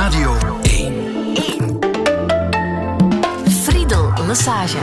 Radio 0.00 0.58
1. 0.62 0.94
1. 1.34 1.78
Friedel 3.48 4.12
Massage. 4.26 4.78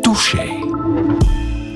Touché. 0.00 0.48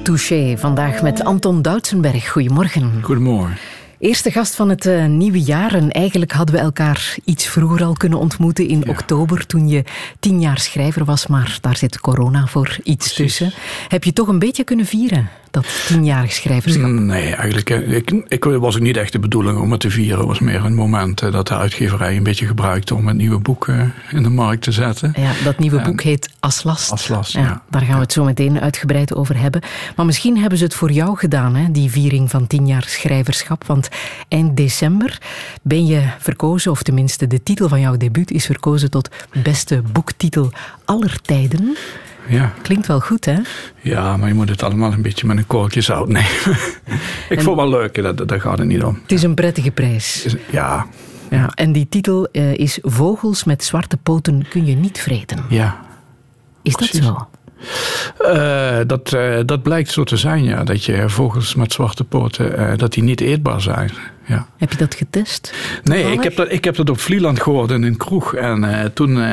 Touché, 0.02 0.58
vandaag 0.58 1.02
met 1.02 1.24
Anton 1.24 1.62
Doutsenberg. 1.62 2.30
Goedemorgen. 2.30 2.98
Goedemorgen. 3.02 3.56
Eerste 3.98 4.30
gast 4.30 4.54
van 4.54 4.68
het 4.68 4.86
uh, 4.86 5.06
nieuwe 5.06 5.42
jaar. 5.42 5.74
En 5.74 5.90
eigenlijk 5.90 6.32
hadden 6.32 6.54
we 6.54 6.60
elkaar 6.60 7.16
iets 7.24 7.46
vroeger 7.46 7.84
al 7.84 7.92
kunnen 7.92 8.18
ontmoeten 8.18 8.68
in 8.68 8.82
ja. 8.84 8.90
oktober, 8.90 9.46
toen 9.46 9.68
je 9.68 9.84
tien 10.20 10.40
jaar 10.40 10.58
schrijver 10.58 11.04
was. 11.04 11.26
Maar 11.26 11.58
daar 11.60 11.76
zit 11.76 12.00
corona 12.00 12.46
voor 12.46 12.78
iets 12.82 13.12
Precies. 13.12 13.36
tussen. 13.36 13.60
Heb 13.88 14.04
je 14.04 14.12
toch 14.12 14.28
een 14.28 14.38
beetje 14.38 14.64
kunnen 14.64 14.86
vieren? 14.86 15.28
Dat 15.50 15.86
tienjarig 15.86 16.32
schrijverschap? 16.32 16.90
Nee, 16.90 17.34
eigenlijk. 17.34 17.70
Ik, 17.70 18.10
ik 18.28 18.44
was 18.44 18.76
ook 18.76 18.82
niet 18.82 18.96
echt 18.96 19.12
de 19.12 19.18
bedoeling 19.18 19.58
om 19.58 19.70
het 19.70 19.80
te 19.80 19.90
vieren. 19.90 20.18
Het 20.18 20.26
was 20.26 20.38
meer 20.38 20.64
een 20.64 20.74
moment 20.74 21.18
dat 21.32 21.48
de 21.48 21.56
uitgeverij 21.56 22.16
een 22.16 22.22
beetje 22.22 22.46
gebruikte 22.46 22.94
om 22.94 23.06
het 23.06 23.16
nieuwe 23.16 23.38
boek 23.38 23.68
in 24.10 24.22
de 24.22 24.28
markt 24.28 24.62
te 24.62 24.72
zetten. 24.72 25.12
Ja, 25.16 25.32
dat 25.44 25.58
nieuwe 25.58 25.78
en, 25.78 25.84
boek 25.84 26.02
heet 26.02 26.30
Aslas. 26.40 26.90
Aslas, 26.90 27.32
ja, 27.32 27.40
ja. 27.40 27.62
Daar 27.70 27.82
gaan 27.82 27.94
we 27.94 28.00
het 28.00 28.12
zo 28.12 28.24
meteen 28.24 28.60
uitgebreid 28.60 29.14
over 29.14 29.38
hebben. 29.38 29.62
Maar 29.96 30.06
misschien 30.06 30.38
hebben 30.38 30.58
ze 30.58 30.64
het 30.64 30.74
voor 30.74 30.90
jou 30.90 31.16
gedaan, 31.16 31.54
hè, 31.54 31.70
die 31.70 31.90
viering 31.90 32.30
van 32.30 32.46
tien 32.46 32.66
jaar 32.66 32.84
schrijverschap. 32.86 33.64
Want 33.66 33.88
eind 34.28 34.56
december 34.56 35.18
ben 35.62 35.86
je 35.86 36.02
verkozen, 36.18 36.70
of 36.70 36.82
tenminste 36.82 37.26
de 37.26 37.42
titel 37.42 37.68
van 37.68 37.80
jouw 37.80 37.96
debuut 37.96 38.30
is 38.30 38.46
verkozen 38.46 38.90
tot 38.90 39.08
beste 39.42 39.82
boektitel 39.92 40.52
aller 40.84 41.20
tijden. 41.22 41.76
Ja. 42.28 42.52
Klinkt 42.62 42.86
wel 42.86 43.00
goed, 43.00 43.24
hè? 43.24 43.36
Ja, 43.80 44.16
maar 44.16 44.28
je 44.28 44.34
moet 44.34 44.48
het 44.48 44.62
allemaal 44.62 44.92
een 44.92 45.02
beetje 45.02 45.26
met 45.26 45.36
een 45.36 45.46
korreltje 45.46 45.80
zout 45.80 46.08
nemen. 46.08 46.30
ik 47.28 47.38
en, 47.38 47.42
vond 47.42 47.60
het 47.60 47.68
wel 47.68 47.68
leuk, 47.68 48.02
dat, 48.02 48.28
daar 48.28 48.40
gaat 48.40 48.58
het 48.58 48.66
niet 48.66 48.82
om. 48.82 48.98
Het 49.02 49.12
is 49.12 49.22
een 49.22 49.34
prettige 49.34 49.70
prijs. 49.70 50.36
Ja. 50.50 50.86
ja 51.30 51.50
en 51.54 51.72
die 51.72 51.88
titel 51.88 52.28
uh, 52.32 52.54
is 52.54 52.78
Vogels 52.82 53.44
met 53.44 53.64
zwarte 53.64 53.96
poten 53.96 54.48
kun 54.48 54.66
je 54.66 54.76
niet 54.76 55.00
vreten. 55.00 55.44
Ja. 55.48 55.80
Is 56.62 56.74
Precies. 56.74 57.00
dat 57.00 57.04
zo? 57.04 57.28
Uh, 58.20 58.78
dat, 58.86 59.12
uh, 59.12 59.38
dat 59.46 59.62
blijkt 59.62 59.90
zo 59.90 60.04
te 60.04 60.16
zijn, 60.16 60.44
ja. 60.44 60.64
Dat 60.64 60.84
je 60.84 61.08
vogels 61.08 61.54
met 61.54 61.72
zwarte 61.72 62.04
poten, 62.04 62.78
dat 62.78 62.92
die 62.92 63.02
niet 63.02 63.20
eetbaar 63.20 63.60
zijn. 63.60 63.90
Ja. 64.30 64.46
Heb 64.56 64.70
je 64.70 64.78
dat 64.78 64.94
getest? 64.94 65.54
Nee, 65.84 66.12
ik 66.12 66.22
heb 66.22 66.36
dat, 66.36 66.52
ik 66.52 66.64
heb 66.64 66.76
dat 66.76 66.90
op 66.90 67.00
Vlieland 67.00 67.40
gehoord 67.40 67.70
in 67.70 67.82
een 67.82 67.96
kroeg. 67.96 68.34
En 68.34 68.90
toen, 68.94 69.24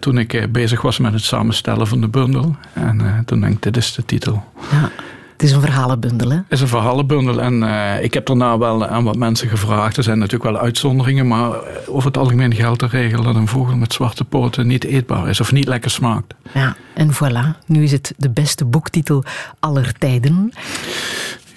toen 0.00 0.18
ik 0.18 0.52
bezig 0.52 0.82
was 0.82 0.98
met 0.98 1.12
het 1.12 1.22
samenstellen 1.22 1.86
van 1.86 2.00
de 2.00 2.08
bundel. 2.08 2.56
En 2.72 3.22
toen 3.26 3.40
denk 3.40 3.52
ik, 3.52 3.62
dit 3.62 3.76
is 3.76 3.94
de 3.94 4.04
titel. 4.04 4.44
Ja. 4.70 4.90
Het 5.32 5.48
is 5.48 5.54
een 5.54 5.60
verhalenbundel, 5.60 6.30
hè? 6.30 6.36
Het 6.36 6.44
is 6.48 6.60
een 6.60 6.68
verhalenbundel. 6.68 7.40
En 7.40 7.62
ik 8.02 8.14
heb 8.14 8.26
daarna 8.26 8.58
wel 8.58 8.86
aan 8.86 9.04
wat 9.04 9.16
mensen 9.16 9.48
gevraagd. 9.48 9.96
Er 9.96 10.02
zijn 10.02 10.18
natuurlijk 10.18 10.50
wel 10.50 10.60
uitzonderingen. 10.60 11.26
Maar 11.26 11.50
over 11.86 12.06
het 12.06 12.16
algemeen 12.16 12.54
geldt 12.54 12.80
de 12.80 12.86
regel 12.86 13.22
dat 13.22 13.34
een 13.34 13.48
vogel 13.48 13.76
met 13.76 13.92
zwarte 13.92 14.24
poten 14.24 14.66
niet 14.66 14.84
eetbaar 14.84 15.28
is. 15.28 15.40
Of 15.40 15.52
niet 15.52 15.68
lekker 15.68 15.90
smaakt. 15.90 16.34
Ja, 16.54 16.76
en 16.94 17.14
voilà. 17.14 17.66
Nu 17.66 17.82
is 17.82 17.92
het 17.92 18.14
de 18.16 18.30
beste 18.30 18.64
boektitel 18.64 19.24
aller 19.60 19.92
tijden. 19.98 20.52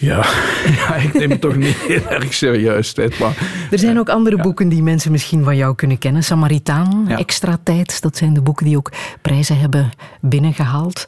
Ja, 0.04 0.26
ja, 0.78 0.96
ik 0.96 1.14
neem 1.14 1.30
het 1.30 1.42
toch 1.42 1.56
niet 1.56 1.76
heel 1.88 2.09
erg 2.09 2.34
serieus. 2.34 2.94
Maar, 2.96 3.68
er 3.72 3.80
zijn 3.80 4.00
ook 4.00 4.10
andere 4.10 4.36
ja. 4.36 4.42
boeken 4.42 4.70
die 4.70 4.84
mensen 4.84 5.12
misschien 5.12 5.44
van 5.44 5.56
jou 5.56 5.76
kunnen 5.76 5.98
kennen. 5.98 6.23
Samaritaan, 6.23 7.06
ja. 7.08 7.18
Extra 7.18 7.58
Tijd. 7.64 8.02
Dat 8.02 8.18
zijn 8.18 8.34
de 8.34 8.42
boeken 8.42 8.66
die 8.66 8.78
ook 8.78 8.92
prijzen 9.22 9.60
hebben 9.60 9.92
binnengehaald. 10.22 11.06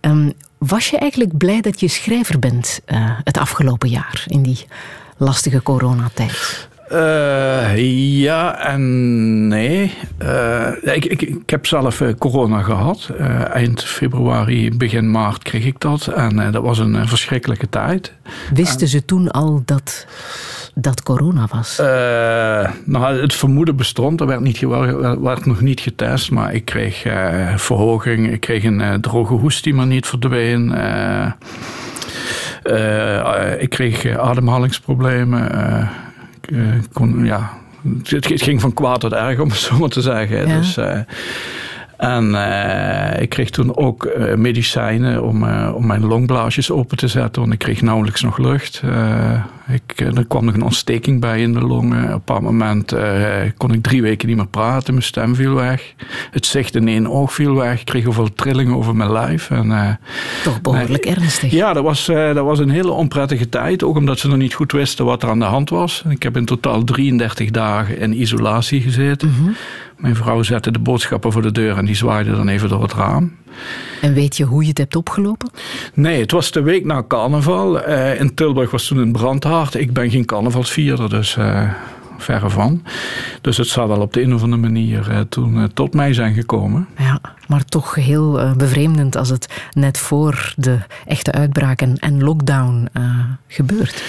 Um, 0.00 0.32
was 0.58 0.90
je 0.90 0.98
eigenlijk 0.98 1.36
blij 1.36 1.60
dat 1.60 1.80
je 1.80 1.88
schrijver 1.88 2.38
bent 2.38 2.80
uh, 2.86 3.10
het 3.24 3.38
afgelopen 3.38 3.88
jaar 3.88 4.24
in 4.26 4.42
die 4.42 4.66
lastige 5.16 5.62
coronatijd? 5.62 6.68
Uh, 6.94 7.76
ja 8.22 8.58
en 8.58 9.48
nee. 9.48 9.92
Uh, 10.22 10.68
ik, 10.82 11.04
ik, 11.04 11.22
ik 11.22 11.50
heb 11.50 11.66
zelf 11.66 12.02
corona 12.18 12.62
gehad. 12.62 13.10
eind 13.52 13.84
februari, 13.84 14.76
begin 14.76 15.10
maart 15.10 15.42
kreeg 15.42 15.64
ik 15.64 15.80
dat. 15.80 16.06
En 16.06 16.52
dat 16.52 16.62
was 16.62 16.78
een 16.78 17.08
verschrikkelijke 17.08 17.68
tijd. 17.68 18.12
Wisten 18.54 18.80
en, 18.80 18.88
ze 18.88 19.04
toen 19.04 19.30
al 19.30 19.62
dat 19.64 20.06
dat 20.74 21.02
corona 21.02 21.46
was? 21.50 21.76
Nou, 22.84 23.20
het 23.20 23.34
vermoeden 23.34 23.76
bestond. 23.76 24.20
Er 24.20 24.26
werd, 24.26 24.40
niet, 24.40 24.60
werd 25.20 25.46
nog 25.46 25.60
niet 25.60 25.80
getest. 25.80 26.30
Maar 26.30 26.54
ik 26.54 26.64
kreeg 26.64 27.02
verhoging. 27.56 28.32
Ik 28.32 28.40
kreeg 28.40 28.64
een 28.64 29.00
droge 29.00 29.34
hoest 29.34 29.64
die 29.64 29.74
maar 29.74 29.86
niet 29.86 30.06
verdween. 30.06 30.74
ik 33.58 33.70
kreeg 33.70 34.18
ademhalingsproblemen. 34.18 36.02
Ik 36.50 36.92
kon, 36.92 37.24
ja, 37.24 37.50
het, 38.02 38.28
het, 38.28 38.42
ging 38.42 38.60
van 38.60 38.74
kwaad 38.74 39.00
tot 39.00 39.12
erg, 39.12 39.40
om 39.40 39.48
het 39.48 39.58
zo 39.58 39.78
maar 39.78 39.88
te 39.88 40.00
zeggen. 40.00 40.48
Ja. 40.48 40.58
Dus, 40.58 40.76
en 41.96 42.30
uh, 42.30 43.20
ik 43.20 43.28
kreeg 43.28 43.50
toen 43.50 43.76
ook 43.76 44.04
uh, 44.04 44.34
medicijnen 44.34 45.22
om, 45.22 45.44
uh, 45.44 45.72
om 45.74 45.86
mijn 45.86 46.06
longblaasjes 46.06 46.70
open 46.70 46.96
te 46.96 47.08
zetten, 47.08 47.42
want 47.42 47.52
ik 47.52 47.58
kreeg 47.58 47.82
nauwelijks 47.82 48.22
nog 48.22 48.38
lucht. 48.38 48.82
Ik, 49.68 50.00
er 50.00 50.26
kwam 50.26 50.44
nog 50.44 50.54
een 50.54 50.62
ontsteking 50.62 51.20
bij 51.20 51.40
in 51.40 51.52
de 51.52 51.60
longen. 51.60 52.04
Op 52.04 52.08
een 52.08 52.12
bepaald 52.12 52.42
moment 52.42 52.94
kon 53.56 53.72
ik 53.72 53.82
drie 53.82 54.02
weken 54.02 54.28
niet 54.28 54.36
meer 54.36 54.46
praten, 54.46 54.92
mijn 54.92 55.06
stem 55.06 55.34
viel 55.34 55.54
weg. 55.54 55.94
Het 56.30 56.46
zicht 56.46 56.74
in 56.74 56.88
één 56.88 57.10
oog 57.10 57.32
viel 57.32 57.54
weg. 57.54 57.80
Ik 57.80 57.86
kreeg 57.86 58.06
overal 58.06 58.32
trillingen 58.34 58.76
over 58.76 58.96
mijn 58.96 59.12
lijf. 59.12 59.50
En, 59.50 59.98
Toch 60.42 60.60
behoorlijk 60.60 61.04
ernstig. 61.04 61.52
Ja, 61.52 61.72
dat 61.72 61.82
was, 61.82 62.06
dat 62.06 62.44
was 62.44 62.58
een 62.58 62.70
hele 62.70 62.90
onprettige 62.90 63.48
tijd, 63.48 63.82
ook 63.82 63.96
omdat 63.96 64.18
ze 64.18 64.28
nog 64.28 64.38
niet 64.38 64.54
goed 64.54 64.72
wisten 64.72 65.04
wat 65.04 65.22
er 65.22 65.28
aan 65.28 65.38
de 65.38 65.44
hand 65.44 65.70
was. 65.70 66.04
Ik 66.08 66.22
heb 66.22 66.36
in 66.36 66.44
totaal 66.44 66.84
33 66.84 67.50
dagen 67.50 67.98
in 67.98 68.20
isolatie 68.20 68.80
gezeten. 68.80 69.28
Mhm. 69.28 69.42
-hmm. 69.42 69.54
Mijn 69.96 70.16
vrouw 70.16 70.42
zette 70.42 70.70
de 70.70 70.78
boodschappen 70.78 71.32
voor 71.32 71.42
de 71.42 71.52
deur 71.52 71.76
en 71.76 71.84
die 71.84 71.94
zwaaide 71.94 72.30
dan 72.30 72.48
even 72.48 72.68
door 72.68 72.82
het 72.82 72.92
raam. 72.92 73.36
En 74.00 74.14
weet 74.14 74.36
je 74.36 74.44
hoe 74.44 74.62
je 74.62 74.68
het 74.68 74.78
hebt 74.78 74.96
opgelopen? 74.96 75.50
Nee, 75.94 76.20
het 76.20 76.30
was 76.30 76.50
de 76.50 76.62
week 76.62 76.84
na 76.84 77.04
carnaval. 77.08 77.88
Uh, 77.88 78.20
in 78.20 78.34
Tilburg 78.34 78.70
was 78.70 78.86
toen 78.86 78.98
een 78.98 79.12
brandhaard. 79.12 79.74
Ik 79.74 79.92
ben 79.92 80.10
geen 80.10 80.24
carnavalsvierder, 80.24 81.08
dus 81.08 81.36
uh, 81.36 81.70
verre 82.18 82.50
van. 82.50 82.82
Dus 83.40 83.56
het 83.56 83.68
zou 83.68 83.88
wel 83.88 84.00
op 84.00 84.12
de 84.12 84.22
een 84.22 84.34
of 84.34 84.42
andere 84.42 84.62
manier 84.62 85.10
uh, 85.10 85.20
toen 85.28 85.70
tot 85.74 85.94
mij 85.94 86.12
zijn 86.12 86.34
gekomen. 86.34 86.86
Ja, 86.98 87.20
maar 87.48 87.64
toch 87.64 87.94
heel 87.94 88.54
bevreemdend 88.56 89.16
als 89.16 89.28
het 89.28 89.68
net 89.72 89.98
voor 89.98 90.54
de 90.56 90.78
echte 91.06 91.32
uitbraak 91.32 91.80
en, 91.80 92.22
lockdown 92.22 92.88
gebeurt. 93.48 94.02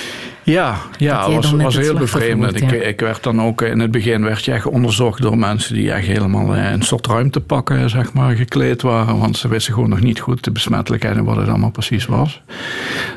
Ja, 0.44 0.78
ja 0.98 1.32
het 1.32 1.36
was, 1.36 1.52
was 1.52 1.76
heel 1.76 1.98
bevreemdend. 1.98 2.60
Ja. 2.60 2.72
Ik, 2.72 2.84
ik, 2.84 3.00
werd 3.00 3.24
dan 3.24 3.42
ook 3.42 3.62
in 3.62 3.80
het 3.80 3.92
begin 3.92 4.24
werd 4.24 4.46
je 4.46 4.52
echt 4.52 4.66
onderzocht 4.66 5.22
door 5.22 5.38
mensen 5.38 5.74
die 5.74 5.92
echt 5.92 6.08
helemaal 6.08 6.54
in 6.56 6.64
een 6.64 6.82
soort 6.82 7.08
ruimtepakken 7.08 7.90
zeg 7.90 8.14
maar, 8.14 8.36
gekleed 8.36 8.82
waren. 8.82 9.20
Want 9.20 9.38
ze 9.38 9.48
wisten 9.48 9.74
gewoon 9.74 9.90
nog 9.90 10.02
niet 10.02 10.20
goed 10.20 10.44
de 10.44 10.52
besmettelijkheid 10.52 11.18
en 11.18 11.24
wat 11.24 11.36
het 11.36 11.48
allemaal 11.48 11.72
precies 11.72 12.06
was. 12.06 12.42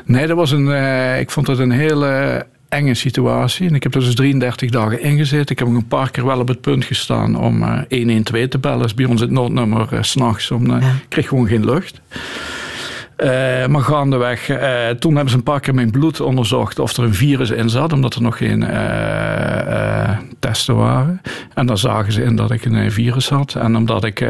Nee, 0.05 0.27
dat 0.27 0.37
was 0.37 0.51
een, 0.51 0.67
ik 1.19 1.31
vond 1.31 1.47
het 1.47 1.59
een 1.59 1.71
hele 1.71 2.45
enge 2.69 2.93
situatie. 2.93 3.67
En 3.67 3.75
ik 3.75 3.83
heb 3.83 3.95
er 3.95 3.99
dus 3.99 4.15
33 4.15 4.69
dagen 4.69 5.01
ingezeten. 5.01 5.51
Ik 5.51 5.59
heb 5.59 5.67
ook 5.67 5.75
een 5.75 5.87
paar 5.87 6.11
keer 6.11 6.25
wel 6.25 6.39
op 6.39 6.47
het 6.47 6.61
punt 6.61 6.85
gestaan 6.85 7.35
om 7.35 7.63
uh, 7.63 7.81
112 7.89 8.47
te 8.47 8.57
bellen. 8.57 8.77
Dat 8.77 8.87
is 8.87 8.93
bij 8.93 9.05
ons 9.05 9.21
het 9.21 9.31
noodnummer 9.31 9.89
uh, 9.93 10.01
s'nachts. 10.01 10.49
Uh, 10.49 10.59
ja. 10.67 10.77
Ik 10.77 11.05
kreeg 11.09 11.27
gewoon 11.27 11.47
geen 11.47 11.65
lucht. 11.65 12.01
Uh, 13.23 13.65
maar 13.65 13.81
gaandeweg, 13.81 14.49
uh, 14.49 14.89
toen 14.89 15.13
hebben 15.13 15.29
ze 15.29 15.37
een 15.37 15.43
paar 15.43 15.59
keer 15.59 15.73
mijn 15.73 15.91
bloed 15.91 16.21
onderzocht 16.21 16.79
of 16.79 16.97
er 16.97 17.03
een 17.03 17.13
virus 17.13 17.49
in 17.49 17.69
zat, 17.69 17.93
omdat 17.93 18.15
er 18.15 18.21
nog 18.21 18.37
geen 18.37 18.61
uh, 18.61 20.17
testen 20.39 20.75
waren. 20.75 21.21
En 21.53 21.65
dan 21.65 21.77
zagen 21.77 22.13
ze 22.13 22.23
in 22.23 22.35
dat 22.35 22.51
ik 22.51 22.65
een 22.65 22.91
virus 22.91 23.29
had. 23.29 23.55
En 23.55 23.75
omdat 23.75 24.03
ik 24.03 24.21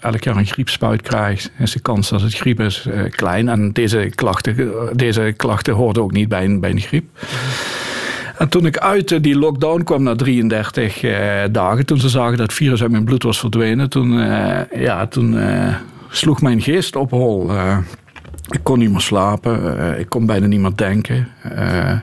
elk 0.00 0.24
jaar 0.24 0.36
een 0.36 0.46
griepspuit 0.46 1.02
krijg, 1.02 1.48
is 1.58 1.72
de 1.72 1.80
kans 1.80 2.08
dat 2.08 2.20
het 2.20 2.34
griep 2.34 2.60
is 2.60 2.88
klein. 3.10 3.48
En 3.48 3.72
deze 3.72 4.10
klachten, 4.14 4.72
deze 4.92 5.34
klachten 5.36 5.74
hoorden 5.74 6.02
ook 6.02 6.12
niet 6.12 6.28
bij 6.28 6.44
een, 6.44 6.60
bij 6.60 6.70
een 6.70 6.80
griep. 6.80 7.04
En 8.38 8.48
toen 8.48 8.66
ik 8.66 8.78
uit 8.78 9.22
die 9.22 9.38
lockdown 9.38 9.82
kwam 9.82 10.02
na 10.02 10.14
33 10.14 11.00
dagen, 11.50 11.86
toen 11.86 11.98
ze 11.98 12.08
zagen 12.08 12.36
dat 12.36 12.46
het 12.46 12.56
virus 12.56 12.82
uit 12.82 12.90
mijn 12.90 13.04
bloed 13.04 13.22
was 13.22 13.38
verdwenen, 13.38 13.90
toen, 13.90 14.12
ja, 14.74 15.06
toen 15.06 15.38
sloeg 16.08 16.42
mijn 16.42 16.60
geest 16.60 16.96
op 16.96 17.10
hol. 17.10 17.50
Ik 18.50 18.60
kon 18.62 18.78
niet 18.78 18.90
meer 18.90 19.00
slapen, 19.00 19.76
uh, 19.78 19.98
ik 19.98 20.08
kon 20.08 20.26
bijna 20.26 20.46
niet 20.46 20.60
meer 20.60 20.76
denken. 20.76 21.28
Uh, 21.52 21.98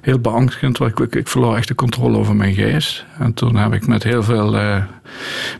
heel 0.00 0.18
beangstigend, 0.18 0.80
ik, 0.80 0.98
ik, 0.98 1.14
ik, 1.14 1.28
verloor 1.28 1.56
echt 1.56 1.68
de 1.68 1.74
controle 1.74 2.18
over 2.18 2.36
mijn 2.36 2.54
geest. 2.54 3.04
En 3.18 3.34
toen 3.34 3.56
heb 3.56 3.72
ik 3.72 3.86
met 3.86 4.02
heel 4.02 4.22
veel 4.22 4.54
uh, 4.54 4.82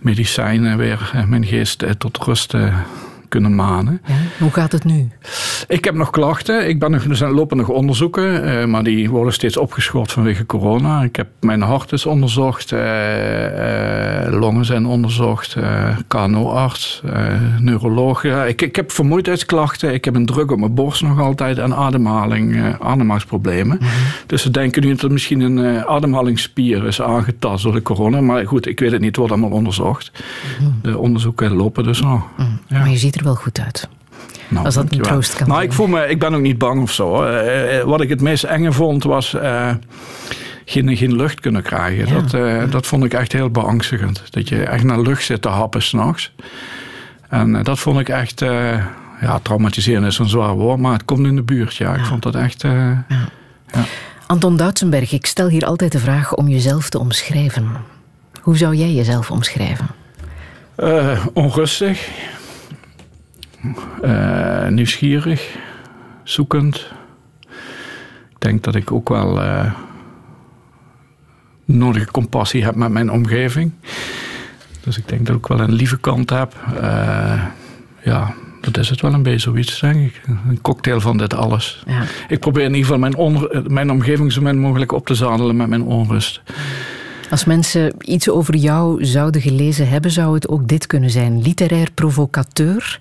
medicijnen 0.01 0.79
weer 0.79 1.25
mijn 1.27 1.45
geest 1.45 1.85
tot 1.99 2.19
rust 2.19 2.55
kunnen 3.29 3.55
manen. 3.55 4.01
Ja, 4.07 4.15
hoe 4.39 4.51
gaat 4.51 4.73
het 4.73 4.85
nu? 4.85 5.09
Ik 5.69 5.85
heb 5.85 5.95
nog 5.95 6.11
klachten. 6.11 6.69
Ik 6.69 6.79
ben 6.79 6.91
nog, 6.91 7.05
er 7.05 7.17
zijn 7.17 7.33
lopen 7.33 7.57
nog 7.57 7.69
onderzoeken, 7.69 8.45
uh, 8.45 8.65
maar 8.65 8.83
die 8.83 9.11
worden 9.11 9.33
steeds 9.33 9.57
opgeschort 9.57 10.13
vanwege 10.13 10.47
corona. 10.47 11.03
Ik 11.03 11.17
heb 11.17 11.29
mijn 11.41 11.63
hart 11.63 11.93
is 11.93 12.07
onderzocht, 12.07 12.73
uh, 12.73 12.81
longen 14.31 14.65
zijn 14.65 14.87
onderzocht, 14.87 15.57
KNO-arts, 16.09 17.03
neuroloog. 17.59 18.25
ik, 18.25 18.63
ik 18.63 18.77
heb 18.77 18.93
vermoeidheidsklachten, 18.93 19.95
ik 19.95 20.05
heb 20.05 20.15
een 20.15 20.27
druk 20.27 20.51
op 20.51 20.59
mijn 20.59 20.75
borst 20.75 21.03
nog 21.03 21.21
altijd 21.21 21.59
en 21.59 21.75
ademhaling, 21.75 22.77
ademhalingsproblemen. 22.81 23.77
Mhm. 23.81 23.89
Dus 24.27 24.43
ze 24.43 24.51
denken 24.51 24.83
nu 24.83 24.89
dat 24.89 25.03
er 25.03 25.13
misschien 25.13 25.41
een 25.41 25.87
ademhalingsspier 25.87 26.87
is 26.87 27.03
aangetast 27.03 27.63
door 27.63 27.73
de 27.73 27.83
corona. 27.83 28.21
Maar 28.21 28.47
goed, 28.47 28.67
ik 28.67 28.81
weet 28.81 28.91
het 28.91 29.01
niet, 29.01 29.09
het 29.09 29.17
wordt 29.17 29.33
allemaal 29.33 29.51
onderzocht. 29.51 30.13
Mhm. 30.61 30.71
De 30.83 30.99
onderzoeken 30.99 31.53
lopen 31.53 31.85
dus 31.85 32.01
nog. 32.01 32.23
Mhm. 32.37 32.49
Ja. 32.67 32.79
Maar 32.79 32.91
je 32.91 32.97
ziet 32.97 33.17
er 33.19 33.25
wel 33.25 33.35
goed 33.35 33.61
uit. 33.61 33.89
Nou, 34.49 34.65
Als 34.65 34.75
dat 34.75 34.93
een 34.93 35.01
troost 35.01 35.35
kan 35.35 35.49
Nou, 35.49 35.63
ik, 35.63 35.73
voel 35.73 35.87
me, 35.87 36.07
ik 36.07 36.19
ben 36.19 36.35
ook 36.35 36.41
niet 36.41 36.59
bang 36.59 36.83
of 36.83 36.93
zo. 36.93 37.25
Uh, 37.25 37.83
wat 37.83 38.01
ik 38.01 38.09
het 38.09 38.21
meest 38.21 38.45
enge 38.45 38.73
vond 38.73 39.05
was 39.05 39.35
uh, 39.35 39.71
geen, 40.65 40.97
geen 40.97 41.17
lucht 41.17 41.41
kunnen 41.41 41.63
krijgen. 41.63 42.15
Dat, 42.15 42.33
uh, 42.33 42.71
dat 42.71 42.87
vond 42.87 43.05
ik 43.05 43.15
echt 43.15 43.33
heel 43.33 43.51
beangstigend. 43.51 44.23
Dat 44.31 44.49
je 44.49 44.63
echt 44.63 44.85
naar 44.85 45.01
lucht 45.01 45.25
zit 45.25 45.43
te 45.43 45.49
happen 45.49 45.83
s'nachts. 45.83 46.33
En 47.29 47.63
dat 47.63 47.79
vond 47.79 48.01
ik 48.01 48.09
echt... 48.09 48.41
ja, 49.21 49.39
traumatiseren 49.43 50.05
is 50.05 50.19
een 50.19 50.29
zwaar 50.29 50.55
woord, 50.55 50.79
maar 50.79 50.93
het 50.93 51.05
komt 51.05 51.27
in 51.27 51.37
de 51.37 51.43
buurt. 51.43 51.75
Ja, 51.77 51.95
ik 51.95 52.05
vond 52.05 52.23
dat 52.23 52.35
echt... 52.35 52.63
Ja. 52.63 53.05
Anton 54.27 54.57
Duitsenberg, 54.57 55.13
ik 55.13 55.27
stel 55.27 55.49
hier 55.49 55.67
altijd 55.67 55.93
de 55.93 55.99
vraag 55.99 56.35
om 56.35 56.49
jezelf 56.49 56.89
te 56.89 56.99
omschrijven. 56.99 57.71
Hoe 58.41 58.57
zou 58.57 58.75
jij 58.75 58.93
jezelf 58.93 59.31
omschrijven? 59.31 59.87
onrustig 61.33 62.09
uh, 64.05 64.69
nieuwsgierig, 64.69 65.57
zoekend. 66.23 66.93
Ik 68.31 68.37
denk 68.39 68.63
dat 68.63 68.75
ik 68.75 68.93
ook 68.93 69.09
wel 69.09 69.43
uh, 69.43 69.73
nodige 71.65 72.11
compassie 72.11 72.65
heb 72.65 72.75
met 72.75 72.91
mijn 72.91 73.11
omgeving. 73.11 73.73
Dus 74.81 74.99
ik 74.99 75.09
denk 75.09 75.27
dat 75.27 75.37
ik 75.37 75.51
ook 75.51 75.59
wel 75.59 75.69
een 75.69 75.75
lieve 75.75 75.99
kant 75.99 76.31
heb. 76.31 76.55
Uh, 76.81 77.45
ja, 78.03 78.35
dat 78.61 78.77
is 78.77 78.89
het 78.89 79.01
wel 79.01 79.13
een 79.13 79.23
beetje 79.23 79.39
zoiets, 79.39 79.81
denk 79.81 79.97
ik. 79.97 80.21
Een 80.49 80.61
cocktail 80.61 81.01
van 81.01 81.17
dit 81.17 81.35
alles. 81.35 81.83
Ja. 81.87 82.03
Ik 82.29 82.41
probeer 82.41 82.65
in 82.65 82.75
ieder 82.75 82.93
geval 82.93 83.11
mijn, 83.11 83.49
mijn 83.73 83.91
omgeving 83.91 84.33
zo 84.33 84.41
min 84.41 84.59
mogelijk 84.59 84.93
op 84.93 85.07
te 85.07 85.15
zadelen 85.15 85.57
met 85.57 85.69
mijn 85.69 85.83
onrust. 85.83 86.43
Als 87.31 87.45
mensen 87.45 87.95
iets 87.99 88.31
over 88.31 88.57
jou 88.57 89.05
zouden 89.05 89.41
gelezen 89.41 89.89
hebben, 89.89 90.11
zou 90.11 90.35
het 90.35 90.49
ook 90.49 90.69
dit 90.69 90.87
kunnen 90.87 91.11
zijn. 91.11 91.43
Literair 91.43 91.91
provocateur, 91.95 92.99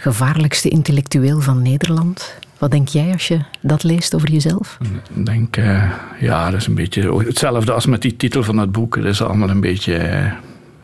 gevaarlijkste 0.00 0.68
intellectueel 0.68 1.40
van 1.40 1.62
Nederland. 1.62 2.34
Wat 2.58 2.70
denk 2.70 2.88
jij 2.88 3.12
als 3.12 3.28
je 3.28 3.38
dat 3.60 3.82
leest 3.82 4.14
over 4.14 4.30
jezelf? 4.30 4.78
Ik 5.14 5.26
denk, 5.26 5.56
uh, 5.56 5.92
ja, 6.20 6.50
dat 6.50 6.60
is 6.60 6.66
een 6.66 6.74
beetje 6.74 7.24
hetzelfde 7.24 7.72
als 7.72 7.86
met 7.86 8.02
die 8.02 8.16
titel 8.16 8.42
van 8.42 8.58
het 8.58 8.72
boek. 8.72 8.96
Het 8.96 9.04
is 9.04 9.22
allemaal 9.22 9.50
een 9.50 9.60
beetje... 9.60 10.32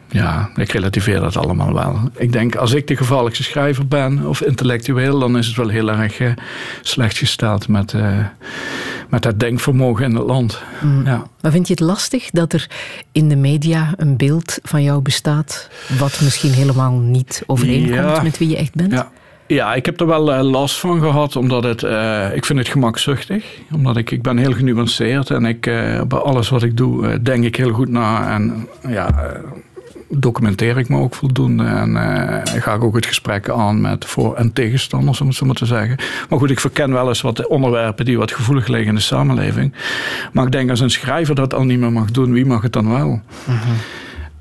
Ja, 0.09 0.51
ik 0.57 0.73
relativeer 0.73 1.21
dat 1.21 1.37
allemaal 1.37 1.75
wel. 1.75 1.99
Ik 2.17 2.33
denk, 2.33 2.57
als 2.57 2.75
ik 2.75 2.87
de 2.87 2.97
gevaarlijkste 2.97 3.43
schrijver 3.43 3.87
ben 3.87 4.27
of 4.27 4.41
intellectueel, 4.41 5.19
dan 5.19 5.39
is 5.39 5.47
het 5.47 5.57
wel 5.57 5.69
heel 5.69 5.91
erg 5.91 6.21
uh, 6.21 6.33
slecht 6.81 7.19
gesteld 7.19 7.69
met, 7.69 7.93
uh, 7.93 8.19
met 9.09 9.25
het 9.25 9.41
denkvermogen 9.41 10.05
in 10.05 10.15
het 10.15 10.27
land. 10.27 10.63
Mm. 10.81 11.05
Ja. 11.05 11.27
Maar 11.41 11.53
vind 11.53 11.67
je 11.67 11.73
het 11.73 11.83
lastig 11.83 12.31
dat 12.31 12.53
er 12.53 12.69
in 13.13 13.29
de 13.29 13.37
media 13.37 13.95
een 13.97 14.17
beeld 14.17 14.59
van 14.63 14.83
jou 14.83 15.03
bestaat, 15.03 15.71
wat 15.99 16.21
misschien 16.23 16.53
helemaal 16.53 16.93
niet 16.93 17.43
overeenkomt 17.47 18.23
met 18.23 18.39
wie 18.39 18.49
je 18.49 18.57
echt 18.57 18.75
bent? 18.75 18.93
Ja. 18.93 19.11
Ja, 19.49 19.75
ik 19.75 19.87
heb 19.87 20.01
er 20.01 20.07
wel 20.07 20.35
uh, 20.35 20.51
last 20.51 20.79
van 20.79 21.01
gehad, 21.01 21.37
omdat 21.37 21.65
het, 21.65 21.83
uh, 21.83 22.35
ik 22.35 22.45
vind 22.45 22.59
het 22.59 22.69
gemakzuchtig. 22.69 23.45
Omdat 23.73 23.97
ik, 23.97 24.11
ik 24.11 24.23
ben 24.23 24.37
heel 24.37 24.53
genuanceerd 24.53 25.31
en 25.31 25.45
ik, 25.45 25.67
uh, 25.67 26.03
bij 26.03 26.19
alles 26.19 26.49
wat 26.49 26.63
ik 26.63 26.77
doe, 26.77 27.23
denk 27.23 27.45
ik 27.45 27.57
heel 27.57 27.73
goed 27.73 27.89
na. 27.89 28.35
En 28.35 28.69
ja, 28.89 29.33
documenteer 30.09 30.79
ik 30.79 30.89
me 30.89 30.99
ook 30.99 31.15
voldoende. 31.15 31.65
En 31.65 31.91
uh, 31.91 32.63
ga 32.63 32.75
ik 32.75 32.85
ook 32.85 32.95
het 32.95 33.07
gesprek 33.07 33.49
aan 33.49 33.81
met 33.81 34.05
voor- 34.05 34.35
en 34.35 34.53
tegenstanders, 34.53 35.21
om 35.21 35.27
het 35.27 35.37
zo 35.37 35.47
maar 35.47 35.55
te 35.55 35.67
zeggen. 35.67 35.97
Maar 36.29 36.39
goed, 36.39 36.51
ik 36.51 36.61
verken 36.61 36.93
wel 36.93 37.09
eens 37.09 37.21
wat 37.21 37.47
onderwerpen 37.47 38.05
die 38.05 38.19
wat 38.19 38.33
gevoelig 38.33 38.67
liggen 38.67 38.89
in 38.89 38.95
de 38.95 39.01
samenleving. 39.01 39.73
Maar 40.33 40.45
ik 40.47 40.53
denk 40.53 40.71
als 40.71 40.81
een 40.81 40.91
schrijver 40.91 41.35
dat 41.35 41.55
al 41.55 41.65
niet 41.65 41.79
meer 41.79 41.93
mag 41.93 42.11
doen, 42.11 42.33
wie 42.33 42.47
mag 42.47 42.63
het 42.63 42.73
dan 42.73 42.89
wel? 42.89 43.21
Mhm. 43.45 43.71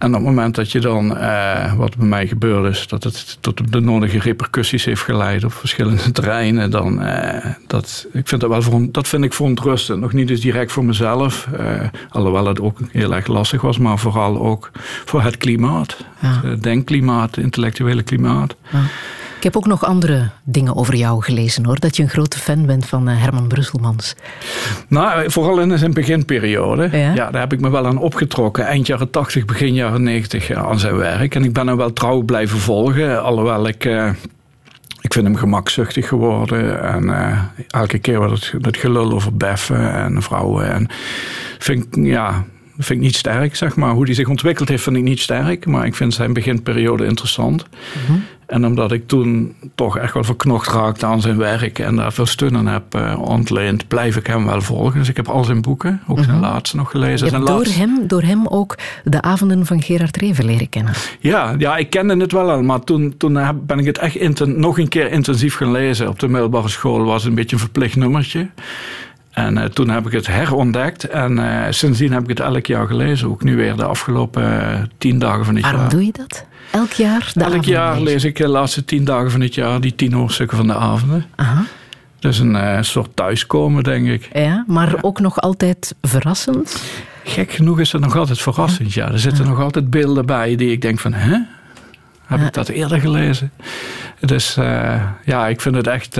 En 0.06 0.12
op 0.12 0.18
het 0.18 0.30
moment 0.30 0.56
dat 0.56 0.72
je 0.72 0.80
dan, 0.80 1.18
eh, 1.18 1.74
wat 1.74 1.98
bij 1.98 2.08
mij 2.08 2.28
gebeurd 2.28 2.76
is, 2.76 2.88
dat 2.88 3.04
het 3.04 3.38
tot 3.40 3.72
de 3.72 3.80
nodige 3.80 4.20
repercussies 4.20 4.86
heeft 4.86 5.02
geleid 5.02 5.44
op 5.44 5.54
verschillende 5.54 6.12
terreinen, 6.22 6.72
dan 6.72 7.04
uh, 7.04 7.46
dat, 7.68 8.08
ik 8.12 8.28
vind 8.28 8.42
dat 8.42 8.50
wel 8.50 8.62
voor, 8.62 8.88
dat 8.92 9.08
vind 9.08 9.24
ik 9.24 9.34
verontrustend. 9.34 10.00
Nog 10.00 10.14
niet 10.14 10.30
eens 10.30 10.40
direct 10.42 10.72
voor 10.72 10.86
mezelf, 10.86 11.48
uh, 11.60 11.82
alhoewel 12.10 12.46
het 12.46 12.62
ook 12.62 12.78
heel 12.92 13.16
erg 13.16 13.28
lastig 13.28 13.62
was, 13.62 13.78
maar 13.78 14.00
vooral 14.00 14.42
ook 14.42 14.72
voor 15.06 15.22
het 15.22 15.38
klimaat, 15.38 15.98
het 16.18 16.64
denkklimaat, 16.64 17.36
het 17.36 17.44
intellectuele 17.44 18.04
klimaat. 18.04 18.56
Ja. 18.72 18.80
Ik 19.38 19.44
heb 19.44 19.56
ook 19.56 19.68
nog 19.68 19.86
andere 19.86 20.30
dingen 20.44 20.76
over 20.76 20.96
jou 20.96 21.24
gelezen 21.24 21.66
hoor. 21.66 21.80
Dat 21.80 21.96
je 21.96 22.04
een 22.04 22.10
grote 22.10 22.40
fan 22.40 22.66
bent 22.66 22.86
van 22.86 23.08
eh, 23.08 23.22
Herman 23.22 23.48
Brusselmans. 23.48 24.16
Nou, 24.88 25.32
vooral 25.32 25.60
in 25.60 25.78
zijn 25.78 25.94
beginperiode. 25.94 26.90
Ja? 26.92 27.32
daar 27.32 27.42
heb 27.42 27.54
ik 27.54 27.60
me 27.60 27.70
wel 27.70 27.86
aan 27.86 27.98
opgetrokken. 27.98 28.66
Eind 28.66 28.88
jaren 28.88 29.10
80, 29.10 29.46
begin 29.46 29.74
jaren 29.74 30.04
90 30.04 30.52
aan 30.52 30.80
zijn 30.80 30.96
werk. 30.96 31.36
En 31.36 31.44
ik 31.44 31.54
ben 31.54 31.68
hem 31.68 31.78
wel 31.78 31.94
trouw 31.94 32.22
blijven 32.22 32.60
volgen. 32.60 33.24
Alhoewel 33.24 33.68
ik. 33.68 33.86
Uh, 33.86 34.10
ik 35.02 35.14
vind 35.14 35.26
hem 35.26 35.36
gemakzuchtig 35.36 36.08
geworden. 36.08 36.84
En 36.84 37.04
uh, 37.04 37.42
elke 37.68 37.98
keer 37.98 38.20
wat 38.20 38.32
het, 38.32 38.54
het 38.62 38.78
gelul 38.78 39.12
over 39.12 39.38
beffen 39.38 39.94
en 39.94 40.22
vrouwen. 40.22 40.72
En 40.72 40.88
vind 41.60 41.88
ja, 41.92 42.32
dat 42.76 42.86
vind 42.86 43.00
ik 43.00 43.06
niet 43.06 43.16
sterk, 43.16 43.56
zeg 43.56 43.76
maar. 43.76 43.92
Hoe 43.92 44.06
die 44.06 44.16
zich 44.16 44.28
ontwikkeld 44.28 44.70
heeft, 44.70 44.84
vind 44.84 44.96
ik 44.96 45.04
niet 45.04 45.20
sterk. 45.20 45.66
Maar 45.66 45.86
ik 45.86 45.96
vind 45.96 46.14
zijn 46.14 46.34
beginperiode 46.34 47.06
interessant. 47.06 47.66
Mm 48.08 48.24
En 48.48 48.66
omdat 48.66 48.92
ik 48.92 49.08
toen 49.08 49.56
toch 49.76 49.98
echt 49.98 50.14
wel 50.14 50.24
verknocht 50.24 50.68
raakte 50.68 51.06
aan 51.06 51.22
zijn 51.22 51.38
werk 51.38 51.80
en 51.80 51.96
daar 51.96 52.14
veel 52.14 52.26
steun 52.26 52.58
aan 52.58 52.68
heb 52.68 52.96
uh, 52.96 53.22
ontleend, 53.22 53.88
blijf 53.88 54.16
ik 54.16 54.28
hem 54.28 54.46
wel 54.46 54.62
volgen. 54.62 55.00
Dus 55.00 55.10
ik 55.10 55.16
heb 55.16 55.28
al 55.28 55.44
zijn 55.44 55.62
boeken, 55.62 56.02
ook 56.08 56.20
zijn 56.24 56.38
mhm. 56.38 56.46
laatste 56.46 56.76
nog 56.76 56.92
gelezen. 56.92 57.28
Je 57.28 57.34
hebt 57.34 57.48
door, 57.48 57.66
hem, 57.66 58.08
door 58.08 58.22
hem 58.22 58.48
ook 58.48 58.76
de 59.04 59.22
avonden 59.22 59.66
van 59.66 59.82
Gerard 59.82 60.18
Reven 60.18 60.46
leren 60.46 60.70
kennen. 60.70 60.94
Ja, 61.20 61.56
ja 61.58 61.78
ik 61.78 61.90
kende 61.90 62.18
het 62.18 62.32
wel 62.32 62.52
al, 62.52 62.62
maar 62.62 62.80
toen, 62.80 63.14
toen 63.18 63.40
ben 63.66 63.80
ik 63.80 63.86
het 63.86 63.98
echt 63.98 64.46
nog 64.46 64.80
een 64.80 64.90
keer 64.90 65.12
intensief 65.12 65.56
gaan 65.56 65.72
lezen. 65.72 66.10
Op 66.10 66.20
de 66.20 66.28
middelbare 66.28 66.70
school 66.70 67.04
was 67.04 67.22
het 67.22 67.30
een 67.30 67.36
beetje 67.36 67.56
een 67.56 67.62
verplicht 67.62 67.96
nummertje. 67.96 68.50
En 69.32 69.58
uh, 69.58 69.64
toen 69.64 69.90
heb 69.90 70.06
ik 70.06 70.12
het 70.12 70.28
herontdekt 70.28 71.04
en 71.04 71.38
uh, 71.38 71.64
sindsdien 71.70 72.12
heb 72.12 72.24
ik 72.24 72.30
het 72.30 72.40
elk 72.40 72.66
jaar 72.66 72.88
gelezen. 72.88 73.30
Ook 73.30 73.44
nu 73.44 73.56
weer 73.56 73.76
de 73.76 73.86
afgelopen 73.86 74.92
tien 74.98 75.20
dagen 75.20 75.46
van 75.46 75.56
het 75.56 75.64
Waarom 75.64 75.80
jaar. 75.80 75.90
Waarom 75.90 76.14
doe 76.14 76.24
je 76.24 76.28
dat? 76.28 76.46
Elk 76.76 76.92
jaar? 76.92 77.32
De 77.34 77.44
elk 77.44 77.64
jaar 77.64 78.02
lees 78.02 78.24
ik 78.24 78.38
de 78.38 78.48
laatste 78.48 78.86
tien 78.86 79.04
dagen 79.04 79.32
van 79.32 79.42
het 79.42 79.56
jaar 79.56 79.82
die 79.82 79.96
tien 79.96 80.14
hoofdstukken 80.14 80.58
van 80.58 80.68
de 80.68 80.76
avonden. 80.76 81.26
Aha. 81.36 81.64
Dus 82.20 82.40
een 82.40 82.86
soort 82.86 83.10
thuiskomen, 83.16 83.84
denk 83.84 84.08
ik. 84.08 84.30
Ja, 84.34 84.64
maar 84.68 84.96
ook 85.02 85.20
nog 85.20 85.42
altijd 85.42 85.96
verrassend? 86.02 86.84
Gek 87.24 87.52
genoeg 87.52 87.80
is 87.80 87.92
het 87.92 88.02
nog 88.02 88.18
altijd 88.18 88.42
verrassend, 88.42 88.94
ja. 88.94 89.12
Er 89.12 89.20
zitten 89.20 89.46
nog 89.46 89.60
altijd 89.60 89.90
beelden 89.90 90.26
bij 90.26 90.56
die 90.56 90.72
ik 90.72 90.82
denk 90.82 91.00
van, 91.00 91.14
hè? 91.14 91.38
Heb 92.26 92.42
ik 92.42 92.54
dat 92.54 92.68
eerder 92.68 93.00
gelezen? 93.00 93.52
Dus 94.20 94.56
ja, 95.26 95.48
ik 95.48 95.62
vind 95.62 95.76
het 95.76 95.88
echt 95.88 96.20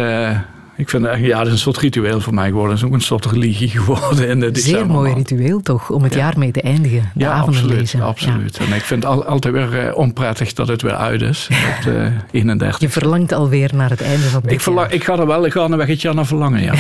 ik 0.78 0.90
vind 0.90 1.06
het 1.06 1.20
ja, 1.20 1.38
dat 1.38 1.48
is 1.48 1.52
een 1.52 1.58
soort 1.58 1.78
ritueel 1.78 2.22
voor 2.22 2.34
mij 2.34 2.48
geworden. 2.48 2.72
Het 2.72 2.80
is 2.80 2.86
ook 2.88 2.94
een 2.94 3.02
soort 3.02 3.26
religie 3.26 3.70
geworden 3.70 4.28
in 4.34 4.40
de 4.40 4.60
Zeer 4.60 4.88
mooi 4.88 5.14
ritueel 5.14 5.62
toch, 5.62 5.90
om 5.90 6.04
het 6.04 6.14
jaar 6.14 6.34
mee 6.38 6.52
te 6.52 6.62
eindigen. 6.62 7.12
De 7.14 7.24
ja, 7.24 7.40
absoluut. 7.40 7.78
Lezen. 7.78 8.02
absoluut. 8.02 8.58
En 8.58 8.74
ik 8.74 8.82
vind 8.82 9.04
het 9.04 9.26
altijd 9.26 9.54
weer 9.54 9.88
uh, 9.88 9.98
onprettig 9.98 10.54
dat 10.54 10.68
het 10.68 10.82
weer 10.82 10.96
uit 10.96 11.22
is. 11.22 11.50
Op 11.78 11.84
de 11.84 12.12
31. 12.32 12.80
Je 12.80 12.90
verlangt 12.90 13.32
alweer 13.32 13.72
naar 13.74 13.90
het 13.90 14.02
einde 14.02 14.24
van 14.24 14.42
het 14.42 14.52
ik 14.52 14.62
verlang, 14.62 14.92
Ik 14.92 15.04
ga 15.04 15.20
er 15.20 15.28
wel 15.28 15.46
ik 15.46 15.52
ga 15.52 15.64
een 15.64 15.78
weggetje 15.78 16.14
naar 16.14 16.26
verlangen, 16.26 16.62
ja. 16.70 16.74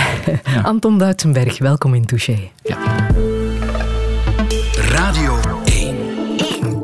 Anton 0.64 0.98
Duitsenberg, 0.98 1.58
welkom 1.58 1.94
in 1.94 2.06
Touché. 2.06 2.38
Ja. 2.64 2.78
Radio 4.90 5.40
1. 5.66 5.96
1. 6.62 6.82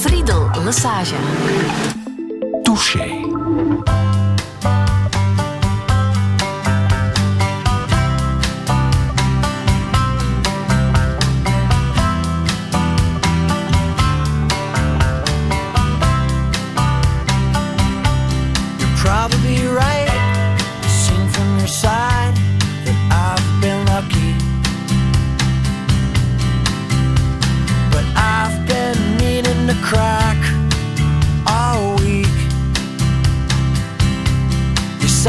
Friedel 0.00 0.50
Lassage. 0.64 1.14
Touché. 2.62 4.09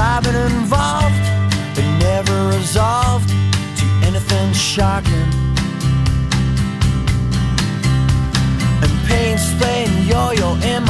I've 0.01 0.23
been 0.23 0.35
involved, 0.35 1.21
but 1.75 1.85
never 1.99 2.47
resolved 2.57 3.29
to 3.29 3.85
anything 4.07 4.51
shocking. 4.53 5.29
And 8.81 8.91
pain's 9.07 9.45
playing 9.59 9.93
yo-yo 10.07 10.55
in 10.73 10.80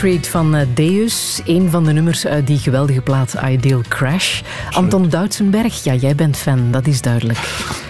Street 0.00 0.28
van 0.28 0.54
eh, 0.54 0.66
Deus, 0.74 1.40
een 1.44 1.70
van 1.70 1.84
de 1.84 1.92
nummers 1.92 2.26
uit 2.26 2.46
die 2.46 2.58
geweldige 2.58 3.00
plaat 3.00 3.36
Ideal 3.44 3.80
Crash. 3.88 4.42
Anton 4.70 5.08
Doutsenberg, 5.08 5.84
ja, 5.84 5.94
jij 5.94 6.14
bent 6.14 6.36
fan, 6.36 6.70
dat 6.70 6.86
is 6.86 7.02
duidelijk. 7.02 7.38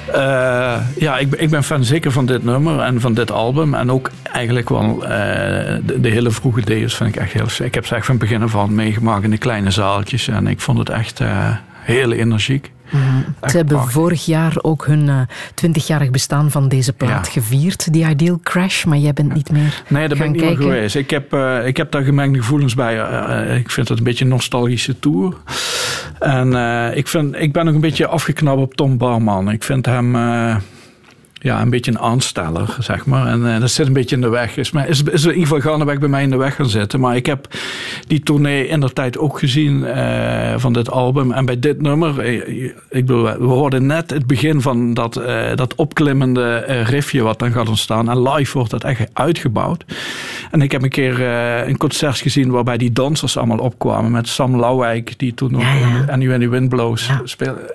Uh, 0.09 0.77
ja, 0.97 1.19
ik, 1.19 1.35
ik, 1.35 1.51
ben 1.51 1.65
fan 1.65 1.85
zeker 1.85 2.13
van 2.13 2.27
dit 2.27 2.45
nummer 2.45 2.81
en 2.81 3.01
van 3.01 3.15
dit 3.15 3.31
album. 3.31 3.75
En 3.75 3.91
ook 3.91 4.11
eigenlijk 4.33 4.69
wel 4.69 5.03
uh, 5.03 5.09
de, 5.09 6.01
de, 6.01 6.09
hele 6.09 6.31
vroege 6.31 6.61
Deus 6.61 6.95
vind 6.95 7.15
ik 7.15 7.21
echt 7.21 7.33
heel... 7.33 7.67
Ik 7.67 7.75
heb 7.75 7.87
ze 7.87 7.95
echt 7.95 8.07
van 8.07 8.19
begin 8.19 8.43
af 8.43 8.57
aan 8.57 8.75
meegemaakt 8.75 9.25
in 9.25 9.31
de 9.31 9.39
kleine 9.39 9.71
zaaltjes. 9.71 10.29
En 10.29 10.47
ik 10.47 10.61
vond 10.61 10.79
het 10.79 10.89
echt 10.89 11.21
uh, 11.21 11.57
heel 11.73 12.13
energiek. 12.13 12.71
Ze 13.51 13.57
hebben 13.57 13.89
vorig 13.89 14.25
jaar 14.25 14.53
ook 14.63 14.87
hun 14.87 15.29
twintigjarig 15.55 16.07
uh, 16.07 16.13
bestaan 16.13 16.51
van 16.51 16.69
deze 16.69 16.93
plaat 16.93 17.27
ja. 17.27 17.33
gevierd, 17.33 17.93
die 17.93 18.09
Ideal 18.09 18.41
Crash, 18.43 18.85
maar 18.85 18.99
jij 18.99 19.13
bent 19.13 19.35
niet 19.35 19.51
meer. 19.51 19.83
Nee, 19.89 20.09
daar 20.09 20.19
ben 20.19 20.27
ik 20.27 20.33
niet 20.33 20.43
kijken. 20.43 20.65
meer 20.65 20.75
geweest. 20.75 20.95
Ik 20.95 21.11
heb, 21.11 21.35
uh, 21.35 21.67
ik 21.67 21.77
heb 21.77 21.91
daar 21.91 22.03
gemengde 22.03 22.39
gevoelens 22.39 22.75
bij. 22.75 22.97
Uh, 22.97 23.57
ik 23.57 23.71
vind 23.71 23.89
het 23.89 23.99
een 23.99 24.05
beetje 24.05 24.25
een 24.25 24.31
nostalgische 24.31 24.99
tour. 24.99 25.35
En 26.19 26.53
ik, 26.97 27.09
vind, 27.09 27.35
ik 27.37 27.53
ben 27.53 27.65
nog 27.65 27.75
een 27.75 27.81
beetje 27.81 28.07
afgeknapt 28.07 28.61
op 28.61 28.75
Tom 28.75 28.99
Barman. 28.99 29.51
Ik 29.51 29.63
vind 29.63 29.87
hem 29.87 30.17
ja, 31.43 31.61
een 31.61 31.71
beetje 31.71 31.91
een 31.91 31.99
aansteller, 31.99 32.77
zeg 32.79 33.07
maar. 33.07 33.27
En 33.27 33.41
uh, 33.41 33.61
dat 33.61 33.71
zit 33.71 33.87
een 33.87 33.93
beetje 33.93 34.15
in 34.15 34.23
de 34.23 34.29
weg. 34.29 34.57
Is, 34.57 34.71
maar 34.71 34.89
is, 34.89 35.03
is 35.03 35.25
in 35.25 35.29
ieder 35.29 35.47
geval 35.47 35.61
gaandeweg 35.61 35.99
bij 35.99 36.09
mij 36.09 36.23
in 36.23 36.31
de 36.31 36.37
weg 36.37 36.55
gaan 36.55 36.69
zitten. 36.69 37.01
Maar 37.01 37.17
ik 37.17 37.27
heb 37.27 37.47
die 38.07 38.21
tournee 38.21 38.67
in 38.69 38.81
de 38.81 38.93
tijd 38.93 39.19
ook 39.19 39.39
gezien 39.39 39.83
uh, 39.83 40.55
van 40.57 40.73
dit 40.73 40.91
album. 40.91 41.33
En 41.33 41.45
bij 41.45 41.59
dit 41.59 41.83
nummer, 41.83 42.25
ik 42.89 43.07
bedoel, 43.07 43.23
we 43.23 43.45
hoorden 43.45 43.87
net 43.87 44.11
het 44.11 44.27
begin 44.27 44.61
van 44.61 44.95
dat, 44.95 45.19
uh, 45.19 45.55
dat 45.55 45.75
opklimmende 45.75 46.59
riffje 46.83 47.23
wat 47.23 47.39
dan 47.39 47.53
gaat 47.53 47.69
ontstaan. 47.69 48.11
En 48.11 48.23
live 48.23 48.53
wordt 48.53 48.71
dat 48.71 48.85
echt 48.85 49.09
uitgebouwd. 49.13 49.85
En 50.51 50.63
ik 50.63 50.73
heb 50.73 50.83
een 50.83 50.89
keer 50.89 51.21
een 51.69 51.77
concert 51.77 52.19
gezien 52.19 52.51
waarbij 52.51 52.77
die 52.77 52.93
dansers 52.93 53.37
allemaal 53.37 53.59
opkwamen. 53.59 54.11
Met 54.11 54.29
Sam 54.29 54.61
Lauwijk, 54.61 55.19
die 55.19 55.35
toen 55.35 55.53
nog 55.53 55.63
ja, 55.63 55.75
ja. 55.75 56.07
en 56.07 56.41
the 56.41 56.49
Wind 56.49 56.69
Blows 56.69 57.07
ja. 57.07 57.21
speelde. 57.25 57.75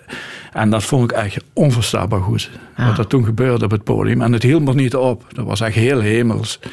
En 0.56 0.70
dat 0.70 0.84
vond 0.84 1.12
ik 1.12 1.18
echt 1.18 1.44
onverstaanbaar 1.54 2.22
goed. 2.22 2.50
Ja. 2.78 2.88
Wat 2.88 2.98
er 2.98 3.08
toen 3.08 3.26
gebeurde 3.26 3.66
op 3.66 3.72
het 3.72 3.84
podium. 3.84 4.22
En 4.22 4.32
het 4.32 4.44
hield 4.44 4.64
me 4.64 4.74
niet 4.74 4.96
op. 4.96 5.26
Dat 5.34 5.46
was 5.46 5.62
echt 5.62 5.76
heel 5.76 6.00
hemels. 6.00 6.60
Ja. 6.62 6.70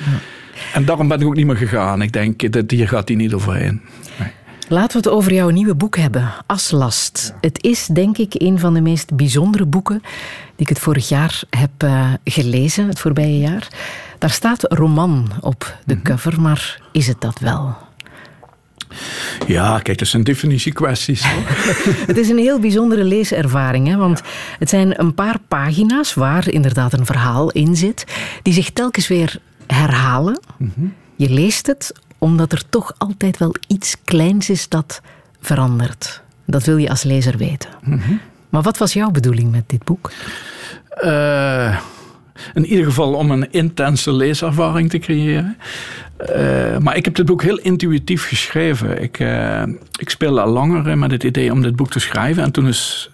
En 0.74 0.84
daarom 0.84 1.08
ben 1.08 1.20
ik 1.20 1.26
ook 1.26 1.36
niet 1.36 1.46
meer 1.46 1.56
gegaan. 1.56 2.02
Ik 2.02 2.12
denk, 2.12 2.52
dit 2.52 2.70
hier 2.70 2.88
gaat 2.88 3.08
hij 3.08 3.16
niet 3.16 3.34
overheen. 3.34 3.80
Nee. 4.18 4.28
Laten 4.68 5.02
we 5.02 5.08
het 5.08 5.16
over 5.16 5.32
jouw 5.32 5.48
nieuwe 5.48 5.74
boek 5.74 5.96
hebben, 5.96 6.32
Aslast. 6.46 7.28
Ja. 7.32 7.38
Het 7.40 7.62
is 7.64 7.86
denk 7.86 8.18
ik 8.18 8.34
een 8.34 8.58
van 8.58 8.74
de 8.74 8.80
meest 8.80 9.16
bijzondere 9.16 9.66
boeken 9.66 10.00
die 10.56 10.66
ik 10.66 10.68
het 10.68 10.78
vorig 10.78 11.08
jaar 11.08 11.42
heb 11.50 11.82
uh, 11.84 12.12
gelezen, 12.24 12.88
het 12.88 13.00
voorbije 13.00 13.38
jaar. 13.38 13.68
Daar 14.18 14.30
staat 14.30 14.72
roman 14.72 15.30
op 15.40 15.76
de 15.84 15.94
mm-hmm. 15.94 16.02
cover, 16.02 16.40
maar 16.40 16.80
is 16.92 17.06
het 17.06 17.20
dat 17.20 17.38
wel? 17.38 17.76
Ja, 19.46 19.78
kijk, 19.78 19.98
dat 19.98 20.08
zijn 20.08 20.24
definitiekwesties. 20.24 21.24
het 22.10 22.16
is 22.16 22.28
een 22.28 22.38
heel 22.38 22.58
bijzondere 22.58 23.04
leeservaring, 23.04 23.86
hè? 23.88 23.96
want 23.96 24.18
ja. 24.18 24.24
het 24.58 24.68
zijn 24.68 25.00
een 25.00 25.14
paar 25.14 25.38
pagina's 25.48 26.14
waar 26.14 26.48
inderdaad 26.48 26.92
een 26.92 27.06
verhaal 27.06 27.50
in 27.50 27.76
zit, 27.76 28.04
die 28.42 28.52
zich 28.52 28.70
telkens 28.70 29.08
weer 29.08 29.38
herhalen. 29.66 30.40
Mm-hmm. 30.56 30.94
Je 31.16 31.30
leest 31.30 31.66
het 31.66 31.92
omdat 32.18 32.52
er 32.52 32.62
toch 32.68 32.94
altijd 32.98 33.38
wel 33.38 33.54
iets 33.66 33.96
kleins 34.04 34.50
is 34.50 34.68
dat 34.68 35.00
verandert. 35.40 36.22
Dat 36.46 36.64
wil 36.64 36.76
je 36.76 36.88
als 36.88 37.02
lezer 37.02 37.36
weten. 37.36 37.70
Mm-hmm. 37.84 38.20
Maar 38.48 38.62
wat 38.62 38.78
was 38.78 38.92
jouw 38.92 39.10
bedoeling 39.10 39.50
met 39.50 39.64
dit 39.66 39.84
boek? 39.84 40.10
Uh, 41.04 41.78
In 42.54 42.66
ieder 42.66 42.84
geval 42.84 43.14
om 43.14 43.30
een 43.30 43.52
intense 43.52 44.12
leeservaring 44.12 44.90
te 44.90 44.98
creëren. 44.98 45.56
Uh, 46.36 46.78
maar 46.78 46.96
ik 46.96 47.04
heb 47.04 47.14
dit 47.14 47.26
boek 47.26 47.42
heel 47.42 47.58
intuïtief 47.58 48.28
geschreven. 48.28 49.02
Ik, 49.02 49.18
uh, 49.18 49.62
ik 49.98 50.10
speelde 50.10 50.40
al 50.40 50.52
langer 50.52 50.98
met 50.98 51.10
het 51.10 51.24
idee 51.24 51.52
om 51.52 51.62
dit 51.62 51.76
boek 51.76 51.90
te 51.90 52.00
schrijven. 52.00 52.42
En 52.42 52.50
toen 52.50 52.68
is 52.68 53.10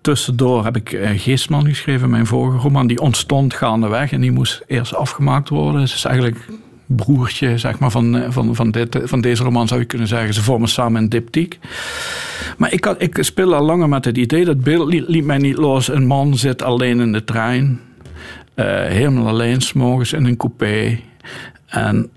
tussendoor 0.00 0.64
heb 0.64 0.76
ik 0.76 0.92
uh, 0.92 1.10
Geestman 1.16 1.66
geschreven, 1.66 2.10
mijn 2.10 2.26
vorige 2.26 2.58
roman. 2.58 2.86
Die 2.86 3.00
ontstond 3.00 3.54
gaandeweg 3.54 4.12
en 4.12 4.20
die 4.20 4.32
moest 4.32 4.62
eerst 4.66 4.94
afgemaakt 4.94 5.48
worden. 5.48 5.80
Het 5.80 5.92
is 5.92 6.04
eigenlijk 6.04 6.48
broertje 6.86 7.58
zeg 7.58 7.78
maar, 7.78 7.90
van, 7.90 8.24
van, 8.28 8.54
van, 8.54 8.70
dit, 8.70 8.98
van 9.02 9.20
deze 9.20 9.42
roman, 9.42 9.68
zou 9.68 9.80
je 9.80 9.86
kunnen 9.86 10.08
zeggen. 10.08 10.34
Ze 10.34 10.42
vormen 10.42 10.68
samen 10.68 11.02
een 11.02 11.08
diptiek. 11.08 11.58
Maar 12.56 12.72
ik, 12.72 12.84
had, 12.84 13.02
ik 13.02 13.18
speelde 13.20 13.54
al 13.54 13.64
langer 13.64 13.88
met 13.88 14.04
het 14.04 14.18
idee, 14.18 14.44
dat 14.44 14.60
beeld 14.60 15.08
liet, 15.08 15.24
mij 15.24 15.38
niet 15.38 15.56
los. 15.56 15.88
Een 15.88 16.06
man 16.06 16.36
zit 16.36 16.62
alleen 16.62 17.00
in 17.00 17.12
de 17.12 17.24
trein, 17.24 17.80
helemaal 18.64 19.28
alleen, 19.28 19.60
s'morgens 19.60 20.12
in 20.12 20.24
een 20.24 20.36
coupé. 20.36 21.00
En 21.66 22.10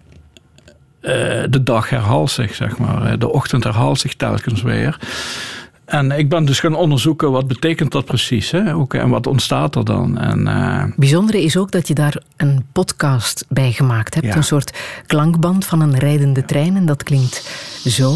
uh, 1.01 1.11
de 1.49 1.63
dag 1.63 1.89
herhaalt 1.89 2.31
zich, 2.31 2.55
zeg 2.55 2.77
maar. 2.77 3.19
De 3.19 3.31
ochtend 3.31 3.63
herhaalt 3.63 3.99
zich 3.99 4.15
telkens 4.15 4.61
weer. 4.61 4.99
En 5.85 6.11
ik 6.11 6.29
ben 6.29 6.45
dus 6.45 6.59
gaan 6.59 6.75
onderzoeken 6.75 7.31
wat 7.31 7.47
betekent 7.47 7.91
dat 7.91 8.05
precies 8.05 8.51
hè? 8.51 8.75
Ook, 8.75 8.93
en 8.93 9.09
wat 9.09 9.27
ontstaat 9.27 9.75
er 9.75 9.85
dan. 9.85 10.17
En, 10.17 10.39
uh... 10.47 10.83
Bijzondere 10.95 11.43
is 11.43 11.57
ook 11.57 11.71
dat 11.71 11.87
je 11.87 11.93
daar 11.93 12.21
een 12.37 12.65
podcast 12.71 13.45
bij 13.47 13.71
gemaakt 13.71 14.15
hebt. 14.15 14.35
Een 14.35 14.43
soort 14.43 14.77
klankband 15.05 15.65
van 15.65 15.81
een 15.81 15.97
rijdende 15.97 16.45
trein. 16.45 16.75
En 16.75 16.85
dat 16.85 17.03
klinkt 17.03 17.49
zo. 17.85 18.13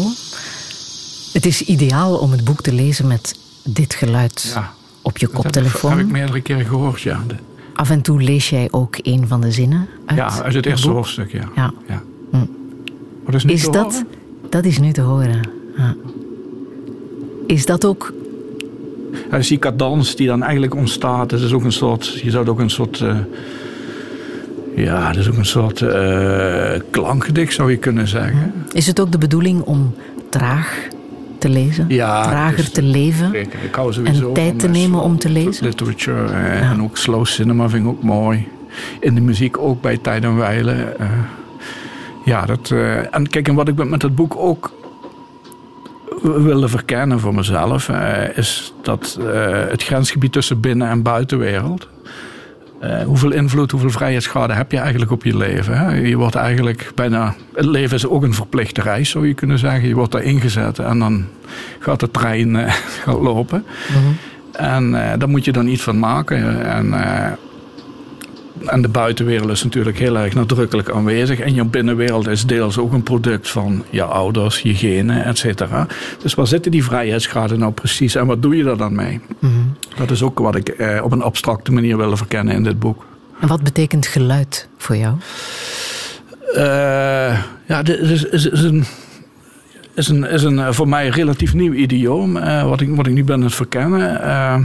Het 1.32 1.46
is 1.46 1.62
ideaal 1.62 2.16
om 2.16 2.30
het 2.30 2.44
boek 2.44 2.62
te 2.62 2.72
lezen 2.72 3.06
met 3.06 3.38
dit 3.64 3.94
geluid 3.94 4.52
ja. 4.54 4.72
op 5.02 5.18
je 5.18 5.26
koptelefoon. 5.26 5.90
Dat 5.90 5.98
heb 5.98 6.08
ik 6.08 6.12
meerdere 6.12 6.40
keren 6.40 6.66
gehoord, 6.66 7.00
ja. 7.00 7.20
Af 7.74 7.90
en 7.90 8.00
toe 8.00 8.22
lees 8.22 8.50
jij 8.50 8.68
ook 8.70 8.98
een 9.02 9.28
van 9.28 9.40
de 9.40 9.50
zinnen 9.50 9.86
uit 10.04 10.18
Ja, 10.18 10.42
uit 10.42 10.54
het 10.54 10.66
eerste 10.66 10.90
hoofdstuk, 10.90 11.32
ja. 11.32 11.48
ja. 11.54 11.72
ja. 11.88 12.02
Hm. 12.30 13.34
is, 13.34 13.44
is 13.44 13.70
dat, 13.70 14.04
dat 14.48 14.64
is 14.64 14.78
nu 14.78 14.92
te 14.92 15.00
horen. 15.00 15.40
Ja. 15.76 15.94
Is 17.46 17.66
dat 17.66 17.84
ook. 17.84 18.12
Ja, 19.30 19.36
dus 19.36 19.48
die 19.48 19.58
cadans 19.58 20.16
die 20.16 20.26
dan 20.26 20.42
eigenlijk 20.42 20.74
ontstaat, 20.74 21.32
is 21.32 21.52
ook 21.52 21.64
een 21.64 21.72
soort. 21.72 22.20
Je 22.20 22.30
zou 22.30 22.42
het 22.42 22.52
ook 22.52 22.60
een 22.60 22.70
soort. 22.70 23.00
Uh, 23.00 23.16
ja, 24.74 25.08
dat 25.08 25.16
is 25.16 25.28
ook 25.28 25.36
een 25.36 25.44
soort 25.44 25.80
uh, 25.80 26.72
klankgedicht, 26.90 27.54
zou 27.54 27.70
je 27.70 27.76
kunnen 27.76 28.08
zeggen. 28.08 28.52
Is 28.72 28.86
het 28.86 29.00
ook 29.00 29.12
de 29.12 29.18
bedoeling 29.18 29.62
om 29.62 29.94
traag 30.28 30.88
te 31.44 31.50
lezen? 31.50 31.84
Ja, 31.88 32.22
Trager 32.22 32.70
te 32.70 32.82
leven? 32.82 33.34
Ik 33.34 33.74
hou 33.74 34.04
en 34.04 34.32
tijd 34.32 34.58
te 34.58 34.68
nemen 34.68 35.00
om 35.00 35.18
te 35.18 35.28
lezen? 35.28 35.66
Literature 35.66 36.24
eh, 36.24 36.60
ja. 36.60 36.70
en 36.70 36.82
ook 36.82 36.96
slow 36.96 37.26
cinema 37.26 37.68
vind 37.68 37.84
ik 37.84 37.90
ook 37.90 38.02
mooi. 38.02 38.48
In 39.00 39.14
de 39.14 39.20
muziek 39.20 39.58
ook 39.58 39.80
bij 39.80 39.98
Tijd 39.98 40.24
en 40.24 40.36
Weilen. 40.36 40.78
Uh, 41.00 41.06
ja, 42.24 42.46
dat, 42.46 42.70
uh, 42.70 43.14
en 43.14 43.28
kijk, 43.28 43.48
en 43.48 43.54
wat 43.54 43.68
ik 43.68 43.84
met 43.84 44.02
het 44.02 44.14
boek 44.14 44.36
ook 44.36 44.72
wilde 46.22 46.68
verkennen 46.68 47.20
voor 47.20 47.34
mezelf, 47.34 47.88
is 48.34 48.74
dat 48.82 49.18
het 49.68 49.82
grensgebied 49.82 50.32
tussen 50.32 50.60
binnen- 50.60 50.88
en 50.88 51.02
buitenwereld. 51.02 51.88
Uh, 52.84 53.02
hoeveel 53.02 53.32
invloed, 53.32 53.70
hoeveel 53.70 53.90
vrijheidsschade 53.90 54.52
heb 54.52 54.72
je 54.72 54.78
eigenlijk 54.78 55.10
op 55.10 55.24
je 55.24 55.36
leven? 55.36 55.78
Hè? 55.78 55.94
Je 55.94 56.16
wordt 56.16 56.34
eigenlijk 56.34 56.92
bijna. 56.94 57.34
Het 57.54 57.64
leven 57.64 57.96
is 57.96 58.06
ook 58.06 58.22
een 58.22 58.34
verplichte 58.34 58.80
reis, 58.80 59.10
zou 59.10 59.26
je 59.26 59.34
kunnen 59.34 59.58
zeggen. 59.58 59.88
Je 59.88 59.94
wordt 59.94 60.12
daar 60.12 60.22
ingezet 60.22 60.78
en 60.78 60.98
dan 60.98 61.26
gaat 61.78 62.00
de 62.00 62.10
trein 62.10 62.70
gaat 63.04 63.20
lopen. 63.20 63.64
Mm 63.88 64.02
-hmm. 64.02 64.16
En 64.52 65.18
daar 65.18 65.28
moet 65.28 65.44
je 65.44 65.52
dan 65.52 65.66
iets 65.66 65.82
van 65.82 65.98
maken. 65.98 66.64
En 66.64 66.94
en 68.66 68.82
de 68.82 68.88
buitenwereld 68.88 69.50
is 69.50 69.62
natuurlijk 69.62 69.98
heel 69.98 70.18
erg 70.18 70.34
nadrukkelijk 70.34 70.90
aanwezig. 70.90 71.40
En 71.40 71.54
je 71.54 71.64
binnenwereld 71.64 72.28
is 72.28 72.46
deels 72.46 72.78
ook 72.78 72.92
een 72.92 73.02
product 73.02 73.50
van 73.50 73.84
je 73.90 74.02
ouders, 74.02 74.60
je 74.60 74.74
genen, 74.74 75.24
et 75.24 75.38
cetera. 75.38 75.86
Dus 76.22 76.34
waar 76.34 76.46
zitten 76.46 76.70
die 76.70 76.84
vrijheidsgraden 76.84 77.58
nou 77.58 77.72
precies 77.72 78.14
en 78.14 78.26
wat 78.26 78.42
doe 78.42 78.56
je 78.56 78.64
er 78.64 78.76
dan 78.76 78.94
mee? 78.94 79.20
Mhm. 79.38 79.52
Dat 79.96 80.10
is 80.10 80.22
ook 80.22 80.38
wat 80.38 80.54
ik 80.54 80.68
eh, 80.68 81.04
op 81.04 81.12
een 81.12 81.22
abstracte 81.22 81.72
manier 81.72 81.96
wil 81.96 82.16
verkennen 82.16 82.54
in 82.54 82.62
dit 82.62 82.78
boek. 82.78 83.04
En 83.40 83.48
wat 83.48 83.62
betekent 83.62 84.06
geluid 84.06 84.68
voor 84.76 84.96
jou? 84.96 85.14
Uh, 86.56 87.42
ja, 87.66 87.82
dit 87.82 87.98
is, 87.98 88.24
is, 88.24 88.46
is 88.46 88.62
een 88.62 88.84
is 89.94 90.08
een, 90.08 90.24
is 90.24 90.42
een 90.42 90.58
eh, 90.58 90.72
voor 90.72 90.88
mij 90.88 91.08
relatief 91.08 91.54
nieuw 91.54 91.72
idioom, 91.72 92.36
uh, 92.36 92.68
wat, 92.68 92.80
ik, 92.80 92.94
wat 92.94 93.06
ik 93.06 93.12
nu 93.12 93.24
ben 93.24 93.34
aan 93.34 93.42
het 93.42 93.54
verkennen. 93.54 94.20
Uh, 94.20 94.56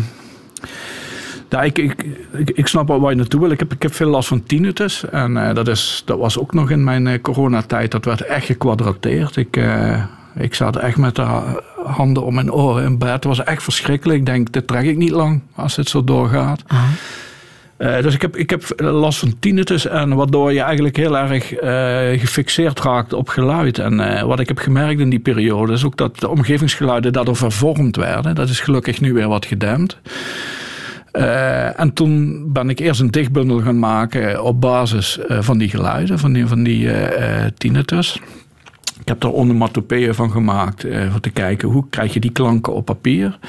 ja, 1.50 1.62
ik, 1.64 1.78
ik, 1.78 2.06
ik, 2.54 2.68
snap 2.68 2.88
wel 2.88 3.00
waar 3.00 3.12
je 3.12 3.18
naartoe 3.18 3.40
wil. 3.40 3.52
Ik 3.52 3.60
heb, 3.60 3.74
ik 3.74 3.82
heb 3.82 3.94
veel 3.94 4.10
last 4.10 4.28
van 4.28 4.44
tinnitus. 4.44 5.10
En 5.10 5.32
uh, 5.32 5.54
dat, 5.54 5.68
is, 5.68 6.02
dat 6.06 6.20
was 6.20 6.40
ook 6.40 6.54
nog 6.54 6.70
in 6.70 6.84
mijn 6.84 7.06
uh, 7.06 7.22
coronatijd. 7.22 7.92
Dat 7.92 8.06
werd 8.06 8.22
echt 8.22 8.46
gekwadrateerd. 8.46 9.36
Ik, 9.36 9.58
uh, 9.58 10.04
ik 10.36 10.54
zat 10.54 10.76
echt 10.76 10.98
met 10.98 11.16
de 11.16 11.28
handen 11.84 12.24
om 12.24 12.34
mijn 12.34 12.52
oren 12.52 12.84
in 12.84 12.98
bed. 12.98 13.10
Het 13.10 13.24
was 13.24 13.44
echt 13.44 13.64
verschrikkelijk. 13.64 14.20
Ik 14.20 14.26
denk, 14.26 14.52
dit 14.52 14.68
trek 14.68 14.84
ik 14.84 14.98
niet 14.98 15.12
lang 15.12 15.42
als 15.56 15.76
het 15.76 15.90
zo 15.90 16.04
doorgaat. 16.04 16.64
Uh, 17.78 18.02
dus 18.02 18.14
ik 18.14 18.22
heb, 18.22 18.36
ik 18.36 18.50
heb 18.50 18.64
last 18.78 19.20
van 19.20 19.34
tinnitus. 19.40 19.88
En 19.88 20.16
waardoor 20.16 20.54
je 20.54 20.62
eigenlijk 20.62 20.96
heel 20.96 21.18
erg 21.18 21.48
gefixeerd 22.22 22.80
raakt 22.80 23.14
op 23.14 23.30
geluid. 23.30 23.80
En 23.80 24.26
wat 24.28 24.40
ik 24.40 24.48
heb 24.48 24.58
gemerkt 24.58 25.00
in 25.00 25.10
die 25.10 25.20
periode 25.20 25.74
is 25.74 25.86
ook 25.86 25.98
dat 25.98 26.20
de 26.20 26.30
omgevingsgeluiden 26.30 27.14
daardoor 27.14 27.36
vervormd 27.36 27.96
werden. 27.96 28.36
Dat 28.36 28.50
is 28.50 28.60
gelukkig 28.60 29.02
nu 29.02 29.14
weer 29.14 29.28
wat 29.28 29.46
gedempt. 29.46 29.98
Uh, 31.14 31.80
en 31.80 31.94
toen 31.94 32.44
ben 32.54 32.70
ik 32.70 32.80
eerst 32.80 33.00
een 33.00 33.12
dichtbundel 33.12 33.62
gaan 33.62 33.80
maken 33.80 34.44
op 34.44 34.62
basis 34.62 35.20
uh, 35.30 35.42
van 35.42 35.58
die 35.58 35.70
geluiden, 35.70 36.20
van 36.20 36.34
die, 36.34 36.48
van 36.48 36.64
die 36.64 36.90
tinnitus. 37.58 38.22
Ik 39.00 39.08
heb 39.08 39.24
er 39.24 39.34
onomatopeeën 39.34 40.16
van 40.16 40.32
gemaakt, 40.32 40.86
om 40.86 41.20
te 41.20 41.30
kijken 41.30 41.70
hoe 41.70 41.86
krijg 41.90 42.14
je 42.14 42.20
die 42.20 42.32
klanken 42.32 42.74
op 42.74 42.86
papier. 42.86 43.40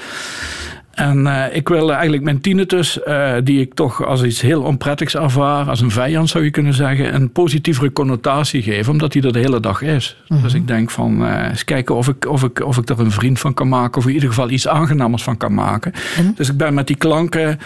En 0.95 1.19
uh, 1.19 1.45
ik 1.53 1.69
wil 1.69 1.93
eigenlijk 1.93 2.23
mijn 2.23 2.41
tinnitus, 2.41 2.99
uh, 3.07 3.33
die 3.45 3.61
ik 3.61 3.75
toch 3.75 4.07
als 4.07 4.23
iets 4.23 4.41
heel 4.41 4.63
onprettigs 4.63 5.15
ervaar, 5.15 5.69
als 5.69 5.81
een 5.81 5.91
vijand 5.91 6.29
zou 6.29 6.45
je 6.45 6.51
kunnen 6.51 6.75
zeggen, 6.75 7.15
een 7.15 7.33
positievere 7.33 7.93
connotatie 7.93 8.63
geven, 8.63 8.93
omdat 8.93 9.13
hij 9.13 9.23
er 9.23 9.33
de 9.33 9.39
hele 9.39 9.61
dag 9.61 9.83
is. 9.83 10.17
Mm 10.21 10.37
-hmm. 10.37 10.45
Dus 10.45 10.55
ik 10.55 10.67
denk 10.67 10.91
van, 10.91 11.23
uh, 11.23 11.49
eens 11.49 11.65
kijken 11.65 11.95
of 11.95 12.09
ik, 12.09 12.27
of, 12.27 12.43
ik, 12.43 12.65
of 12.65 12.79
ik 12.79 12.89
er 12.89 13.01
een 13.01 13.11
vriend 13.11 13.39
van 13.39 13.55
kan 13.55 13.69
maken, 13.69 13.99
of 13.99 14.07
in 14.07 14.13
ieder 14.13 14.29
geval 14.29 14.51
iets 14.51 14.69
aangenamers 14.69 15.23
van 15.23 15.37
kan 15.37 15.55
maken. 15.55 15.93
Mm. 16.21 16.33
Dus 16.37 16.49
ik 16.49 16.57
ben 16.57 16.75
met 16.75 16.87
die 16.87 16.97
klanken, 16.97 17.59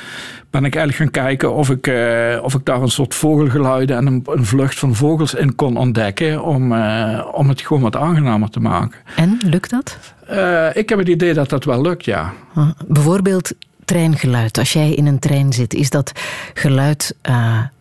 ben 0.55 0.65
ik 0.65 0.75
eigenlijk 0.75 0.97
gaan 0.97 1.25
kijken 1.25 1.55
of 1.55 1.71
ik, 1.71 1.93
of 2.43 2.55
ik 2.55 2.65
daar 2.65 2.83
een 2.83 2.91
soort 2.91 3.15
vogelgeluiden 3.15 3.97
en 3.97 4.07
een, 4.07 4.23
een, 4.25 4.45
vlucht 4.45 4.79
van 4.79 4.95
vogels 4.95 5.35
in 5.35 5.55
kon 5.55 5.77
ontdekken, 5.77 6.43
om, 6.43 6.73
om 7.33 7.49
het 7.49 7.61
gewoon 7.61 7.83
wat 7.83 7.97
aangenamer 7.97 8.51
te 8.51 8.61
maken. 8.61 8.99
En, 9.17 9.39
lukt 9.45 9.71
dat? 9.71 9.99
Uh, 10.31 10.77
ik 10.77 10.89
heb 10.89 10.99
het 10.99 11.09
idee 11.09 11.35
dat 11.35 11.49
dat 11.49 11.65
wel 11.65 11.81
lukt, 11.81 12.05
ja. 12.05 12.33
Bijvoorbeeld 12.87 13.53
treingeluid. 13.85 14.59
Als 14.59 14.73
jij 14.73 14.91
in 14.91 15.07
een 15.07 15.19
trein 15.19 15.53
zit, 15.53 15.75
is 15.75 15.91
dat 15.91 16.13
geluid 16.55 17.17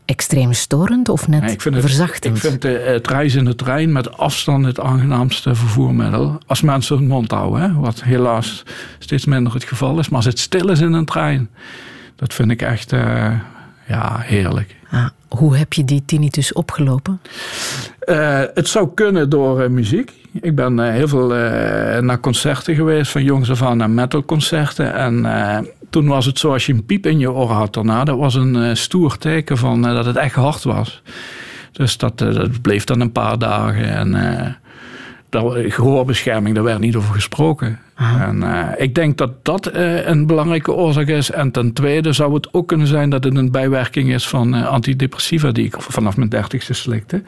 extreem 0.05 0.53
storend 0.53 1.09
of 1.09 1.27
net 1.27 1.41
nee, 1.41 1.51
ik 1.51 1.62
vind 1.62 1.75
het, 1.75 1.83
verzachtend? 1.83 2.36
Ik 2.36 2.41
vind 2.41 2.62
de, 2.62 2.83
het 2.86 3.07
reizen 3.07 3.39
in 3.39 3.45
de 3.45 3.55
trein 3.55 3.91
met 3.91 4.17
afstand 4.17 4.65
het 4.65 4.79
aangenaamste 4.79 5.55
vervoermiddel. 5.55 6.38
Als 6.47 6.62
mensen 6.62 6.97
hun 6.97 7.07
mond 7.07 7.31
houden, 7.31 7.62
hè, 7.62 7.73
wat 7.73 8.03
helaas 8.03 8.63
steeds 8.99 9.25
minder 9.25 9.53
het 9.53 9.63
geval 9.63 9.99
is. 9.99 10.09
Maar 10.09 10.17
als 10.17 10.25
het 10.25 10.39
stil 10.39 10.69
is 10.69 10.79
in 10.79 10.93
een 10.93 11.05
trein, 11.05 11.49
dat 12.15 12.34
vind 12.34 12.52
ik 12.52 12.62
echt 12.62 12.91
uh, 12.91 13.32
ja, 13.88 14.17
heerlijk. 14.19 14.76
Ah, 14.91 15.08
hoe 15.28 15.58
heb 15.58 15.73
je 15.73 15.86
die 15.86 16.04
tinnitus 16.06 16.54
opgelopen? 16.54 17.21
Uh, 18.06 18.41
het 18.54 18.67
zou 18.67 18.93
kunnen 18.93 19.30
door 19.30 19.63
uh, 19.63 19.69
muziek. 19.69 20.12
Ik 20.41 20.56
ben 20.56 20.80
uh, 20.80 20.89
heel 20.89 21.08
veel 21.08 21.28
naar 22.02 22.19
concerten 22.19 22.76
geweest, 22.76 23.12
van 23.12 23.23
jongs 23.23 23.52
af 23.52 23.62
aan 23.62 23.78
naar 23.78 23.89
metalconcerten. 23.89 24.93
En 24.93 25.67
toen 25.89 26.08
was 26.08 26.26
het 26.26 26.39
zo, 26.39 26.52
als 26.52 26.65
je 26.65 26.73
een 26.73 26.86
piep 26.86 27.06
in 27.06 27.19
je 27.19 27.32
oor 27.32 27.49
had 27.49 27.73
daarna, 27.73 28.04
dat 28.04 28.17
was 28.17 28.36
een 28.36 28.78
stoer 28.78 29.17
teken 29.17 29.58
van 29.58 29.82
dat 29.82 30.06
het 30.06 30.15
echt 30.15 30.36
hard 30.36 30.63
was. 30.63 31.02
Dus 31.71 31.97
dat, 31.97 32.17
dat 32.17 32.62
bleef 32.62 32.84
dan 32.84 32.99
een 32.99 33.12
paar 33.12 33.38
dagen. 33.39 33.89
En 33.89 34.58
gehoorbescherming, 35.72 36.56
daar 36.56 36.63
werd 36.63 36.80
niet 36.80 36.96
over 36.96 37.13
gesproken. 37.13 37.80
En, 37.96 38.41
uh, 38.41 38.67
ik 38.78 38.96
denk 38.96 39.17
dat 39.17 39.46
dat 39.46 39.76
uh, 39.76 40.08
een 40.08 40.26
belangrijke 40.28 40.74
oorzaak 40.74 41.08
is. 41.08 41.32
En 41.32 41.52
ten 41.52 41.74
tweede 41.74 42.13
zou 42.13 42.34
het 42.34 42.54
ook 42.54 42.67
kunnen 42.67 42.88
zijn 42.88 43.10
dat 43.10 43.24
het 43.24 43.36
een 43.36 43.52
bijwerking 43.52 44.13
is 44.13 44.28
van 44.28 44.56
uh, 44.56 44.67
antidepressiva 44.67 45.52
die 45.52 45.65
ik 45.65 45.82
vanaf 45.82 46.17
mijn 46.17 46.30
dertigste 46.30 46.74
slikte. 46.74 47.24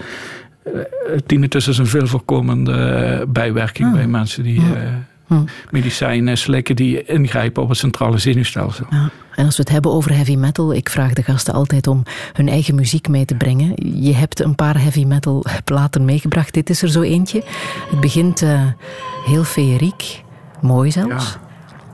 tinnitus 1.25 1.67
is 1.67 1.77
een 1.77 1.87
veel 1.87 2.07
voorkomende 2.07 3.25
bijwerking 3.27 3.91
bij 3.91 4.07
mensen 4.07 4.43
die 4.43 4.61
Hm. 5.27 5.43
medicijnen 5.71 6.37
slikken 6.37 6.75
die 6.75 7.03
ingrijpen 7.03 7.63
op 7.63 7.69
het 7.69 7.77
centrale 7.77 8.17
zenuwstelsel. 8.17 8.85
Ja. 8.89 9.09
En 9.35 9.45
als 9.45 9.57
we 9.57 9.63
het 9.63 9.71
hebben 9.71 9.91
over 9.91 10.13
heavy 10.13 10.35
metal, 10.35 10.73
ik 10.73 10.89
vraag 10.89 11.13
de 11.13 11.23
gasten 11.23 11.53
altijd 11.53 11.87
om 11.87 12.03
hun 12.33 12.49
eigen 12.49 12.75
muziek 12.75 13.07
mee 13.07 13.25
te 13.25 13.35
brengen. 13.35 13.73
Je 14.03 14.13
hebt 14.13 14.39
een 14.39 14.55
paar 14.55 14.81
heavy 14.81 15.03
metal 15.03 15.45
platen 15.63 16.05
meegebracht. 16.05 16.53
Dit 16.53 16.69
is 16.69 16.81
er 16.81 16.89
zo 16.89 17.01
eentje. 17.01 17.43
Het 17.89 17.99
begint 17.99 18.41
uh, 18.41 18.61
heel 19.25 19.43
feeriek, 19.43 20.23
mooi 20.61 20.91
zelfs. 20.91 21.31
Ja. 21.31 21.43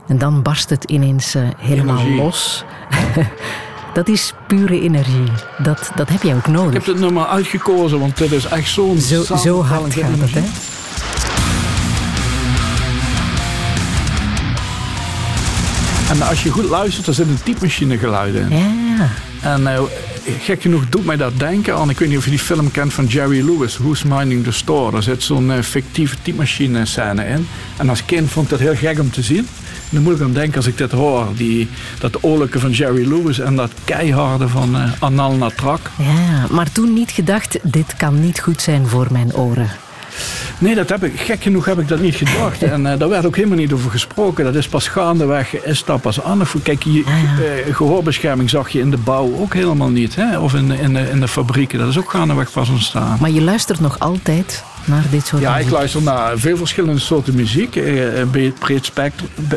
En 0.08 0.18
dan 0.18 0.42
barst 0.42 0.70
het 0.70 0.84
ineens 0.84 1.36
uh, 1.36 1.42
helemaal 1.58 1.98
Energie. 1.98 2.22
los. 2.22 2.64
Dat 3.94 4.08
is 4.08 4.34
pure 4.46 4.80
energie. 4.80 5.24
Dat, 5.58 5.90
dat 5.94 6.08
heb 6.08 6.22
je 6.22 6.34
ook 6.34 6.46
nodig. 6.46 6.68
Ik 6.68 6.72
heb 6.72 6.94
het 6.94 6.98
nummer 6.98 7.26
uitgekozen, 7.26 7.98
want 7.98 8.16
dit 8.16 8.32
is 8.32 8.44
echt 8.44 8.68
zo'n... 8.68 8.98
Zo, 8.98 9.22
zo 9.22 9.62
hard 9.62 9.94
gaat 9.94 10.18
het, 10.18 10.34
hè? 10.34 10.42
En 16.12 16.22
als 16.22 16.42
je 16.42 16.50
goed 16.50 16.68
luistert, 16.68 17.04
dan 17.04 17.14
zit 17.14 17.26
een 17.26 17.42
typemachine 17.42 17.98
geluiden 17.98 18.50
in. 18.50 18.58
Ja. 18.98 19.08
En 19.40 19.62
uh, 19.62 19.80
gek 20.40 20.62
genoeg 20.62 20.88
doet 20.88 21.04
mij 21.04 21.16
dat 21.16 21.38
denken 21.38 21.76
aan, 21.76 21.90
ik 21.90 21.98
weet 21.98 22.08
niet 22.08 22.18
of 22.18 22.24
je 22.24 22.30
die 22.30 22.38
film 22.38 22.70
kent 22.70 22.92
van 22.92 23.06
Jerry 23.06 23.44
Lewis, 23.44 23.76
Who's 23.76 24.02
Minding 24.02 24.44
the 24.44 24.52
Store. 24.52 24.96
Er 24.96 25.02
zit 25.02 25.22
zo'n 25.22 25.50
uh, 25.50 25.62
fictieve 25.62 26.16
typemachine 26.22 26.86
scène 26.86 27.24
in. 27.26 27.48
En 27.76 27.88
als 27.88 28.04
kind 28.04 28.30
vond 28.30 28.44
ik 28.44 28.50
dat 28.50 28.60
heel 28.60 28.76
gek 28.76 28.98
om 28.98 29.10
te 29.10 29.22
zien. 29.22 29.38
En 29.38 29.90
dan 29.90 30.02
moet 30.02 30.16
ik 30.16 30.22
aan 30.22 30.32
denken 30.32 30.56
als 30.56 30.66
ik 30.66 30.76
dit 30.76 30.90
hoor, 30.90 31.26
die, 31.36 31.68
dat 31.98 32.22
oorlijke 32.22 32.58
van 32.58 32.70
Jerry 32.70 33.08
Lewis 33.08 33.38
en 33.38 33.56
dat 33.56 33.70
keiharde 33.84 34.48
van 34.48 34.76
uh, 34.76 34.92
Anal 34.98 35.32
Natrak. 35.32 35.90
Ja, 35.98 36.46
maar 36.50 36.72
toen 36.72 36.92
niet 36.92 37.10
gedacht, 37.10 37.58
dit 37.62 37.96
kan 37.96 38.20
niet 38.20 38.40
goed 38.40 38.62
zijn 38.62 38.86
voor 38.86 39.06
mijn 39.10 39.34
oren. 39.34 39.70
Nee, 40.58 40.74
dat 40.74 40.88
heb 40.88 41.04
ik, 41.04 41.20
gek 41.20 41.42
genoeg 41.42 41.64
heb 41.64 41.78
ik 41.78 41.88
dat 41.88 42.00
niet 42.00 42.14
gedacht. 42.14 42.62
En 42.72 42.80
uh, 42.80 42.98
daar 42.98 43.08
werd 43.08 43.26
ook 43.26 43.36
helemaal 43.36 43.58
niet 43.58 43.72
over 43.72 43.90
gesproken. 43.90 44.44
Dat 44.44 44.54
is 44.54 44.68
pas 44.68 44.88
gaandeweg, 44.88 45.64
is 45.64 45.84
dat 45.84 46.00
pas 46.00 46.22
aan. 46.22 46.42
Kijk, 46.62 46.82
je, 46.82 46.90
uh, 46.90 47.74
gehoorbescherming 47.74 48.50
zag 48.50 48.68
je 48.68 48.78
in 48.78 48.90
de 48.90 48.96
bouw 48.96 49.36
ook 49.38 49.54
helemaal 49.54 49.88
niet. 49.88 50.16
Hè? 50.16 50.38
Of 50.38 50.54
in, 50.54 50.70
in, 50.70 50.94
de, 50.94 51.10
in 51.10 51.20
de 51.20 51.28
fabrieken. 51.28 51.78
Dat 51.78 51.88
is 51.88 51.98
ook 51.98 52.10
gaandeweg 52.10 52.52
pas 52.52 52.68
ontstaan. 52.68 53.16
Maar 53.20 53.30
je 53.30 53.42
luistert 53.42 53.80
nog 53.80 53.98
altijd 53.98 54.64
naar 54.84 55.04
dit 55.10 55.26
soort 55.26 55.42
Ja, 55.42 55.58
ik 55.58 55.70
luister 55.70 56.02
naar 56.02 56.38
veel 56.38 56.56
verschillende 56.56 57.00
soorten 57.00 57.34
muziek. 57.34 57.76
Eh, 57.76 58.18
een 58.18 58.54
breed 58.58 58.92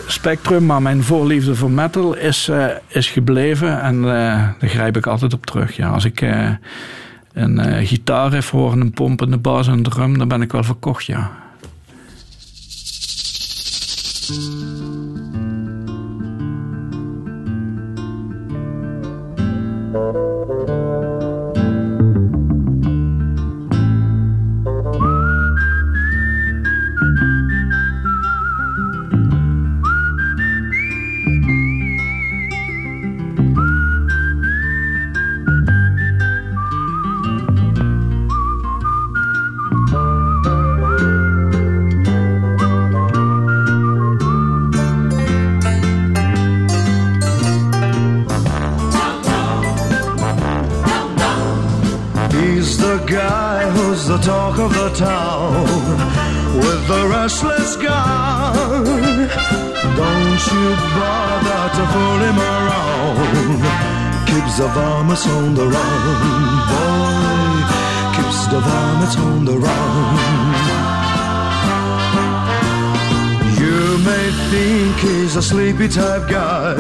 spectrum. 0.07 0.65
Maar 0.65 0.81
mijn 0.81 1.03
voorliefde 1.03 1.55
voor 1.55 1.71
metal 1.71 2.15
is, 2.15 2.49
is 2.87 3.07
gebleven. 3.07 3.81
En 3.81 4.01
daar 4.01 4.55
grijp 4.59 4.97
ik 4.97 5.07
altijd 5.07 5.33
op 5.33 5.45
terug. 5.45 5.75
Ja, 5.75 5.89
als 5.89 6.05
ik 6.05 6.21
een 7.35 7.67
uh, 7.67 7.87
gitaar 7.87 8.31
heeft 8.31 8.49
horen, 8.49 8.81
een 8.81 8.91
pomp, 8.91 9.21
een 9.21 9.41
bas 9.41 9.67
en 9.67 9.83
drum, 9.83 10.17
dan 10.17 10.27
ben 10.27 10.41
ik 10.41 10.51
wel 10.51 10.63
verkocht, 10.63 11.05
ja. 11.05 11.31
guy 53.05 53.69
who's 53.71 54.07
the 54.07 54.17
talk 54.17 54.57
of 54.57 54.73
the 54.73 54.89
town 54.89 55.63
with 56.57 56.87
the 56.87 57.07
restless 57.07 57.75
gun. 57.75 58.83
Don't 59.95 60.41
you 60.53 60.75
bother 60.97 61.63
to 61.75 61.83
fool 61.93 62.19
him 62.27 62.39
around. 62.39 63.61
Keeps 64.27 64.57
the 64.57 64.67
vomits 64.67 65.27
on 65.27 65.53
the 65.53 65.67
run, 65.67 66.57
boy. 66.71 67.61
Keeps 68.15 68.47
the 68.47 68.59
vomits 68.59 69.17
on 69.17 69.45
the 69.45 69.57
run. 69.57 70.55
You 73.59 73.97
may 74.03 74.31
think 74.49 74.97
he's 74.99 75.35
a 75.35 75.41
sleepy 75.41 75.87
type 75.89 76.27
guy, 76.29 76.75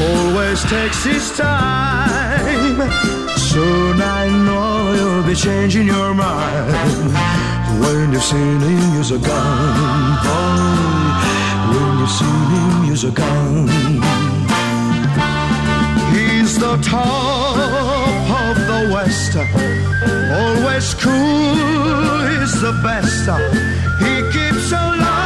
always 0.00 0.62
takes 0.64 1.04
his 1.04 1.36
time. 1.36 3.19
Soon 3.52 4.00
I 4.00 4.28
know 4.46 4.92
you'll 4.98 5.26
be 5.26 5.34
changing 5.34 5.86
your 5.86 6.14
mind 6.14 6.70
when 7.82 8.12
you've 8.12 8.22
seen 8.22 8.60
him 8.60 8.94
use 8.94 9.10
a 9.10 9.18
gun. 9.18 10.16
When 11.74 11.98
you've 11.98 12.10
seen 12.10 12.44
him 12.54 12.84
use 12.84 13.04
a 13.04 13.10
gun 13.10 14.20
he's 16.12 16.58
the 16.58 16.76
top 16.82 17.56
of 18.42 18.56
the 18.70 18.80
West. 18.94 19.36
Always 19.36 20.94
cool 20.94 22.20
is 22.42 22.52
the 22.60 22.72
best. 22.84 23.26
He 24.02 24.14
keeps 24.32 24.72
alive 24.72 25.19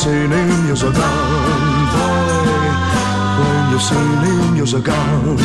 seen 0.00 0.30
him, 0.30 0.66
you're 0.66 0.92
gone, 0.92 1.86
boy. 1.92 2.30
When 3.38 3.70
you've 3.70 3.82
seen 3.82 4.18
him, 4.24 4.56
you're 4.56 4.78
a 4.78 4.80
gone. 4.80 5.36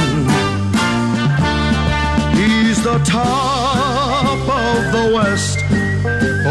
He's 2.37 2.81
the 2.81 2.97
top 3.03 4.39
of 4.63 4.79
the 4.95 5.05
West, 5.13 5.59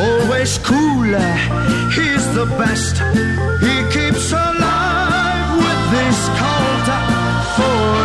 always 0.04 0.58
cooler. 0.58 1.32
He's 1.96 2.24
the 2.34 2.46
best. 2.60 2.94
He 3.64 3.74
keeps 3.94 4.32
alive 4.32 5.56
with 5.64 5.80
this 5.94 6.18
Colt 6.38 6.88
45. 7.56 8.03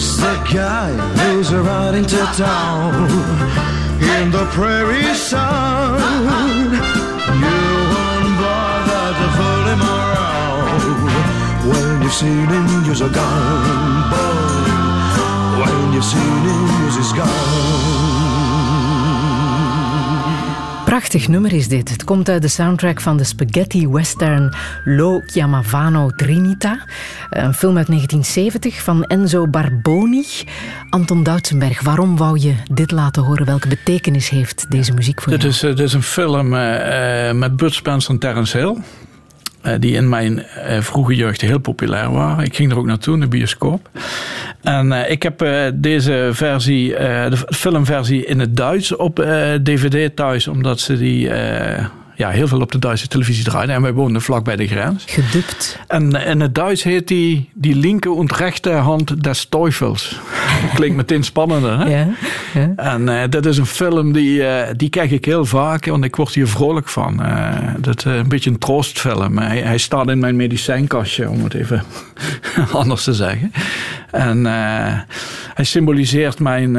Who's 0.00 0.16
the 0.16 0.36
guy 0.54 0.92
who's 1.20 1.52
riding 1.52 2.06
to 2.06 2.16
town 2.34 3.04
in 4.00 4.30
the 4.30 4.46
prairie 4.46 5.12
sun? 5.12 6.00
You 7.44 7.60
won't 7.92 8.32
bother 8.40 9.06
to 9.20 9.26
fool 9.36 9.64
him 9.68 9.82
around 9.98 10.80
when 11.68 12.02
you've 12.02 12.14
seen 12.14 12.46
him 12.48 12.66
use 12.86 13.02
a 13.02 13.10
gun, 13.10 14.10
boy. 14.10 15.60
When 15.60 15.92
you've 15.92 16.02
seen 16.02 16.44
him 16.48 16.82
use 16.82 16.96
his 16.96 17.12
gun. 17.12 17.89
Prachtig 20.90 21.28
nummer 21.28 21.52
is 21.52 21.68
dit. 21.68 21.90
Het 21.90 22.04
komt 22.04 22.28
uit 22.28 22.42
de 22.42 22.48
soundtrack 22.48 23.00
van 23.00 23.16
de 23.16 23.24
spaghetti 23.24 23.88
western 23.88 24.54
Lo 24.84 25.22
Chiamavano 25.26 26.10
Trinita. 26.10 26.84
Een 27.30 27.54
film 27.54 27.76
uit 27.76 27.86
1970 27.86 28.82
van 28.82 29.04
Enzo 29.04 29.46
Barboni. 29.46 30.24
Anton 30.88 31.22
Doutsenberg, 31.22 31.82
waarom 31.82 32.16
wou 32.16 32.38
je 32.38 32.54
dit 32.72 32.90
laten 32.90 33.22
horen? 33.22 33.46
Welke 33.46 33.68
betekenis 33.68 34.28
heeft 34.28 34.66
deze 34.68 34.92
muziek 34.92 35.22
voor 35.22 35.32
dit 35.32 35.40
jou? 35.40 35.54
Is, 35.54 35.60
dit 35.60 35.78
is 35.78 35.92
een 35.92 36.02
film 36.02 36.54
uh, 36.54 37.32
met 37.32 37.56
Bud 37.56 37.74
Spencer 37.74 38.10
en 38.10 38.18
Terence 38.18 38.58
Hill. 38.58 38.76
Uh, 39.62 39.72
die 39.78 39.94
in 39.94 40.08
mijn 40.08 40.38
uh, 40.38 40.80
vroege 40.80 41.14
jeugd 41.14 41.40
heel 41.40 41.58
populair 41.58 42.12
waren. 42.12 42.44
Ik 42.44 42.56
ging 42.56 42.70
er 42.70 42.78
ook 42.78 42.86
naartoe 42.86 43.14
in 43.14 43.20
de 43.20 43.28
bioscoop. 43.28 43.90
En 44.62 44.86
uh, 44.86 45.10
ik 45.10 45.22
heb 45.22 45.44
deze 45.74 46.28
versie, 46.32 46.88
de 46.94 47.36
filmversie 47.48 48.24
in 48.24 48.40
het 48.40 48.56
Duits 48.56 48.96
op 48.96 49.16
DVD 49.62 50.16
thuis, 50.16 50.48
omdat 50.48 50.80
ze 50.80 50.98
die 50.98 51.30
ja, 52.20 52.30
heel 52.30 52.48
veel 52.48 52.60
op 52.60 52.72
de 52.72 52.78
Duitse 52.78 53.08
televisie 53.08 53.44
draaien. 53.44 53.70
En 53.70 53.82
wij 53.82 53.92
woonden 53.92 54.22
vlak 54.22 54.44
bij 54.44 54.56
de 54.56 54.66
grens. 54.66 55.04
Gedupt. 55.06 55.78
En 55.86 56.12
in 56.12 56.40
het 56.40 56.54
Duits 56.54 56.82
heet 56.82 57.08
die, 57.08 57.50
die 57.54 57.74
linker 57.74 58.18
en 58.18 58.26
rechte 58.36 58.70
hand 58.70 59.22
des 59.22 59.46
Teufels. 59.48 60.20
Klinkt 60.74 60.96
meteen 60.96 61.22
spannender, 61.22 61.78
hè? 61.78 61.84
Ja. 61.84 62.08
ja. 62.54 62.72
En 62.76 63.08
uh, 63.08 63.22
dat 63.30 63.46
is 63.46 63.58
een 63.58 63.66
film 63.66 64.12
die, 64.12 64.40
uh, 64.40 64.62
die 64.76 64.88
kijk 64.88 65.10
ik 65.10 65.24
heel 65.24 65.44
vaak, 65.44 65.86
want 65.86 66.04
ik 66.04 66.16
word 66.16 66.34
hier 66.34 66.48
vrolijk 66.48 66.88
van. 66.88 67.20
Uh, 67.20 67.48
dat 67.78 67.96
is 67.96 68.04
een 68.04 68.28
beetje 68.28 68.50
een 68.50 68.58
troostfilm. 68.58 69.38
Hij, 69.38 69.58
hij 69.58 69.78
staat 69.78 70.08
in 70.08 70.18
mijn 70.18 70.36
medicijnkastje, 70.36 71.30
om 71.30 71.44
het 71.44 71.54
even 71.54 71.82
anders 72.72 73.04
te 73.04 73.14
zeggen. 73.14 73.52
En 74.10 74.44
hij 75.54 75.64
symboliseert 75.64 76.38
mijn 76.38 76.76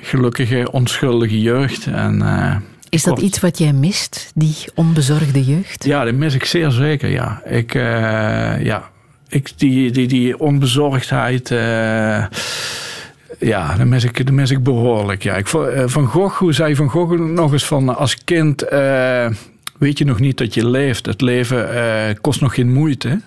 gelukkige, 0.00 0.68
onschuldige 0.72 1.40
jeugd. 1.40 1.86
En 1.86 2.22
is 2.92 3.02
dat 3.02 3.20
iets 3.20 3.40
wat 3.40 3.58
jij 3.58 3.72
mist, 3.72 4.30
die 4.34 4.56
onbezorgde 4.74 5.44
jeugd? 5.44 5.84
Ja, 5.84 6.04
dat 6.04 6.14
mis 6.14 6.34
ik 6.34 6.44
zeer 6.44 6.70
zeker, 6.70 7.08
ja. 7.08 7.42
Ik, 7.44 7.74
uh, 7.74 7.82
ja, 8.64 8.90
ik, 9.28 9.52
die, 9.56 9.90
die, 9.90 10.08
die 10.08 10.38
onbezorgdheid... 10.38 11.50
Uh, 11.50 12.24
Ja, 13.38 13.76
dat 13.76 13.86
mis 13.86 14.04
ik, 14.04 14.26
dat 14.26 14.34
mis 14.34 14.50
ik 14.50 14.62
behoorlijk. 14.62 15.22
Ja. 15.22 15.36
Ik, 15.36 15.46
van 15.86 16.06
Gogh, 16.06 16.38
hoe 16.38 16.52
zei 16.52 16.76
Van 16.76 16.88
Gogh 16.88 17.18
nog 17.18 17.52
eens 17.52 17.66
van 17.66 17.96
als 17.96 18.24
kind 18.24 18.64
weet 19.78 19.98
je 19.98 20.04
nog 20.04 20.20
niet 20.20 20.38
dat 20.38 20.54
je 20.54 20.68
leeft. 20.68 21.06
Het 21.06 21.20
leven 21.20 21.68
kost 22.20 22.40
nog 22.40 22.54
geen 22.54 22.72
moeite. 22.72 23.20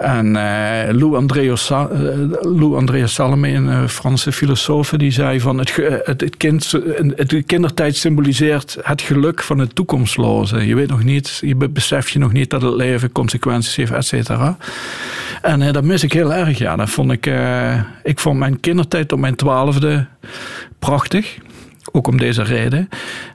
En 0.00 0.26
uh, 0.26 0.82
Lou, 0.90 1.10
Lou 2.42 2.76
Andreas 2.76 3.14
Salome, 3.14 3.48
een 3.48 3.66
uh, 3.66 3.86
Franse 3.86 4.32
filosoof, 4.32 4.90
die 4.96 5.10
zei 5.10 5.40
van 5.40 5.58
het, 5.58 5.76
het, 6.04 6.20
het, 6.20 6.36
kind, 6.36 6.72
het 7.16 7.42
kindertijd 7.46 7.96
symboliseert 7.96 8.78
het 8.82 9.02
geluk 9.02 9.42
van 9.42 9.58
het 9.58 9.74
toekomstloze. 9.74 10.66
Je 10.66 10.74
weet 10.74 10.88
nog 10.88 11.02
niet, 11.02 11.38
je 11.44 11.54
beseft 11.54 12.10
je 12.10 12.18
nog 12.18 12.32
niet 12.32 12.50
dat 12.50 12.62
het 12.62 12.74
leven 12.74 13.12
consequenties 13.12 13.76
heeft, 13.76 13.92
et 13.92 14.06
cetera. 14.06 14.56
En 15.42 15.72
dat 15.72 15.84
mis 15.84 16.02
ik 16.02 16.12
heel 16.12 16.34
erg, 16.34 16.58
ja. 16.58 16.76
Dat 16.76 16.90
vond 16.90 17.12
ik, 17.12 17.30
ik 18.02 18.18
vond 18.18 18.38
mijn 18.38 18.60
kindertijd 18.60 19.12
op 19.12 19.18
mijn 19.18 19.34
twaalfde 19.34 20.06
prachtig. 20.78 21.38
Ook 21.92 22.06
om 22.06 22.18
deze 22.18 22.42
reden. 22.42 22.88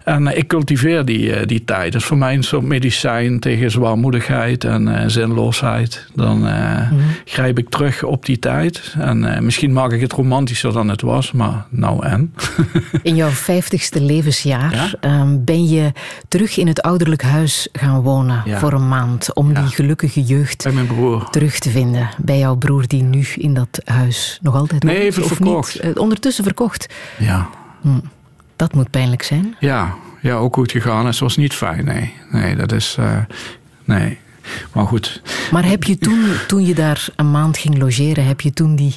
En 0.03 0.27
eh, 0.27 0.38
ik 0.38 0.47
cultiveer 0.47 1.05
die, 1.05 1.34
eh, 1.34 1.47
die 1.47 1.63
tijd. 1.63 1.91
Dat 1.91 2.01
is 2.01 2.08
voor 2.08 2.17
mij 2.17 2.34
een 2.34 2.43
soort 2.43 2.63
medicijn 2.63 3.39
tegen 3.39 3.71
zwaarmoedigheid 3.71 4.63
en 4.63 4.88
uh, 4.88 5.03
zinloosheid. 5.08 6.08
Dan 6.15 6.47
uh, 6.47 6.91
grijp 7.25 7.58
ik 7.58 7.69
terug 7.69 8.03
op 8.03 8.25
die 8.25 8.39
tijd. 8.39 8.95
En 8.99 9.45
misschien 9.45 9.73
maak 9.73 9.91
ik 9.91 10.01
het 10.01 10.13
romantischer 10.13 10.73
dan 10.73 10.89
het 10.89 11.01
was, 11.01 11.31
maar 11.31 11.65
nou 11.69 12.05
en. 12.05 12.34
in 13.03 13.15
jouw 13.15 13.29
vijftigste 13.29 14.01
levensjaar 14.01 14.95
ehm, 14.99 15.43
ben 15.43 15.67
je 15.67 15.91
terug 16.27 16.58
in 16.58 16.67
het 16.67 16.81
ouderlijk 16.81 17.21
huis 17.21 17.67
gaan 17.71 18.01
wonen 18.01 18.43
voor 18.47 18.73
een 18.73 18.88
maand. 18.88 19.34
Om 19.34 19.53
die 19.53 19.67
gelukkige 19.67 20.21
jeugd 20.21 20.63
bij 20.63 20.71
mijn 20.71 20.88
broer. 20.88 21.29
terug 21.29 21.60
te 21.60 21.69
vinden. 21.69 22.10
Bij 22.17 22.39
jouw 22.39 22.55
broer 22.55 22.88
die 22.88 23.03
nu 23.03 23.25
in 23.36 23.53
dat 23.53 23.81
huis 23.84 24.39
nog 24.41 24.55
altijd 24.55 24.84
Nee, 24.84 24.99
even 24.99 25.27
verkocht. 25.27 25.84
Niet, 25.84 25.97
ondertussen 25.97 26.43
verkocht. 26.43 26.93
Ja. 27.17 27.49
Hm. 27.81 27.89
Dat 28.55 28.73
moet 28.73 28.89
pijnlijk 28.89 29.23
zijn. 29.23 29.55
Ja, 29.59 29.95
ja 30.21 30.35
ook 30.35 30.53
goed 30.53 30.71
gegaan. 30.71 31.05
Het 31.05 31.19
was 31.19 31.37
niet 31.37 31.53
fijn, 31.53 31.85
nee. 31.85 32.13
Nee, 32.31 32.55
dat 32.55 32.71
is... 32.71 32.97
Uh, 32.99 33.17
nee. 33.83 34.17
Maar 34.73 34.85
goed. 34.85 35.21
Maar 35.51 35.65
heb 35.65 35.83
je 35.83 35.97
toen, 35.97 36.25
toen 36.47 36.65
je 36.65 36.73
daar 36.73 37.07
een 37.15 37.31
maand 37.31 37.57
ging 37.57 37.77
logeren, 37.77 38.25
heb 38.25 38.41
je 38.41 38.53
toen 38.53 38.75
die 38.75 38.95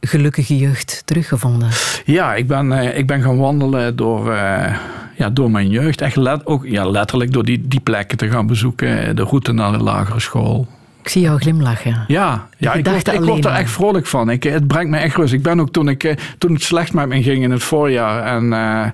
gelukkige 0.00 0.56
jeugd 0.56 1.02
teruggevonden? 1.04 1.68
Ja, 2.04 2.34
ik 2.34 2.46
ben, 2.46 2.70
uh, 2.70 2.98
ik 2.98 3.06
ben 3.06 3.22
gaan 3.22 3.38
wandelen 3.38 3.96
door, 3.96 4.32
uh, 4.32 4.76
ja, 5.16 5.30
door 5.30 5.50
mijn 5.50 5.68
jeugd. 5.68 6.00
Echt 6.00 6.16
let, 6.16 6.46
ook, 6.46 6.66
ja, 6.66 6.90
letterlijk 6.90 7.32
door 7.32 7.44
die, 7.44 7.68
die 7.68 7.80
plekken 7.80 8.18
te 8.18 8.28
gaan 8.28 8.46
bezoeken. 8.46 9.16
De 9.16 9.22
route 9.22 9.52
naar 9.52 9.72
de 9.72 9.78
lagere 9.78 10.20
school. 10.20 10.68
Ik 11.02 11.08
zie 11.08 11.22
jou 11.22 11.38
glimlachen. 11.38 12.04
Ja, 12.06 12.48
ja 12.56 12.72
ik, 12.72 12.86
word, 12.86 13.12
ik 13.12 13.20
word 13.20 13.44
er 13.44 13.52
echt 13.52 13.70
vrolijk 13.70 14.06
van. 14.06 14.30
Ik, 14.30 14.42
het 14.42 14.66
brengt 14.66 14.90
me 14.90 14.96
echt 14.96 15.16
rust. 15.16 15.32
Ik 15.32 15.42
ben 15.42 15.60
ook 15.60 15.70
toen, 15.70 15.88
ik, 15.88 16.04
eh, 16.04 16.16
toen 16.38 16.52
het 16.52 16.62
slecht 16.62 16.92
met 16.92 17.08
me 17.08 17.22
ging 17.22 17.42
in 17.42 17.50
het 17.50 17.62
voorjaar. 17.62 18.36
En 18.36 18.44
uh, 18.44 18.86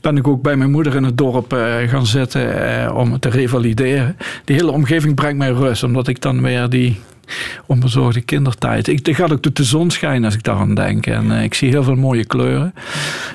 ben 0.00 0.16
ik 0.16 0.28
ook 0.28 0.42
bij 0.42 0.56
mijn 0.56 0.70
moeder 0.70 0.94
in 0.94 1.04
het 1.04 1.18
dorp 1.18 1.52
uh, 1.52 1.74
gaan 1.86 2.06
zitten 2.06 2.42
uh, 2.42 2.96
om 2.96 3.18
te 3.18 3.28
revalideren. 3.28 4.16
Die 4.44 4.56
hele 4.56 4.70
omgeving 4.70 5.14
brengt 5.14 5.38
mij 5.38 5.50
rust. 5.50 5.82
Omdat 5.82 6.08
ik 6.08 6.20
dan 6.20 6.42
weer 6.42 6.68
die 6.68 7.00
onbezorgde 7.66 8.20
kindertijd. 8.20 8.88
Ik, 8.88 9.08
ik 9.08 9.16
gaat 9.16 9.32
ook 9.32 9.54
de 9.54 9.64
zon 9.64 9.90
schijnen 9.90 10.24
als 10.24 10.34
ik 10.34 10.42
daaraan 10.42 10.74
denk. 10.74 11.06
En 11.06 11.26
uh, 11.26 11.42
ik 11.42 11.54
zie 11.54 11.68
heel 11.70 11.82
veel 11.82 11.94
mooie 11.94 12.24
kleuren. 12.24 12.74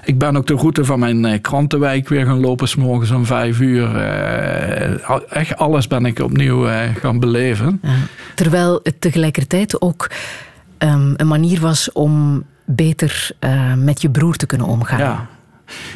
Ik 0.03 0.17
ben 0.17 0.37
ook 0.37 0.47
de 0.47 0.53
route 0.53 0.85
van 0.85 0.99
mijn 0.99 1.25
uh, 1.25 1.41
krantenwijk 1.41 2.09
weer 2.09 2.25
gaan 2.25 2.39
lopen, 2.39 2.67
s 2.67 2.75
morgens 2.75 3.11
om 3.11 3.25
vijf 3.25 3.59
uur. 3.59 3.95
Uh, 3.95 5.09
echt 5.29 5.57
alles 5.57 5.87
ben 5.87 6.05
ik 6.05 6.19
opnieuw 6.19 6.67
gaan 6.99 7.19
beleven. 7.19 7.79
Ja. 7.83 7.89
Terwijl 8.35 8.79
het 8.83 9.01
tegelijkertijd 9.01 9.81
ook 9.81 10.11
um, 10.79 11.13
een 11.17 11.27
manier 11.27 11.59
was 11.59 11.91
om 11.91 12.43
beter 12.65 13.29
met 13.77 14.01
je 14.01 14.09
broer 14.09 14.35
te 14.35 14.45
kunnen 14.45 14.67
omgaan. 14.67 14.99
Ja. 14.99 15.27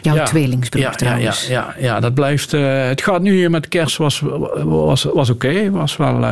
Jouw 0.01 0.15
ja, 0.15 0.23
tweelingsbroer 0.23 0.83
ja, 0.83 0.91
trouwens. 0.91 1.47
Ja, 1.47 1.73
ja, 1.77 1.87
ja, 1.87 1.99
dat 1.99 2.13
blijft... 2.13 2.51
het 2.51 3.01
gaat 3.01 3.21
nu 3.21 3.33
hier 3.33 3.49
met 3.49 3.67
kerst, 3.67 3.97
was, 3.97 4.23
was, 4.63 5.03
was 5.03 5.29
oké. 5.29 5.47
Okay, 5.47 5.71
was 5.71 5.97
wel 5.97 6.23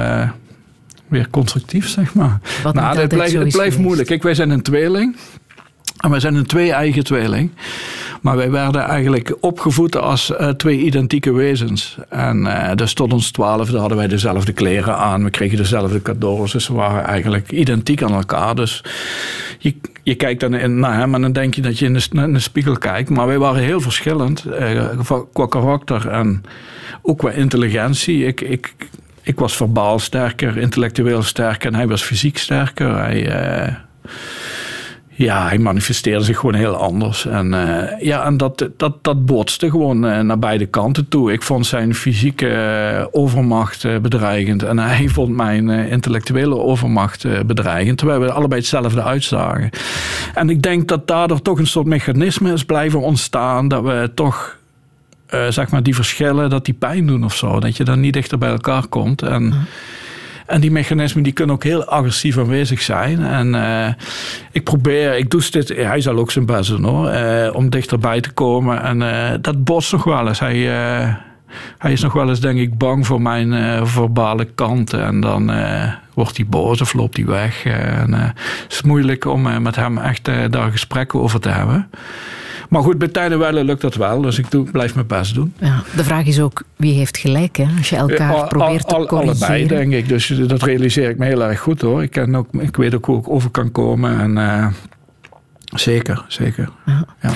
weer 1.08 1.30
constructief, 1.30 1.88
zeg 1.88 2.14
maar. 2.14 2.40
Wat 2.64 2.74
nou, 2.74 2.98
het 2.98 3.10
blijft, 3.10 3.34
het 3.34 3.52
blijft 3.52 3.78
moeilijk. 3.78 4.08
Kijk, 4.08 4.24
wij 4.24 4.34
zijn 4.34 4.50
een 4.50 4.62
tweeling. 4.62 5.16
En 5.98 6.10
wij 6.10 6.20
zijn 6.20 6.36
een 6.36 6.46
twee-eigen 6.46 7.04
tweeling. 7.04 7.52
Maar 8.22 8.36
wij 8.36 8.52
werden 8.52 8.82
eigenlijk 8.82 9.36
opgevoed 9.40 9.96
als 9.96 10.32
uh, 10.32 10.50
twee 10.50 10.80
identieke 10.80 11.32
wezens. 11.32 11.98
En 12.10 12.38
uh, 12.38 12.72
dus 12.76 12.94
tot 12.94 13.14
ons 13.14 13.32
twaalfde 13.32 13.78
hadden 13.78 13.98
wij 13.98 14.08
dezelfde 14.08 14.54
kleren 14.54 14.98
aan. 14.98 15.24
We 15.24 15.30
kregen 15.30 15.58
dezelfde 15.58 16.02
cadeaus. 16.02 16.52
Dus 16.52 16.68
we 16.68 16.74
waren 16.74 17.04
eigenlijk 17.04 17.52
identiek 17.52 18.04
aan 18.04 18.14
elkaar. 18.14 18.56
Dus 18.56 18.84
je, 19.60 19.76
je 20.04 20.16
kijkt 20.16 20.40
dan 20.40 20.80
naar 20.80 20.98
hem 20.98 21.16
en 21.16 21.22
dan 21.22 21.32
denk 21.32 21.54
je 21.56 21.62
dat 21.62 21.80
je 21.80 21.86
in 21.86 21.94
de, 21.94 22.08
in 22.12 22.34
de 22.34 22.40
spiegel 22.40 22.78
kijkt. 22.78 23.10
Maar 23.10 23.28
wij 23.28 23.40
waren 23.40 23.62
heel 23.62 23.82
verschillend 23.82 24.46
uh, 24.60 25.18
qua 25.34 25.46
karakter 25.46 26.10
en 26.10 26.44
ook 27.02 27.18
qua 27.18 27.32
intelligentie. 27.32 28.26
Ik, 28.26 28.42
ik, 28.42 28.74
ik 29.28 29.40
was 29.40 29.56
verbaal 29.56 30.00
sterker, 30.00 30.58
intellectueel 30.58 31.22
sterker 31.22 31.68
en 31.68 31.76
hij 31.76 31.88
was 31.88 32.02
fysiek 32.02 32.38
sterker. 32.38 32.98
Hij, 32.98 33.66
uh, 33.68 33.74
ja, 35.08 35.48
hij 35.48 35.58
manifesteerde 35.58 36.24
zich 36.24 36.40
gewoon 36.40 36.56
heel 36.56 36.76
anders. 36.76 37.26
En, 37.26 37.54
uh, 37.54 38.00
ja, 38.00 38.26
en 38.26 38.38
dat, 38.38 38.70
dat, 38.78 39.04
dat 39.04 39.26
botste 39.26 39.70
gewoon 39.70 40.06
uh, 40.06 40.20
naar 40.20 40.40
beide 40.40 40.66
kanten 40.66 41.08
toe. 41.08 41.32
Ik 41.32 41.44
vond 41.44 41.66
zijn 41.66 41.96
fysieke 41.96 43.10
overmacht 43.12 44.02
bedreigend 44.02 44.64
en 44.64 44.80
hij 44.80 45.08
vond 45.18 45.36
mijn 45.36 45.70
intellectuele 45.70 46.58
overmacht 46.58 47.46
bedreigend, 47.46 47.98
terwijl 47.98 48.20
we 48.20 48.32
allebei 48.32 48.60
hetzelfde 48.60 49.04
uitzagen. 49.04 49.70
En 50.34 50.50
ik 50.50 50.62
denk 50.62 50.88
dat 50.88 51.08
daardoor 51.08 51.42
toch 51.42 51.60
een 51.60 51.68
soort 51.68 51.88
mechanisme 51.88 52.54
is 52.54 52.66
blijven 52.66 53.02
ontstaan 53.02 53.68
dat 53.68 53.84
we 53.84 54.12
toch 54.14 54.57
uh, 55.34 55.48
zeg 55.50 55.70
maar, 55.70 55.84
die 55.84 55.96
verschillen, 55.96 56.50
dat 56.50 56.66
die 56.66 56.74
pijn 56.74 57.08
doen 57.08 57.24
of 57.24 57.36
zo. 57.36 57.60
Dat 57.60 57.78
je 57.78 57.84
dan 57.84 58.00
niet 58.00 58.14
dichter 58.14 58.38
bij 58.38 58.50
elkaar 58.50 58.88
komt. 58.88 59.22
En, 59.22 59.54
en 60.46 60.62
die 60.62 60.72
mechanismen 60.72 61.24
die 61.24 61.34
kunnen 61.34 61.56
ook 61.56 61.64
heel 61.64 61.86
agressief 61.86 62.38
aanwezig 62.38 62.82
zijn. 62.82 63.24
En 63.24 63.54
uh, 63.54 63.88
ik 64.52 64.64
probeer, 64.64 65.18
ik 65.18 65.30
doe 65.30 65.50
dit, 65.50 65.68
hij 65.68 66.02
zal 66.02 66.18
ook 66.18 66.32
zijn 66.32 66.46
best 66.46 66.70
doen 66.70 66.84
hoor, 66.84 67.12
om 67.54 67.70
dichterbij 67.70 68.22
te 68.22 68.32
komen. 68.32 68.84
En 68.84 69.42
dat 69.42 69.64
botst 69.64 69.92
nog 69.92 70.04
wel 70.04 70.28
eens. 70.28 70.40
Hij, 70.40 70.58
hij 71.78 71.92
is 71.92 72.02
nog 72.02 72.14
wel 72.14 72.30
eens, 72.30 72.40
denk 72.40 72.60
ik, 72.60 72.78
bang 72.78 73.06
voor 73.06 73.22
mijn 73.22 73.88
verbale 73.88 74.46
kanten. 74.46 75.04
En 75.04 75.20
dan 75.20 75.52
wordt 76.14 76.38
hij 76.38 76.46
boos 76.46 76.82
of 76.82 76.94
loopt 76.94 77.18
hij 77.18 77.26
weg. 77.26 77.66
en, 77.66 78.14
het 78.14 78.34
is 78.70 78.82
moeilijk 78.82 79.26
om 79.26 79.62
met 79.62 79.76
hem 79.76 79.98
echt 79.98 80.26
daar 80.50 80.72
gesprekken 80.72 81.22
over 81.22 81.40
te 81.40 81.50
hebben. 81.50 81.90
Maar 82.70 82.82
goed, 82.82 82.98
bij 82.98 83.08
tijden 83.08 83.66
lukt 83.66 83.82
dat 83.82 83.96
wel. 83.96 84.22
Dus 84.22 84.38
ik 84.38 84.52
doe, 84.52 84.72
blijf 84.72 84.96
mijn 84.96 85.08
best 85.08 85.34
doen. 85.34 85.54
Ja, 85.60 85.84
de 85.96 86.04
vraag 86.04 86.26
is 86.26 86.40
ook, 86.40 86.64
wie 86.76 86.94
heeft 86.94 87.18
gelijk? 87.18 87.56
Hè? 87.58 87.66
Als 87.78 87.90
je 87.90 87.96
elkaar 87.96 88.48
probeert 88.48 88.88
te 88.88 89.06
corrigeren. 89.08 89.48
Allebei, 89.48 89.68
denk 89.68 89.94
ik. 89.94 90.08
Dus 90.08 90.28
dat 90.28 90.64
realiseer 90.64 91.10
ik 91.10 91.18
me 91.18 91.26
heel 91.26 91.44
erg 91.44 91.60
goed 91.60 91.82
hoor. 91.82 92.04
Ik, 92.04 92.12
ken 92.12 92.36
ook, 92.36 92.48
ik 92.52 92.76
weet 92.76 92.96
ook 92.96 93.06
hoe 93.06 93.20
ik 93.20 93.30
over 93.30 93.50
kan 93.50 93.72
komen. 93.72 94.20
En, 94.20 94.38
uh, 94.38 94.68
zeker, 95.76 96.26
zeker. 96.28 96.70
Ja. 96.86 97.06
ja. 97.22 97.32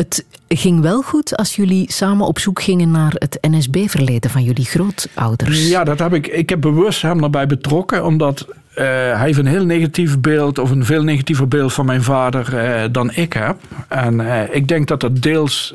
Het 0.00 0.24
ging 0.48 0.80
wel 0.80 1.02
goed 1.02 1.36
als 1.36 1.56
jullie 1.56 1.92
samen 1.92 2.26
op 2.26 2.38
zoek 2.38 2.62
gingen 2.62 2.90
naar 2.90 3.12
het 3.14 3.38
NSB-verleden 3.40 4.30
van 4.30 4.42
jullie 4.42 4.64
grootouders. 4.64 5.68
Ja, 5.68 5.84
dat 5.84 5.98
heb 5.98 6.14
ik, 6.14 6.26
ik 6.26 6.48
heb 6.48 6.60
bewust 6.60 7.02
hem 7.02 7.20
daarbij 7.20 7.46
betrokken, 7.46 8.04
omdat 8.04 8.46
uh, 8.48 8.54
hij 8.84 9.24
heeft 9.24 9.38
een 9.38 9.46
heel 9.46 9.64
negatief 9.64 10.20
beeld, 10.20 10.58
of 10.58 10.70
een 10.70 10.84
veel 10.84 11.02
negatiever 11.02 11.48
beeld 11.48 11.72
van 11.72 11.86
mijn 11.86 12.02
vader 12.02 12.54
uh, 12.54 12.92
dan 12.92 13.10
ik 13.14 13.32
heb. 13.32 13.56
En 13.88 14.20
uh, 14.20 14.54
ik 14.54 14.68
denk 14.68 14.88
dat 14.88 15.00
dat 15.00 15.22
deels, 15.22 15.74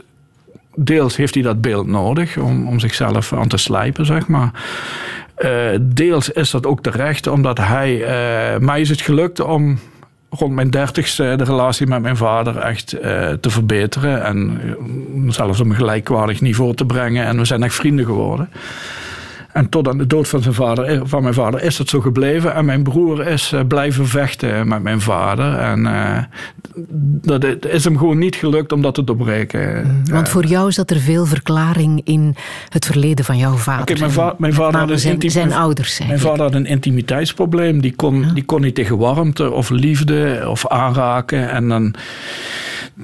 deels 0.75 1.15
heeft 1.15 1.33
hij 1.33 1.43
dat 1.43 1.61
beeld 1.61 1.87
nodig 1.87 2.37
om, 2.37 2.67
om 2.67 2.79
zichzelf 2.79 3.33
aan 3.33 3.47
te 3.47 3.57
slijpen, 3.57 4.05
zeg 4.05 4.27
maar. 4.27 4.51
deels 5.81 6.29
is 6.29 6.51
dat 6.51 6.65
ook 6.65 6.81
terecht, 6.81 7.27
omdat 7.27 7.57
hij, 7.57 8.05
mij 8.59 8.81
is 8.81 8.89
het 8.89 9.01
gelukt 9.01 9.39
om 9.39 9.79
rond 10.39 10.53
mijn 10.53 10.69
dertigste 10.69 11.33
de 11.37 11.43
relatie 11.43 11.87
met 11.87 12.01
mijn 12.01 12.17
vader 12.17 12.57
echt 12.57 12.87
te 13.39 13.49
verbeteren. 13.49 14.23
En 14.23 14.59
zelfs 15.27 15.59
op 15.59 15.69
een 15.69 15.75
gelijkwaardig 15.75 16.41
niveau 16.41 16.75
te 16.75 16.85
brengen. 16.85 17.25
En 17.25 17.37
we 17.37 17.45
zijn 17.45 17.63
echt 17.63 17.75
vrienden 17.75 18.05
geworden. 18.05 18.49
En 19.55 19.69
tot 19.69 19.87
aan 19.87 19.97
de 19.97 20.07
dood 20.07 20.27
van, 20.27 20.41
zijn 20.41 20.53
vader, 20.53 20.85
eh, 20.85 21.01
van 21.03 21.21
mijn 21.21 21.33
vader 21.33 21.63
is 21.63 21.77
dat 21.77 21.89
zo 21.89 22.01
gebleven. 22.01 22.53
En 22.53 22.65
mijn 22.65 22.83
broer 22.83 23.27
is 23.27 23.51
uh, 23.53 23.61
blijven 23.67 24.07
vechten 24.07 24.67
met 24.67 24.83
mijn 24.83 25.01
vader. 25.01 25.53
En 25.57 25.79
uh, 25.79 26.17
dat 27.21 27.65
is 27.65 27.83
hem 27.83 27.97
gewoon 27.97 28.17
niet 28.17 28.35
gelukt 28.35 28.71
om 28.71 28.81
dat 28.81 28.93
te 28.93 29.03
doorbreken. 29.03 29.87
Mm, 29.87 30.13
want 30.13 30.29
voor 30.29 30.45
jou 30.45 30.71
zat 30.71 30.91
er 30.91 30.99
veel 30.99 31.25
verklaring 31.25 32.01
in 32.03 32.35
het 32.69 32.85
verleden 32.85 33.25
van 33.25 33.37
jouw 33.37 33.55
vader. 33.55 33.81
Okay, 33.81 33.97
mijn, 33.99 34.11
va 34.11 34.35
mijn 34.37 34.53
vader 34.53 34.79
had 34.79 34.89
een 34.89 34.99
zijn, 34.99 35.31
zijn 35.31 35.53
ouders. 35.53 35.99
Mijn 36.07 36.19
vader 36.19 36.41
had 36.41 36.53
een 36.53 36.65
intimiteitsprobleem. 36.65 37.81
Die 37.81 37.95
kon, 37.95 38.25
die 38.33 38.45
kon 38.45 38.61
niet 38.61 38.75
tegen 38.75 38.97
warmte 38.97 39.51
of 39.51 39.69
liefde 39.69 40.45
of 40.47 40.67
aanraken. 40.67 41.49
En 41.49 41.67
dan 41.67 41.95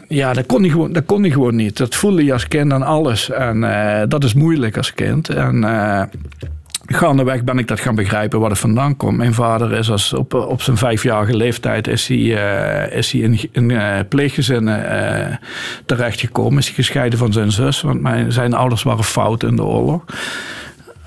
ja, 0.08 0.34
dat 0.34 0.46
kon, 0.46 0.62
hij 0.62 0.70
gewoon, 0.70 0.94
dat 0.94 1.06
kon 1.06 1.22
hij 1.22 1.32
gewoon 1.32 1.56
niet. 1.56 1.78
Dat 1.78 1.96
voelde 1.96 2.24
je 2.24 2.34
als 2.34 2.48
kind 2.48 2.74
aan 2.74 2.84
alles. 2.84 3.30
En 3.30 3.64
uh, 3.64 4.02
dat 4.08 4.24
is 4.24 4.34
moeilijk 4.34 4.78
als 4.78 4.94
kind. 4.94 5.30
En 5.30 5.56
uh, 5.56 6.02
gaandeweg 6.86 7.44
ben 7.44 7.58
ik 7.58 7.68
dat 7.68 7.80
gaan 7.80 7.96
begrijpen 7.96 8.40
waar 8.40 8.50
het 8.50 8.60
vandaan 8.60 8.98
komt. 8.98 9.18
Mijn 9.18 9.34
vader 9.34 9.72
is 9.72 9.92
als 9.92 10.14
op, 10.14 10.34
op 10.34 10.62
zijn 10.62 10.78
vijfjarige 10.78 11.36
leeftijd 11.36 11.88
is 11.88 12.08
hij, 12.08 12.18
is 12.90 13.12
hij 13.12 13.22
in, 13.22 13.40
in 13.52 14.08
pleeggezin 14.08 14.68
uh, 14.68 15.36
terechtgekomen. 15.86 16.60
Is 16.60 16.66
hij 16.66 16.76
gescheiden 16.76 17.20
van 17.20 17.34
zijn 17.34 17.52
zus, 17.52 17.82
want 17.82 18.02
mijn, 18.02 18.32
zijn 18.32 18.54
ouders 18.54 18.84
waren 18.84 19.04
fout 19.04 19.44
in 19.44 19.56
de 19.56 19.64
oorlog 19.64 20.04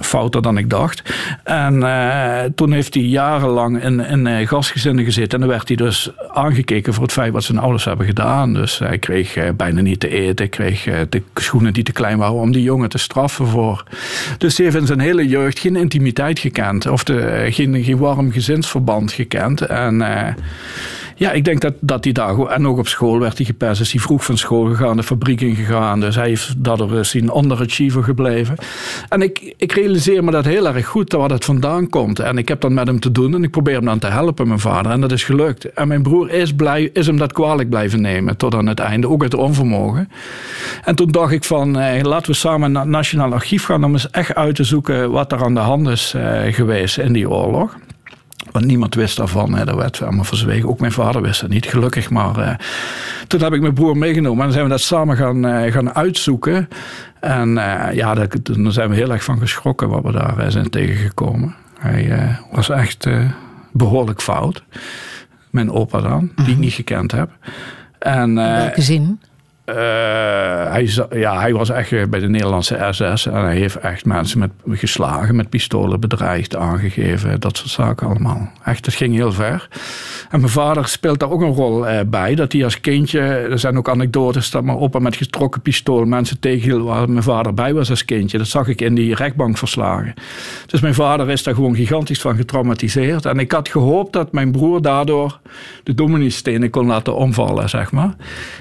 fouter 0.04 0.42
dan 0.42 0.58
ik 0.58 0.70
dacht. 0.70 1.02
En 1.44 1.74
uh, 1.74 2.40
toen 2.54 2.72
heeft 2.72 2.94
hij 2.94 3.02
jarenlang 3.02 3.82
in, 3.82 4.00
in 4.00 4.26
uh, 4.26 4.48
gastgezinnen 4.48 5.04
gezeten. 5.04 5.32
En 5.32 5.40
dan 5.40 5.48
werd 5.48 5.68
hij 5.68 5.76
dus 5.76 6.10
aangekeken 6.28 6.94
voor 6.94 7.02
het 7.02 7.12
feit 7.12 7.32
wat 7.32 7.44
zijn 7.44 7.58
ouders 7.58 7.84
hebben 7.84 8.06
gedaan. 8.06 8.54
Dus 8.54 8.78
hij 8.78 8.98
kreeg 8.98 9.36
uh, 9.36 9.48
bijna 9.56 9.80
niet 9.80 10.00
te 10.00 10.08
eten. 10.08 10.36
Hij 10.36 10.48
kreeg 10.48 11.08
de 11.08 11.22
schoenen 11.34 11.72
die 11.72 11.84
te 11.84 11.92
klein 11.92 12.18
waren 12.18 12.34
om 12.34 12.52
die 12.52 12.62
jongen 12.62 12.88
te 12.88 12.98
straffen 12.98 13.46
voor. 13.46 13.84
Dus 14.38 14.56
hij 14.56 14.66
heeft 14.66 14.78
in 14.78 14.86
zijn 14.86 15.00
hele 15.00 15.28
jeugd 15.28 15.58
geen 15.58 15.76
intimiteit 15.76 16.38
gekend. 16.38 16.86
Of 16.86 17.04
de, 17.04 17.46
geen, 17.50 17.84
geen 17.84 17.98
warm 17.98 18.32
gezinsverband 18.32 19.12
gekend. 19.12 19.60
En 19.60 20.02
ja, 21.16 21.32
ik 21.32 21.44
denk 21.44 21.60
dat, 21.60 21.74
dat 21.80 22.04
hij 22.04 22.12
daar... 22.12 22.38
En 22.38 22.66
ook 22.66 22.78
op 22.78 22.88
school 22.88 23.18
werd 23.18 23.36
hij 23.36 23.46
gepest. 23.46 23.80
Is 23.80 23.92
hij 23.92 24.00
vroeg 24.00 24.24
van 24.24 24.38
school 24.38 24.64
gegaan, 24.64 24.96
de 24.96 25.02
fabriek 25.02 25.40
ingegaan. 25.40 26.00
Dus 26.00 26.14
hij 26.14 26.28
heeft 26.28 26.54
daardoor 26.64 26.98
is 26.98 27.14
een 27.14 27.36
underachiever 27.36 28.04
gebleven. 28.04 28.54
En 29.08 29.22
ik, 29.22 29.54
ik 29.56 29.72
realiseer 29.72 30.24
me 30.24 30.30
dat 30.30 30.44
heel 30.44 30.66
erg 30.66 30.86
goed, 30.86 31.12
waar 31.12 31.28
dat 31.28 31.44
vandaan 31.44 31.88
komt. 31.88 32.18
En 32.18 32.38
ik 32.38 32.48
heb 32.48 32.60
dan 32.60 32.74
met 32.74 32.86
hem 32.86 33.00
te 33.00 33.12
doen 33.12 33.34
en 33.34 33.42
ik 33.42 33.50
probeer 33.50 33.74
hem 33.74 33.84
dan 33.84 33.98
te 33.98 34.06
helpen, 34.06 34.48
mijn 34.48 34.60
vader. 34.60 34.92
En 34.92 35.00
dat 35.00 35.12
is 35.12 35.24
gelukt. 35.24 35.72
En 35.72 35.88
mijn 35.88 36.02
broer 36.02 36.30
is, 36.30 36.54
blij, 36.54 36.90
is 36.92 37.06
hem 37.06 37.18
dat 37.18 37.32
kwalijk 37.32 37.68
blijven 37.68 38.00
nemen. 38.00 38.36
Tot 38.36 38.54
aan 38.54 38.66
het 38.66 38.80
einde, 38.80 39.08
ook 39.08 39.22
het 39.22 39.34
onvermogen. 39.34 40.08
En 40.84 40.94
toen 40.94 41.10
dacht 41.10 41.32
ik 41.32 41.44
van, 41.44 41.78
eh, 41.78 42.02
laten 42.02 42.30
we 42.30 42.36
samen 42.36 42.72
naar 42.72 42.82
het 42.82 42.90
Nationaal 42.90 43.32
Archief 43.32 43.64
gaan... 43.64 43.84
om 43.84 43.92
eens 43.92 44.10
echt 44.10 44.34
uit 44.34 44.54
te 44.54 44.64
zoeken 44.64 45.10
wat 45.10 45.32
er 45.32 45.44
aan 45.44 45.54
de 45.54 45.60
hand 45.60 45.88
is 45.88 46.14
eh, 46.14 46.52
geweest 46.54 46.98
in 46.98 47.12
die 47.12 47.30
oorlog. 47.30 47.76
Want 48.52 48.64
niemand 48.64 48.94
wist 48.94 49.16
daarvan. 49.16 49.54
Hè. 49.54 49.64
Dat 49.64 49.76
werd 49.76 50.02
allemaal 50.02 50.24
verzwegen. 50.24 50.68
Ook 50.68 50.80
mijn 50.80 50.92
vader 50.92 51.22
wist 51.22 51.40
het 51.40 51.50
niet, 51.50 51.66
gelukkig. 51.66 52.10
Maar 52.10 52.38
uh, 52.38 52.54
toen 53.26 53.40
heb 53.40 53.52
ik 53.52 53.60
mijn 53.60 53.74
broer 53.74 53.96
meegenomen. 53.96 54.38
En 54.38 54.44
dan 54.44 54.52
zijn 54.52 54.64
we 54.64 54.70
dat 54.70 54.80
samen 54.80 55.16
gaan, 55.16 55.46
uh, 55.46 55.72
gaan 55.72 55.94
uitzoeken. 55.94 56.68
En 57.20 57.48
uh, 57.48 57.86
ja, 57.92 58.14
daar 58.14 58.28
zijn 58.68 58.88
we 58.88 58.94
heel 58.94 59.12
erg 59.12 59.24
van 59.24 59.38
geschrokken 59.38 59.88
wat 59.88 60.02
we 60.02 60.12
daar 60.12 60.50
zijn 60.50 60.70
tegengekomen. 60.70 61.54
Hij 61.78 62.36
was 62.52 62.68
echt 62.68 63.08
behoorlijk 63.72 64.22
fout. 64.22 64.64
Mijn 65.50 65.70
opa 65.70 66.00
dan, 66.00 66.30
die 66.34 66.44
ik 66.46 66.52
mhm. 66.52 66.60
niet 66.60 66.72
gekend 66.72 67.12
heb. 67.12 67.30
En, 67.98 68.28
In 68.28 68.34
welke 68.34 68.82
zin? 68.82 69.20
Uh, 69.68 69.74
hij, 70.70 70.90
ja, 71.10 71.40
hij 71.40 71.52
was 71.52 71.70
echt 71.70 72.10
bij 72.10 72.20
de 72.20 72.28
Nederlandse 72.28 72.88
SS 72.90 73.26
en 73.26 73.44
hij 73.44 73.56
heeft 73.56 73.76
echt 73.76 74.04
mensen 74.04 74.38
met, 74.38 74.50
geslagen, 74.68 75.36
met 75.36 75.48
pistolen 75.48 76.00
bedreigd, 76.00 76.56
aangegeven, 76.56 77.40
dat 77.40 77.56
soort 77.56 77.70
zaken 77.70 78.06
allemaal. 78.06 78.50
Echt, 78.64 78.86
het 78.86 78.94
ging 78.94 79.14
heel 79.14 79.32
ver. 79.32 79.68
En 80.30 80.40
mijn 80.40 80.52
vader 80.52 80.88
speelt 80.88 81.20
daar 81.20 81.30
ook 81.30 81.40
een 81.40 81.54
rol 81.54 81.88
uh, 81.88 82.00
bij, 82.06 82.34
dat 82.34 82.52
hij 82.52 82.64
als 82.64 82.80
kindje, 82.80 83.20
er 83.20 83.58
zijn 83.58 83.78
ook 83.78 83.88
anekdotes 83.88 84.50
dat 84.50 84.64
mijn 84.64 84.78
opa 84.78 84.98
met 84.98 85.16
getrokken 85.16 85.60
pistool 85.60 86.04
mensen 86.04 86.40
tegenhield 86.40 86.84
waar 86.84 87.10
mijn 87.10 87.22
vader 87.22 87.54
bij 87.54 87.74
was 87.74 87.90
als 87.90 88.04
kindje. 88.04 88.38
Dat 88.38 88.46
zag 88.46 88.68
ik 88.68 88.80
in 88.80 88.94
die 88.94 89.14
rechtbankverslagen. 89.14 90.14
Dus 90.66 90.80
mijn 90.80 90.94
vader 90.94 91.30
is 91.30 91.42
daar 91.42 91.54
gewoon 91.54 91.74
gigantisch 91.74 92.20
van 92.20 92.36
getraumatiseerd. 92.36 93.26
En 93.26 93.38
ik 93.38 93.52
had 93.52 93.68
gehoopt 93.68 94.12
dat 94.12 94.32
mijn 94.32 94.52
broer 94.52 94.82
daardoor 94.82 95.38
de 95.82 95.94
domineestenen 95.94 96.70
kon 96.70 96.86
laten 96.86 97.16
omvallen, 97.16 97.68
zeg 97.68 97.92
maar. 97.92 98.14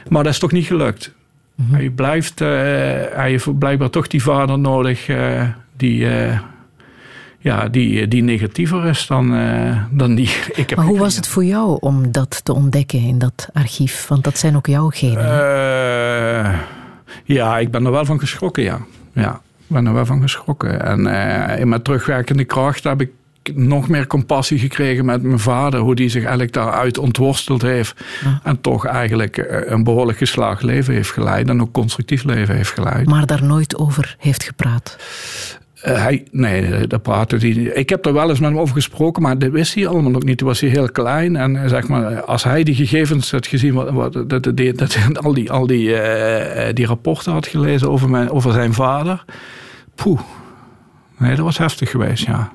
Maar 0.10 0.24
dat 0.24 0.34
is 0.34 0.40
toch 0.40 0.52
niet 0.52 0.66
gelukt. 0.66 0.93
Mhm. 1.56 1.74
Hij, 1.74 1.90
blijft, 1.90 2.42
uh, 2.42 2.48
hij 2.48 3.30
heeft 3.30 3.58
blijkbaar 3.58 3.90
toch 3.90 4.08
die 4.08 4.24
vader 4.24 4.60
nodig 4.60 5.08
uh, 5.08 5.44
die, 5.78 6.00
uh, 6.00 6.40
ja, 7.40 7.68
die, 7.68 8.08
die 8.08 8.24
negatiever 8.24 8.86
is 8.86 9.08
dan, 9.08 9.30
dan 9.92 10.16
die 10.16 10.30
ik 10.54 10.70
heb. 10.70 10.76
Maar 10.76 10.86
hoe 10.88 11.00
was 11.00 11.16
het 11.16 11.28
voor 11.28 11.44
jou 11.44 11.78
om 11.80 12.12
dat 12.12 12.46
te 12.46 12.54
ontdekken 12.54 13.00
in 13.00 13.18
dat 13.18 13.50
archief? 13.54 14.08
Want 14.08 14.24
dat 14.24 14.38
zijn 14.38 14.56
ook 14.56 14.68
jouw 14.68 14.90
genen. 14.90 15.26
ja, 17.24 17.58
ik 17.58 17.72
ben 17.72 17.86
er 17.86 17.92
wel 17.92 18.06
van 18.06 18.20
geschrokken, 18.20 18.64
ja. 18.64 18.80
ja 19.14 19.42
ik 19.58 19.76
ben 19.76 19.86
er 19.86 19.94
wel 19.94 20.06
van 20.06 20.22
geschrokken. 20.22 20.82
En 20.86 21.00
in 21.60 21.70
mijn 21.70 21.82
terugwerkende 21.82 22.44
kracht 22.44 22.84
heb 22.84 23.02
ik 23.02 23.10
nog 23.54 23.88
meer 23.88 24.08
compassie 24.08 24.60
gekregen 24.60 25.06
met 25.06 25.24
mijn 25.24 25.40
vader. 25.40 25.80
Hoe 25.80 25.96
die 25.96 26.10
zich 26.10 26.22
eigenlijk 26.22 26.54
daaruit 26.54 26.98
ontworsteld 26.98 27.62
heeft. 27.62 27.96
En 28.44 28.62
toch 28.62 28.86
eigenlijk 28.86 29.38
eh, 29.38 29.72
een 29.72 29.84
behoorlijk 29.84 30.18
geslaagd 30.18 30.64
leven 30.64 30.94
heeft 30.94 31.12
geleid. 31.12 31.50
En 31.50 31.62
ook 31.62 31.72
constructief 31.72 32.24
leven 32.24 32.56
heeft 32.56 32.72
geleid. 32.72 33.06
Maar 33.06 33.26
daar 33.26 33.44
nooit 33.44 33.78
over 33.78 34.16
heeft 34.20 34.44
gepraat? 34.44 34.98
Uh, 35.88 36.02
hij, 36.02 36.28
nee, 36.32 36.88
daar 36.88 37.00
praatte 37.00 37.38
hij 37.38 37.50
Ik 37.50 37.90
heb 37.90 38.06
er 38.06 38.14
wel 38.14 38.30
eens 38.30 38.40
met 38.40 38.50
hem 38.50 38.60
over 38.60 38.76
gesproken, 38.76 39.22
maar 39.22 39.38
dat 39.38 39.52
wist 39.52 39.76
hij 39.76 39.88
allemaal 39.88 40.12
nog 40.12 40.24
niet. 40.24 40.38
Toen 40.38 40.48
was 40.48 40.60
hij 40.60 40.70
heel 40.70 40.92
klein. 40.92 41.36
En 41.36 41.64
eh, 41.64 41.70
zeg 41.70 41.88
maar, 41.88 42.22
als 42.22 42.44
hij 42.44 42.64
die 42.64 42.76
gegevens 42.76 43.32
had 43.32 43.48
gezien, 43.48 43.74
wat, 43.74 43.90
wat, 43.92 44.14
dat, 44.14 44.44
dat, 44.44 44.78
dat, 44.78 45.24
al, 45.24 45.34
die, 45.34 45.52
al 45.52 45.68
die, 45.68 45.88
uh, 45.88 46.74
die 46.74 46.86
rapporten 46.86 47.32
had 47.32 47.48
gelezen 47.48 47.90
over, 47.90 48.10
mijn, 48.10 48.30
over 48.30 48.52
zijn 48.52 48.74
vader. 48.74 49.26
Poeh. 49.96 50.20
Nee, 51.18 51.36
dat 51.36 51.46
was 51.46 51.58
heftig 51.58 51.90
geweest, 51.90 52.26
ja. 52.26 52.52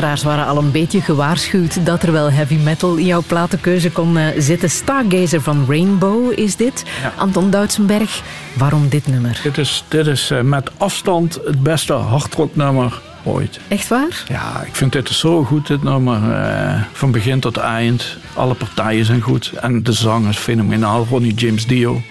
Luisteraars 0.00 0.36
waren 0.36 0.56
al 0.56 0.62
een 0.62 0.70
beetje 0.70 1.00
gewaarschuwd 1.00 1.86
dat 1.86 2.02
er 2.02 2.12
wel 2.12 2.32
heavy 2.32 2.54
metal 2.54 2.96
in 2.96 3.06
jouw 3.06 3.22
platenkeuze 3.26 3.90
kon 3.90 4.16
uh, 4.16 4.26
zitten. 4.36 4.70
Stargazer 4.70 5.40
van 5.40 5.64
Rainbow 5.68 6.38
is 6.38 6.56
dit. 6.56 6.84
Anton 7.16 7.50
Duitsenberg, 7.50 8.22
waarom 8.52 8.88
dit 8.88 9.06
nummer? 9.06 9.40
Dit 9.42 9.58
is, 9.58 9.84
dit 9.88 10.06
is 10.06 10.30
uh, 10.30 10.40
met 10.40 10.70
afstand 10.78 11.34
het 11.44 11.62
beste 11.62 11.92
hardrocknummer 11.92 13.00
ooit. 13.22 13.60
Echt 13.68 13.88
waar? 13.88 14.24
Ja, 14.28 14.62
ik 14.66 14.74
vind 14.74 14.92
dit 14.92 15.08
zo 15.08 15.44
goed, 15.44 15.66
dit 15.66 15.82
nummer. 15.82 16.20
Uh, 16.28 16.82
van 16.92 17.10
begin 17.10 17.40
tot 17.40 17.56
eind. 17.56 18.16
Alle 18.34 18.54
partijen 18.54 19.04
zijn 19.04 19.20
goed. 19.20 19.52
En 19.60 19.82
de 19.82 19.92
zang 19.92 20.28
is 20.28 20.36
fenomenaal. 20.36 21.06
Ronnie 21.10 21.34
James 21.34 21.66
Dio. 21.66 22.02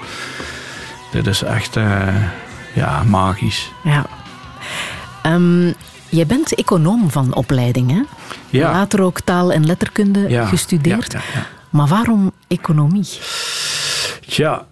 Dit 1.12 1.28
is 1.28 1.44
echt 1.44 1.78
ja, 2.74 3.04
magisch. 3.06 3.72
Ja. 3.84 4.06
Um, 5.26 5.76
Jij 6.10 6.26
bent 6.26 6.56
econoom 6.56 7.10
van 7.12 7.36
opleiding, 7.36 7.92
hè? 7.92 8.02
Ja. 8.50 8.72
Later 8.72 9.02
ook 9.02 9.20
taal- 9.20 9.52
en 9.52 9.66
letterkunde 9.66 10.46
gestudeerd. 10.46 11.12
Ja, 11.12 11.20
maar 11.70 11.88
waarom 11.88 12.32
economie? 12.48 13.08
Tja, 14.28 14.66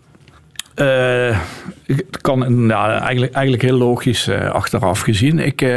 uh, 0.76 1.38
het 1.86 2.22
kan 2.22 2.72
eigenlijk, 2.72 3.34
eigenlijk 3.34 3.64
heel 3.64 3.78
logisch 3.78 4.28
uh, 4.28 4.50
achteraf 4.50 5.00
gezien. 5.00 5.40
Ik, 5.40 5.62
uh, 5.62 5.70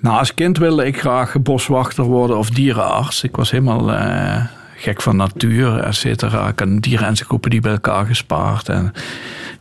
nou, 0.00 0.18
als 0.18 0.34
kind 0.34 0.58
wilde 0.58 0.86
ik 0.86 1.00
graag 1.00 1.34
boswachter 1.42 2.04
worden 2.04 2.38
of 2.38 2.50
dierenarts. 2.50 3.22
Ik 3.22 3.36
was 3.36 3.50
helemaal 3.50 3.90
gek 4.76 5.02
van 5.02 5.16
natuur, 5.16 5.78
et 5.78 5.94
cetera. 5.94 6.48
Ik 6.48 6.58
had 6.58 6.68
een 6.68 6.80
dierenencyclopedie 6.80 7.60
bij 7.60 7.72
elkaar 7.72 8.06
gespaard. 8.06 8.68
En 8.68 8.92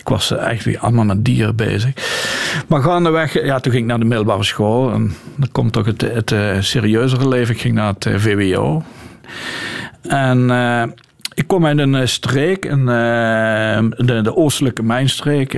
ik 0.07 0.13
was 0.13 0.31
eigenlijk 0.31 0.79
allemaal 0.79 1.05
met 1.05 1.25
dieren 1.25 1.55
bezig. 1.55 1.93
Maar 2.67 2.81
gaandeweg, 2.81 3.43
ja, 3.43 3.59
toen 3.59 3.71
ging 3.71 3.83
ik 3.83 3.89
naar 3.89 3.99
de 3.99 4.05
middelbare 4.05 4.43
school. 4.43 4.91
En 4.91 5.15
dan 5.35 5.49
komt 5.51 5.73
toch 5.73 5.85
het, 5.85 6.01
het, 6.01 6.31
uh, 6.31 6.59
serieuzere 6.59 7.27
leven. 7.27 7.55
Ik 7.55 7.61
ging 7.61 7.73
naar 7.73 7.93
het 7.93 8.05
eh, 8.05 8.15
VWO. 8.17 8.83
En 10.01 10.49
ik 11.33 11.47
kom 11.47 11.65
uit 11.65 11.77
een 11.77 12.07
streek, 12.07 12.65
een, 12.65 12.85
de, 12.85 14.21
de, 14.21 14.35
oostelijke 14.35 14.83
mijnstreek, 14.83 15.53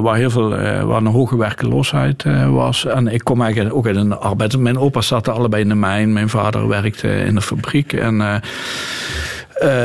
waar 0.00 0.16
heel 0.16 0.30
veel, 0.30 0.48
waar 0.86 0.96
een 0.96 1.06
hoge 1.06 1.36
werkeloosheid 1.36 2.24
was. 2.48 2.86
En 2.86 3.08
ik 3.08 3.24
kom 3.24 3.42
eigenlijk 3.42 3.74
ook 3.74 3.86
uit 3.86 3.96
een 3.96 4.16
arbeid. 4.16 4.58
Mijn 4.58 4.78
opa 4.78 5.00
zat 5.00 5.28
allebei 5.28 5.62
in 5.62 5.68
de 5.68 5.74
mijn, 5.74 6.12
mijn 6.12 6.28
vader 6.28 6.68
werkte 6.68 7.08
in 7.08 7.34
de 7.34 7.42
fabriek. 7.42 7.92
En 7.92 8.42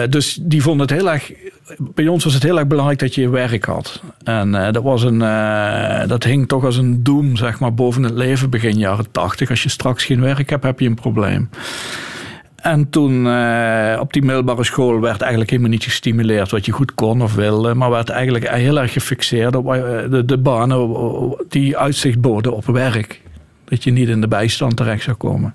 dus 0.10 0.40
die 0.42 0.62
vonden 0.62 0.88
het 0.88 0.98
heel 0.98 1.12
erg. 1.12 1.32
Bij 1.78 2.08
ons 2.08 2.24
was 2.24 2.34
het 2.34 2.44
heel 2.44 2.58
erg 2.58 2.68
belangrijk 2.68 3.00
dat 3.00 3.16
je 3.16 3.30
werk 3.30 3.66
had. 3.66 4.02
En 4.24 4.54
uh, 4.54 4.72
dat, 4.72 4.84
was 4.84 5.04
een, 5.04 5.22
uh, 5.22 6.08
dat 6.08 6.24
hing 6.24 6.48
toch 6.48 6.66
als 6.66 6.78
een 6.78 7.04
doem, 7.04 7.36
zeg 7.36 7.60
maar, 7.60 7.74
boven 7.74 8.04
het 8.04 8.14
leven 8.14 8.50
begin 8.50 8.78
jaren 8.78 9.12
tachtig. 9.12 9.50
Als 9.50 9.64
je 9.64 9.70
straks 9.70 10.06
geen 10.06 10.22
werk 10.22 10.50
hebt, 10.50 10.64
heb 10.64 10.80
je 10.80 10.88
een 10.88 10.96
probleem. 10.96 11.50
En 12.56 12.90
toen 12.90 13.16
op 14.00 14.14
die 14.14 14.22
middelbare 14.22 14.64
school 14.64 15.00
werd 15.00 15.22
eigenlijk 15.22 15.50
helemaal 15.50 15.72
niet 15.72 15.84
gestimuleerd 15.84 16.52
wat 16.52 16.66
je 16.66 16.72
goed 16.72 16.96
kon 16.96 17.22
of 17.22 17.36
wilde, 17.36 17.74
maar 17.74 17.90
werd 17.90 18.10
eigenlijk 18.10 18.50
heel 18.50 18.80
erg 18.80 18.94
gefixeerd 18.94 19.56
op 19.56 19.66
de, 20.10 20.24
de 20.26 20.38
banen 20.38 20.90
die 21.50 21.78
uitzicht 21.78 22.22
boden 22.22 22.54
op 22.54 22.66
werk. 22.66 23.22
Dat 23.66 23.84
je 23.84 23.92
niet 23.92 24.10
in 24.10 24.22
de 24.22 24.28
bijstand 24.28 24.76
terecht 24.76 25.04
zou 25.04 25.18
komen. 25.18 25.54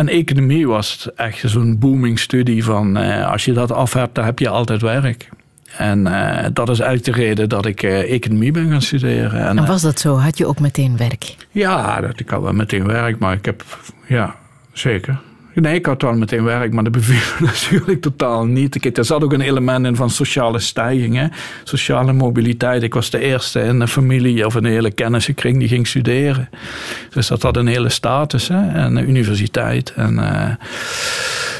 En 0.00 0.08
economie 0.08 0.66
was 0.66 1.08
echt 1.16 1.42
zo'n 1.44 1.78
booming 1.78 2.18
studie 2.18 2.64
van 2.64 2.98
uh, 2.98 3.30
als 3.30 3.44
je 3.44 3.52
dat 3.52 3.72
af 3.72 3.92
hebt, 3.92 4.14
dan 4.14 4.24
heb 4.24 4.38
je 4.38 4.48
altijd 4.48 4.82
werk. 4.82 5.28
En 5.76 6.06
uh, 6.06 6.44
dat 6.52 6.68
is 6.68 6.78
eigenlijk 6.78 7.16
de 7.16 7.22
reden 7.24 7.48
dat 7.48 7.66
ik 7.66 7.82
uh, 7.82 8.12
economie 8.12 8.52
ben 8.52 8.70
gaan 8.70 8.82
studeren. 8.82 9.40
En, 9.46 9.58
en 9.58 9.66
was 9.66 9.82
dat 9.82 10.00
zo? 10.00 10.16
Had 10.16 10.38
je 10.38 10.46
ook 10.46 10.60
meteen 10.60 10.96
werk? 10.96 11.36
Ja, 11.50 12.00
dat, 12.00 12.20
ik 12.20 12.28
had 12.28 12.42
wel 12.42 12.52
meteen 12.52 12.86
werk, 12.86 13.18
maar 13.18 13.32
ik 13.32 13.44
heb, 13.44 13.64
ja, 14.06 14.34
zeker. 14.72 15.20
Nee, 15.54 15.74
ik 15.74 15.86
had 15.86 16.02
wel 16.02 16.12
meteen 16.12 16.44
werk, 16.44 16.72
maar 16.72 16.84
dat 16.84 16.92
beviel 16.92 17.46
natuurlijk 17.46 18.00
totaal 18.00 18.46
niet. 18.46 18.78
Kijk, 18.78 18.96
er 18.96 19.04
zat 19.04 19.24
ook 19.24 19.32
een 19.32 19.40
element 19.40 19.86
in 19.86 19.96
van 19.96 20.10
sociale 20.10 20.58
stijging, 20.58 21.16
hè? 21.16 21.26
sociale 21.64 22.12
mobiliteit. 22.12 22.82
Ik 22.82 22.94
was 22.94 23.10
de 23.10 23.18
eerste 23.18 23.60
in 23.60 23.80
een 23.80 23.88
familie 23.88 24.46
of 24.46 24.54
een 24.54 24.64
hele 24.64 24.90
kennissenkring 24.90 25.58
die 25.58 25.68
ging 25.68 25.86
studeren. 25.86 26.48
Dus 27.10 27.26
dat 27.26 27.42
had 27.42 27.56
een 27.56 27.66
hele 27.66 27.88
status 27.88 28.48
hè? 28.48 28.68
en 28.68 28.96
een 28.96 29.08
universiteit. 29.08 29.92
En 29.96 30.14
uh, 30.14 30.50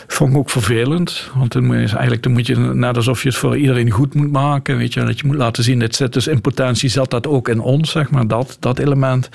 vond 0.07 0.32
ik 0.32 0.38
ook 0.38 0.51
vervelend, 0.51 1.30
want 1.34 1.53
dan 1.53 1.64
moet 1.64 1.76
je, 1.76 1.88
eigenlijk 1.88 2.22
dan 2.22 2.32
moet 2.32 2.47
je 2.47 2.57
net 2.57 2.97
alsof 2.97 3.22
je 3.22 3.28
het 3.28 3.38
voor 3.38 3.57
iedereen 3.57 3.91
goed 3.91 4.14
moet 4.14 4.32
maken. 4.32 4.76
Weet 4.76 4.95
je, 4.95 5.05
dat 5.05 5.20
je 5.20 5.26
moet 5.26 5.36
laten 5.36 5.64
zien, 5.64 5.78
dat 5.78 5.95
zit 5.95 6.12
dus 6.12 6.26
in 6.26 6.41
potentie 6.41 6.88
zat 6.88 7.11
dat 7.11 7.26
ook 7.26 7.49
in 7.49 7.61
ons, 7.61 7.91
zeg 7.91 8.11
maar, 8.11 8.26
dat, 8.26 8.57
dat 8.61 8.78
element. 8.78 9.28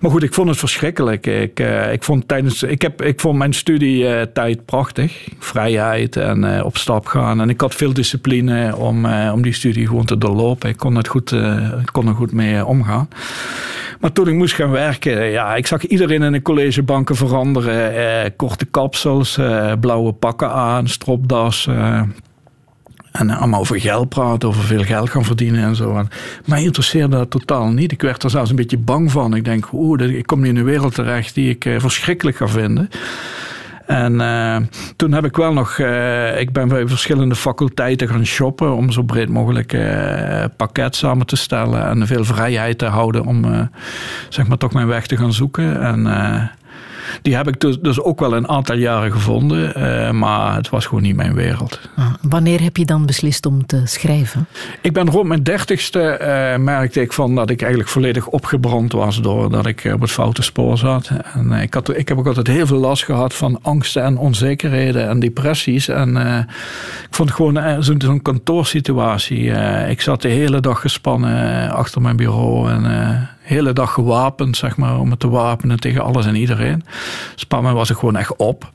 Maar 0.00 0.10
goed, 0.10 0.22
ik 0.22 0.34
vond 0.34 0.48
het 0.48 0.58
verschrikkelijk. 0.58 1.26
Ik, 1.26 1.60
uh, 1.60 1.92
ik, 1.92 2.02
vond, 2.02 2.28
tijdens, 2.28 2.62
ik, 2.62 2.82
heb, 2.82 3.02
ik 3.02 3.20
vond 3.20 3.38
mijn 3.38 3.52
studie 3.52 4.01
uh, 4.02 4.22
tijd 4.22 4.64
prachtig. 4.64 5.28
Vrijheid 5.38 6.16
en 6.16 6.44
uh, 6.44 6.64
op 6.64 6.76
stap 6.76 7.06
gaan. 7.06 7.40
En 7.40 7.48
ik 7.48 7.60
had 7.60 7.74
veel 7.74 7.92
discipline 7.92 8.76
om, 8.76 9.04
uh, 9.04 9.30
om 9.34 9.42
die 9.42 9.52
studie 9.52 9.86
gewoon 9.86 10.04
te 10.04 10.18
doorlopen. 10.18 10.68
Ik 10.68 10.76
kon, 10.76 10.94
het 10.94 11.08
goed, 11.08 11.34
kon 11.92 12.08
er 12.08 12.14
goed 12.14 12.32
mee 12.32 12.66
omgaan. 12.66 13.08
Maar 14.00 14.12
toen 14.12 14.28
ik 14.28 14.34
moest 14.34 14.54
gaan 14.54 14.70
werken, 14.70 15.30
ja, 15.30 15.54
ik 15.54 15.66
zag 15.66 15.86
iedereen 15.86 16.22
in 16.22 16.32
de 16.32 16.42
collegebanken 16.42 17.16
veranderen. 17.16 18.36
korte 18.36 18.64
kapsels, 18.64 19.38
blauwe 19.80 20.12
pakken 20.12 20.52
aan, 20.52 20.88
stropdas. 20.88 21.68
En 23.12 23.30
allemaal 23.30 23.60
over 23.60 23.80
geld 23.80 24.08
praten, 24.08 24.48
over 24.48 24.62
veel 24.62 24.82
geld 24.84 25.10
gaan 25.10 25.24
verdienen 25.24 25.64
en 25.64 25.76
zo. 25.76 25.96
En 25.96 26.08
mij 26.44 26.62
interesseerde 26.62 27.16
dat 27.16 27.30
totaal 27.30 27.68
niet. 27.68 27.92
Ik 27.92 28.02
werd 28.02 28.22
er 28.22 28.30
zelfs 28.30 28.50
een 28.50 28.56
beetje 28.56 28.78
bang 28.78 29.10
van. 29.10 29.34
Ik 29.34 29.44
denk, 29.44 29.72
oeh, 29.72 30.16
ik 30.16 30.26
kom 30.26 30.40
nu 30.40 30.48
in 30.48 30.56
een 30.56 30.64
wereld 30.64 30.94
terecht 30.94 31.34
die 31.34 31.50
ik 31.50 31.74
verschrikkelijk 31.78 32.36
ga 32.36 32.48
vinden. 32.48 32.88
En 33.86 34.12
uh, 34.12 34.56
toen 34.96 35.12
heb 35.12 35.24
ik 35.24 35.36
wel 35.36 35.52
nog, 35.52 35.78
uh, 35.78 36.40
ik 36.40 36.52
ben 36.52 36.68
bij 36.68 36.88
verschillende 36.88 37.34
faculteiten 37.34 38.08
gaan 38.08 38.26
shoppen 38.26 38.74
om 38.74 38.90
zo 38.90 39.02
breed 39.02 39.28
mogelijk 39.28 39.72
uh, 39.72 40.44
pakket 40.56 40.96
samen 40.96 41.26
te 41.26 41.36
stellen 41.36 41.86
en 41.86 42.06
veel 42.06 42.24
vrijheid 42.24 42.78
te 42.78 42.86
houden 42.86 43.24
om 43.24 43.68
zeg 44.28 44.46
maar 44.46 44.58
toch 44.58 44.72
mijn 44.72 44.86
weg 44.86 45.06
te 45.06 45.16
gaan 45.16 45.32
zoeken. 45.32 45.80
En 45.82 46.06
die 47.22 47.36
heb 47.36 47.48
ik 47.48 47.60
dus, 47.60 47.78
dus 47.80 48.00
ook 48.00 48.20
wel 48.20 48.36
een 48.36 48.48
aantal 48.48 48.76
jaren 48.76 49.12
gevonden, 49.12 49.72
uh, 49.76 50.10
maar 50.10 50.54
het 50.54 50.68
was 50.68 50.86
gewoon 50.86 51.02
niet 51.02 51.16
mijn 51.16 51.34
wereld. 51.34 51.80
Ah, 51.96 52.06
wanneer 52.20 52.60
heb 52.60 52.76
je 52.76 52.84
dan 52.84 53.06
beslist 53.06 53.46
om 53.46 53.66
te 53.66 53.82
schrijven? 53.84 54.46
Ik 54.80 54.92
ben 54.92 55.10
rond 55.10 55.28
mijn 55.28 55.42
dertigste 55.42 56.18
uh, 56.20 56.64
merkte 56.64 57.00
ik 57.00 57.12
van 57.12 57.34
dat 57.34 57.50
ik 57.50 57.60
eigenlijk 57.60 57.90
volledig 57.90 58.26
opgebrand 58.26 58.92
was 58.92 59.20
doordat 59.20 59.66
ik 59.66 59.90
op 59.94 60.00
het 60.00 60.10
foute 60.10 60.42
spoor 60.42 60.78
zat. 60.78 61.10
En 61.34 61.46
uh, 61.52 61.62
ik, 61.62 61.74
had, 61.74 61.96
ik 61.96 62.08
heb 62.08 62.18
ook 62.18 62.26
altijd 62.26 62.46
heel 62.46 62.66
veel 62.66 62.78
last 62.78 63.04
gehad 63.04 63.34
van 63.34 63.58
angsten 63.62 64.02
en 64.02 64.16
onzekerheden 64.16 65.08
en 65.08 65.20
depressies. 65.20 65.88
En 65.88 66.16
ik 67.08 67.14
vond 67.14 67.30
gewoon 67.30 67.82
zo'n 67.82 68.00
zo 68.00 68.18
kantoorsituatie. 68.18 69.50
ik 69.88 70.00
zat 70.00 70.22
de 70.22 70.28
hele 70.28 70.60
dag 70.60 70.80
gespannen 70.80 71.70
achter 71.70 72.02
mijn 72.02 72.16
bureau 72.16 72.70
en 72.70 72.84
hele 73.42 73.72
dag 73.72 73.92
gewapend, 73.92 74.56
zeg 74.56 74.76
maar, 74.76 74.98
om 74.98 75.10
het 75.10 75.20
te 75.20 75.28
wapenen 75.28 75.80
tegen 75.80 76.02
alles 76.02 76.26
en 76.26 76.34
iedereen. 76.34 76.84
Spannen 77.34 77.74
was 77.74 77.90
ik 77.90 77.96
gewoon 77.96 78.16
echt 78.16 78.36
op. 78.36 78.70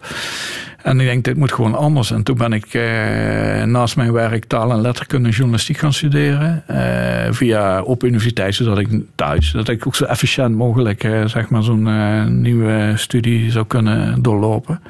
En 0.88 0.99
ik 0.99 1.05
denk, 1.05 1.24
dit 1.24 1.38
moet 1.38 1.51
gewoon 1.51 1.76
anders. 1.76 2.11
En 2.11 2.24
toen 2.24 2.38
ben 2.38 2.53
ik 2.53 2.74
eh, 2.74 3.63
naast 3.63 3.95
mijn 3.95 4.11
werk 4.11 4.45
taal 4.45 4.72
en 4.72 4.82
letterkunde 4.82 5.30
journalistiek 5.30 5.78
gaan 5.78 5.93
studeren. 5.93 6.63
Eh, 6.68 7.34
via 7.34 7.82
op 7.82 8.03
universiteit, 8.03 8.55
zodat 8.55 8.78
ik 8.78 8.88
thuis, 9.15 9.51
dat 9.51 9.70
ik 9.70 9.88
ook 9.88 9.95
zo 9.95 10.05
efficiënt 10.05 10.55
mogelijk 10.55 11.03
eh, 11.03 11.26
zeg 11.26 11.49
maar 11.49 11.63
zo'n 11.63 11.88
eh, 11.88 12.26
nieuwe 12.26 12.93
studie 12.95 13.51
zou 13.51 13.65
kunnen 13.65 14.22
doorlopen. 14.22 14.82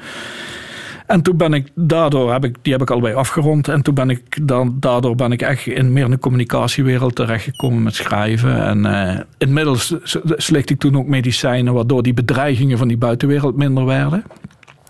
En 1.08 1.22
toen 1.22 1.36
ben 1.36 1.52
ik, 1.52 1.68
daardoor 1.74 2.32
heb 2.32 2.44
ik, 2.44 2.56
die 2.62 2.72
heb 2.72 2.82
ik 2.82 2.90
allebei 2.90 3.14
afgerond. 3.14 3.68
En 3.68 3.82
toen 3.82 3.94
ben 3.94 4.10
ik, 4.10 4.48
dan, 4.48 4.76
daardoor 4.80 5.14
ben 5.14 5.32
ik 5.32 5.42
echt 5.42 5.66
in 5.66 5.92
meer 5.92 6.04
een 6.04 6.18
communicatiewereld 6.18 7.14
terechtgekomen 7.14 7.82
met 7.82 7.94
schrijven. 7.94 8.62
En 8.62 8.78
uh, 8.86 9.20
inmiddels 9.38 9.94
slecht 10.36 10.70
ik 10.70 10.78
toen 10.78 10.96
ook 10.96 11.06
medicijnen, 11.06 11.74
waardoor 11.74 12.02
die 12.02 12.14
bedreigingen 12.14 12.78
van 12.78 12.88
die 12.88 12.96
buitenwereld 12.96 13.56
minder 13.56 13.84
werden. 13.84 14.24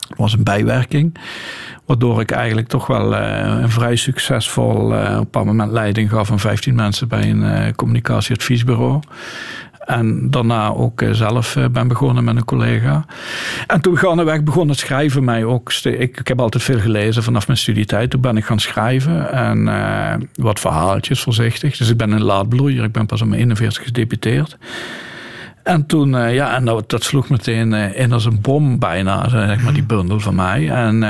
Dat 0.09 0.19
was 0.19 0.33
een 0.33 0.45
bijwerking. 0.45 1.19
Waardoor 1.87 2.21
ik 2.21 2.31
eigenlijk 2.31 2.69
toch 2.69 2.87
wel 2.87 3.12
uh, 3.12 3.59
een 3.61 3.71
vrij 3.71 3.97
succesvol 3.97 4.93
uh, 4.93 5.19
op 5.21 5.35
een 5.35 5.47
moment 5.47 5.73
leiding 5.73 6.11
gaf 6.11 6.31
aan 6.31 6.41
15 6.41 6.75
mensen 6.75 7.09
bij 7.09 7.31
een 7.31 7.75
communicatieadviesbureau. 7.75 9.01
En 9.89 10.30
daarna 10.30 10.68
ook 10.68 11.03
eh, 11.03 11.11
zelf 11.12 11.57
eh, 11.57 11.64
ben 11.68 11.89
begonnen 11.89 12.24
met 12.24 12.36
een 12.36 12.45
collega. 12.45 13.05
En 13.66 13.80
toen 13.80 13.99
gaandeweg 13.99 14.43
begon 14.43 14.68
het 14.68 14.78
schrijven 14.78 15.24
mij 15.24 15.45
ook. 15.45 15.72
Ik, 15.72 16.18
ik 16.18 16.28
heb 16.28 16.41
altijd 16.41 16.62
veel 16.62 16.78
gelezen 16.78 17.22
vanaf 17.22 17.47
mijn 17.47 17.59
studietijd. 17.59 18.11
Toen 18.11 18.20
ben 18.20 18.36
ik 18.36 18.45
gaan 18.45 18.61
schrijven. 18.61 19.32
En 19.32 19.66
uh, 19.66 20.14
wat 20.34 20.61
verhaaltjes 20.61 21.20
voorzichtig. 21.20 21.76
Dus 21.76 21.91
ik 21.91 21.97
ben 21.97 22.11
een 22.11 22.22
laadbloeier. 22.22 22.84
Ik 22.84 22.93
ben 22.93 23.07
pas 23.07 23.22
om 23.22 23.28
mijn 23.28 23.41
41 23.41 23.84
gedeputeerd. 23.84 24.57
En 25.62 25.86
toen, 25.86 26.32
ja, 26.32 26.55
en 26.55 26.64
dat, 26.64 26.91
dat 26.91 27.03
sloeg 27.03 27.28
meteen 27.28 27.72
in 27.72 28.12
als 28.12 28.24
een 28.24 28.41
bom 28.41 28.78
bijna, 28.78 29.28
zeg 29.28 29.62
maar, 29.62 29.72
die 29.72 29.82
bundel 29.82 30.20
van 30.20 30.34
mij. 30.34 30.70
En, 30.70 31.03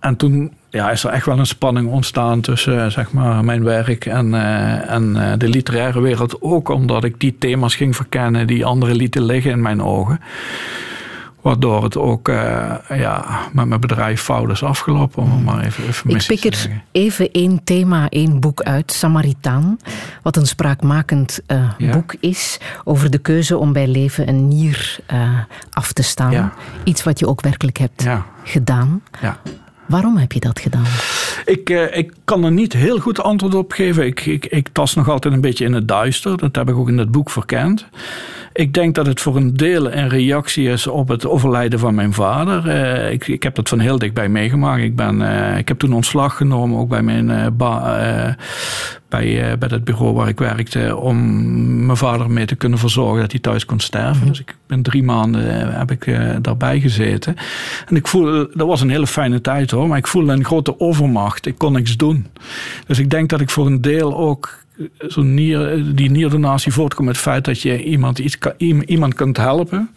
en 0.00 0.16
toen 0.16 0.52
ja, 0.76 0.90
is 0.90 1.04
er 1.04 1.10
echt 1.10 1.26
wel 1.26 1.38
een 1.38 1.46
spanning 1.46 1.88
ontstaan 1.88 2.40
tussen 2.40 2.84
eh, 2.84 2.90
zeg 2.90 3.12
maar, 3.12 3.44
mijn 3.44 3.64
werk 3.64 4.06
en, 4.06 4.26
uh, 4.26 4.90
en 4.90 5.16
uh, 5.16 5.32
de 5.38 5.48
literaire 5.48 6.00
wereld. 6.00 6.42
Ook 6.42 6.68
omdat 6.68 7.04
ik 7.04 7.20
die 7.20 7.36
thema's 7.38 7.74
ging 7.74 7.96
verkennen 7.96 8.46
die 8.46 8.64
anderen 8.64 8.96
lieten 8.96 9.24
liggen 9.24 9.50
in 9.50 9.62
mijn 9.62 9.82
ogen. 9.82 10.20
Waardoor 11.40 11.82
het 11.82 11.96
ook 11.96 12.28
uh, 12.28 12.74
ja, 12.88 13.24
met 13.52 13.66
mijn 13.66 13.80
bedrijf 13.80 14.20
fout 14.20 14.50
is 14.50 14.62
afgelopen. 14.62 15.22
Om 15.22 15.42
maar 15.42 15.64
even, 15.64 15.86
even 15.86 16.10
Ik 16.10 16.26
pik 16.26 16.44
er 16.44 16.82
even 16.92 17.30
één 17.32 17.64
thema, 17.64 18.08
één 18.08 18.40
boek 18.40 18.62
uit, 18.62 18.92
Samaritaan. 18.92 19.78
Wat 20.22 20.36
een 20.36 20.46
spraakmakend 20.46 21.40
uh, 21.46 21.90
boek 21.92 22.14
is 22.20 22.60
over 22.84 23.10
de 23.10 23.18
keuze 23.18 23.58
om 23.58 23.72
bij 23.72 23.86
leven 23.88 24.28
een 24.28 24.48
nier 24.48 24.98
uh, 25.12 25.38
af 25.70 25.92
te 25.92 26.02
staan. 26.02 26.32
Ja. 26.32 26.52
Iets 26.84 27.02
wat 27.02 27.18
je 27.18 27.28
ook 27.28 27.40
werkelijk 27.40 27.78
hebt 27.78 28.02
ja. 28.02 28.26
gedaan. 28.44 29.02
Ja. 29.20 29.38
Waarom 29.88 30.16
heb 30.16 30.32
je 30.32 30.40
dat 30.40 30.58
gedaan? 30.60 30.84
Ik, 31.44 31.70
eh, 31.70 31.96
ik 31.96 32.12
kan 32.24 32.44
er 32.44 32.52
niet 32.52 32.72
heel 32.72 32.98
goed 32.98 33.22
antwoord 33.22 33.54
op 33.54 33.72
geven. 33.72 34.06
Ik, 34.06 34.26
ik, 34.26 34.46
ik 34.46 34.68
tas 34.72 34.94
nog 34.94 35.08
altijd 35.08 35.34
een 35.34 35.40
beetje 35.40 35.64
in 35.64 35.72
het 35.72 35.88
duister. 35.88 36.36
Dat 36.36 36.56
heb 36.56 36.68
ik 36.68 36.76
ook 36.76 36.88
in 36.88 36.98
het 36.98 37.10
boek 37.10 37.30
verkend. 37.30 37.86
Ik 38.56 38.74
denk 38.74 38.94
dat 38.94 39.06
het 39.06 39.20
voor 39.20 39.36
een 39.36 39.56
deel 39.56 39.92
een 39.92 40.08
reactie 40.08 40.68
is 40.68 40.86
op 40.86 41.08
het 41.08 41.26
overlijden 41.26 41.78
van 41.78 41.94
mijn 41.94 42.12
vader. 42.12 42.66
Uh, 42.66 43.12
ik, 43.12 43.28
ik 43.28 43.42
heb 43.42 43.54
dat 43.54 43.68
van 43.68 43.78
heel 43.78 43.98
dichtbij 43.98 44.28
meegemaakt. 44.28 44.82
Ik, 44.82 44.96
ben, 44.96 45.20
uh, 45.20 45.58
ik 45.58 45.68
heb 45.68 45.78
toen 45.78 45.92
ontslag 45.92 46.36
genomen, 46.36 46.78
ook 46.78 46.88
bij 46.88 47.02
mijn 47.02 47.28
uh, 47.28 47.46
bij, 49.08 49.58
bij 49.58 49.68
het 49.70 49.84
bureau 49.84 50.14
waar 50.14 50.28
ik 50.28 50.38
werkte, 50.38 50.96
om 50.96 51.16
mijn 51.86 51.96
vader 51.96 52.30
mee 52.30 52.44
te 52.44 52.54
kunnen 52.54 52.78
verzorgen 52.78 53.20
dat 53.20 53.30
hij 53.30 53.40
thuis 53.40 53.64
kon 53.64 53.80
sterven. 53.80 54.16
Mhm. 54.16 54.28
Dus 54.28 54.40
ik 54.40 54.56
ben 54.66 54.82
drie 54.82 55.02
maanden 55.02 55.74
heb 55.78 55.90
ik 55.90 56.18
daarbij 56.40 56.80
gezeten. 56.80 57.36
En 57.86 57.96
ik 57.96 58.06
voel, 58.06 58.46
dat 58.54 58.66
was 58.66 58.80
een 58.80 58.90
hele 58.90 59.06
fijne 59.06 59.40
tijd 59.40 59.70
hoor, 59.70 59.88
maar 59.88 59.98
ik 59.98 60.06
voelde 60.06 60.32
een 60.32 60.44
grote 60.44 60.80
overmacht. 60.80 61.46
Ik 61.46 61.58
kon 61.58 61.72
niks 61.72 61.96
doen. 61.96 62.26
Dus 62.86 62.98
ik 62.98 63.10
denk 63.10 63.28
dat 63.28 63.40
ik 63.40 63.50
voor 63.50 63.66
een 63.66 63.80
deel 63.80 64.16
ook 64.16 64.64
zo'n 64.98 65.34
nier, 65.34 65.82
die 65.94 66.10
nierdonatie 66.10 66.72
voortkomt 66.72 67.08
uit 67.08 67.16
het 67.16 67.24
feit 67.24 67.44
dat 67.44 67.60
je 67.60 67.84
iemand, 67.84 68.18
iets 68.18 68.38
iemand 68.86 69.14
kunt 69.14 69.36
helpen. 69.36 69.90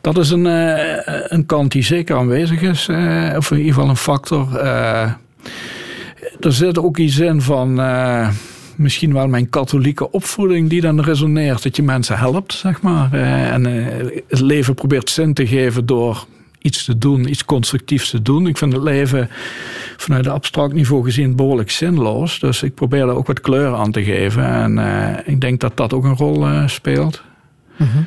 Dat 0.00 0.18
is 0.18 0.30
een, 0.30 0.46
eh, 0.46 1.22
een 1.28 1.46
kant 1.46 1.72
die 1.72 1.82
zeker 1.82 2.16
aanwezig 2.16 2.60
is, 2.60 2.88
eh, 2.88 3.34
of 3.36 3.50
in 3.50 3.56
ieder 3.56 3.72
geval 3.72 3.88
een 3.88 3.96
factor. 3.96 4.56
Eh, 4.56 5.12
er 6.40 6.52
zit 6.52 6.78
ook 6.78 6.98
iets 6.98 7.18
in 7.18 7.42
van 7.42 7.80
misschien 8.76 9.12
wel 9.12 9.28
mijn 9.28 9.48
katholieke 9.48 10.10
opvoeding 10.10 10.68
die 10.68 10.80
dan 10.80 11.00
resoneert. 11.00 11.62
Dat 11.62 11.76
je 11.76 11.82
mensen 11.82 12.18
helpt, 12.18 12.52
zeg 12.52 12.82
maar. 12.82 13.12
en 13.12 13.64
het 14.28 14.40
leven 14.40 14.74
probeert 14.74 15.10
zin 15.10 15.34
te 15.34 15.46
geven 15.46 15.86
door 15.86 16.26
iets 16.58 16.84
te 16.84 16.98
doen, 16.98 17.30
iets 17.30 17.44
constructiefs 17.44 18.10
te 18.10 18.22
doen. 18.22 18.46
Ik 18.46 18.58
vind 18.58 18.72
het 18.72 18.82
leven 18.82 19.28
vanuit 19.96 20.24
het 20.24 20.34
abstract 20.34 20.72
niveau 20.72 21.04
gezien 21.04 21.36
behoorlijk 21.36 21.70
zinloos. 21.70 22.38
Dus 22.38 22.62
ik 22.62 22.74
probeer 22.74 23.00
er 23.00 23.14
ook 23.14 23.26
wat 23.26 23.40
kleur 23.40 23.74
aan 23.74 23.92
te 23.92 24.04
geven. 24.04 24.44
En 24.44 24.78
uh, 24.78 25.18
ik 25.24 25.40
denk 25.40 25.60
dat 25.60 25.76
dat 25.76 25.92
ook 25.92 26.04
een 26.04 26.16
rol 26.16 26.48
uh, 26.48 26.68
speelt. 26.68 27.22
-hmm. 27.76 28.06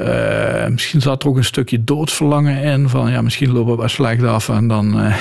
Uh, 0.00 0.66
misschien 0.66 1.00
zat 1.00 1.22
er 1.22 1.28
ook 1.28 1.36
een 1.36 1.44
stukje 1.44 1.84
doodsverlangen 1.84 2.62
in. 2.62 2.88
Van 2.88 3.10
ja, 3.10 3.22
misschien 3.22 3.52
lopen 3.52 3.72
we 3.72 3.78
wel 3.78 3.88
slecht 3.88 4.22
af. 4.22 4.48
En 4.48 4.68
dan 4.68 5.00
uh, 5.00 5.16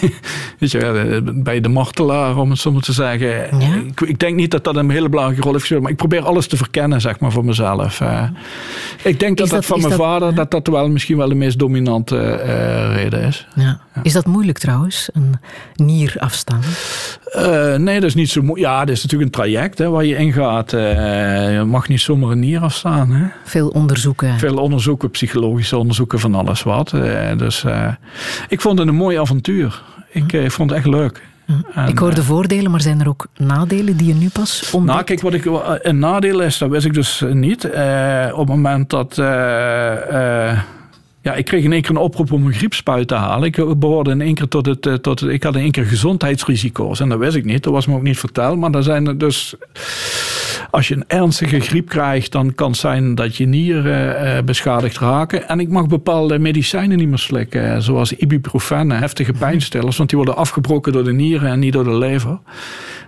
weet 0.58 0.70
je, 0.70 1.20
bij 1.34 1.60
de 1.60 1.68
martelaar, 1.68 2.36
om 2.36 2.50
het 2.50 2.58
zo 2.58 2.72
maar 2.72 2.82
te 2.82 2.92
zeggen. 2.92 3.58
Ja. 3.58 3.74
Ik, 3.86 4.00
ik, 4.00 4.18
denk 4.18 4.36
niet 4.36 4.50
dat 4.50 4.64
dat 4.64 4.76
een 4.76 4.90
hele 4.90 5.08
belangrijke 5.08 5.42
rol 5.42 5.52
heeft 5.52 5.62
gespeeld. 5.62 5.82
Maar 5.82 5.92
ik 5.92 5.96
probeer 5.96 6.22
alles 6.22 6.46
te 6.46 6.56
verkennen, 6.56 7.00
zeg 7.00 7.20
maar, 7.20 7.32
voor 7.32 7.44
mezelf. 7.44 8.00
Uh, 8.00 8.22
ik 9.02 9.20
denk 9.20 9.38
dat 9.38 9.48
dat, 9.48 9.56
dat, 9.56 9.66
van 9.66 9.80
mijn 9.80 9.92
vader, 9.92 10.34
dat 10.34 10.50
dat 10.50 10.66
wel 10.66 10.88
misschien 10.88 11.16
wel 11.16 11.28
de 11.28 11.34
meest 11.34 11.58
dominante 11.58 12.34
reden 12.94 13.22
is. 13.22 13.46
Ja. 13.54 13.80
Ja. 13.94 14.02
Is 14.02 14.12
dat 14.12 14.26
moeilijk 14.26 14.58
trouwens, 14.58 15.08
een 15.12 15.34
nier 15.74 16.16
afstaan? 16.18 16.60
nee, 17.82 18.00
dat 18.00 18.08
is 18.08 18.14
niet 18.14 18.30
zo 18.30 18.42
moeilijk. 18.42 18.68
Ja, 18.68 18.84
dat 18.84 18.96
is 18.96 19.02
natuurlijk 19.02 19.30
een 19.30 19.42
traject 19.42 19.78
hè, 19.78 19.90
waar 19.90 20.04
je 20.04 20.16
ingaat. 20.16 20.70
je 20.70 21.62
mag 21.66 21.88
niet 21.88 22.00
zomaar 22.00 22.30
een 22.30 22.38
nier 22.38 22.60
afstaan. 22.60 23.10
Hè. 23.10 23.26
Veel 23.44 23.68
onderzoeken 23.68 24.23
veel 24.38 24.56
onderzoeken, 24.56 25.10
psychologische 25.10 25.76
onderzoeken 25.76 26.18
van 26.18 26.34
alles 26.34 26.62
wat. 26.62 26.92
Eh, 26.92 27.36
dus 27.36 27.64
uh, 27.64 27.88
ik 28.48 28.60
vond 28.60 28.78
het 28.78 28.88
een 28.88 28.94
mooi 28.94 29.18
avontuur. 29.18 29.82
Ik 30.10 30.32
uh, 30.32 30.48
vond 30.48 30.70
het 30.70 30.78
echt 30.78 30.88
leuk. 30.88 31.22
En, 31.74 31.88
ik 31.88 31.98
hoor 31.98 32.14
de 32.14 32.22
voordelen, 32.22 32.70
maar 32.70 32.80
zijn 32.80 33.00
er 33.00 33.08
ook 33.08 33.26
nadelen 33.36 33.96
die 33.96 34.06
je 34.06 34.14
nu 34.14 34.28
pas 34.28 34.70
ontdekt? 34.72 34.94
Nou, 34.94 35.04
kijk, 35.04 35.20
wat 35.20 35.34
ik, 35.34 35.44
een 35.82 35.98
nadeel 35.98 36.40
is, 36.40 36.58
dat 36.58 36.70
wist 36.70 36.86
ik 36.86 36.94
dus 36.94 37.24
niet. 37.32 37.64
op 38.32 38.38
het 38.38 38.48
moment 38.48 38.90
dat... 38.90 39.16
Ja, 41.24 41.34
ik 41.34 41.44
kreeg 41.44 41.64
in 41.64 41.72
één 41.72 41.82
keer 41.82 41.90
een 41.90 41.96
oproep 41.96 42.32
om 42.32 42.46
een 42.46 42.52
griepspuit 42.52 43.08
te 43.08 43.14
halen. 43.14 43.46
Ik 43.52 43.78
behoorde 43.78 44.10
in 44.10 44.20
één 44.20 44.34
keer 44.34 44.48
tot 44.48 44.66
het, 44.66 45.02
tot 45.02 45.20
het, 45.20 45.30
Ik 45.30 45.42
had 45.42 45.54
in 45.54 45.60
één 45.60 45.70
keer 45.70 45.84
gezondheidsrisico's. 45.84 47.00
En 47.00 47.08
dat 47.08 47.18
wist 47.18 47.36
ik 47.36 47.44
niet. 47.44 47.62
Dat 47.62 47.72
was 47.72 47.86
me 47.86 47.94
ook 47.94 48.02
niet 48.02 48.18
verteld. 48.18 48.58
Maar 48.58 48.70
er 48.70 48.82
zijn 48.82 49.06
er 49.06 49.18
dus 49.18 49.54
als 50.70 50.88
je 50.88 50.94
een 50.94 51.04
ernstige 51.06 51.60
griep 51.60 51.88
krijgt, 51.88 52.32
dan 52.32 52.54
kan 52.54 52.70
het 52.70 52.80
zijn 52.80 53.14
dat 53.14 53.36
je 53.36 53.46
nieren 53.46 54.26
uh, 54.26 54.42
beschadigd 54.42 54.98
raken. 54.98 55.48
En 55.48 55.60
ik 55.60 55.68
mag 55.68 55.86
bepaalde 55.86 56.38
medicijnen 56.38 56.98
niet 56.98 57.08
meer 57.08 57.18
slikken, 57.18 57.82
zoals 57.82 58.12
ibuprofen, 58.12 58.90
heftige 58.90 59.32
pijnstillers, 59.32 59.96
want 59.96 60.08
die 60.08 60.18
worden 60.18 60.36
afgebroken 60.36 60.92
door 60.92 61.04
de 61.04 61.12
nieren 61.12 61.48
en 61.48 61.58
niet 61.58 61.72
door 61.72 61.84
de 61.84 61.98
lever. 61.98 62.38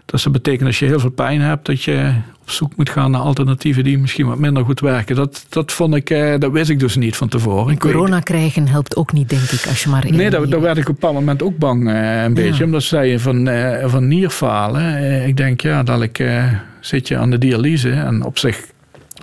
Dus 0.07 0.23
dat 0.23 0.33
betekent 0.33 0.67
als 0.67 0.79
je 0.79 0.87
heel 0.87 1.01
veel 1.01 1.11
pijn 1.11 1.41
hebt, 1.41 1.67
dat 1.67 1.83
je 1.83 2.13
op 2.43 2.51
zoek 2.51 2.77
moet 2.77 2.91
gaan 2.91 3.11
naar 3.11 3.21
alternatieven 3.21 3.85
die 3.85 3.99
misschien 3.99 4.27
wat 4.27 4.39
minder 4.39 4.65
goed 4.65 4.81
werken. 4.81 5.17
Dat, 5.17 5.47
dat 5.49 5.73
vond 5.73 5.95
ik, 5.95 6.11
eh, 6.11 6.39
dat 6.39 6.53
wist 6.53 6.71
ik 6.71 6.79
dus 6.79 6.97
niet 6.97 7.17
van 7.17 7.29
tevoren. 7.29 7.79
corona 7.79 8.21
krijgen 8.21 8.69
helpt 8.69 8.97
ook 8.97 9.13
niet, 9.13 9.29
denk 9.29 9.43
ik, 9.43 9.67
als 9.69 9.83
je 9.83 9.89
maar... 9.89 10.07
Nee, 10.11 10.31
daar, 10.31 10.49
daar 10.49 10.61
werd 10.61 10.77
ik 10.77 10.83
op 10.83 10.89
een 10.89 10.95
bepaald 10.95 11.15
moment 11.15 11.43
ook 11.43 11.59
bang 11.59 11.89
eh, 11.89 12.23
een 12.23 12.35
beetje. 12.35 12.65
Omdat 12.65 12.83
zij 12.83 13.09
je 13.09 13.19
van, 13.19 13.49
uh, 13.49 13.85
van 13.87 14.09
nierfalen. 14.09 15.27
ik 15.27 15.37
denk, 15.37 15.61
ja, 15.61 15.83
dat 15.83 16.03
ik 16.03 16.25
zit 16.81 17.09
je 17.09 17.17
aan 17.17 17.31
de 17.31 17.39
dialyse. 17.39 17.91
En 17.91 18.25
op 18.25 18.39
zich 18.39 18.75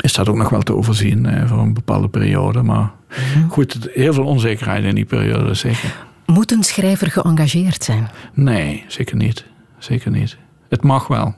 is 0.01 0.13
dat 0.13 0.29
ook 0.29 0.36
nog 0.36 0.49
wel 0.49 0.61
te 0.61 0.75
overzien 0.75 1.25
eh, 1.25 1.47
voor 1.47 1.57
een 1.57 1.73
bepaalde 1.73 2.09
periode. 2.09 2.61
Maar 2.61 2.91
mhm. 3.09 3.47
goed, 3.47 3.89
heel 3.93 4.13
veel 4.13 4.25
onzekerheid 4.25 4.84
in 4.84 4.95
die 4.95 5.05
periode 5.05 5.53
zeker. 5.53 5.95
Moet 6.25 6.51
een 6.51 6.63
schrijver 6.63 7.11
geëngageerd 7.11 7.84
zijn? 7.84 8.09
Nee, 8.34 8.84
zeker 8.88 9.15
niet. 9.15 9.45
Zeker 9.77 10.11
niet. 10.11 10.38
Het 10.74 10.84
mag 10.84 11.07
wel. 11.07 11.36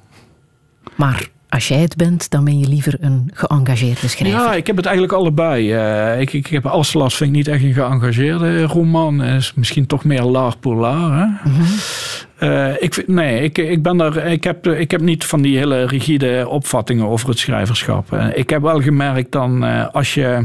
Maar 0.95 1.27
als 1.49 1.67
jij 1.67 1.79
het 1.79 1.95
bent, 1.95 2.29
dan 2.29 2.43
ben 2.43 2.59
je 2.59 2.67
liever 2.67 2.97
een 2.99 3.31
geëngageerde 3.33 4.07
schrijver. 4.07 4.39
Ja, 4.39 4.53
ik 4.53 4.67
heb 4.67 4.75
het 4.75 4.85
eigenlijk 4.85 5.15
allebei. 5.17 5.75
Uh, 5.75 6.19
ik, 6.19 6.33
ik 6.33 6.47
heb 6.47 6.65
Aslas 6.65 7.15
vind 7.15 7.29
ik 7.29 7.35
niet 7.35 7.47
echt 7.47 7.63
een 7.63 7.73
geëngageerde 7.73 8.63
roman. 8.63 9.23
is 9.23 9.53
misschien 9.53 9.85
toch 9.85 10.03
meer 10.03 10.21
laag 10.21 10.59
polar. 10.59 11.17
Hè? 11.17 11.49
Mhm. 11.49 11.63
Uh, 12.39 12.81
ik, 12.81 13.07
nee, 13.07 13.41
ik, 13.43 13.57
ik, 13.57 13.83
ben 13.83 14.01
er, 14.01 14.25
ik, 14.25 14.43
heb, 14.43 14.67
ik 14.67 14.91
heb 14.91 15.01
niet 15.01 15.25
van 15.25 15.41
die 15.41 15.57
hele 15.57 15.85
rigide 15.85 16.47
opvattingen 16.49 17.07
over 17.07 17.29
het 17.29 17.39
schrijverschap. 17.39 18.13
Uh, 18.13 18.27
ik 18.33 18.49
heb 18.49 18.61
wel 18.61 18.81
gemerkt 18.81 19.31
dan 19.31 19.63
als 19.91 20.13
je 20.13 20.41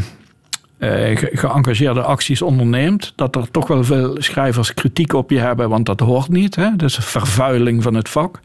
uh, 0.81 1.17
geëngageerde 1.17 2.03
acties 2.03 2.43
onderneemt, 2.43 3.13
dat 3.17 3.37
er 3.37 3.51
toch 3.51 3.67
wel 3.67 3.85
veel 3.85 4.17
schrijvers 4.19 4.75
kritiek 4.75 5.13
op 5.13 5.31
je 5.31 5.39
hebben, 5.39 5.69
want 5.69 5.87
dat 5.87 6.01
hoort 6.01 6.29
niet. 6.29 6.57
Hè? 6.57 6.77
Dus 6.77 6.97
vervuiling 7.01 7.83
van 7.83 7.95
het 7.95 8.09
vak. 8.09 8.41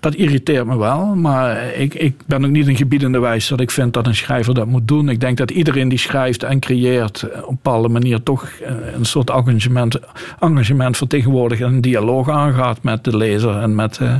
Dat 0.00 0.14
irriteert 0.14 0.66
me 0.66 0.78
wel, 0.78 1.14
maar 1.14 1.74
ik, 1.74 1.94
ik 1.94 2.14
ben 2.26 2.44
ook 2.44 2.50
niet 2.50 2.66
een 2.66 2.76
gebiedende 2.76 3.18
wijs 3.18 3.48
dat 3.48 3.60
ik 3.60 3.70
vind 3.70 3.92
dat 3.92 4.06
een 4.06 4.14
schrijver 4.14 4.54
dat 4.54 4.66
moet 4.66 4.88
doen. 4.88 5.08
Ik 5.08 5.20
denk 5.20 5.36
dat 5.36 5.50
iedereen 5.50 5.88
die 5.88 5.98
schrijft 5.98 6.42
en 6.42 6.60
creëert 6.60 7.24
op 7.24 7.48
een 7.48 7.58
bepaalde 7.62 7.88
manier 7.88 8.22
toch 8.22 8.44
eh, 8.44 8.72
een 8.94 9.04
soort 9.04 9.30
engagement, 9.30 9.98
engagement 10.40 10.96
vertegenwoordigt 10.96 11.62
en 11.62 11.72
een 11.72 11.80
dialoog 11.80 12.28
aangaat 12.28 12.82
met 12.82 13.04
de 13.04 13.16
lezer 13.16 13.56
en 13.56 13.74
met. 13.74 13.98
Uh, 14.02 14.14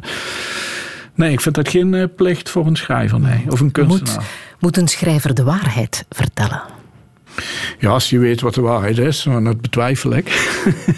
Nee, 1.15 1.33
ik 1.33 1.41
vind 1.41 1.55
dat 1.55 1.69
geen 1.69 2.11
plicht 2.17 2.51
voor 2.51 2.67
een 2.67 2.77
schrijver, 2.77 3.21
nee. 3.21 3.45
Of 3.49 3.61
een 3.61 3.71
kunstenaar. 3.71 4.25
Moet 4.59 4.77
een 4.77 4.89
schrijver 4.89 5.35
de 5.35 5.45
waarheid 5.45 6.07
vertellen? 6.09 6.63
Ja, 7.79 7.91
als 7.91 8.11
je 8.11 8.19
weet 8.19 8.41
wat 8.41 8.55
de 8.55 8.61
waarheid 8.61 8.99
is, 8.99 9.25
maar 9.25 9.45
dat 9.45 9.61
betwijfel 9.61 10.17
ik. 10.17 10.29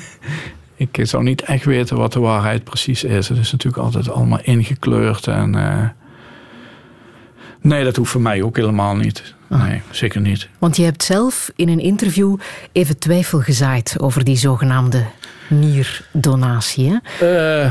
ik 0.76 0.98
zou 1.02 1.22
niet 1.22 1.42
echt 1.42 1.64
weten 1.64 1.96
wat 1.96 2.12
de 2.12 2.20
waarheid 2.20 2.64
precies 2.64 3.04
is. 3.04 3.28
Het 3.28 3.38
is 3.38 3.52
natuurlijk 3.52 3.82
altijd 3.82 4.10
allemaal 4.10 4.40
ingekleurd 4.42 5.26
en. 5.26 5.56
Uh... 5.56 5.88
Nee, 7.60 7.84
dat 7.84 7.96
hoeft 7.96 8.10
voor 8.10 8.20
mij 8.20 8.42
ook 8.42 8.56
helemaal 8.56 8.96
niet. 8.96 9.34
Ah. 9.52 9.64
Nee, 9.64 9.82
zeker 9.90 10.20
niet. 10.20 10.48
Want 10.58 10.76
je 10.76 10.84
hebt 10.84 11.02
zelf 11.02 11.50
in 11.56 11.68
een 11.68 11.80
interview 11.80 12.36
even 12.72 12.98
twijfel 12.98 13.40
gezaaid 13.40 13.96
over 13.98 14.24
die 14.24 14.36
zogenaamde 14.36 15.04
nierdonatie. 15.48 17.00
Uh, 17.22 17.68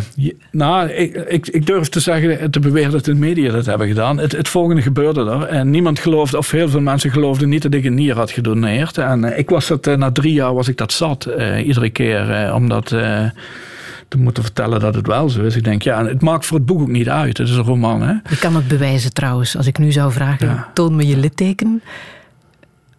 nou, 0.51 0.89
ik, 0.89 1.15
ik, 1.15 1.47
ik, 1.47 1.65
durf 1.65 1.89
te 1.89 1.99
zeggen, 1.99 2.51
te 2.51 2.59
beweren 2.59 2.91
dat 2.91 3.05
de 3.05 3.13
media 3.13 3.51
dat 3.51 3.65
hebben 3.65 3.87
gedaan. 3.87 4.17
Het, 4.17 4.31
het, 4.31 4.47
volgende 4.47 4.81
gebeurde 4.81 5.25
er. 5.25 5.43
En 5.43 5.69
niemand 5.69 5.99
geloofde, 5.99 6.37
of 6.37 6.51
heel 6.51 6.69
veel 6.69 6.81
mensen 6.81 7.11
geloofden 7.11 7.49
niet 7.49 7.61
dat 7.61 7.73
ik 7.73 7.85
een 7.85 7.93
nier 7.93 8.15
had 8.15 8.31
gedoneerd. 8.31 8.97
En 8.97 9.23
uh, 9.23 9.37
ik 9.37 9.49
was 9.49 9.67
dat, 9.67 9.87
uh, 9.87 9.95
na 9.95 10.11
drie 10.11 10.33
jaar 10.33 10.53
was 10.53 10.67
ik 10.67 10.77
dat 10.77 10.91
zat. 10.91 11.29
iedere 11.63 11.89
keer, 11.89 12.53
omdat 12.53 12.95
te 14.11 14.17
moeten 14.17 14.43
vertellen 14.43 14.79
dat 14.79 14.95
het 14.95 15.07
wel 15.07 15.29
zo 15.29 15.41
is. 15.41 15.55
Ik 15.55 15.63
denk, 15.63 15.81
ja, 15.81 16.05
het 16.05 16.21
maakt 16.21 16.45
voor 16.45 16.57
het 16.57 16.65
boek 16.65 16.81
ook 16.81 16.87
niet 16.87 17.09
uit. 17.09 17.37
Het 17.37 17.47
is 17.47 17.55
een 17.55 17.63
roman, 17.63 18.01
hè. 18.01 18.13
Je 18.29 18.37
kan 18.39 18.55
het 18.55 18.67
bewijzen 18.67 19.13
trouwens. 19.13 19.57
Als 19.57 19.67
ik 19.67 19.77
nu 19.77 19.91
zou 19.91 20.11
vragen, 20.11 20.65
toon 20.73 20.95
me 20.95 21.07
je 21.07 21.17
litteken. 21.17 21.81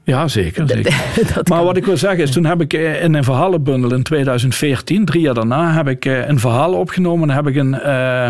Ja, 0.05 0.29
zeker. 0.29 0.69
zeker. 0.69 0.95
maar 1.51 1.65
wat 1.65 1.77
ik 1.77 1.85
wil 1.85 1.97
zeggen 1.97 2.25
is, 2.25 2.31
toen 2.31 2.45
heb 2.45 2.61
ik 2.61 2.73
eh, 2.73 3.03
in 3.03 3.15
een 3.15 3.25
verhalenbundel 3.25 3.95
in 3.95 4.03
2014, 4.03 5.05
drie 5.05 5.21
jaar 5.21 5.35
daarna, 5.35 5.73
heb 5.73 5.89
ik 5.89 6.05
eh, 6.05 6.29
een 6.29 6.39
verhaal 6.39 6.73
opgenomen 6.73 7.31
en 7.31 7.35
heb 7.35 7.47
ik 7.47 7.57
een, 7.57 7.75
uh, 7.75 8.27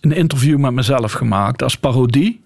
een 0.00 0.12
interview 0.12 0.58
met 0.58 0.72
mezelf 0.72 1.12
gemaakt 1.12 1.62
als 1.62 1.76
parodie 1.76 2.43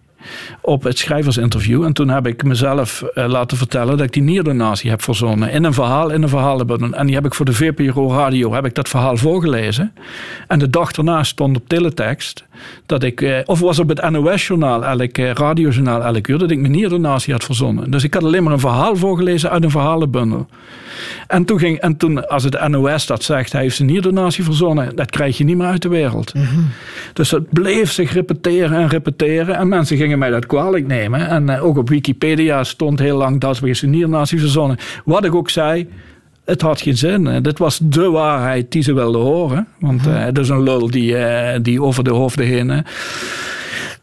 op 0.61 0.83
het 0.83 0.99
schrijversinterview. 0.99 1.85
En 1.85 1.93
toen 1.93 2.09
heb 2.09 2.27
ik 2.27 2.43
mezelf 2.43 3.05
uh, 3.15 3.27
laten 3.27 3.57
vertellen 3.57 3.97
dat 3.97 4.07
ik 4.07 4.13
die 4.13 4.23
nierdonatie 4.23 4.91
heb 4.91 5.03
verzonnen. 5.03 5.51
In 5.51 5.65
een 5.65 5.75
verhaal, 5.75 6.11
in 6.11 6.23
een 6.23 6.29
verhalenbundel. 6.29 6.93
En 6.93 7.07
die 7.07 7.15
heb 7.15 7.25
ik 7.25 7.35
voor 7.35 7.47
de 7.47 7.53
VPRO 7.53 8.11
Radio, 8.11 8.53
heb 8.53 8.65
ik 8.65 8.75
dat 8.75 8.89
verhaal 8.89 9.17
voorgelezen. 9.17 9.93
En 10.47 10.59
de 10.59 10.71
dag 10.71 10.93
daarna 10.93 11.23
stond 11.23 11.57
op 11.57 11.69
teletext 11.69 12.45
dat 12.87 13.03
ik, 13.03 13.21
uh, 13.21 13.39
of 13.45 13.61
was 13.61 13.79
op 13.79 13.89
het 13.89 14.11
NOS-journaal, 14.11 14.85
elk 14.85 15.19
uh, 15.19 15.31
radiojournaal 15.31 16.05
elk 16.05 16.29
uur, 16.29 16.39
dat 16.39 16.51
ik 16.51 16.59
mijn 16.59 16.73
nierdonatie 16.73 17.33
had 17.33 17.45
verzonnen. 17.45 17.91
Dus 17.91 18.05
ik 18.05 18.15
had 18.15 18.25
alleen 18.25 18.43
maar 18.43 18.53
een 18.53 18.61
verhaal 18.61 18.97
voorgelezen 18.97 19.51
uit 19.51 19.65
een 19.65 19.71
verhalenbundel. 19.71 20.47
En 21.27 21.45
toen, 21.45 21.59
ging, 21.59 21.79
en 21.79 21.97
toen 21.97 22.29
als 22.29 22.45
het 22.45 22.69
NOS 22.69 23.07
dat 23.07 23.23
zegt, 23.23 23.53
hij 23.53 23.63
heeft 23.63 23.77
zijn 23.77 23.89
nierdonatie 23.89 24.45
verzonnen, 24.45 24.97
dat 24.97 25.11
krijg 25.11 25.39
je 25.39 25.45
niet 25.45 25.57
meer 25.57 25.67
uit 25.67 25.83
de 25.83 25.89
wereld. 25.89 26.35
Mhm. 26.35 26.61
Dus 27.13 27.31
het 27.31 27.51
bleef 27.51 27.93
zich 27.93 28.13
repeteren 28.13 28.79
en 28.79 28.89
repeteren. 28.89 29.57
En 29.57 29.69
mensen 29.69 29.97
gingen 29.97 30.19
mij 30.19 30.31
dat 30.31 30.47
kwalijk 30.47 30.87
nemen. 30.87 31.29
En 31.29 31.49
uh, 31.49 31.65
ook 31.65 31.77
op 31.77 31.89
Wikipedia 31.89 32.65
stond 32.65 32.99
heel 32.99 33.17
lang 33.17 33.41
dat 33.41 33.59
we 33.59 33.75
zijn 33.75 33.91
nierdonatie 33.91 34.41
verzonnen. 34.41 34.77
Wat 35.05 35.25
ik 35.25 35.35
ook 35.35 35.51
zei, 35.51 35.89
het 36.45 36.61
had 36.61 36.81
geen 36.81 36.97
zin. 36.97 37.43
Dit 37.43 37.59
was 37.59 37.79
de 37.83 38.11
waarheid 38.11 38.73
die 38.73 38.83
ze 38.83 38.93
wilden 38.93 39.21
horen. 39.21 39.67
Want 39.79 40.07
uh, 40.07 40.25
het 40.25 40.39
is 40.39 40.49
een 40.49 40.63
lul 40.63 40.91
die, 40.91 41.13
uh, 41.13 41.49
die 41.63 41.83
over 41.83 42.05
de 42.05 42.11
hoofden 42.11 42.47
heen. 42.47 42.85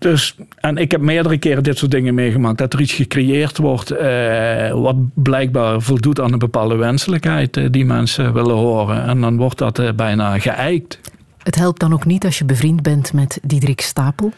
Dus, 0.06 0.36
en 0.60 0.78
ik 0.78 0.91
heb 0.91 1.01
meerdere 1.01 1.38
keren 1.38 1.64
dit 1.64 1.78
soort 1.78 1.91
dingen 1.91 2.14
meegemaakt. 2.14 2.58
Dat 2.58 2.74
er 2.74 2.82
iets 2.82 2.93
gecreëerd 2.93 3.58
wordt 3.58 3.91
uh, 3.91 4.72
wat 4.72 4.95
blijkbaar 5.14 5.82
voldoet 5.82 6.22
aan 6.22 6.34
een 6.34 6.39
bepaalde 6.39 6.76
wenselijkheid 6.76 7.74
die 7.74 7.86
mensen 7.86 8.34
willen 8.34 8.56
horen. 8.56 9.06
En 9.06 9.22
dan 9.22 9.38
wordt 9.38 9.58
dat 9.58 9.95
bijna 9.95 10.39
geëikt. 10.39 10.99
Het 11.43 11.56
helpt 11.56 11.80
dan 11.80 11.93
ook 11.93 12.06
niet 12.06 12.26
als 12.26 12.38
je 12.38 12.45
bevriend 12.45 12.82
bent 12.82 13.14
met 13.14 13.39
Diederik 13.43 13.82
Stapel, 13.82 14.32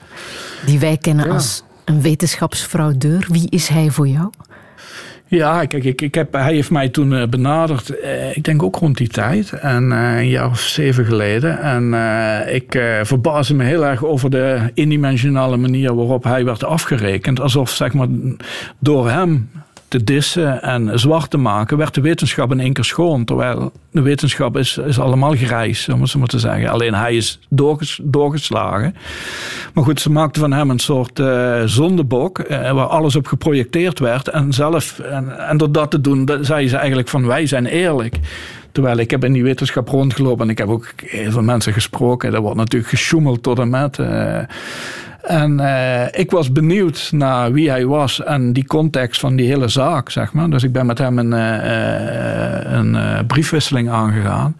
die 0.65 0.79
wij 0.79 0.97
kennen 0.97 1.29
als 1.29 1.63
een 1.85 2.01
wetenschapsfraudeur. 2.01 3.27
Wie 3.31 3.49
is 3.49 3.67
hij 3.67 3.89
voor 3.89 4.07
jou? 4.07 4.29
Ja, 5.29 5.65
kijk, 5.65 5.83
ik, 5.83 6.15
heb, 6.15 6.33
hij 6.33 6.53
heeft 6.53 6.71
mij 6.71 6.89
toen 6.89 7.13
eh, 7.13 7.27
benaderd, 7.27 7.99
eh, 7.99 8.35
ik 8.37 8.43
denk 8.43 8.63
ook 8.63 8.75
rond 8.75 8.97
die 8.97 9.07
tijd, 9.07 9.51
en, 9.51 9.83
uh, 9.83 10.17
een 10.17 10.29
jaar 10.29 10.49
of 10.49 10.59
zeven 10.59 11.05
geleden. 11.05 11.59
En 11.59 11.93
ik 12.53 12.75
uh, 12.75 12.99
verbaasde 13.03 13.53
me 13.53 13.63
heel 13.63 13.85
erg 13.85 14.05
over 14.05 14.29
de 14.29 14.71
indimensionale 14.73 15.57
manier 15.57 15.95
waarop 15.95 16.23
hij 16.23 16.45
werd 16.45 16.63
afgerekend. 16.63 17.39
Alsof, 17.39 17.69
zeg 17.69 17.93
maar, 17.93 18.07
door 18.79 19.09
hem 19.09 19.49
te 19.87 20.03
dissen 20.03 20.61
en 20.61 20.99
zwart 20.99 21.29
te 21.29 21.37
maken, 21.37 21.77
werd 21.77 21.93
de 21.93 22.01
wetenschap 22.01 22.51
in 22.51 22.59
één 22.59 22.73
keer 22.73 22.83
schoon. 22.83 23.25
Terwijl 23.25 23.71
de 23.91 24.01
wetenschap 24.01 24.57
is, 24.57 24.77
is 24.77 24.99
allemaal 24.99 25.35
grijs, 25.35 25.89
om 25.89 26.01
het 26.01 26.09
zo 26.09 26.19
maar 26.19 26.27
te 26.27 26.39
zeggen. 26.39 26.69
Alleen 26.69 26.93
hij 26.93 27.15
is 27.15 27.39
doorges, 27.49 27.99
doorgeslagen. 28.03 28.95
Maar 29.73 29.83
goed, 29.83 30.01
ze 30.01 30.11
maakten 30.11 30.41
van 30.41 30.53
hem 30.53 30.69
een 30.69 30.79
soort 30.79 31.19
uh, 31.19 31.61
zondebok, 31.65 32.39
uh, 32.39 32.71
waar 32.71 32.85
alles 32.85 33.15
op 33.15 33.27
geprojecteerd 33.27 33.99
werd. 33.99 34.27
En 34.27 34.53
zelf, 34.53 34.99
en, 34.99 35.47
en 35.47 35.57
door 35.57 35.71
dat 35.71 35.91
te 35.91 36.01
doen, 36.01 36.29
zei 36.41 36.67
ze 36.67 36.77
eigenlijk 36.77 37.07
van 37.07 37.25
wij 37.25 37.45
zijn 37.45 37.65
eerlijk. 37.65 38.15
Terwijl 38.71 38.97
ik 38.97 39.11
heb 39.11 39.23
in 39.23 39.33
die 39.33 39.43
wetenschap 39.43 39.89
rondgelopen 39.89 40.45
en 40.45 40.51
ik 40.51 40.57
heb 40.57 40.67
ook 40.67 40.93
heel 41.05 41.31
veel 41.31 41.41
mensen 41.41 41.73
gesproken. 41.73 42.33
Er 42.33 42.41
wordt 42.41 42.57
natuurlijk 42.57 42.91
gesjoemeld 42.91 43.43
tot 43.43 43.59
en 43.59 43.69
met. 43.69 43.97
Uh, 43.97 44.39
en 45.27 45.59
uh, 45.59 46.05
ik 46.11 46.31
was 46.31 46.51
benieuwd 46.51 47.09
naar 47.11 47.51
wie 47.51 47.69
hij 47.69 47.85
was 47.85 48.23
en 48.23 48.53
die 48.53 48.65
context 48.65 49.19
van 49.19 49.35
die 49.35 49.47
hele 49.47 49.67
zaak, 49.67 50.09
zeg 50.09 50.33
maar. 50.33 50.49
Dus 50.49 50.63
ik 50.63 50.71
ben 50.71 50.85
met 50.85 50.97
hem 50.97 51.19
een, 51.19 51.31
uh, 51.31 52.73
een 52.73 53.25
briefwisseling 53.27 53.89
aangegaan. 53.89 54.55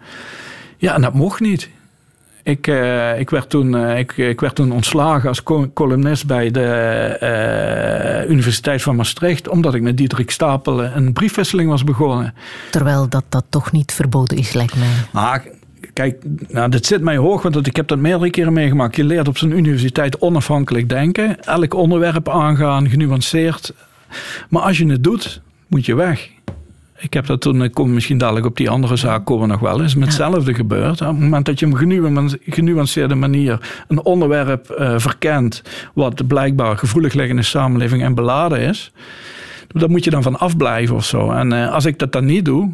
Ja, 0.76 0.94
en 0.94 1.00
dat 1.00 1.14
mocht 1.14 1.40
niet. 1.40 1.70
Ik, 2.48 2.66
uh, 2.66 3.18
ik, 3.18 3.30
werd 3.30 3.50
toen, 3.50 3.72
uh, 3.72 3.98
ik, 3.98 4.16
ik, 4.16 4.40
werd 4.40 4.54
toen 4.54 4.72
ontslagen 4.72 5.28
als 5.28 5.42
columnist 5.74 6.26
bij 6.26 6.50
de 6.50 8.22
uh, 8.24 8.30
Universiteit 8.30 8.82
van 8.82 8.96
Maastricht, 8.96 9.48
omdat 9.48 9.74
ik 9.74 9.82
met 9.82 9.96
Diederik 9.96 10.30
Stapel 10.30 10.84
een 10.84 11.12
briefwisseling 11.12 11.70
was 11.70 11.84
begonnen. 11.84 12.34
Terwijl 12.70 13.08
dat, 13.08 13.24
dat 13.28 13.44
toch 13.48 13.72
niet 13.72 13.92
verboden 13.92 14.36
is, 14.36 14.52
lijkt 14.52 14.76
mij. 14.76 14.88
Maar 15.12 15.44
Kijk, 15.92 16.24
nou, 16.48 16.70
dit 16.70 16.86
zit 16.86 17.02
mij 17.02 17.16
hoog, 17.16 17.42
want 17.42 17.66
ik 17.66 17.76
heb 17.76 17.88
dat 17.88 17.98
meerdere 17.98 18.30
keren 18.30 18.52
meegemaakt. 18.52 18.96
Je 18.96 19.04
leert 19.04 19.28
op 19.28 19.38
zo'n 19.38 19.56
universiteit 19.56 20.20
onafhankelijk 20.20 20.88
denken, 20.88 21.44
elk 21.44 21.74
onderwerp 21.74 22.28
aangaan, 22.28 22.88
genuanceerd. 22.88 23.74
Maar 24.48 24.62
als 24.62 24.78
je 24.78 24.86
het 24.86 25.04
doet, 25.04 25.40
moet 25.66 25.86
je 25.86 25.94
weg. 25.94 26.30
Ik 26.98 27.14
heb 27.14 27.26
dat 27.26 27.40
toen, 27.40 27.62
ik 27.62 27.72
kom 27.72 27.92
misschien 27.92 28.18
dadelijk 28.18 28.46
op 28.46 28.56
die 28.56 28.70
andere 28.70 28.96
zaak 28.96 29.24
komen 29.24 29.48
nog 29.48 29.60
wel 29.60 29.82
eens, 29.82 29.94
met 29.94 30.08
hetzelfde 30.08 30.54
gebeurd. 30.54 31.00
Op 31.00 31.06
het 31.06 31.18
moment 31.18 31.46
dat 31.46 31.58
je 31.58 31.66
op 31.66 31.80
een 31.80 32.38
genuanceerde 32.46 33.14
manier 33.14 33.84
een 33.88 34.04
onderwerp 34.04 34.76
uh, 34.78 34.98
verkent, 34.98 35.62
wat 35.94 36.26
blijkbaar 36.26 36.78
gevoelig 36.78 37.12
ligt 37.12 37.30
in 37.30 37.36
de 37.36 37.42
samenleving 37.42 38.02
en 38.02 38.14
beladen 38.14 38.60
is, 38.60 38.92
daar 39.68 39.90
moet 39.90 40.04
je 40.04 40.10
dan 40.10 40.22
van 40.22 40.38
afblijven 40.38 40.96
of 40.96 41.04
zo. 41.04 41.30
En 41.30 41.52
uh, 41.52 41.72
als 41.72 41.84
ik 41.84 41.98
dat 41.98 42.12
dan 42.12 42.24
niet 42.24 42.44
doe, 42.44 42.72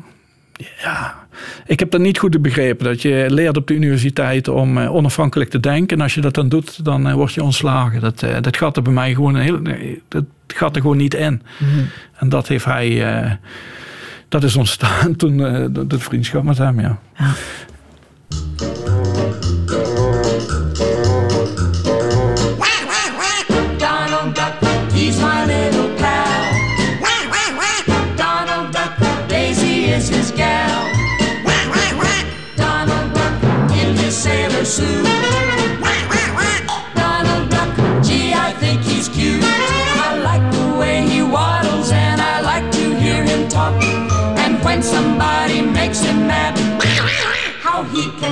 ja, 0.83 1.27
ik 1.67 1.79
heb 1.79 1.91
dat 1.91 2.01
niet 2.01 2.19
goed 2.19 2.43
begrepen. 2.43 2.85
Dat 2.85 3.03
je 3.03 3.27
leert 3.29 3.57
op 3.57 3.67
de 3.67 3.75
universiteit 3.75 4.49
om 4.49 4.79
uh, 4.79 4.95
onafhankelijk 4.95 5.51
te 5.51 5.61
denken. 5.61 5.97
En 5.97 6.03
als 6.03 6.15
je 6.15 6.21
dat 6.21 6.35
dan 6.35 6.49
doet, 6.49 6.85
dan 6.85 7.09
uh, 7.09 7.15
word 7.15 7.33
je 7.33 7.43
ontslagen. 7.43 8.01
Dat, 8.01 8.23
uh, 8.23 8.37
dat 8.41 8.57
gaat 8.57 8.77
er 8.77 8.83
bij 8.83 8.93
mij 8.93 9.15
gewoon, 9.15 9.37
heel, 9.37 9.61
dat 10.09 10.25
gaat 10.47 10.77
er 10.77 10.83
gewoon 10.83 10.97
niet 10.97 11.15
in. 11.15 11.43
Mm 11.59 11.69
-hmm. 11.69 11.89
En 12.17 12.29
dat 12.29 12.49
heeft 12.49 12.65
hij, 12.65 13.39
dat 14.29 14.45
is 14.45 14.57
ontstaan 14.57 15.17
toen, 15.21 15.37
de 15.89 15.99
vriendschap 15.99 16.43
met 16.43 16.59
hem, 16.59 16.81
ja. 16.81 16.99
ja. 17.17 17.33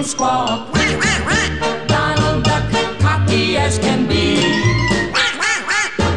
How 0.03 0.09
squawk. 0.09 0.73
Donald 1.87 2.45
Duck, 2.45 2.65
cocky 3.01 3.57
as 3.57 3.79
can 3.79 4.07
be. 4.07 4.41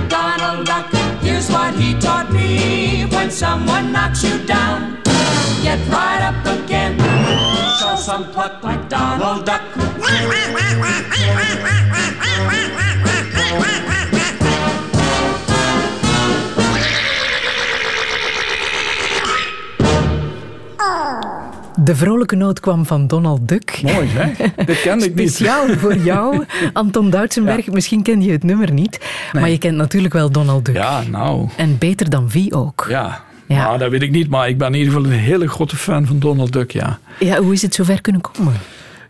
Donald 0.10 0.66
Duck, 0.66 0.92
here's 1.22 1.50
what 1.50 1.74
he 1.76 1.94
taught 2.00 2.32
me. 2.32 3.06
When 3.06 3.30
someone 3.30 3.92
knocks 3.92 4.24
you 4.24 4.38
down, 4.46 5.02
get 5.64 5.80
right 5.90 6.22
up 6.22 6.46
again. 6.46 6.98
Show 7.80 7.96
some 7.96 8.32
pluck 8.32 8.64
like 8.64 8.90
Donald 8.90 9.46
Duck. 9.46 9.62
De 21.86 21.96
vrolijke 21.96 22.36
noot 22.36 22.60
kwam 22.60 22.86
van 22.86 23.08
Donald 23.08 23.48
Duck. 23.48 23.80
Mooi, 23.84 24.08
hè? 24.08 24.46
Dat 24.66 24.82
kende 24.82 25.06
ik 25.06 25.16
niet. 25.16 25.34
Speciaal 25.34 25.68
voor 25.68 25.96
jou, 25.96 26.44
Anton 26.74 27.10
Duitsenberg. 27.10 27.66
Ja. 27.66 27.72
Misschien 27.72 28.04
ken 28.04 28.22
je 28.22 28.32
het 28.32 28.44
nummer 28.44 28.72
niet, 28.72 29.00
nee. 29.32 29.42
maar 29.42 29.52
je 29.52 29.58
kent 29.58 29.78
natuurlijk 29.78 30.14
wel 30.14 30.32
Donald 30.32 30.66
Duck. 30.66 30.76
Ja, 30.76 31.04
nou. 31.12 31.50
En 31.58 31.78
beter 31.78 32.10
dan 32.10 32.30
wie 32.30 32.54
ook. 32.54 32.86
Ja, 32.90 33.24
ja. 33.48 33.64
Nou, 33.64 33.78
dat 33.78 33.90
weet 33.90 34.02
ik 34.02 34.12
niet, 34.12 34.30
maar 34.30 34.50
ik 34.50 34.58
ben 34.58 34.68
in 34.68 34.74
ieder 34.74 34.94
geval 34.94 35.10
een 35.10 35.18
hele 35.18 35.48
grote 35.48 35.76
fan 35.76 36.06
van 36.06 36.20
Donald 36.20 36.54
Duck, 36.54 36.72
ja. 36.72 37.00
Ja, 37.20 37.42
hoe 37.42 37.54
is 37.54 37.62
het 37.62 37.76
zover 37.76 38.02
kunnen 38.02 38.22
komen? 38.22 38.54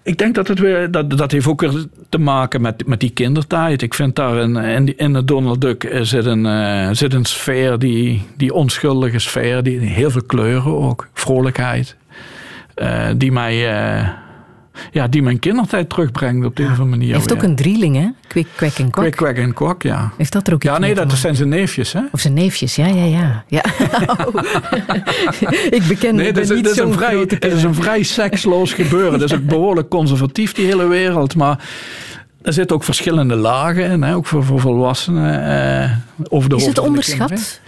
Ik 0.04 0.18
denk 0.18 0.36
dat 0.36 0.48
het 0.48 0.60
weer, 0.60 0.92
dat, 0.92 1.10
dat 1.10 1.32
heeft 1.32 1.48
ook 1.48 1.62
weer 1.62 1.86
te 2.10 2.18
maken 2.18 2.62
met, 2.62 2.88
met 2.88 3.00
die 3.00 3.10
kindertijd. 3.10 3.82
Ik 3.82 3.94
vind 3.94 4.16
daar 4.16 4.38
in, 4.38 4.56
in, 4.56 4.98
in 4.98 5.14
de 5.14 5.26
Donald 5.26 5.62
Duck 5.62 5.98
zit 6.02 6.26
een, 6.26 6.46
uh, 6.46 6.90
zit 6.92 7.14
een 7.14 7.26
sfeer, 7.26 7.80
die, 7.80 8.28
die 8.38 8.54
onschuldige 8.54 9.20
sfeer, 9.20 9.64
die 9.64 9.80
heel 9.80 10.12
veel 10.12 10.24
kleuren 10.24 10.78
ook, 10.78 11.08
vrolijkheid. 11.14 11.96
Uh, 12.76 13.08
die 13.18 13.32
mij 13.32 13.56
uh, 14.00 14.10
ja, 14.92 15.08
die 15.08 15.22
mijn 15.22 15.40
kindertijd 15.40 15.90
terugbrengt 15.90 16.46
op 16.46 16.56
de 16.56 16.62
ja. 16.62 16.68
een 16.68 16.74
of 16.74 16.80
andere 16.80 16.98
manier. 16.98 17.14
Hij 17.14 17.24
heeft 17.24 17.34
ook 17.34 17.44
een 17.44 17.56
drieling, 17.56 17.96
hè? 17.96 18.08
Kwik, 18.28 18.48
kwek 18.56 18.78
en 18.78 18.90
kwak. 18.90 19.06
Kwik, 19.06 19.16
kwek 19.16 19.38
en 19.38 19.54
kwak, 19.54 19.84
ja. 19.84 20.12
Heeft 20.18 20.32
dat 20.32 20.48
er 20.48 20.54
ook 20.54 20.64
Ja, 20.64 20.78
nee, 20.78 20.96
dat 20.96 21.12
zijn 21.12 21.36
zijn 21.36 21.50
neefjes, 21.50 21.94
hè? 21.94 22.02
Of 22.12 22.20
zijn 22.20 22.34
neefjes, 22.34 22.76
ja, 22.76 22.88
ja, 22.88 23.04
ja. 23.04 23.44
ja. 23.48 23.64
Oh. 24.08 24.44
ik 25.78 25.84
beken 25.88 26.16
nee, 26.16 26.38
een 26.38 26.94
vrij, 26.94 27.18
Het 27.18 27.46
is 27.46 27.64
een 27.64 27.76
vrij 27.76 28.04
seksloos 28.04 28.74
gebeuren. 28.74 29.20
Dat 29.20 29.32
is 29.32 29.38
ook 29.38 29.46
behoorlijk 29.56 29.90
conservatief, 29.90 30.54
die 30.54 30.66
hele 30.66 30.88
wereld. 30.88 31.36
Maar 31.36 31.60
er 32.46 32.54
zitten 32.54 32.76
ook 32.76 32.84
verschillende 32.84 33.36
lagen 33.36 33.84
in, 33.84 34.02
hè, 34.02 34.16
ook 34.16 34.26
voor, 34.26 34.44
voor 34.44 34.60
volwassenen. 34.60 35.46
Eh, 35.84 35.92
over 36.30 36.50
de 36.50 36.56
is 36.56 36.66
het 36.66 36.78
onderschat? 36.78 37.62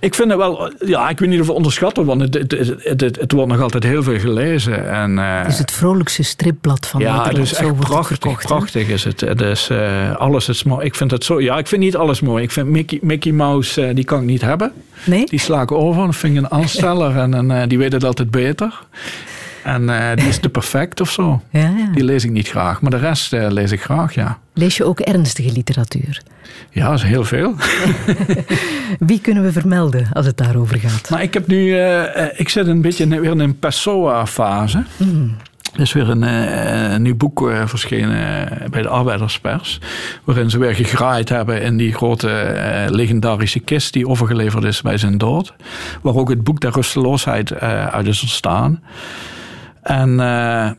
Ik 0.00 0.14
vind 0.14 0.28
het 0.30 0.38
wel, 0.38 0.72
ja, 0.78 1.08
ik 1.08 1.18
weet 1.18 1.28
niet 1.28 1.40
of 1.40 1.46
het 1.46 1.56
onderschatten, 1.56 2.04
want 2.04 2.20
het, 2.20 2.34
het, 2.34 2.50
het, 2.82 3.00
het, 3.00 3.32
wordt 3.32 3.50
nog 3.50 3.60
altijd 3.60 3.82
heel 3.82 4.02
veel 4.02 4.18
gelezen. 4.18 4.90
En, 4.90 5.10
uh, 5.10 5.38
het 5.38 5.52
is 5.52 5.58
het 5.58 5.70
vrolijkste 5.70 6.22
stripblad 6.22 6.86
van 6.86 7.00
ja, 7.00 7.06
Nederland. 7.06 7.36
Ja, 7.36 7.42
het 7.42 7.52
is 7.52 7.58
echt 7.58 7.88
prachtig, 7.88 8.38
prachtig 8.38 8.88
is 8.88 9.04
het. 9.04 9.20
het 9.20 9.40
is, 9.40 9.68
uh, 9.70 10.16
alles 10.16 10.48
is 10.48 10.62
mooi. 10.62 10.86
Ik 10.86 10.94
vind 10.94 11.10
het 11.10 11.24
zo, 11.24 11.40
ja, 11.40 11.58
ik 11.58 11.66
vind 11.66 11.82
niet 11.82 11.96
alles 11.96 12.20
mooi. 12.20 12.42
Ik 12.42 12.50
vind 12.50 12.68
Mickey, 12.68 12.98
Mickey 13.02 13.32
Mouse, 13.32 13.88
uh, 13.88 13.94
die 13.94 14.04
kan 14.04 14.20
ik 14.20 14.26
niet 14.26 14.42
hebben. 14.42 14.72
Nee? 15.04 15.26
Die 15.26 15.40
sla 15.40 15.62
ik 15.62 15.72
over, 15.72 16.06
dat 16.06 16.16
vind 16.16 16.36
ik 16.36 16.42
een 16.42 16.50
aansteller 16.50 17.16
en, 17.22 17.50
en 17.50 17.68
die 17.68 17.78
weet 17.78 17.92
het 17.92 18.04
altijd 18.04 18.30
beter. 18.30 18.72
En 19.66 19.82
uh, 19.82 20.14
die 20.14 20.28
is 20.28 20.38
te 20.38 20.48
perfect 20.48 21.00
of 21.00 21.10
zo. 21.10 21.42
Ja, 21.50 21.60
ja. 21.60 21.88
Die 21.92 22.04
lees 22.04 22.24
ik 22.24 22.30
niet 22.30 22.48
graag. 22.48 22.80
Maar 22.80 22.90
de 22.90 22.96
rest 22.96 23.32
uh, 23.32 23.46
lees 23.48 23.72
ik 23.72 23.82
graag, 23.82 24.14
ja. 24.14 24.38
Lees 24.54 24.76
je 24.76 24.84
ook 24.84 25.00
ernstige 25.00 25.52
literatuur? 25.52 26.22
Ja, 26.70 26.88
dat 26.88 26.98
is 26.98 27.02
heel 27.02 27.24
veel. 27.24 27.54
Wie 28.98 29.20
kunnen 29.20 29.42
we 29.42 29.52
vermelden 29.52 30.08
als 30.12 30.26
het 30.26 30.36
daarover 30.36 30.78
gaat? 30.78 31.10
Nou, 31.10 31.22
ik 31.22 31.34
heb 31.34 31.46
nu... 31.46 31.66
Uh, 31.66 32.02
ik 32.36 32.48
zit 32.48 32.66
een 32.66 32.80
beetje 32.80 33.20
weer 33.20 33.30
in 33.30 33.38
een 33.38 33.58
Pessoa-fase. 33.58 34.84
Mm. 34.96 35.36
Er 35.74 35.80
is 35.80 35.92
weer 35.92 36.08
een, 36.08 36.22
een 36.92 37.02
nieuw 37.02 37.16
boek 37.16 37.50
verschenen 37.64 38.48
bij 38.70 38.82
de 38.82 38.88
Arbeiderspers. 38.88 39.80
Waarin 40.24 40.50
ze 40.50 40.58
weer 40.58 40.74
gegraaid 40.74 41.28
hebben 41.28 41.62
in 41.62 41.76
die 41.76 41.94
grote 41.94 42.86
legendarische 42.88 43.60
kist 43.60 43.92
die 43.92 44.08
overgeleverd 44.08 44.64
is 44.64 44.82
bij 44.82 44.98
zijn 44.98 45.18
dood. 45.18 45.54
Waar 46.02 46.14
ook 46.14 46.28
het 46.28 46.44
boek 46.44 46.60
der 46.60 46.72
rusteloosheid 46.72 47.60
uit 47.60 48.06
is 48.06 48.22
ontstaan. 48.22 48.80
En 49.86 50.10
uh, 50.10 50.70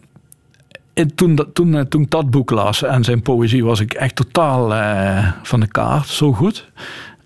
toen, 1.16 1.40
toen, 1.54 1.88
toen 1.90 2.02
ik 2.02 2.12
dat 2.12 2.30
boek 2.30 2.50
las 2.50 2.84
en 2.84 3.04
zijn 3.04 3.22
poëzie 3.22 3.66
was 3.66 3.80
ik 3.80 3.94
echt 3.94 4.16
totaal 4.16 4.74
uh, 4.74 5.32
van 5.44 5.60
de 5.60 5.68
kaart. 5.68 6.08
Zo 6.08 6.34
goed. 6.34 6.70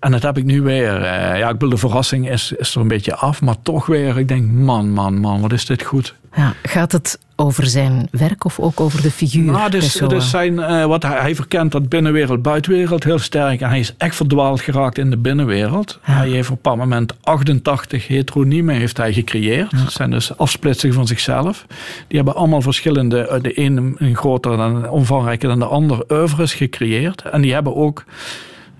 En 0.02 0.10
dat 0.10 0.22
heb 0.22 0.38
ik 0.38 0.44
nu 0.44 0.62
weer. 0.62 1.00
Uh, 1.00 1.38
ja, 1.38 1.48
ik 1.48 1.52
bedoel, 1.52 1.68
de 1.68 1.76
verrassing 1.76 2.30
is, 2.30 2.52
is 2.52 2.74
er 2.74 2.80
een 2.80 2.88
beetje 2.88 3.14
af. 3.14 3.40
Maar 3.40 3.54
toch 3.62 3.86
weer, 3.86 4.18
ik 4.18 4.28
denk, 4.28 4.50
man, 4.50 4.90
man, 4.90 5.18
man, 5.18 5.40
wat 5.40 5.52
is 5.52 5.66
dit 5.66 5.82
goed. 5.82 6.14
Ja, 6.34 6.54
gaat 6.62 6.92
het 6.92 7.18
over 7.36 7.66
zijn 7.66 8.08
werk 8.10 8.44
of 8.44 8.60
ook 8.60 8.80
over 8.80 9.02
de 9.02 9.10
figuur? 9.10 9.52
Nou, 9.52 9.70
dus, 9.70 9.92
dus 9.92 10.30
zijn, 10.30 10.54
uh, 10.54 10.84
wat 10.84 11.02
hij, 11.02 11.20
hij, 11.20 11.34
verkent 11.34 11.72
dat 11.72 11.88
binnenwereld, 11.88 12.42
buitenwereld 12.42 13.04
heel 13.04 13.18
sterk. 13.18 13.60
En 13.60 13.68
hij 13.68 13.78
is 13.78 13.94
echt 13.96 14.16
verdwaald 14.16 14.60
geraakt 14.60 14.98
in 14.98 15.10
de 15.10 15.16
binnenwereld. 15.16 15.98
Ja. 16.06 16.12
Hij 16.12 16.28
heeft 16.28 16.50
op 16.50 16.56
een 16.56 16.62
bepaald 16.62 16.78
moment 16.78 17.14
88 17.22 18.06
heteroniemen 18.06 18.74
heeft 18.74 18.96
hij 18.96 19.12
gecreëerd. 19.12 19.70
Ja. 19.70 19.78
Dat 19.78 19.92
zijn 19.92 20.10
dus 20.10 20.36
afsplitsingen 20.36 20.94
van 20.94 21.06
zichzelf. 21.06 21.66
Die 22.06 22.16
hebben 22.16 22.34
allemaal 22.34 22.62
verschillende, 22.62 23.38
de 23.42 23.52
ene 23.52 23.92
een 23.96 24.16
groter 24.16 24.60
en 24.60 24.90
omvangrijker 24.90 25.48
dan 25.48 25.58
de 25.58 25.64
ander, 25.64 26.04
oeuvres 26.08 26.54
gecreëerd. 26.54 27.22
En 27.22 27.40
die 27.40 27.52
hebben 27.52 27.76
ook 27.76 28.04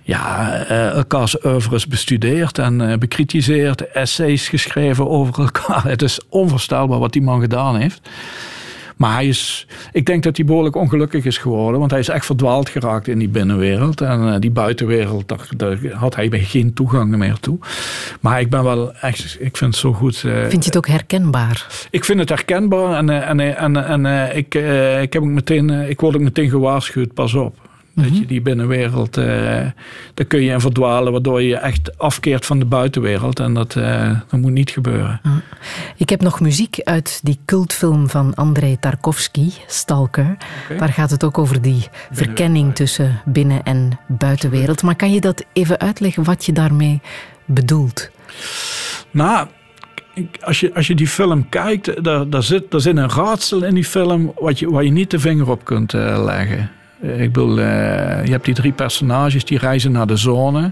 ja, 0.03 0.65
elkaars 0.93 1.45
oeuvres 1.45 1.87
bestudeerd 1.87 2.59
en 2.59 2.81
uh, 2.81 2.97
bekritiseerd, 2.97 3.91
essays 3.91 4.49
geschreven 4.49 5.09
over 5.09 5.43
elkaar. 5.43 5.85
Het 5.89 6.03
is 6.03 6.21
onvoorstelbaar 6.29 6.99
wat 6.99 7.13
die 7.13 7.23
man 7.23 7.41
gedaan 7.41 7.77
heeft. 7.77 8.01
Maar 8.97 9.13
hij 9.15 9.27
is, 9.27 9.67
ik 9.93 10.07
denk 10.07 10.23
dat 10.23 10.37
hij 10.37 10.47
behoorlijk 10.47 10.77
ongelukkig 10.77 11.25
is 11.25 11.39
geworden, 11.39 11.79
want 11.79 11.91
hij 11.91 12.01
is 12.01 12.09
echt 12.09 12.27
verdwaald 12.27 12.69
geraakt 12.69 13.09
in 13.09 13.19
die 13.19 13.29
binnenwereld. 13.29 14.01
En 14.01 14.21
uh, 14.21 14.35
die 14.39 14.51
buitenwereld, 14.51 15.29
daar, 15.29 15.49
daar, 15.57 15.79
had 15.93 16.15
hij 16.15 16.29
geen 16.31 16.73
toegang 16.73 17.17
meer 17.17 17.39
toe. 17.41 17.59
Maar 18.21 18.41
ik 18.41 18.51
ben 18.51 18.65
wel 18.65 18.95
echt, 18.95 19.37
ik 19.41 19.57
vind 19.57 19.71
het 19.71 19.81
zo 19.81 19.93
goed. 19.93 20.17
vind 20.17 20.53
je 20.53 20.59
het 20.65 20.77
ook 20.77 20.89
herkenbaar? 20.89 21.87
Ik 21.91 22.05
vind 22.05 22.19
het 22.19 22.29
herkenbaar 22.29 22.97
en, 22.97 23.11
en, 23.11 23.57
en, 23.57 24.05
en 24.05 24.37
ik, 24.37 24.55
ik, 25.03 25.13
heb 25.13 25.23
ook 25.23 25.29
meteen, 25.29 25.71
ik 25.71 26.01
word 26.01 26.15
ook 26.15 26.23
meteen 26.23 26.51
gewaarschuwd, 26.51 27.15
pas 27.15 27.35
op. 27.35 27.71
Dat 27.95 28.19
je 28.19 28.27
die 28.27 28.43
binnenwereld, 28.43 29.17
uh, 29.17 29.25
daar 30.15 30.27
kun 30.29 30.43
je 30.43 30.51
in 30.51 30.61
verdwalen, 30.61 31.13
waardoor 31.13 31.43
je 31.43 31.49
je 31.49 31.57
echt 31.57 31.99
afkeert 31.99 32.47
van 32.47 32.59
de 32.59 32.65
buitenwereld. 32.65 33.41
En 33.41 33.55
dat, 33.55 33.75
uh, 33.75 34.21
dat 34.29 34.41
moet 34.41 34.53
niet 34.53 34.71
gebeuren. 34.71 35.21
Ik 35.97 36.09
heb 36.09 36.21
nog 36.21 36.41
muziek 36.41 36.81
uit 36.85 37.21
die 37.23 37.39
cultfilm 37.45 38.09
van 38.09 38.35
Andrei 38.35 38.77
Tarkovsky, 38.81 39.51
Stalker. 39.67 40.37
Okay. 40.65 40.79
Daar 40.79 40.93
gaat 40.93 41.11
het 41.11 41.25
ook 41.25 41.39
over 41.39 41.63
die 41.63 41.89
verkenning 42.11 42.75
tussen 42.75 43.21
binnen- 43.25 43.63
en 43.63 43.99
buitenwereld. 44.09 44.83
Maar 44.83 44.97
kan 44.97 45.13
je 45.13 45.21
dat 45.21 45.45
even 45.53 45.79
uitleggen 45.79 46.25
wat 46.25 46.45
je 46.45 46.53
daarmee 46.53 47.01
bedoelt? 47.45 48.11
Nou, 49.11 49.49
als 50.41 50.61
je, 50.61 50.75
als 50.75 50.87
je 50.87 50.95
die 50.95 51.09
film 51.09 51.49
kijkt, 51.49 52.05
daar, 52.05 52.31
daar, 52.31 52.43
zit, 52.43 52.71
daar 52.71 52.81
zit 52.81 52.97
een 52.97 53.11
raadsel 53.11 53.65
in 53.65 53.75
die 53.75 53.85
film 53.85 54.33
wat 54.39 54.59
je, 54.59 54.71
waar 54.71 54.85
je 54.85 54.93
niet 54.93 55.11
de 55.11 55.19
vinger 55.19 55.51
op 55.51 55.65
kunt 55.65 55.93
uh, 55.93 56.25
leggen. 56.25 56.71
Ik 57.03 57.33
bedoel, 57.33 57.59
uh, 57.59 57.65
je 58.25 58.31
hebt 58.31 58.45
die 58.45 58.55
drie 58.55 58.73
personages 58.73 59.45
die 59.45 59.59
reizen 59.59 59.93
naar 59.93 60.07
de 60.07 60.17
zone. 60.17 60.71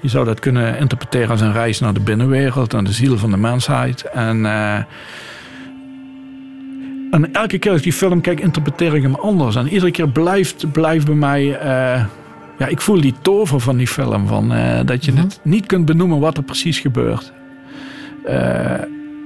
Je 0.00 0.08
zou 0.08 0.24
dat 0.24 0.40
kunnen 0.40 0.78
interpreteren 0.78 1.30
als 1.30 1.40
een 1.40 1.52
reis 1.52 1.80
naar 1.80 1.94
de 1.94 2.00
binnenwereld, 2.00 2.72
naar 2.72 2.84
de 2.84 2.92
ziel 2.92 3.18
van 3.18 3.30
de 3.30 3.36
mensheid. 3.36 4.02
En, 4.02 4.38
uh, 4.38 4.74
en 7.10 7.32
elke 7.32 7.58
keer 7.58 7.70
als 7.70 7.80
ik 7.80 7.84
die 7.84 7.92
film 7.92 8.20
kijk, 8.20 8.40
interpreteer 8.40 8.94
ik 8.94 9.02
hem 9.02 9.14
anders. 9.14 9.56
En 9.56 9.68
iedere 9.68 9.90
keer 9.90 10.08
blijft, 10.08 10.72
blijft 10.72 11.06
bij 11.06 11.14
mij. 11.14 11.44
Uh, 11.44 12.04
ja, 12.58 12.66
ik 12.66 12.80
voel 12.80 13.00
die 13.00 13.14
tover 13.22 13.60
van 13.60 13.76
die 13.76 13.88
film. 13.88 14.26
Van, 14.26 14.52
dat 14.84 15.04
je 15.04 15.10
mm 15.10 15.16
-hmm. 15.16 15.26
het 15.26 15.40
niet 15.42 15.66
kunt 15.66 15.84
benoemen 15.84 16.20
wat 16.20 16.36
er 16.36 16.42
precies 16.42 16.78
gebeurt. 16.78 17.32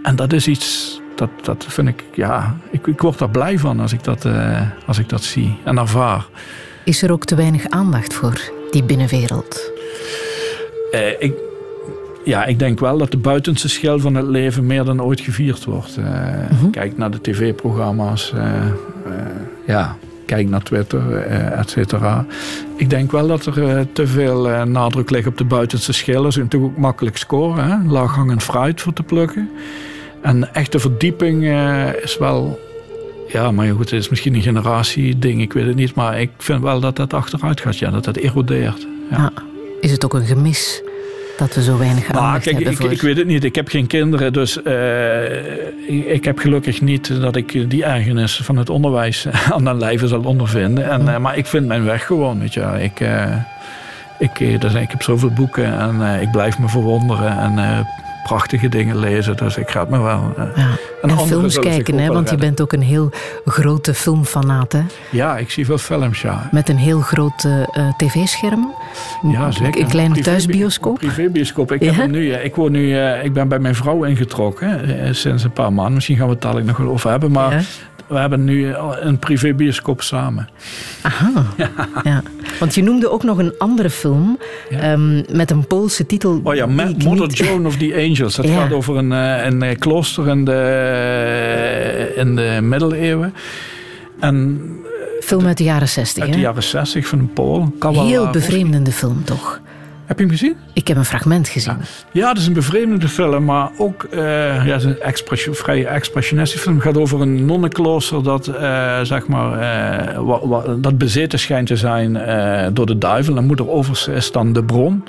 en 0.02 0.16
dat 0.16 0.32
is 0.32 0.48
iets 0.48 1.00
dat, 1.18 1.30
dat 1.42 1.64
vind 1.68 1.88
ik, 1.88 2.04
ja, 2.14 2.56
ik, 2.70 2.86
ik 2.86 3.00
word 3.00 3.18
daar 3.18 3.30
blij 3.30 3.58
van 3.58 3.80
als 3.80 3.92
ik, 3.92 4.04
dat, 4.04 4.24
uh, 4.24 4.60
als 4.86 4.98
ik 4.98 5.08
dat 5.08 5.22
zie 5.22 5.58
en 5.64 5.78
ervaar. 5.78 6.26
Is 6.84 7.02
er 7.02 7.12
ook 7.12 7.24
te 7.24 7.34
weinig 7.34 7.68
aandacht 7.68 8.14
voor 8.14 8.40
die 8.70 8.84
binnenwereld? 8.84 9.70
Uh, 10.92 11.00
ik, 11.18 11.34
ja, 12.24 12.44
ik 12.44 12.58
denk 12.58 12.80
wel 12.80 12.98
dat 12.98 13.10
de 13.10 13.16
buitenste 13.16 13.68
schil 13.68 13.98
van 13.98 14.14
het 14.14 14.26
leven 14.26 14.66
meer 14.66 14.84
dan 14.84 15.02
ooit 15.02 15.20
gevierd 15.20 15.64
wordt. 15.64 15.96
Uh, 15.98 16.04
mm 16.04 16.58
-hmm. 16.58 16.70
Kijk 16.70 16.98
naar 16.98 17.10
de 17.10 17.20
tv-programma's, 17.20 18.32
ja, 19.66 19.96
kijk 20.26 20.48
naar 20.48 20.62
Twitter, 20.62 21.16
et 21.52 21.70
cetera. 21.70 22.26
Ik 22.76 22.90
denk 22.90 23.12
wel 23.12 23.26
dat 23.26 23.46
er 23.46 23.86
te 23.92 24.06
veel 24.06 24.66
nadruk 24.66 25.10
ligt 25.10 25.26
op 25.26 25.38
de 25.38 25.44
buitenste 25.44 25.92
schil. 25.92 26.22
Dat 26.22 26.30
is 26.30 26.36
natuurlijk 26.36 26.72
ook 26.72 26.78
makkelijk 26.78 27.16
scoren, 27.16 27.64
hè? 27.64 27.76
laaghangend 27.88 28.42
fruit 28.42 28.80
voor 28.80 28.92
te 28.92 29.02
plukken. 29.02 29.50
En 30.26 30.54
echte 30.54 30.78
verdieping 30.78 31.42
uh, 31.42 32.02
is 32.02 32.18
wel. 32.18 32.60
Ja, 33.28 33.50
maar 33.50 33.66
goed, 33.66 33.90
het 33.90 34.00
is 34.00 34.08
misschien 34.08 34.34
een 34.34 34.42
generatieding, 34.42 35.40
ik 35.40 35.52
weet 35.52 35.66
het 35.66 35.74
niet. 35.74 35.94
Maar 35.94 36.20
ik 36.20 36.30
vind 36.38 36.62
wel 36.62 36.80
dat 36.80 36.96
dat 36.96 37.14
achteruit 37.14 37.60
gaat, 37.60 37.78
ja, 37.78 37.90
dat 37.90 38.04
dat 38.04 38.16
erodeert. 38.16 38.86
Ja. 39.10 39.32
Is 39.80 39.90
het 39.90 40.04
ook 40.04 40.14
een 40.14 40.26
gemis 40.26 40.82
dat 41.36 41.54
we 41.54 41.62
zo 41.62 41.78
weinig 41.78 42.06
aandacht 42.06 42.26
nou, 42.26 42.40
kijk, 42.40 42.54
hebben 42.54 42.72
ik, 42.72 42.78
voor... 42.78 42.90
ik 42.90 43.00
weet 43.00 43.16
het 43.16 43.26
niet. 43.26 43.44
Ik 43.44 43.54
heb 43.54 43.68
geen 43.68 43.86
kinderen, 43.86 44.32
dus 44.32 44.58
uh, 44.64 45.24
ik, 45.88 46.06
ik, 46.06 46.24
heb 46.24 46.38
gelukkig 46.38 46.80
niet 46.80 47.20
dat 47.20 47.36
ik 47.36 47.70
die 47.70 47.84
ergernis 47.84 48.40
van 48.42 48.56
het 48.56 48.70
onderwijs 48.70 49.26
aan 49.52 49.62
mijn 49.62 49.78
lijve 49.78 50.06
zal 50.06 50.22
ondervinden. 50.22 50.90
En, 50.90 51.02
uh, 51.02 51.18
maar 51.18 51.36
ik 51.36 51.46
vind 51.46 51.66
mijn 51.66 51.84
weg 51.84 52.06
gewoon, 52.06 52.38
weet 52.38 52.54
je. 52.54 52.62
Ik, 52.80 53.00
ik, 54.18 54.60
dus, 54.60 54.74
ik 54.74 54.90
heb 54.90 55.02
zoveel 55.02 55.30
boeken 55.30 55.78
en 55.78 56.20
ik 56.20 56.30
blijf 56.30 56.58
me 56.58 56.68
verwonderen 56.68 57.38
en 57.38 57.86
prachtige 58.26 58.68
dingen 58.68 58.98
lezen. 58.98 59.36
Dus 59.36 59.56
ik 59.56 59.70
ga 59.70 59.80
het 59.80 59.88
me 59.88 59.98
wel. 59.98 60.34
Ja. 60.36 60.68
En, 61.02 61.10
en 61.10 61.18
films 61.18 61.58
kijken, 61.58 61.98
hè, 61.98 62.12
want 62.12 62.30
je 62.30 62.36
bent 62.36 62.60
ook 62.60 62.72
een 62.72 62.82
heel 62.82 63.10
grote 63.44 63.94
filmfanaat. 63.94 64.72
Hè? 64.72 64.80
Ja, 65.10 65.36
ik 65.36 65.50
zie 65.50 65.66
veel 65.66 65.78
films, 65.78 66.20
ja. 66.20 66.48
Met 66.52 66.68
een 66.68 66.76
heel 66.76 67.00
groot 67.00 67.44
uh, 67.44 67.88
tv-scherm. 67.96 68.74
Ja, 69.22 69.50
zeker. 69.50 69.80
Een 69.80 69.88
kleine 69.88 70.12
privé, 70.12 70.30
thuisbioscoop. 70.30 71.02
Een 71.02 71.12
privébioscoop. 71.12 71.72
Ik, 71.72 71.82
ja? 71.82 71.92
heb 71.92 72.10
nu, 72.10 72.32
ik, 72.32 72.54
woon 72.54 72.72
nu, 72.72 72.88
uh, 72.88 73.24
ik 73.24 73.32
ben 73.32 73.48
bij 73.48 73.58
mijn 73.58 73.74
vrouw 73.74 74.04
ingetrokken 74.04 75.14
sinds 75.14 75.44
een 75.44 75.52
paar 75.52 75.72
maanden. 75.72 75.94
Misschien 75.94 76.16
gaan 76.16 76.26
we 76.26 76.32
het 76.32 76.42
dadelijk 76.42 76.66
nog 76.66 76.76
wel 76.76 76.88
over 76.88 77.10
hebben. 77.10 77.30
Maar? 77.30 77.64
We 78.08 78.18
hebben 78.18 78.44
nu 78.44 78.74
een 79.00 79.18
privébioscoop 79.18 80.02
samen. 80.02 80.48
Aha. 81.02 81.30
Ja. 81.56 81.70
ja. 82.04 82.22
Want 82.58 82.74
je 82.74 82.82
noemde 82.82 83.10
ook 83.10 83.22
nog 83.22 83.38
een 83.38 83.54
andere 83.58 83.90
film 83.90 84.38
ja. 84.70 84.92
um, 84.92 85.24
met 85.32 85.50
een 85.50 85.66
Poolse 85.66 86.06
titel. 86.06 86.40
Oh 86.42 86.54
ja, 86.54 86.66
Mother 86.66 87.26
niet... 87.26 87.38
Joan 87.38 87.66
of 87.66 87.76
the 87.76 87.94
Angels. 87.94 88.34
Dat 88.34 88.46
ja. 88.48 88.54
gaat 88.54 88.72
over 88.72 88.96
een, 88.96 89.10
een 89.10 89.78
klooster 89.78 90.28
in 90.28 90.44
de, 90.44 92.12
in 92.16 92.36
de 92.36 92.58
middeleeuwen. 92.62 93.34
En 94.20 94.60
film 95.20 95.46
uit 95.46 95.58
de 95.58 95.64
jaren 95.64 95.88
60. 95.88 96.22
Uit 96.22 96.32
de 96.32 96.38
jaren 96.38 96.62
60 96.62 97.06
van 97.06 97.18
een 97.18 97.32
Pool. 97.32 97.72
Heel 97.80 98.30
bevreemdende 98.30 98.92
film, 98.92 99.24
toch? 99.24 99.60
Heb 100.06 100.18
je 100.18 100.24
hem 100.24 100.32
gezien? 100.32 100.56
Ik 100.72 100.88
heb 100.88 100.96
een 100.96 101.04
fragment 101.04 101.48
gezien. 101.48 101.76
Ja, 101.78 102.20
ja 102.20 102.28
het 102.28 102.38
is 102.38 102.46
een 102.46 102.52
bevreemdende 102.52 103.08
film, 103.08 103.44
maar 103.44 103.70
ook 103.78 104.06
uh, 104.10 104.20
ja, 104.66 104.72
het 104.72 104.80
is 104.80 104.84
een 104.84 105.00
expression, 105.00 105.54
vrij 105.54 105.86
expressionistische 105.86 106.62
film. 106.62 106.74
Het 106.74 106.84
gaat 106.84 106.96
over 106.96 107.20
een 107.20 107.44
nonnenklooster 107.44 108.22
dat, 108.22 108.48
uh, 108.48 109.00
zeg 109.02 109.26
maar, 109.26 109.52
uh, 109.52 110.18
wa, 110.18 110.46
wa, 110.48 110.62
dat 110.78 110.98
bezeten 110.98 111.38
schijnt 111.38 111.66
te 111.66 111.76
zijn 111.76 112.12
door 112.74 112.86
de 112.86 112.98
duivel. 112.98 113.36
En 113.36 113.44
moeder 113.44 113.68
Overs 113.68 114.08
is 114.08 114.32
dan 114.32 114.52
de 114.52 114.64
bron. 114.64 115.04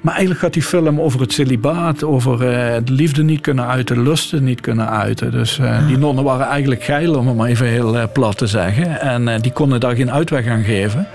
Maar 0.00 0.12
eigenlijk 0.12 0.42
gaat 0.42 0.52
die 0.52 0.62
film 0.62 1.00
over 1.00 1.20
het 1.20 1.32
celibaat, 1.32 2.04
over 2.04 2.38
de 2.84 2.92
liefde 2.92 3.22
niet 3.22 3.40
kunnen 3.40 3.66
uiten, 3.66 4.02
lusten 4.02 4.44
niet 4.44 4.60
kunnen 4.60 4.90
uiten. 4.90 5.30
Dus 5.30 5.58
uh, 5.58 5.86
die 5.86 5.98
nonnen 5.98 6.24
waren 6.24 6.46
eigenlijk 6.46 6.82
geil, 6.82 7.14
om 7.14 7.26
het 7.26 7.36
maar 7.36 7.48
even 7.48 7.66
heel 7.66 8.10
plat 8.12 8.38
te 8.38 8.46
zeggen. 8.46 9.00
En 9.00 9.40
die 9.40 9.52
konden 9.52 9.80
daar 9.80 9.96
geen 9.96 10.12
uitweg 10.12 10.46
aan 10.46 10.64
geven. 10.64 11.06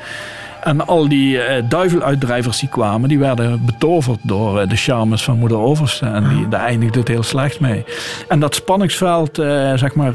En 0.64 0.88
al 0.88 1.10
die 1.10 1.36
uh, 1.36 1.44
duiveluitdrijvers 1.70 2.60
die 2.60 2.70
kwamen, 2.70 3.10
die 3.10 3.20
werden 3.20 3.66
betoverd 3.66 4.20
door 4.22 4.68
de 4.68 4.76
charmes 4.76 5.24
van 5.24 5.40
moeder 5.40 5.58
Overste. 5.58 6.06
En 6.06 6.30
die, 6.30 6.48
daar 6.48 6.66
eindigde 6.66 7.00
het 7.00 7.08
heel 7.08 7.24
slecht 7.24 7.60
mee. 7.60 7.84
En 8.28 8.40
dat 8.40 8.56
spanningsveld, 8.56 9.36
zeg 9.76 9.96
maar 9.96 10.14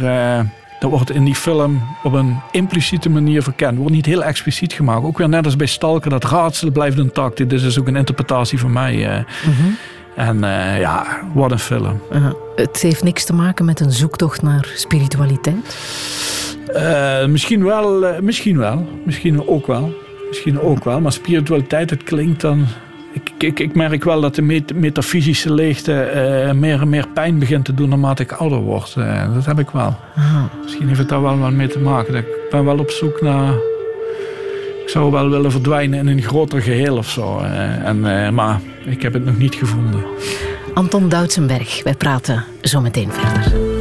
dat 0.84 0.90
wordt 0.90 1.11
in 1.11 1.24
die 1.24 1.34
film 1.34 1.82
op 2.03 2.12
een 2.12 2.40
impliciete 2.51 3.11
manier 3.11 3.42
verkend. 3.42 3.78
Wordt 3.78 3.92
niet 3.92 4.07
heel 4.07 4.24
expliciet 4.24 4.72
gemaakt. 4.72 5.05
Ook 5.05 5.18
weer 5.18 5.28
net 5.28 5.45
als 5.45 5.57
bij 5.57 5.66
Stalker, 5.66 6.11
dat 6.11 6.24
raadsel 6.24 6.70
blijft 6.70 6.99
intact. 6.99 7.36
Dit 7.36 7.53
is 7.53 7.78
ook 7.78 7.86
een 7.86 7.97
interpretatie 7.97 8.59
van 8.59 8.72
mij. 8.72 8.95
Uh. 8.95 9.24
En 10.16 10.36
uh, 10.36 10.80
ja, 10.80 11.20
wat 11.34 11.51
een 11.51 11.59
film. 11.59 12.01
Uh, 12.12 12.30
het 12.57 12.80
heeft 12.80 13.03
niks 13.03 13.24
te 13.24 13.32
maken 13.32 13.64
met 13.64 13.80
een 13.80 13.92
zoektocht 13.92 14.42
naar 14.42 14.72
spiritualiteit? 14.74 15.76
misschien 17.28 17.64
wel, 17.64 18.14
misschien 18.20 18.59
wel. 18.59 18.88
Misschien 19.05 19.49
ook 19.49 19.66
wel. 19.66 19.95
Misschien 20.28 20.60
ook 20.60 20.84
wel. 20.84 21.00
Maar 21.00 21.12
spiritualiteit, 21.12 21.90
het 21.90 22.02
klinkt 22.02 22.40
dan 22.40 22.66
ik, 23.14 23.30
ik, 23.38 23.60
ik, 23.60 23.74
merk 23.74 24.04
wel 24.04 24.20
dat 24.20 24.34
de 24.34 24.62
metafysische 24.74 25.52
leegte 25.52 25.92
uh, 26.46 26.52
meer 26.52 26.80
en 26.80 26.88
meer 26.88 27.08
pijn 27.14 27.38
begint 27.38 27.64
te 27.64 27.74
doen 27.74 27.88
naarmate 27.88 28.22
ik 28.22 28.32
ouder 28.32 28.58
word. 28.58 28.94
Uh, 28.98 29.34
dat 29.34 29.44
heb 29.44 29.58
ik 29.58 29.70
wel. 29.70 29.96
Misschien 30.62 30.86
heeft 30.86 30.98
het 30.98 31.08
daar 31.08 31.22
wel 31.22 31.38
wat 31.38 31.52
mee 31.52 31.68
te 31.68 31.78
maken. 31.78 32.14
Ik 32.14 32.26
ben 32.50 32.64
wel 32.64 32.78
op 32.78 32.90
zoek 32.90 33.22
naar. 33.22 33.54
Ik 34.82 34.90
zou 34.90 35.10
wel 35.10 35.30
willen 35.30 35.50
verdwijnen 35.50 35.98
in 35.98 36.06
een 36.06 36.22
groter 36.22 36.62
geheel 36.62 36.96
of 36.96 37.10
zo. 37.10 37.40
Uh, 37.40 37.86
en, 37.88 38.34
maar 38.34 38.60
ik 38.84 39.02
heb 39.02 39.12
het 39.12 39.24
nog 39.24 39.38
niet 39.38 39.54
gevonden. 39.54 40.04
Anton 40.74 41.08
Doutsenberg, 41.08 41.82
wij 41.82 41.94
praten 41.94 42.44
zo 42.60 42.80
meteen 42.80 43.12
verder. 43.12 43.73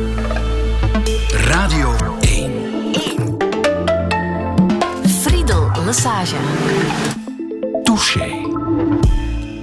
Lassage. 5.93 6.35
Touché. 7.83 8.41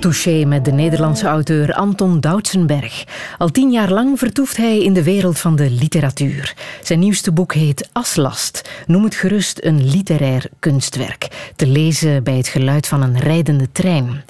Touché 0.00 0.44
met 0.44 0.64
de 0.64 0.72
Nederlandse 0.72 1.26
auteur 1.26 1.74
Anton 1.74 2.20
Doutsenberg. 2.20 3.04
Al 3.38 3.48
tien 3.48 3.70
jaar 3.70 3.92
lang 3.92 4.18
vertoeft 4.18 4.56
hij 4.56 4.82
in 4.82 4.92
de 4.92 5.02
wereld 5.02 5.38
van 5.38 5.56
de 5.56 5.70
literatuur. 5.70 6.54
Zijn 6.82 6.98
nieuwste 6.98 7.32
boek 7.32 7.54
heet 7.54 7.88
Aslast. 7.92 8.70
Noem 8.86 9.04
het 9.04 9.14
gerust 9.14 9.64
een 9.64 9.90
literair 9.90 10.44
kunstwerk. 10.58 11.52
Te 11.56 11.66
lezen 11.66 12.22
bij 12.22 12.36
het 12.36 12.48
geluid 12.48 12.86
van 12.86 13.02
een 13.02 13.18
rijdende 13.18 13.72
trein. 13.72 14.22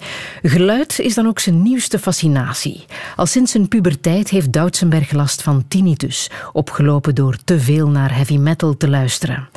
Geluid 0.42 0.98
is 0.98 1.14
dan 1.14 1.26
ook 1.26 1.38
zijn 1.38 1.62
nieuwste 1.62 1.98
fascinatie. 1.98 2.84
Al 3.16 3.26
sinds 3.26 3.52
zijn 3.52 3.68
puberteit 3.68 4.30
heeft 4.30 4.52
Doutsenberg 4.52 5.12
last 5.12 5.42
van 5.42 5.64
tinnitus, 5.68 6.30
opgelopen 6.52 7.14
door 7.14 7.36
te 7.44 7.60
veel 7.60 7.88
naar 7.88 8.14
heavy 8.14 8.36
metal 8.36 8.76
te 8.76 8.88
luisteren. 8.88 9.48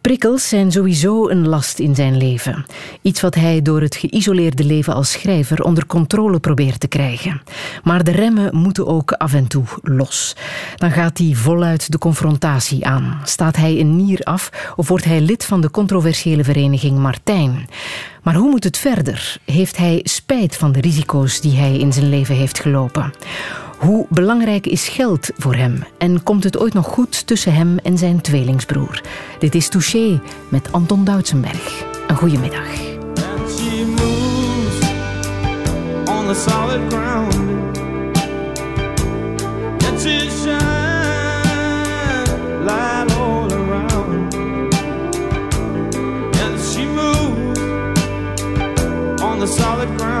Prikkels 0.00 0.48
zijn 0.48 0.72
sowieso 0.72 1.28
een 1.28 1.48
last 1.48 1.78
in 1.78 1.94
zijn 1.94 2.16
leven. 2.16 2.66
Iets 3.02 3.20
wat 3.20 3.34
hij 3.34 3.62
door 3.62 3.80
het 3.80 3.96
geïsoleerde 3.96 4.64
leven 4.64 4.94
als 4.94 5.10
schrijver 5.10 5.62
onder 5.62 5.86
controle 5.86 6.38
probeert 6.38 6.80
te 6.80 6.88
krijgen. 6.88 7.42
Maar 7.82 8.04
de 8.04 8.10
remmen 8.10 8.56
moeten 8.56 8.86
ook 8.86 9.12
af 9.12 9.34
en 9.34 9.46
toe 9.46 9.64
los. 9.82 10.36
Dan 10.76 10.90
gaat 10.90 11.18
hij 11.18 11.32
voluit 11.34 11.92
de 11.92 11.98
confrontatie 11.98 12.86
aan. 12.86 13.20
Staat 13.24 13.56
hij 13.56 13.80
een 13.80 13.96
nier 13.96 14.20
af 14.20 14.72
of 14.76 14.88
wordt 14.88 15.04
hij 15.04 15.20
lid 15.20 15.44
van 15.44 15.60
de 15.60 15.70
controversiële 15.70 16.44
vereniging 16.44 16.98
Martijn? 16.98 17.68
Maar 18.22 18.34
hoe 18.34 18.50
moet 18.50 18.64
het 18.64 18.78
verder? 18.78 19.36
Heeft 19.44 19.76
hij 19.76 20.00
spijt 20.02 20.56
van 20.56 20.72
de 20.72 20.80
risico's 20.80 21.40
die 21.40 21.56
hij 21.56 21.76
in 21.78 21.92
zijn 21.92 22.08
leven 22.08 22.34
heeft 22.34 22.60
gelopen? 22.60 23.12
Hoe 23.80 24.06
belangrijk 24.08 24.66
is 24.66 24.88
geld 24.88 25.30
voor 25.36 25.54
hem? 25.54 25.84
En 25.98 26.22
komt 26.22 26.44
het 26.44 26.58
ooit 26.58 26.72
nog 26.72 26.86
goed 26.86 27.26
tussen 27.26 27.54
hem 27.54 27.78
en 27.78 27.98
zijn 27.98 28.20
tweelingsbroer? 28.20 29.00
Dit 29.38 29.54
is 29.54 29.68
Touché 29.68 30.20
met 30.48 30.72
Anton 30.72 31.04
Doutsenberg. 31.04 31.84
Een 32.06 32.16
goede 32.16 32.38
middag. 32.38 32.88
the 49.40 49.46
solid 49.46 49.88
ground. 49.98 50.20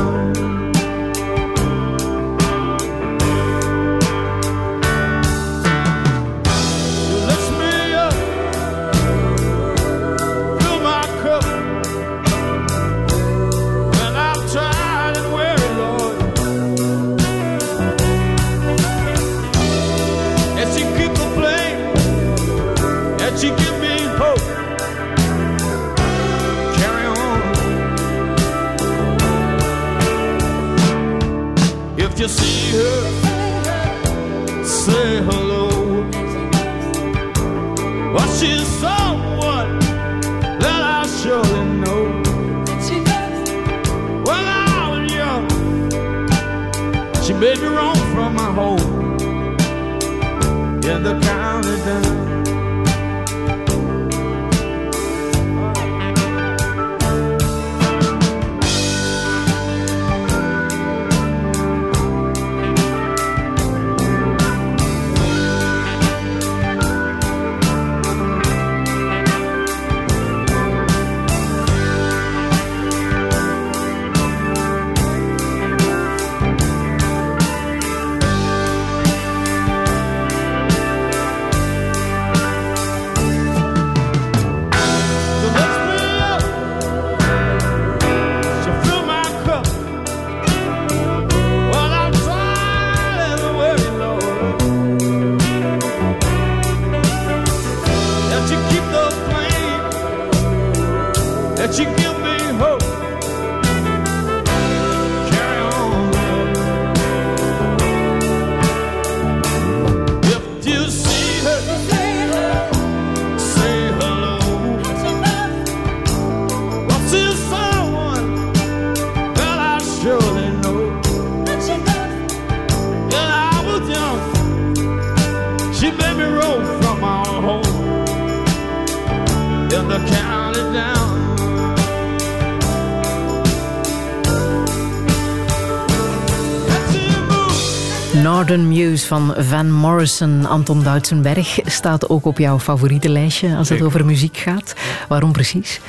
Northern 138.51 138.77
Muse 138.77 139.07
van 139.07 139.33
Van 139.37 139.71
Morrison, 139.71 140.45
Anton 140.45 140.83
Duitsenberg, 140.83 141.59
staat 141.65 142.09
ook 142.09 142.25
op 142.25 142.37
jouw 142.37 142.59
favoriete 142.59 143.09
lijstje 143.09 143.55
als 143.55 143.69
het 143.69 143.81
over 143.81 144.05
muziek 144.05 144.37
gaat. 144.37 144.75
Waarom 145.07 145.31
precies? 145.31 145.81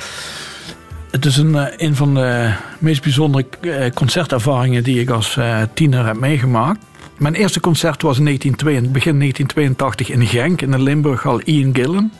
Het 1.11 1.25
is 1.25 1.37
een, 1.37 1.55
eh, 1.55 1.87
een 1.87 1.95
van 1.95 2.13
de 2.13 2.53
meest 2.79 3.01
bijzondere 3.01 3.45
eh, 3.61 3.91
concertervaringen 3.91 4.83
die 4.83 4.99
ik 4.99 5.09
als 5.09 5.37
eh, 5.37 5.61
tiener 5.73 6.05
heb 6.05 6.19
meegemaakt. 6.19 6.85
Mijn 7.17 7.33
eerste 7.33 7.59
concert 7.59 8.01
was 8.01 8.17
in 8.17 8.23
1982, 8.23 8.91
begin 8.91 9.19
1982 9.19 10.09
in 10.09 10.27
Genk, 10.27 10.61
in 10.61 10.71
de 10.71 10.81
Limburghal 10.81 11.41
Ian 11.41 11.75
Gillen. 11.75 12.11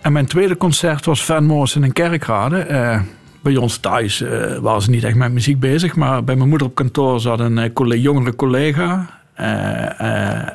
En 0.00 0.12
mijn 0.12 0.26
tweede 0.26 0.56
concert 0.56 1.04
was 1.04 1.24
Van 1.24 1.44
Morrison 1.44 1.84
in 1.84 1.92
Kerkrade. 1.92 3.02
bij 3.42 3.56
ons 3.56 3.78
thuis 3.78 4.20
uh, 4.20 4.56
waren 4.58 4.82
ze 4.82 4.90
niet 4.90 5.04
echt 5.04 5.14
met 5.14 5.32
muziek 5.32 5.60
bezig, 5.60 5.96
maar 5.96 6.24
bij 6.24 6.36
mijn 6.36 6.48
moeder 6.48 6.66
op 6.66 6.74
kantoor 6.74 7.20
zat 7.20 7.40
een 7.40 7.72
jongere 8.00 8.36
collega. 8.36 9.19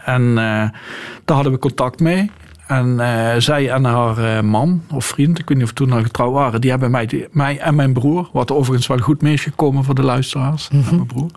En 0.05 0.35
daar 1.25 1.35
hadden 1.35 1.51
we 1.51 1.59
contact 1.59 1.99
mee. 1.99 2.31
En 2.67 2.87
uh, 2.99 3.33
zij 3.37 3.69
en 3.69 3.83
haar 3.83 4.17
uh, 4.17 4.41
man 4.41 4.81
of 4.91 5.05
vriend, 5.05 5.39
ik 5.39 5.47
weet 5.49 5.57
niet 5.57 5.67
of 5.67 5.73
toen 5.73 5.91
al 5.91 6.01
getrouwd 6.01 6.33
waren, 6.33 6.61
die 6.61 6.69
hebben 6.69 6.91
mij, 6.91 7.05
die, 7.05 7.27
mij 7.31 7.59
en 7.59 7.75
mijn 7.75 7.93
broer, 7.93 8.29
wat 8.33 8.51
overigens 8.51 8.87
wel 8.87 8.97
goed 8.97 9.21
mee 9.21 9.33
is 9.33 9.43
gekomen 9.43 9.83
voor 9.83 9.95
de 9.95 10.03
luisteraars, 10.03 10.69
mm 10.69 10.83
mijn 10.89 11.05
broer, 11.05 11.29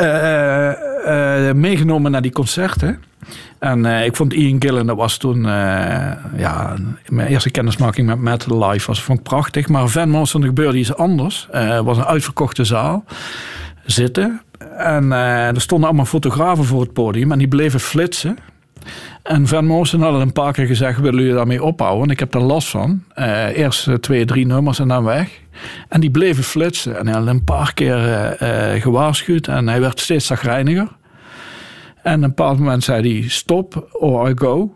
uh, 0.00 1.52
meegenomen 1.68 2.10
naar 2.10 2.22
die 2.22 2.32
concerten. 2.32 3.02
En 3.58 3.84
ik 3.84 4.16
vond 4.16 4.32
Ian 4.32 4.62
Gillen, 4.62 4.86
dat 4.86 4.96
was 4.96 5.16
toen 5.16 5.42
ja, 6.36 6.74
mijn 7.08 7.28
eerste 7.28 7.50
kennismaking 7.50 8.06
met 8.06 8.18
Metal 8.18 8.68
Live, 8.68 8.86
was, 8.86 9.02
vond 9.02 9.18
ik 9.18 9.24
prachtig. 9.24 9.68
Maar 9.68 9.88
Van 9.88 10.10
Morrison 10.10 10.42
gebeurde 10.42 10.78
iets 10.78 10.94
anders. 10.94 11.48
Het 11.50 11.84
was 11.84 11.96
een 11.96 12.04
uitverkochte 12.04 12.64
zaal, 12.64 13.04
zitten. 13.90 14.40
En 14.76 15.12
er 15.12 15.60
stonden 15.60 15.88
allemaal 15.88 16.06
fotografen 16.06 16.64
voor 16.64 16.80
het 16.80 16.92
podium 16.92 17.32
en 17.32 17.38
die 17.38 17.48
bleven 17.48 17.80
flitsen. 17.80 18.38
En 19.22 19.46
Van 19.46 19.66
Moosen 19.66 20.00
had 20.00 20.20
een 20.20 20.32
paar 20.32 20.52
keer 20.52 20.66
gezegd, 20.66 21.00
willen 21.00 21.20
jullie 21.20 21.36
daarmee 21.36 21.62
ophouden? 21.62 22.10
Ik 22.10 22.18
heb 22.18 22.34
er 22.34 22.40
last 22.40 22.68
van. 22.68 23.02
Uh, 23.16 23.56
eerst 23.56 24.02
twee, 24.02 24.24
drie 24.24 24.46
nummers 24.46 24.78
en 24.78 24.88
dan 24.88 25.04
weg. 25.04 25.40
En 25.88 26.00
die 26.00 26.10
bleven 26.10 26.44
flitsen. 26.44 26.98
En 26.98 27.06
hij 27.06 27.18
had 27.18 27.26
een 27.26 27.44
paar 27.44 27.74
keer 27.74 27.98
gewaarschuwd 28.80 29.46
en 29.46 29.68
hij 29.68 29.80
werd 29.80 30.00
steeds 30.00 30.26
zagrijniger. 30.26 30.88
En 32.02 32.12
een 32.12 32.28
bepaald 32.28 32.58
moment 32.58 32.84
zei 32.84 33.20
hij, 33.20 33.28
stop 33.28 33.88
or 33.92 34.30
I 34.30 34.32
go. 34.34 34.74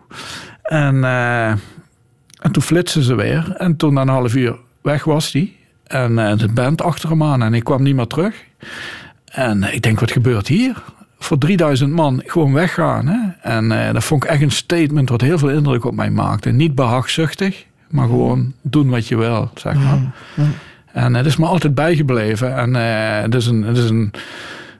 En, 0.62 1.04
en 1.04 2.52
toen 2.52 2.62
flitsen 2.62 3.02
ze 3.02 3.14
weer. 3.14 3.54
En 3.56 3.76
toen 3.76 3.94
na 3.94 4.00
een 4.00 4.08
half 4.08 4.34
uur 4.34 4.56
weg 4.82 5.04
was 5.04 5.32
hij. 5.32 5.52
En 5.86 6.14
de 6.14 6.48
band 6.54 6.82
achter 6.82 7.08
hem 7.08 7.22
aan 7.22 7.42
en 7.42 7.54
ik 7.54 7.64
kwam 7.64 7.82
niet 7.82 7.94
meer 7.94 8.06
terug. 8.06 8.44
En 9.32 9.74
ik 9.74 9.82
denk, 9.82 10.00
wat 10.00 10.10
gebeurt 10.10 10.48
hier? 10.48 10.82
voor 11.24 11.38
3000 11.38 11.92
man 11.92 12.22
gewoon 12.26 12.52
weggaan. 12.52 13.06
Hè? 13.06 13.18
En 13.40 13.64
uh, 13.70 13.92
dat 13.92 14.04
vond 14.04 14.24
ik 14.24 14.30
echt 14.30 14.42
een 14.42 14.50
statement 14.50 15.08
wat 15.08 15.20
heel 15.20 15.38
veel 15.38 15.50
indruk 15.50 15.84
op 15.84 15.94
mij 15.94 16.10
maakte. 16.10 16.50
Niet 16.50 16.74
behagzuchtig, 16.74 17.64
maar 17.88 18.06
gewoon 18.06 18.52
doen 18.62 18.88
wat 18.88 19.08
je 19.08 19.16
wil, 19.16 19.50
zeg 19.54 19.74
maar. 19.74 19.98
En 20.92 21.14
het 21.14 21.26
is 21.26 21.36
me 21.36 21.46
altijd 21.46 21.74
bijgebleven. 21.74 22.56
En 22.56 22.74
uh, 22.74 23.22
het, 23.22 23.34
is 23.34 23.46
een, 23.46 23.62
het 23.62 23.76
is 23.76 23.90
een 23.90 24.10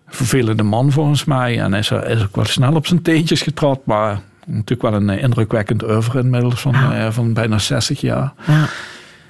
vervelende 0.06 0.62
man 0.62 0.92
volgens 0.92 1.24
mij. 1.24 1.60
En 1.60 1.74
is, 1.74 1.90
er, 1.90 2.08
is 2.08 2.22
ook 2.22 2.36
wel 2.36 2.44
snel 2.44 2.74
op 2.74 2.86
zijn 2.86 3.02
teentjes 3.02 3.42
getrapt. 3.42 3.86
Maar 3.86 4.20
natuurlijk 4.46 4.82
wel 4.82 4.94
een 4.94 5.10
eh, 5.10 5.22
indrukwekkend 5.22 5.82
oeuvre 5.82 6.18
inmiddels 6.18 6.60
van, 6.60 6.74
van 7.12 7.32
bijna 7.32 7.58
60 7.58 8.00
jaar. 8.00 8.32
Ja 8.46 8.64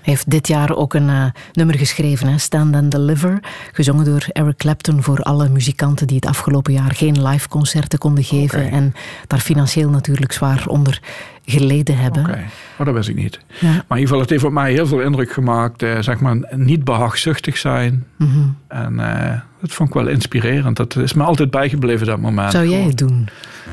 heeft 0.02 0.30
dit 0.30 0.48
jaar 0.48 0.76
ook 0.76 0.94
een 0.94 1.08
uh, 1.08 1.24
nummer 1.52 1.78
geschreven, 1.78 2.28
hè? 2.28 2.38
Stand 2.38 2.74
and 2.74 2.90
Deliver. 2.90 3.40
Gezongen 3.72 4.04
door 4.04 4.26
Eric 4.32 4.56
Clapton 4.56 5.02
voor 5.02 5.18
alle 5.18 5.48
muzikanten 5.48 6.06
die 6.06 6.16
het 6.16 6.26
afgelopen 6.26 6.72
jaar 6.72 6.94
geen 6.94 7.22
live 7.22 7.48
concerten 7.48 7.98
konden 7.98 8.24
geven. 8.24 8.70
En 8.70 8.94
daar 9.26 9.40
financieel 9.40 9.90
natuurlijk 9.90 10.32
zwaar 10.32 10.64
onder 10.66 11.00
geleden 11.44 11.96
hebben. 11.96 12.22
Oké, 12.22 12.44
oh, 12.78 12.86
dat 12.86 12.94
wist 12.94 13.08
ik 13.08 13.16
niet. 13.16 13.38
Ja. 13.48 13.66
Maar 13.68 13.72
in 13.72 13.82
ieder 13.88 14.02
geval, 14.02 14.20
het 14.20 14.30
heeft 14.30 14.44
op 14.44 14.52
mij 14.52 14.72
heel 14.72 14.86
veel 14.86 15.00
indruk 15.00 15.32
gemaakt. 15.32 15.82
Eh, 15.82 15.98
zeg 16.00 16.20
maar, 16.20 16.36
niet 16.50 16.84
behagzuchtig 16.84 17.56
zijn. 17.56 18.04
Mm 18.16 18.28
-hmm. 18.32 18.56
En 18.68 18.92
uh, 18.92 19.40
dat 19.60 19.72
vond 19.72 19.88
ik 19.88 19.94
wel 19.94 20.06
inspirerend. 20.06 20.76
Dat 20.76 20.96
is 20.96 21.12
me 21.12 21.22
altijd 21.22 21.50
bijgebleven, 21.50 22.06
dat 22.06 22.20
moment. 22.20 22.52
Zou 22.52 22.68
jij 22.68 22.82
het 22.82 22.98
doen? 22.98 23.28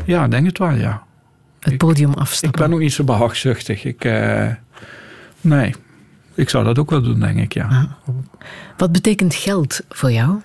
Ja, 0.05 0.27
denk 0.27 0.45
het 0.45 0.57
wel, 0.57 0.71
ja. 0.71 1.03
Het 1.59 1.77
podium 1.77 2.13
afstappen? 2.13 2.61
Ik 2.61 2.67
ben 2.67 2.75
ook 2.75 2.81
niet 2.81 2.93
zo 2.93 3.03
behagzuchtig. 3.03 3.83
Ik, 3.83 4.03
nee, 5.41 5.73
ik 6.39 6.49
zou 6.49 6.63
dat 6.63 6.79
ook 6.79 6.89
wel 6.89 7.01
doen, 7.01 7.19
denk 7.19 7.39
ik, 7.39 7.53
ja. 7.53 7.87
Wat 8.77 8.91
betekent 8.91 9.35
geld 9.35 9.81
voor 9.89 10.11
jou? 10.11 10.39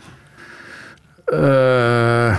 Uh, 1.32 2.36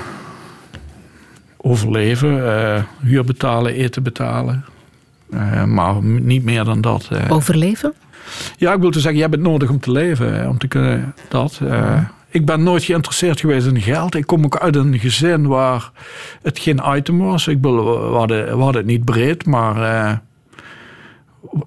overleven, 1.58 2.38
uh, 2.38 2.84
huur 3.00 3.24
betalen, 3.24 3.74
eten 3.74 4.04
betalen. 4.04 4.66
Uh, 5.34 5.64
maar 5.64 6.04
niet 6.04 6.44
meer 6.44 6.64
dan 6.64 6.82
dat. 6.82 7.10
Overleven? 7.30 7.94
Ja, 8.58 8.74
ik 8.74 8.80
wil 8.80 8.90
te 8.90 9.00
zeggen, 9.00 9.16
je 9.16 9.26
hebt 9.26 9.36
het 9.36 9.44
nodig 9.44 9.70
om 9.70 9.80
te 9.80 9.92
leven. 9.92 10.50
Om 10.50 10.58
te 10.58 10.68
kunnen 10.68 11.14
dat. 11.28 11.62
Ik 12.30 12.46
ben 12.46 12.64
nooit 12.64 12.84
geïnteresseerd 12.84 13.40
geweest 13.40 13.68
in 13.68 13.82
geld. 13.82 14.16
Ik 14.16 14.26
kom 14.26 14.46
ook 14.46 14.58
uit 14.58 14.76
een 14.76 15.00
gezin 15.00 15.48
waar 15.48 15.92
het 16.42 16.60
geen 16.60 16.82
item 16.86 17.18
was. 17.18 17.48
Ik 17.48 17.62
we, 17.62 17.70
hadden, 18.12 18.46
we 18.46 18.64
hadden 18.64 18.82
het 18.82 18.92
niet 18.92 19.06
breed, 19.06 19.46
maar 19.46 20.22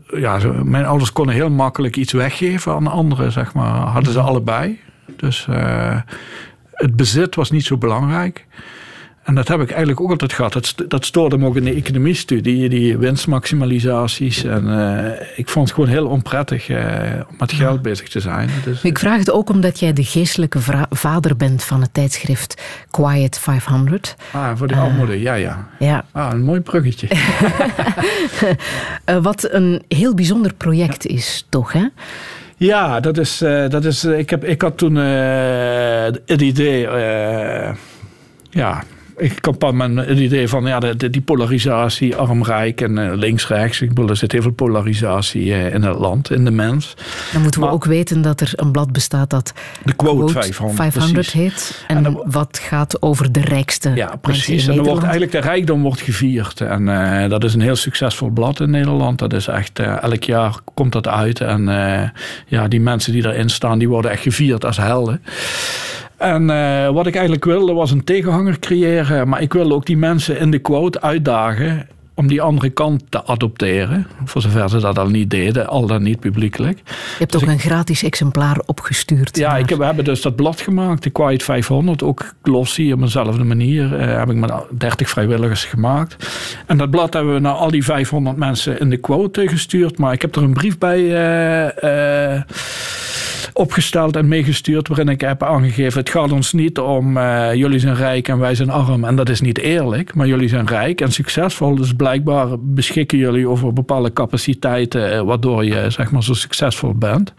ja, 0.06 0.38
mijn 0.62 0.84
ouders 0.84 1.12
konden 1.12 1.34
heel 1.34 1.50
makkelijk 1.50 1.96
iets 1.96 2.12
weggeven 2.12 2.72
aan 2.72 2.86
anderen, 2.86 3.32
zeg 3.32 3.54
maar. 3.54 3.74
Hadden 3.74 4.12
ze 4.12 4.20
allebei. 4.20 4.80
Dus 5.16 5.46
uh, 5.50 6.00
het 6.72 6.96
bezit 6.96 7.34
was 7.34 7.50
niet 7.50 7.64
zo 7.64 7.76
belangrijk. 7.76 8.46
En 9.28 9.34
dat 9.34 9.48
heb 9.48 9.60
ik 9.60 9.68
eigenlijk 9.68 10.00
ook 10.00 10.10
altijd 10.10 10.32
gehad. 10.32 10.52
Dat, 10.52 10.74
dat 10.88 11.04
stoorde 11.04 11.38
me 11.38 11.46
ook 11.46 11.56
in 11.56 11.64
de 11.64 11.74
economiestudie, 11.74 12.68
die 12.68 12.98
winstmaximalisaties. 12.98 14.44
En 14.44 14.66
uh, 14.66 15.38
ik 15.38 15.48
vond 15.48 15.66
het 15.66 15.74
gewoon 15.74 15.90
heel 15.90 16.06
onprettig 16.06 16.68
uh, 16.68 16.78
om 17.28 17.36
met 17.38 17.52
geld 17.52 17.82
bezig 17.82 18.08
te 18.08 18.20
zijn. 18.20 18.50
Dus, 18.64 18.82
ik 18.82 18.98
vraag 18.98 19.18
het 19.18 19.30
ook 19.30 19.50
omdat 19.50 19.78
jij 19.80 19.92
de 19.92 20.04
geestelijke 20.04 20.58
vader 20.90 21.36
bent 21.36 21.64
van 21.64 21.80
het 21.80 21.94
tijdschrift 21.94 22.62
Quiet 22.90 23.38
500. 23.38 24.16
Ah, 24.32 24.50
voor 24.56 24.66
de 24.66 24.74
uh, 24.74 24.82
armoede, 24.82 25.20
ja, 25.20 25.34
ja. 25.34 25.68
ja. 25.78 26.04
Ah, 26.12 26.32
een 26.32 26.42
mooi 26.42 26.60
bruggetje. 26.60 27.08
wat 29.28 29.48
een 29.50 29.82
heel 29.88 30.14
bijzonder 30.14 30.54
project 30.54 31.06
is, 31.06 31.46
toch, 31.48 31.72
hè? 31.72 31.86
Ja, 32.56 33.00
dat 33.00 33.18
is. 33.18 33.38
dat 33.68 33.84
is 33.84 34.04
ik, 34.04 34.30
heb, 34.30 34.44
ik 34.44 34.62
had 34.62 34.78
toen 34.78 34.94
het 34.94 36.40
idee. 36.40 36.88
ja, 38.50 38.84
ik 39.18 39.38
kan 39.40 39.76
met 39.76 40.06
het 40.06 40.18
idee 40.18 40.48
van 40.48 40.64
ja, 40.64 40.80
de, 40.80 41.10
die 41.10 41.20
polarisatie, 41.20 42.16
arm-rijk 42.16 42.80
en 42.80 42.96
uh, 42.96 43.12
links-rechts. 43.14 43.80
Ik 43.80 43.88
bedoel, 43.88 44.08
er 44.08 44.16
zit 44.16 44.32
heel 44.32 44.42
veel 44.42 44.50
polarisatie 44.50 45.44
uh, 45.44 45.74
in 45.74 45.82
het 45.82 45.98
land, 45.98 46.30
in 46.30 46.44
de 46.44 46.50
mens. 46.50 46.94
Dan 47.32 47.42
moeten 47.42 47.60
we 47.60 47.68
ook 47.68 47.84
weten 47.84 48.22
dat 48.22 48.40
er 48.40 48.52
een 48.54 48.70
blad 48.70 48.92
bestaat 48.92 49.30
dat 49.30 49.52
de 49.84 49.92
Quote, 49.92 50.32
500, 50.32 50.76
500 50.76 51.30
heet. 51.30 51.84
En, 51.86 52.20
wat 52.24 52.58
gaat 52.62 53.02
over 53.02 53.32
de 53.32 53.40
rijkste. 53.40 53.90
Ja, 53.94 54.16
precies. 54.20 54.66
En 54.66 54.76
dan 54.76 54.84
wordt 54.84 55.02
eigenlijk 55.02 55.32
de 55.32 55.40
rijkdom 55.40 55.82
wordt 55.82 56.00
gevierd. 56.00 56.60
En 56.60 56.82
uh, 56.82 57.28
dat 57.28 57.44
is 57.44 57.54
een 57.54 57.60
heel 57.60 57.76
succesvol 57.76 58.30
blad 58.30 58.60
in 58.60 58.70
Nederland. 58.70 59.18
Dat 59.18 59.32
is 59.32 59.46
echt, 59.46 59.78
elk 59.78 60.22
jaar 60.22 60.54
komt 60.74 60.92
dat 60.92 61.08
uit. 61.08 61.40
En 61.40 61.62
ja, 62.46 62.68
die 62.68 62.80
mensen 62.80 63.12
die 63.12 63.26
erin 63.26 63.48
staan, 63.48 63.78
die 63.78 63.88
worden 63.88 64.10
echt 64.10 64.22
gevierd 64.22 64.64
als 64.64 64.76
helden. 64.76 65.22
En 66.18 66.42
uh, 66.50 66.88
wat 66.88 67.06
ik 67.06 67.14
eigenlijk 67.14 67.44
wilde 67.44 67.72
was 67.72 67.90
een 67.90 68.04
tegenhanger 68.04 68.58
creëren. 68.58 69.28
Maar 69.28 69.42
ik 69.42 69.52
wilde 69.52 69.74
ook 69.74 69.86
die 69.86 69.96
mensen 69.96 70.38
in 70.38 70.50
de 70.50 70.58
quote 70.58 71.00
uitdagen 71.00 71.86
om 72.18 72.26
die 72.26 72.42
andere 72.42 72.70
kant 72.70 73.02
te 73.08 73.24
adopteren. 73.24 74.06
Voor 74.24 74.42
zover 74.42 74.68
ze 74.68 74.78
dat 74.78 74.98
al 74.98 75.08
niet 75.08 75.30
deden, 75.30 75.66
al 75.66 75.86
dan 75.86 76.02
niet 76.02 76.20
publiekelijk. 76.20 76.78
Je 76.84 76.92
hebt 77.18 77.32
dus 77.32 77.42
ook 77.42 77.48
een 77.48 77.58
gratis 77.58 78.02
exemplaar 78.02 78.62
opgestuurd. 78.66 79.36
Ja, 79.36 79.56
ik 79.56 79.68
heb, 79.68 79.78
we 79.78 79.84
hebben 79.84 80.04
dus 80.04 80.22
dat 80.22 80.36
blad 80.36 80.60
gemaakt, 80.60 81.02
de 81.02 81.10
Quiet 81.10 81.42
500, 81.42 82.02
ook 82.02 82.34
glossy 82.42 82.92
op 82.92 83.00
dezelfde 83.00 83.44
manier. 83.44 84.00
Uh, 84.00 84.18
heb 84.18 84.30
ik 84.30 84.36
met 84.36 84.52
30 84.70 85.08
vrijwilligers 85.08 85.64
gemaakt. 85.64 86.28
En 86.66 86.76
dat 86.78 86.90
blad 86.90 87.12
hebben 87.12 87.34
we 87.34 87.40
naar 87.40 87.52
al 87.52 87.70
die 87.70 87.84
500 87.84 88.36
mensen 88.36 88.80
in 88.80 88.90
de 88.90 88.96
quote 88.96 89.48
gestuurd. 89.48 89.98
Maar 89.98 90.12
ik 90.12 90.22
heb 90.22 90.36
er 90.36 90.42
een 90.42 90.52
brief 90.52 90.78
bij... 90.78 91.00
Uh, 91.84 92.42
opgesteld 93.58 94.16
en 94.16 94.28
meegestuurd 94.28 94.88
waarin 94.88 95.08
ik 95.08 95.20
heb 95.20 95.42
aangegeven: 95.42 95.98
het 95.98 96.10
gaat 96.10 96.32
ons 96.32 96.52
niet 96.52 96.78
om 96.78 97.16
uh, 97.16 97.54
jullie 97.54 97.78
zijn 97.78 97.94
rijk 97.94 98.28
en 98.28 98.38
wij 98.38 98.54
zijn 98.54 98.70
arm 98.70 99.04
en 99.04 99.16
dat 99.16 99.28
is 99.28 99.40
niet 99.40 99.58
eerlijk, 99.58 100.14
maar 100.14 100.26
jullie 100.26 100.48
zijn 100.48 100.66
rijk 100.66 101.00
en 101.00 101.12
succesvol, 101.12 101.74
dus 101.74 101.94
blijkbaar 101.94 102.46
beschikken 102.60 103.18
jullie 103.18 103.48
over 103.48 103.72
bepaalde 103.72 104.12
capaciteiten 104.12 105.14
uh, 105.14 105.20
waardoor 105.20 105.64
je 105.64 105.90
zeg 105.90 106.10
maar 106.10 106.22
zo 106.22 106.34
succesvol 106.34 106.94
bent. 106.94 107.34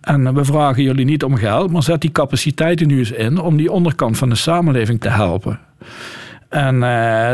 En 0.00 0.34
we 0.34 0.44
vragen 0.44 0.82
jullie 0.82 1.04
niet 1.04 1.24
om 1.24 1.36
geld, 1.36 1.70
maar 1.70 1.82
zet 1.82 2.00
die 2.00 2.12
capaciteiten 2.12 2.86
nu 2.86 2.98
eens 2.98 3.10
in 3.10 3.40
om 3.40 3.56
die 3.56 3.72
onderkant 3.72 4.18
van 4.18 4.28
de 4.28 4.34
samenleving 4.34 5.00
te 5.00 5.08
helpen. 5.08 5.58
En 6.50 6.74
uh, 6.74 6.80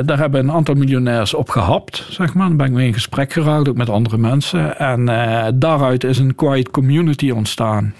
daar 0.04 0.18
hebben 0.18 0.40
een 0.40 0.52
aantal 0.52 0.74
miljonairs 0.74 1.34
op 1.34 1.48
gehapt, 1.48 2.06
zeg 2.10 2.34
maar. 2.34 2.48
Dan 2.48 2.56
ben 2.56 2.66
ik 2.66 2.72
mee 2.72 2.86
in 2.86 2.94
gesprek 2.94 3.32
geraakt, 3.32 3.68
ook 3.68 3.76
met 3.76 3.90
andere 3.90 4.18
mensen. 4.18 4.78
En 4.78 5.04
daaruit 5.58 6.04
is 6.04 6.18
een 6.18 6.34
quiet 6.34 6.70
community 6.70 7.30
ontstaan. 7.30 7.94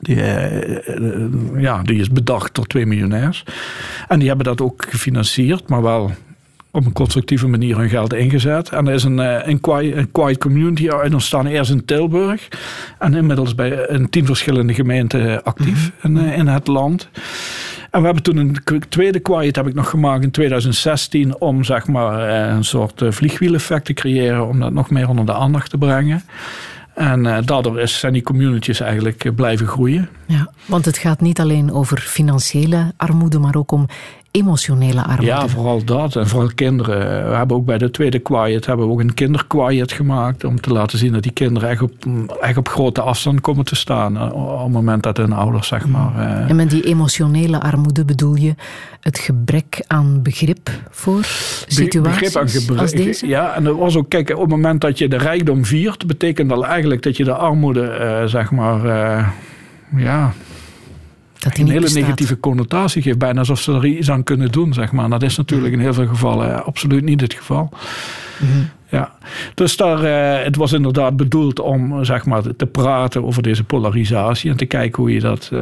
Die, 0.00 0.16
ja, 1.56 1.82
die 1.82 2.00
is 2.00 2.10
bedacht 2.10 2.54
door 2.54 2.66
twee 2.66 2.86
miljonairs. 2.86 3.44
En 4.08 4.18
die 4.18 4.28
hebben 4.28 4.46
dat 4.46 4.60
ook 4.60 4.86
gefinancierd, 4.88 5.68
maar 5.68 5.82
wel 5.82 6.10
op 6.74 6.86
een 6.86 6.92
constructieve 6.92 7.46
manier 7.46 7.76
hun 7.76 7.88
geld 7.88 8.12
ingezet. 8.12 8.68
En 8.68 8.86
er 8.86 8.94
is 8.94 9.04
een, 9.04 9.18
eh, 9.18 9.48
een, 9.48 9.60
quiet, 9.60 9.96
een 9.96 10.12
quiet 10.12 10.38
community 10.38 10.88
ontstaan 10.88 11.46
eerst 11.46 11.70
in 11.70 11.84
Tilburg. 11.84 12.48
En 12.98 13.14
inmiddels 13.14 13.54
bij 13.54 13.86
in 13.88 14.10
tien 14.10 14.26
verschillende 14.26 14.74
gemeenten 14.74 15.42
actief 15.42 15.90
mhm. 16.02 16.16
in, 16.16 16.24
eh, 16.24 16.38
in 16.38 16.46
het 16.46 16.66
land. 16.66 17.08
En 17.94 18.00
we 18.00 18.06
hebben 18.06 18.22
toen 18.22 18.36
een 18.36 18.58
tweede 18.88 19.18
quiet 19.18 19.56
heb 19.56 19.66
ik 19.66 19.74
nog 19.74 19.90
gemaakt 19.90 20.22
in 20.22 20.30
2016 20.30 21.40
om 21.40 21.64
zeg 21.64 21.86
maar 21.86 22.28
eh, 22.28 22.54
een 22.54 22.64
soort 22.64 23.02
vliegwieleffect 23.08 23.84
te 23.84 23.92
creëren 23.92 24.48
om 24.48 24.60
dat 24.60 24.72
nog 24.72 24.90
meer 24.90 25.08
onder 25.08 25.26
de 25.26 25.34
aandacht 25.34 25.70
te 25.70 25.78
brengen. 25.78 26.22
En 26.94 27.22
daardoor 27.22 27.80
is, 27.80 27.98
zijn 27.98 28.12
die 28.12 28.22
communities 28.22 28.80
eigenlijk 28.80 29.34
blijven 29.34 29.66
groeien. 29.66 30.08
Ja, 30.26 30.50
want 30.66 30.84
het 30.84 30.98
gaat 30.98 31.20
niet 31.20 31.40
alleen 31.40 31.72
over 31.72 31.98
financiële 31.98 32.92
armoede, 32.96 33.38
maar 33.38 33.54
ook 33.54 33.72
om 33.72 33.86
emotionele 34.36 35.02
armoede. 35.02 35.24
Ja, 35.24 35.48
vooral 35.48 35.84
dat. 35.84 36.16
En 36.16 36.28
vooral 36.28 36.50
kinderen. 36.54 37.28
We 37.28 37.36
hebben 37.36 37.56
ook 37.56 37.64
bij 37.64 37.78
de 37.78 37.90
tweede 37.90 38.18
quiet 38.18 38.66
hebben 38.66 38.86
we 38.86 38.92
ook 38.92 39.00
een 39.00 39.14
kinderquiet 39.14 39.92
gemaakt. 39.92 40.44
Om 40.44 40.60
te 40.60 40.70
laten 40.70 40.98
zien 40.98 41.12
dat 41.12 41.22
die 41.22 41.32
kinderen 41.32 41.68
echt 41.68 41.82
op, 41.82 41.92
echt 42.40 42.56
op 42.56 42.68
grote 42.68 43.00
afstand 43.00 43.40
komen 43.40 43.64
te 43.64 43.74
staan. 43.74 44.16
Eh, 44.16 44.32
op 44.32 44.62
het 44.62 44.72
moment 44.72 45.02
dat 45.02 45.16
hun 45.16 45.32
ouders, 45.32 45.68
zeg 45.68 45.86
maar. 45.86 46.18
Eh, 46.18 46.50
en 46.50 46.56
met 46.56 46.70
die 46.70 46.86
emotionele 46.86 47.60
armoede 47.60 48.04
bedoel 48.04 48.34
je 48.34 48.54
het 49.00 49.18
gebrek 49.18 49.84
aan 49.86 50.22
begrip 50.22 50.70
voor 50.90 51.24
situaties 51.66 52.00
begrip 52.00 52.36
aan 52.36 52.48
gebrek, 52.48 52.80
als 52.80 52.90
deze? 52.90 53.26
Ja, 53.26 53.54
en 53.54 53.64
dat 53.64 53.76
was 53.76 53.96
ook, 53.96 54.08
kijk, 54.08 54.30
op 54.30 54.40
het 54.40 54.50
moment 54.50 54.80
dat 54.80 54.98
je 54.98 55.08
de 55.08 55.18
rijkdom 55.18 55.64
viert, 55.64 56.06
betekent 56.06 56.48
dat 56.48 56.62
eigenlijk 56.62 57.02
dat 57.02 57.16
je 57.16 57.24
de 57.24 57.34
armoede, 57.34 57.98
uh, 58.00 58.28
zeg 58.28 58.50
maar, 58.50 58.86
ja 59.96 60.32
dat 61.44 61.58
een 61.58 61.68
hele 61.68 61.90
negatieve 61.90 62.40
connotatie 62.40 63.02
geeft. 63.02 63.18
Bijna 63.18 63.38
alsof 63.38 63.60
ze 63.60 63.72
er 63.72 63.86
iets 63.86 64.10
aan 64.10 64.24
kunnen 64.24 64.52
doen, 64.52 64.72
zeg 64.72 64.92
maar. 64.92 65.08
Dat 65.08 65.22
is 65.22 65.36
natuurlijk 65.36 65.72
in 65.72 65.80
heel 65.80 65.94
veel 65.94 66.06
gevallen 66.06 66.64
absoluut 66.64 67.04
niet 67.04 67.20
het 67.20 67.34
geval. 67.34 67.72
Mhm. 68.38 68.62
Ja. 68.88 69.12
Dus 69.54 69.76
daar, 69.76 70.04
uh, 70.04 70.44
het 70.44 70.56
was 70.56 70.72
inderdaad 70.72 71.16
bedoeld 71.16 71.60
om 71.60 72.04
zeg 72.04 72.24
maar, 72.24 72.42
te 72.56 72.66
praten 72.66 73.24
over 73.24 73.42
deze 73.42 73.64
polarisatie 73.64 74.50
en 74.50 74.56
te 74.56 74.66
kijken 74.66 75.02
hoe 75.02 75.12
je 75.12 75.20
dat 75.20 75.50
uh, 75.52 75.60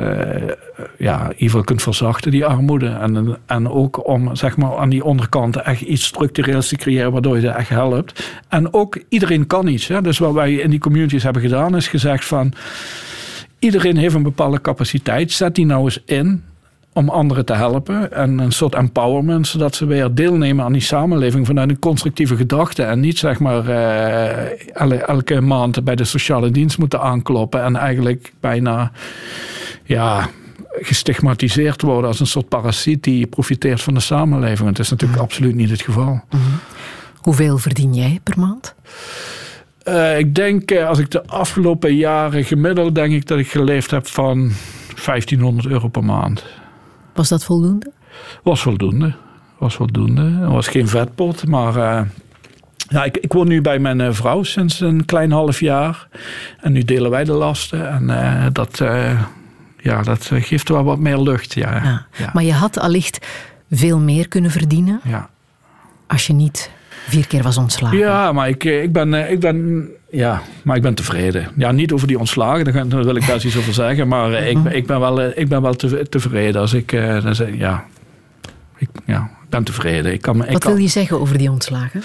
ja, 0.99 1.21
in 1.21 1.33
ieder 1.33 1.37
geval 1.37 1.65
kunt 1.65 1.83
verzachten, 1.83 2.31
die 2.31 2.45
armoede. 2.45 2.89
En, 2.89 3.39
en 3.47 3.69
ook 3.69 4.09
om 4.09 4.37
zeg 4.37 4.57
maar, 4.57 4.77
aan 4.77 4.89
die 4.89 5.05
onderkant 5.05 5.57
echt 5.57 5.81
iets 5.81 6.05
structureels 6.05 6.69
te 6.69 6.77
creëren 6.77 7.13
waardoor 7.13 7.37
je 7.37 7.43
dat 7.43 7.57
echt 7.57 7.69
helpt. 7.69 8.33
En 8.49 8.75
ook 8.75 9.03
iedereen 9.09 9.47
kan 9.47 9.67
iets. 9.67 9.89
Hè? 9.89 10.03
Dus 10.03 10.19
wat 10.19 10.33
wij 10.33 10.53
in 10.53 10.71
die 10.71 10.81
communities 10.81 11.23
hebben 11.23 11.43
gedaan 11.43 11.77
is 11.77 11.89
gezegd 11.89 12.25
van 12.25 12.53
iedereen 13.63 13.97
heeft 13.97 14.15
een 14.15 14.23
bepaalde 14.23 14.61
capaciteit. 14.61 15.33
Zet 15.33 15.55
die 15.55 15.67
nou 15.67 15.85
eens 15.85 16.03
in 16.05 16.43
om 16.93 17.09
anderen 17.09 17.45
te 17.45 17.55
helpen. 17.55 18.13
En 18.13 18.39
een 18.39 18.53
soort 18.53 18.75
empowerment, 18.75 19.47
zodat 19.47 19.75
ze 19.75 19.87
weer 19.87 20.15
deelnemen 20.15 20.65
aan 20.65 20.73
die 20.73 20.83
samenleving 20.83 21.47
vanuit 21.47 21.71
een 21.71 21.79
constructieve 21.79 22.37
gedachte. 22.37 22.83
En 22.83 23.01
niet 23.01 23.19
zeg 23.19 23.39
maar 23.39 23.69
uh, 23.69 25.09
elke 25.09 25.41
maand 25.41 25.85
bij 25.85 25.97
de 25.97 26.05
sociale 26.05 26.51
dienst 26.51 26.79
moeten 26.79 27.01
aankloppen. 27.01 27.63
En 27.63 27.77
eigenlijk 27.77 28.33
bijna 28.41 28.93
ja, 29.85 30.29
gestigmatiseerd 30.71 31.83
worden 31.83 32.09
als 32.11 32.21
een 32.21 32.27
soort 32.27 32.49
parasiet 32.49 33.05
die 33.05 33.27
profiteert 33.27 33.83
van 33.83 33.95
de 33.95 34.01
samenleving. 34.01 34.69
Het 34.69 34.79
is 34.79 34.91
natuurlijk 34.91 35.21
absoluut 35.21 35.55
niet 35.55 35.71
het 35.71 35.83
geval. 35.83 36.21
Mhm. 36.31 36.43
Hoeveel 37.17 37.59
verdien 37.59 37.95
jij 37.95 38.21
per 38.23 38.39
maand? 38.39 38.75
Uh, 39.89 40.19
ik 40.19 40.35
denk, 40.35 40.71
uh, 40.71 40.89
als 40.89 40.99
ik 40.99 41.11
de 41.11 41.27
afgelopen 41.27 41.95
jaren 41.95 42.45
gemiddeld, 42.45 42.95
denk 42.95 43.13
ik 43.13 43.27
dat 43.27 43.39
ik 43.39 43.51
geleefd 43.51 43.91
heb 43.91 44.07
van 44.07 44.53
1500 45.05 45.67
euro 45.67 45.89
per 45.89 46.05
maand. 46.05 46.45
Was 47.15 47.29
dat 47.29 47.45
voldoende? 47.45 47.93
Was 48.43 48.63
voldoende. 48.63 49.15
Was 49.59 49.75
voldoende. 49.75 50.23
Het 50.23 50.51
was 50.51 50.69
geen 50.69 50.89
vetpot, 50.89 51.47
maar 51.47 51.77
uh, 51.77 52.01
ja, 52.89 53.05
ik, 53.05 53.17
ik 53.17 53.33
woon 53.33 53.49
nu 53.49 53.61
bij 53.61 53.79
mijn 53.79 54.15
vrouw 54.15 54.43
sinds 54.43 54.81
een 54.81 55.05
klein 55.05 55.33
half 55.33 55.61
jaar. 55.61 56.09
En 56.61 56.73
nu 56.73 56.83
delen 56.83 57.11
wij 57.11 57.25
de 57.25 57.33
lasten. 57.33 57.89
En 57.89 58.53
dat, 58.53 58.79
ja, 59.79 60.03
dat 60.03 60.31
geeft 60.33 60.69
wel 60.69 60.85
wat 60.85 60.99
meer 60.99 61.19
lucht. 61.19 61.55
Ja. 61.55 61.75
ja. 61.75 62.07
ja. 62.17 62.31
Maar 62.33 62.43
je 62.43 62.53
had 62.53 62.79
allicht 62.79 63.27
veel 63.71 63.99
meer 63.99 64.29
kunnen 64.29 64.51
verdienen. 64.51 65.01
Ja. 65.05 65.29
Als 66.07 66.27
je 66.27 66.33
niet 66.33 66.71
vier 67.09 67.27
keer 67.27 67.43
was 67.43 67.57
ontslagen. 67.57 67.99
Ja, 67.99 68.33
maar 68.33 68.49
ik, 68.49 68.65
eh, 68.65 68.83
ik, 68.83 68.93
ben, 68.93 69.15
eh, 69.15 69.31
ik, 69.31 69.41
ben, 69.41 69.89
ja, 70.11 70.43
maar 70.63 70.77
ik 70.77 70.83
ben 70.83 70.95
tevreden. 70.95 71.49
Ja, 71.57 71.73
niet 71.73 71.93
over 71.93 72.07
die 72.07 72.19
ontslagen, 72.19 72.65
daar 72.65 73.05
wil 73.05 73.17
ik 73.17 73.27
best 73.27 73.45
iets 73.45 73.57
over 73.57 73.75
zeggen. 73.75 74.09
Maar 74.09 74.33
eh, 74.33 74.49
ik, 74.49 74.57
mhm. 74.57 74.67
ik 74.67 74.87
ben 74.87 75.01
wel, 75.01 75.21
ik 75.21 75.49
ben 75.49 75.63
wel 75.63 75.75
tevreden. 76.09 76.61
Als 76.61 76.73
ik, 76.73 76.91
dan 77.23 77.35
zeg, 77.35 77.49
ja, 77.57 77.85
ik 78.77 78.89
ja, 79.07 79.31
ben 79.49 79.65
tevreden. 79.65 80.13
Ik 80.13 80.21
kan, 80.21 80.45
ik 80.47 80.53
Wat 80.53 80.65
wil 80.65 80.77
je 80.77 80.89
zeggen 80.89 81.21
over 81.21 81.39
die 81.39 81.51
ontslagen? 81.51 82.03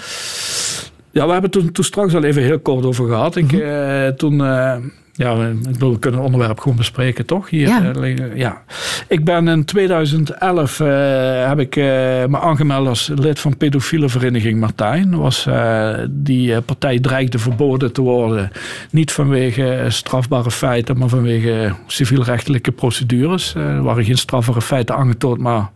Ja, 1.18 1.26
we 1.26 1.32
hebben 1.32 1.50
toen, 1.50 1.72
toen 1.72 1.84
straks 1.84 2.14
al 2.14 2.24
even 2.24 2.42
heel 2.42 2.58
kort 2.58 2.84
over 2.84 3.08
gehad. 3.08 3.36
Ik, 3.36 3.52
mhm. 3.52 4.14
toen 4.16 4.40
ja, 5.18 5.36
we 5.36 5.98
kunnen 5.98 6.20
het 6.20 6.28
onderwerp 6.30 6.60
gewoon 6.60 6.76
bespreken, 6.76 7.26
toch? 7.26 7.50
Hier, 7.50 7.68
ja. 7.68 7.92
Uh, 7.96 8.36
ja. 8.36 8.62
Ik 9.08 9.24
ben 9.24 9.48
in 9.48 9.64
2011 9.64 10.80
uh, 10.80 11.42
eh, 11.42 11.48
heb 11.48 11.58
ik 11.58 11.76
uh, 11.76 11.84
me 12.26 12.38
aangemeld 12.40 12.88
als 12.88 13.10
lid 13.14 13.38
van 13.38 13.56
pedofiele 13.56 14.08
vereniging 14.08 14.60
Martijn. 14.60 15.16
Was, 15.16 15.48
die 16.10 16.60
partij 16.60 17.00
dreigde 17.00 17.38
verboden 17.38 17.92
te 17.92 18.00
worden. 18.00 18.50
Niet 18.90 19.12
vanwege 19.12 19.84
strafbare 19.88 20.50
feiten, 20.50 20.98
maar 20.98 21.08
vanwege 21.08 21.72
civielrechtelijke 21.86 22.72
procedures. 22.72 23.54
er 23.54 23.82
waren 23.82 24.04
geen 24.04 24.18
strafbare 24.18 24.62
feiten 24.62 24.96
aangetoond, 24.96 25.38
maar 25.38 25.70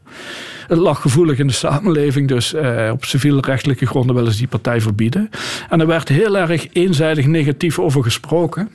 het 0.68 0.78
lag 0.78 1.00
gevoelig 1.00 1.38
in 1.38 1.46
de 1.46 1.52
samenleving. 1.52 2.28
Dus 2.28 2.54
op 2.92 3.04
civielrechtelijke 3.04 3.86
gronden 3.86 4.14
willen 4.14 4.32
ze 4.32 4.38
die 4.38 4.48
partij 4.48 4.80
verbieden. 4.80 5.30
En 5.68 5.80
er 5.80 5.86
werd 5.86 6.08
heel 6.08 6.38
erg 6.38 6.66
eenzijdig 6.72 7.26
negatief 7.26 7.78
over 7.78 8.02
gesproken. 8.02 8.70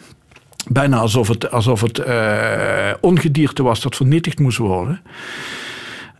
Bijna 0.67 0.97
alsof 0.97 1.27
het, 1.27 1.51
alsof 1.51 1.81
het 1.81 1.99
uh, 1.99 2.93
ongedierte 3.01 3.63
was 3.63 3.81
dat 3.81 3.95
vernietigd 3.95 4.39
moest 4.39 4.57
worden. 4.57 5.01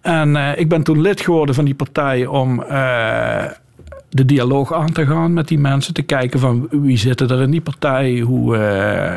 En 0.01 0.36
uh, 0.36 0.57
ik 0.57 0.70
ben 0.70 0.84
toen 0.84 1.01
lid 1.01 1.22
geworden 1.22 1.55
van 1.55 1.65
die 1.65 1.76
partij 1.76 2.26
om 2.26 2.61
uh, 2.61 3.43
de 4.09 4.26
dialoog 4.26 4.74
aan 4.74 4.91
te 4.91 5.05
gaan 5.05 5.34
met 5.34 5.47
die 5.47 5.59
mensen. 5.59 5.93
Te 5.93 6.01
kijken 6.01 6.39
van 6.39 6.68
wie 6.72 6.97
zitten 6.97 7.30
er 7.30 7.41
in 7.41 7.51
die 7.51 7.61
partij. 7.61 8.20
Hoe, 8.20 8.57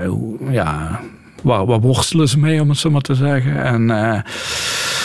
hoe 0.07 0.39
ja, 0.51 1.01
waar, 1.43 1.67
waar, 1.67 1.81
worstelen 1.81 2.29
ze 2.29 2.39
mee 2.39 2.61
om 2.61 2.69
het 2.69 2.79
zo 2.79 2.91
maar 2.91 3.01
te 3.01 3.15
zeggen. 3.15 3.63
En 3.63 3.91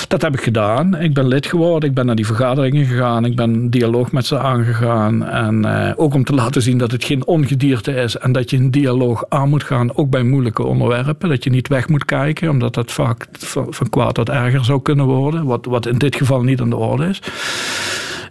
dat 0.08 0.22
heb 0.22 0.34
ik 0.34 0.42
gedaan. 0.42 0.96
Ik 1.00 1.14
ben 1.14 1.28
lid 1.28 1.46
geworden. 1.46 1.90
Ik 1.90 1.96
ben 1.96 2.06
naar 2.06 2.16
die 2.16 2.26
vergaderingen 2.26 2.86
gegaan. 2.86 3.26
Ik 3.26 3.36
ben 3.36 3.70
dialoog 3.70 4.12
met 4.12 4.26
ze 4.26 4.40
aangegaan. 4.40 5.26
En 5.26 5.66
uh, 5.66 5.92
ook 5.96 6.14
om 6.14 6.24
te 6.24 6.34
laten 6.34 6.62
zien 6.62 6.78
dat 6.78 6.92
het 6.92 7.04
geen 7.04 7.26
ongedierte 7.26 7.92
is. 7.92 8.18
En 8.18 8.32
dat 8.32 8.50
je 8.50 8.58
een 8.58 8.72
dialoog 8.72 9.26
aan 9.30 9.50
moet 9.50 9.64
gaan, 9.64 9.98
ook 9.98 10.10
bij 10.10 10.24
moeilijke 10.24 10.64
onderwerpen. 10.64 11.30
Dat 11.30 11.44
je 11.44 11.50
niet 11.50 11.68
weg 11.68 11.88
moet 11.88 12.06
kijken, 12.06 12.50
omdat 12.50 12.74
dat 12.74 12.92
vaak 12.92 13.28
van, 13.40 13.90
kwaad 13.90 14.14
tot 14.14 14.30
erger 14.30 14.66
zou 14.66 14.82
kunnen 14.82 15.06
worden. 15.06 15.46
Wat, 15.46 15.66
wat 15.66 15.86
in 15.86 15.98
dit 15.98 16.16
geval 16.16 16.42
niet 16.44 16.62
aan 16.62 16.70
de 16.70 16.76
orde 16.76 17.06
is. 17.06 17.22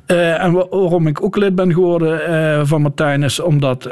Uh, 0.07 0.43
en 0.43 0.53
waarom 0.53 1.07
ik 1.07 1.23
ook 1.23 1.37
lid 1.37 1.55
ben 1.55 1.73
geworden 1.73 2.31
uh, 2.31 2.61
van 2.65 2.83
Martijn 2.83 3.23
is 3.23 3.41
omdat 3.41 3.89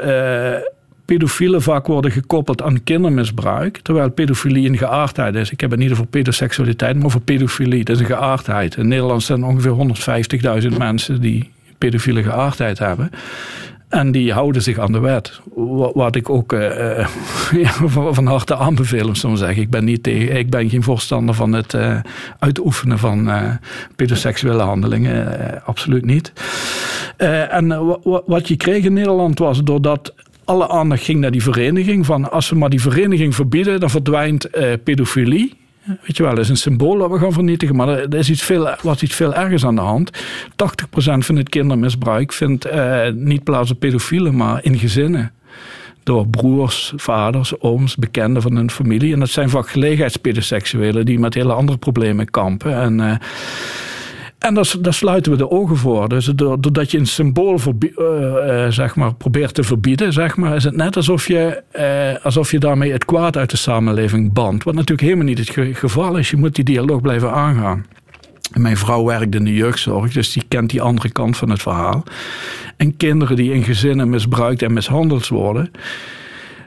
pedofielen 1.13 1.61
vaak 1.61 1.87
worden 1.87 2.11
gekoppeld 2.11 2.61
aan 2.61 2.83
kindermisbruik. 2.83 3.77
Terwijl 3.77 4.11
pedofilie 4.11 4.69
een 4.69 4.77
geaardheid 4.77 5.35
is. 5.35 5.51
Ik 5.51 5.61
heb 5.61 5.71
het 5.71 5.79
niet 5.79 5.91
over 5.91 6.05
pedoseksualiteit, 6.05 6.95
maar 6.95 7.05
over 7.05 7.21
pedofilie. 7.21 7.79
Het 7.79 7.89
is 7.89 7.99
een 7.99 8.05
geaardheid. 8.05 8.75
In 8.75 8.87
Nederland 8.87 9.23
zijn 9.23 9.43
ongeveer 9.43 10.71
150.000 10.71 10.77
mensen 10.77 11.21
die 11.21 11.49
pedofiele 11.77 12.23
geaardheid 12.23 12.79
hebben. 12.79 13.09
En 13.89 14.11
die 14.11 14.33
houden 14.33 14.61
zich 14.61 14.79
aan 14.79 14.91
de 14.91 14.99
wet. 14.99 15.39
Wat 15.93 16.15
ik 16.15 16.29
ook 16.29 16.53
uh, 16.53 17.07
van 18.11 18.25
harte 18.25 18.55
aanbeveel, 18.55 19.07
om 19.07 19.15
zo 19.15 19.31
te 19.31 19.37
zeggen. 19.37 19.61
Ik 19.61 19.69
ben, 19.69 19.85
niet 19.85 20.03
tegen, 20.03 20.37
ik 20.37 20.49
ben 20.49 20.69
geen 20.69 20.83
voorstander 20.83 21.35
van 21.35 21.53
het 21.53 21.73
uh, 21.73 21.99
uitoefenen 22.39 22.99
van 22.99 23.29
pedoseksuele 23.95 24.63
handelingen. 24.63 25.61
absoluut 25.65 26.05
niet. 26.05 26.33
en 27.49 27.97
wat 28.25 28.47
je 28.47 28.55
kreeg 28.55 28.83
in 28.83 28.93
Nederland 28.93 29.39
was 29.39 29.63
doordat 29.63 30.13
alle 30.45 30.69
aandacht 30.69 31.03
ging 31.03 31.19
naar 31.19 31.31
die 31.31 31.43
vereniging. 31.43 32.05
Van 32.05 32.31
als 32.31 32.49
we 32.49 32.55
maar 32.55 32.69
die 32.69 32.81
vereniging 32.81 33.35
verbieden, 33.35 33.79
dan 33.79 33.89
verdwijnt 33.89 34.45
eh, 34.49 34.73
pedofilie. 34.83 35.53
Weet 35.83 36.17
je 36.17 36.23
wel, 36.23 36.31
dat 36.31 36.43
is 36.43 36.49
een 36.49 36.57
symbool 36.57 36.97
dat 36.97 37.11
we 37.11 37.17
gaan 37.17 37.33
vernietigen. 37.33 37.75
Maar 37.75 37.87
er 37.87 38.15
is 38.15 38.29
iets 38.29 38.43
veel, 38.43 38.69
was 38.81 39.01
iets 39.01 39.15
veel 39.15 39.33
ergers 39.33 39.65
aan 39.65 39.75
de 39.75 39.81
hand. 39.81 40.11
80% 40.13 40.15
van 41.17 41.35
het 41.35 41.49
kindermisbruik 41.49 42.33
vindt 42.33 42.65
eh, 42.65 43.09
niet 43.13 43.43
plaats 43.43 43.71
op 43.71 43.79
pedofielen, 43.79 44.35
maar 44.35 44.63
in 44.63 44.77
gezinnen. 44.77 45.31
Door 46.03 46.27
broers, 46.27 46.93
vaders, 46.95 47.59
ooms, 47.59 47.95
bekenden 47.95 48.41
van 48.41 48.55
hun 48.55 48.71
familie. 48.71 49.13
En 49.13 49.19
dat 49.19 49.29
zijn 49.29 49.49
vaak 49.49 49.69
gelegenheidspedoseksuelen 49.69 51.05
die 51.05 51.19
met 51.19 51.33
hele 51.33 51.53
andere 51.53 51.77
problemen 51.77 52.29
kampen. 52.29 52.75
En... 52.75 52.99
Eh, 52.99 53.15
En 54.43 54.53
daar, 54.53 54.93
sluiten 54.93 55.31
we 55.31 55.37
de 55.37 55.51
ogen 55.51 55.77
voor. 55.77 56.09
Dus 56.09 56.25
doordat 56.25 56.91
je 56.91 56.97
een 56.97 57.05
symbool 57.05 57.59
uh, 57.79 58.67
zeg 58.69 58.95
maar, 58.95 59.13
probeert 59.13 59.53
te 59.53 59.63
verbieden, 59.63 60.13
zeg 60.13 60.35
maar, 60.35 60.55
is 60.55 60.63
het 60.63 60.75
net 60.75 60.95
alsof 60.95 61.27
je, 61.27 61.63
uh, 61.75 62.25
alsof 62.25 62.51
je 62.51 62.59
daarmee 62.59 62.91
het 62.91 63.05
kwaad 63.05 63.37
uit 63.37 63.49
de 63.49 63.57
samenleving 63.57 64.33
bandt. 64.33 64.63
Wat 64.63 64.73
natuurlijk 64.73 65.01
helemaal 65.01 65.25
niet 65.25 65.37
het 65.37 65.77
geval 65.77 66.17
is. 66.17 66.29
Je 66.29 66.37
moet 66.37 66.55
die 66.55 66.63
dialoog 66.63 67.01
blijven 67.01 67.31
aangaan. 67.31 67.85
Mijn 68.53 68.77
vrouw 68.77 69.05
werkt 69.05 69.35
in 69.35 69.43
de 69.43 69.53
jeugdzorg, 69.53 70.13
dus 70.13 70.33
die 70.33 70.43
kent 70.47 70.69
die 70.69 70.81
andere 70.81 71.11
kant 71.11 71.37
van 71.37 71.49
het 71.49 71.61
verhaal. 71.61 72.03
En 72.77 72.97
kinderen 72.97 73.35
die 73.35 73.53
in 73.53 73.63
gezinnen 73.63 74.09
misbruikt 74.09 74.61
en 74.61 74.73
mishandeld 74.73 75.27
worden, 75.27 75.71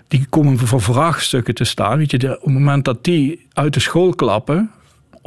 die 0.09 0.27
komen 0.31 0.59
voor 0.59 0.83
vraagstukken 0.83 1.55
te 1.55 1.65
staan. 1.65 1.99
Weet 1.99 2.11
je, 2.11 2.37
op 2.37 2.45
het 2.45 2.55
moment 2.55 2.85
dat 2.85 3.05
die 3.05 3.47
uit 3.53 3.75
de 3.75 3.81
school 3.81 4.15
klappen, 4.15 4.71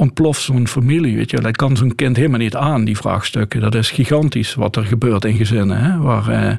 ontploft 0.00 0.42
zo'n 0.42 0.68
familie. 0.68 1.16
Weet 1.16 1.30
je. 1.30 1.40
Dat 1.40 1.56
kan 1.56 1.76
zo'n 1.76 1.94
kind 1.94 2.16
helemaal 2.16 2.38
niet 2.38 2.56
aan, 2.56 2.84
die 2.84 2.96
vraagstukken. 2.96 3.60
Dat 3.60 3.74
is 3.74 3.90
gigantisch 3.90 4.54
wat 4.54 4.76
er 4.76 4.84
gebeurt 4.84 5.24
in 5.24 5.36
gezinnen. 5.36 5.78
Hè? 5.78 5.98
Waar, 5.98 6.28
eh, 6.28 6.56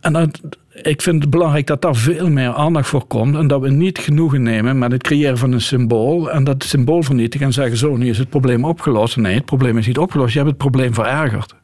en 0.00 0.12
dat, 0.12 0.40
ik 0.82 1.02
vind 1.02 1.22
het 1.22 1.30
belangrijk 1.30 1.66
dat 1.66 1.82
daar 1.82 1.94
veel 1.94 2.30
meer 2.30 2.52
aandacht 2.52 2.88
voor 2.88 3.04
komt. 3.04 3.36
En 3.36 3.46
dat 3.46 3.60
we 3.60 3.70
niet 3.70 3.98
genoegen 3.98 4.42
nemen 4.42 4.78
met 4.78 4.92
het 4.92 5.02
creëren 5.02 5.38
van 5.38 5.52
een 5.52 5.60
symbool. 5.60 6.30
En 6.30 6.44
dat 6.44 6.64
symbool 6.64 7.02
vernietigen 7.02 7.46
en 7.46 7.52
zeggen: 7.52 7.76
Zo, 7.76 7.96
nu 7.96 8.08
is 8.08 8.18
het 8.18 8.30
probleem 8.30 8.64
opgelost. 8.64 9.16
Nee, 9.16 9.34
het 9.34 9.44
probleem 9.44 9.78
is 9.78 9.86
niet 9.86 9.98
opgelost. 9.98 10.32
Je 10.32 10.38
hebt 10.38 10.50
het 10.50 10.58
probleem 10.58 10.94
verergerd. 10.94 11.54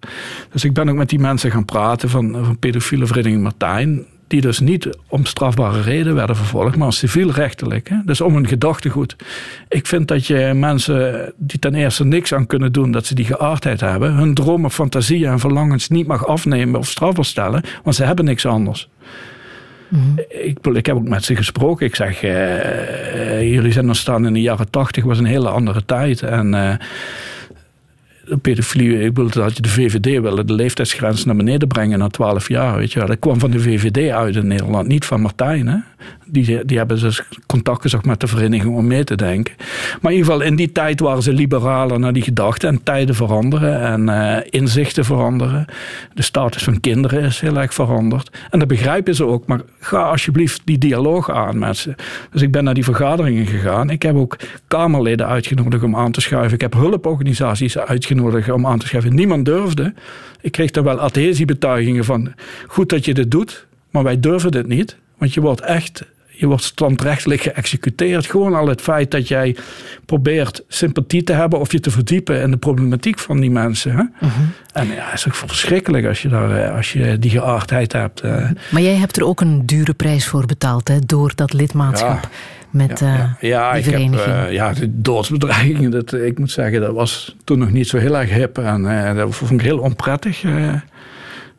Dus 0.52 0.64
ik 0.64 0.72
ben 0.72 0.88
ook 0.88 0.96
met 0.96 1.08
die 1.08 1.18
mensen 1.18 1.50
gaan 1.50 1.64
praten 1.64 2.08
van, 2.08 2.44
van 2.44 2.58
pedofiele 2.58 3.06
vereniging 3.06 3.42
Martijn 3.42 4.04
die 4.26 4.40
dus 4.40 4.60
niet 4.60 4.88
om 5.08 5.24
strafbare 5.24 5.80
reden 5.80 6.14
werden 6.14 6.36
vervolgd, 6.36 6.76
maar 6.76 6.92
civielrechtelijk. 6.92 7.88
Hè? 7.88 7.96
Dus 8.04 8.20
om 8.20 8.36
een 8.36 8.48
gedachtegoed. 8.48 9.16
Ik 9.68 9.86
vind 9.86 10.08
dat 10.08 10.26
je 10.26 10.52
mensen 10.54 11.32
die 11.36 11.58
ten 11.58 11.74
eerste 11.74 12.04
niks 12.04 12.34
aan 12.34 12.46
kunnen 12.46 12.72
doen, 12.72 12.90
dat 12.90 13.06
ze 13.06 13.14
die 13.14 13.24
geaardheid 13.24 13.80
hebben, 13.80 14.14
hun 14.14 14.34
dromen, 14.34 14.70
fantasieën 14.70 15.30
en 15.30 15.38
verlangens 15.38 15.88
niet 15.88 16.06
mag 16.06 16.26
afnemen 16.26 16.80
of 16.80 16.88
strafbaar 16.88 17.24
stellen, 17.24 17.62
want 17.82 17.96
ze 17.96 18.04
hebben 18.04 18.24
niks 18.24 18.46
anders. 18.46 18.88
Mhm. 19.88 20.18
Ik, 20.28 20.58
ik, 20.66 20.86
heb 20.86 20.96
ook 20.96 21.08
met 21.08 21.24
ze 21.24 21.36
gesproken. 21.36 21.86
Ik 21.86 21.94
zeg, 21.94 22.22
uh, 22.22 23.52
jullie 23.52 23.72
zijn 23.72 23.86
ontstaan 23.86 24.26
in 24.26 24.32
de 24.32 24.40
jaren 24.40 24.70
tachtig, 24.70 25.04
was 25.04 25.18
een 25.18 25.24
hele 25.24 25.48
andere 25.48 25.84
tijd. 25.84 26.22
En 26.22 26.54
uh, 26.54 26.74
pedofilie, 28.42 29.00
ik 29.00 29.14
wilde 29.14 29.40
dat 29.40 29.56
je 29.56 29.62
de 29.62 29.68
VVD 29.68 30.20
wilde 30.20 30.44
de 30.44 30.52
leeftijdsgrens 30.52 31.24
naar 31.24 31.36
beneden 31.36 31.68
brengen 31.68 31.98
naar 31.98 32.08
12 32.08 32.48
jaar. 32.48 32.76
Weet 32.76 32.92
je. 32.92 33.04
Dat 33.04 33.18
kwam 33.18 33.38
van 33.38 33.50
de 33.50 33.60
VVD 33.60 34.10
uit 34.10 34.36
in 34.36 34.46
Nederland, 34.46 34.88
niet 34.88 35.04
van 35.04 35.20
Martijn. 35.20 35.66
Hè. 35.66 35.95
Die, 36.28 36.64
die 36.64 36.78
hebben 36.78 37.00
dus 37.00 37.22
contact 37.46 37.82
gezocht 37.82 38.04
met 38.04 38.20
de 38.20 38.26
vereniging 38.26 38.76
om 38.76 38.86
mee 38.86 39.04
te 39.04 39.14
denken. 39.14 39.54
Maar 40.00 40.12
in 40.12 40.18
ieder 40.18 40.32
geval, 40.32 40.46
in 40.46 40.56
die 40.56 40.72
tijd 40.72 41.00
waren 41.00 41.22
ze 41.22 41.32
liberaler 41.32 41.98
naar 41.98 42.12
die 42.12 42.22
gedachten. 42.22 42.68
En 42.68 42.82
tijden 42.82 43.14
veranderen 43.14 43.80
en 43.80 44.08
uh, 44.08 44.36
inzichten 44.50 45.04
veranderen. 45.04 45.64
De 46.14 46.22
status 46.22 46.62
van 46.62 46.80
kinderen 46.80 47.22
is 47.22 47.40
heel 47.40 47.58
erg 47.58 47.74
veranderd. 47.74 48.30
En 48.50 48.58
dat 48.58 48.68
begrijpen 48.68 49.14
ze 49.14 49.24
ook. 49.24 49.46
Maar 49.46 49.60
ga 49.80 50.02
alsjeblieft 50.02 50.60
die 50.64 50.78
dialoog 50.78 51.30
aan 51.30 51.58
met 51.58 51.76
ze. 51.76 51.94
Dus 52.30 52.42
ik 52.42 52.52
ben 52.52 52.64
naar 52.64 52.74
die 52.74 52.84
vergaderingen 52.84 53.46
gegaan. 53.46 53.90
Ik 53.90 54.02
heb 54.02 54.16
ook 54.16 54.36
Kamerleden 54.66 55.26
uitgenodigd 55.26 55.82
om 55.82 55.96
aan 55.96 56.12
te 56.12 56.20
schuiven. 56.20 56.54
Ik 56.54 56.60
heb 56.60 56.74
hulporganisaties 56.74 57.78
uitgenodigd 57.78 58.50
om 58.50 58.66
aan 58.66 58.78
te 58.78 58.86
schuiven. 58.86 59.14
Niemand 59.14 59.44
durfde. 59.44 59.94
Ik 60.40 60.52
kreeg 60.52 60.70
dan 60.70 60.84
wel 60.84 60.98
adhesiebetuigingen 60.98 62.04
van... 62.04 62.32
goed 62.66 62.88
dat 62.88 63.04
je 63.04 63.14
dit 63.14 63.30
doet, 63.30 63.66
maar 63.90 64.02
wij 64.02 64.20
durven 64.20 64.50
dit 64.50 64.66
niet. 64.66 64.96
Want 65.18 65.34
je 65.34 65.40
wordt 65.40 65.60
echt 65.60 66.04
je 66.36 66.46
wordt 66.46 66.62
standrechtelijk 66.62 67.40
geëxecuteerd. 67.40 68.26
Gewoon 68.26 68.54
al 68.54 68.68
het 68.68 68.80
feit 68.80 69.10
dat 69.10 69.28
jij 69.28 69.56
probeert 70.04 70.64
sympathie 70.68 71.22
te 71.22 71.32
hebben 71.32 71.58
of 71.58 71.72
je 71.72 71.80
te 71.80 71.90
verdiepen 71.90 72.40
in 72.40 72.50
de 72.50 72.56
problematiek 72.56 73.18
van 73.18 73.40
die 73.40 73.50
mensen. 73.50 73.92
Hè? 73.92 74.02
Mhm. 74.26 74.40
En 74.72 74.86
ja, 74.86 75.04
het 75.04 75.18
is 75.18 75.26
ook 75.26 75.34
verschrikkelijk 75.34 76.06
als 76.06 76.22
je, 76.22 76.28
daar, 76.28 76.64
eh, 76.64 76.76
als 76.76 76.92
je 76.92 77.18
die 77.18 77.30
geaardheid 77.30 77.92
hebt. 77.92 78.20
Eh. 78.20 78.50
Maar 78.70 78.82
jij 78.82 78.94
hebt 78.94 79.16
er 79.16 79.24
ook 79.24 79.40
een 79.40 79.66
dure 79.66 79.94
prijs 79.94 80.26
voor 80.26 80.46
betaald, 80.46 80.88
hè, 80.88 80.98
door 80.98 81.32
dat 81.34 81.52
lidmaatschap. 81.52 82.28
Met 82.70 82.98
ja, 82.98 83.14
ja. 83.14 83.36
Eh, 83.40 83.48
ja, 83.48 83.72
die 83.72 83.82
vereniging. 83.82 84.14
Ik 84.14 84.24
heb, 84.24 84.50
ja, 84.50 84.72
de 84.72 85.00
doodsbedreigingen, 85.00 85.90
dat, 85.90 86.12
ik 86.12 86.38
moet 86.38 86.50
zeggen, 86.50 86.80
dat 86.80 86.94
was 86.94 87.36
toen 87.44 87.58
nog 87.58 87.70
niet 87.70 87.88
zo 87.88 87.98
heel 87.98 88.18
erg 88.18 88.30
hip. 88.30 88.58
En 88.58 89.16
dat 89.16 89.34
vond 89.34 89.50
ik 89.50 89.60
heel 89.60 89.78
onprettig 89.78 90.42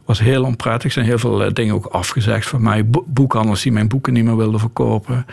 was 0.07 0.19
heel 0.19 0.43
onprettig. 0.43 0.83
Er 0.83 0.91
zijn 0.91 1.05
heel 1.05 1.17
veel 1.17 1.43
eh, 1.43 1.53
dingen 1.53 1.75
ook 1.75 1.85
afgezegd 1.85 2.47
van 2.47 2.61
mij. 2.61 2.85
Boekhandels 3.05 3.61
die 3.61 3.71
mijn 3.71 3.87
boeken 3.87 4.13
niet 4.13 4.23
meer 4.23 4.37
wilden 4.37 4.59
verkopen. 4.59 5.25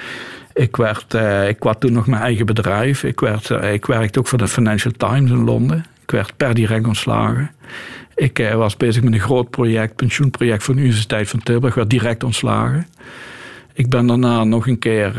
Ik, 0.53 0.77
werd, 0.77 1.15
uh, 1.15 1.49
ik 1.49 1.63
had 1.63 1.81
toen 1.81 1.93
nog 1.93 2.07
mijn 2.07 2.23
eigen 2.23 2.47
bedrijf. 2.47 3.05
Ik, 3.05 3.21
werd, 3.21 3.51
uh, 3.51 3.73
ik 3.73 3.87
werkte 3.87 4.19
ook 4.19 4.27
voor 4.27 4.39
de 4.39 4.49
Financial 4.49 4.93
Times 4.97 5.31
in 5.31 5.45
Londen. 5.45 5.85
Ik 6.03 6.11
werd 6.11 6.37
per 6.37 6.55
direct 6.55 6.87
ontslagen. 6.87 7.51
Ik 8.15 8.39
uh, 8.39 8.55
was 8.55 8.77
bezig 8.77 9.03
met 9.03 9.13
een 9.13 9.21
groot 9.21 9.51
project, 9.51 9.97
pensioenproject 9.97 10.63
voor 10.63 10.75
de 10.75 10.81
Universiteit 10.81 11.29
van 11.29 11.43
Tilburg. 11.43 11.75
werd 11.75 11.91
direct 11.91 12.25
ontslagen. 12.25 12.87
Ik 13.73 13.89
ben 13.89 14.07
daarna 14.07 14.45
nog 14.45 14.67
een 14.67 14.79
keer, 14.79 15.15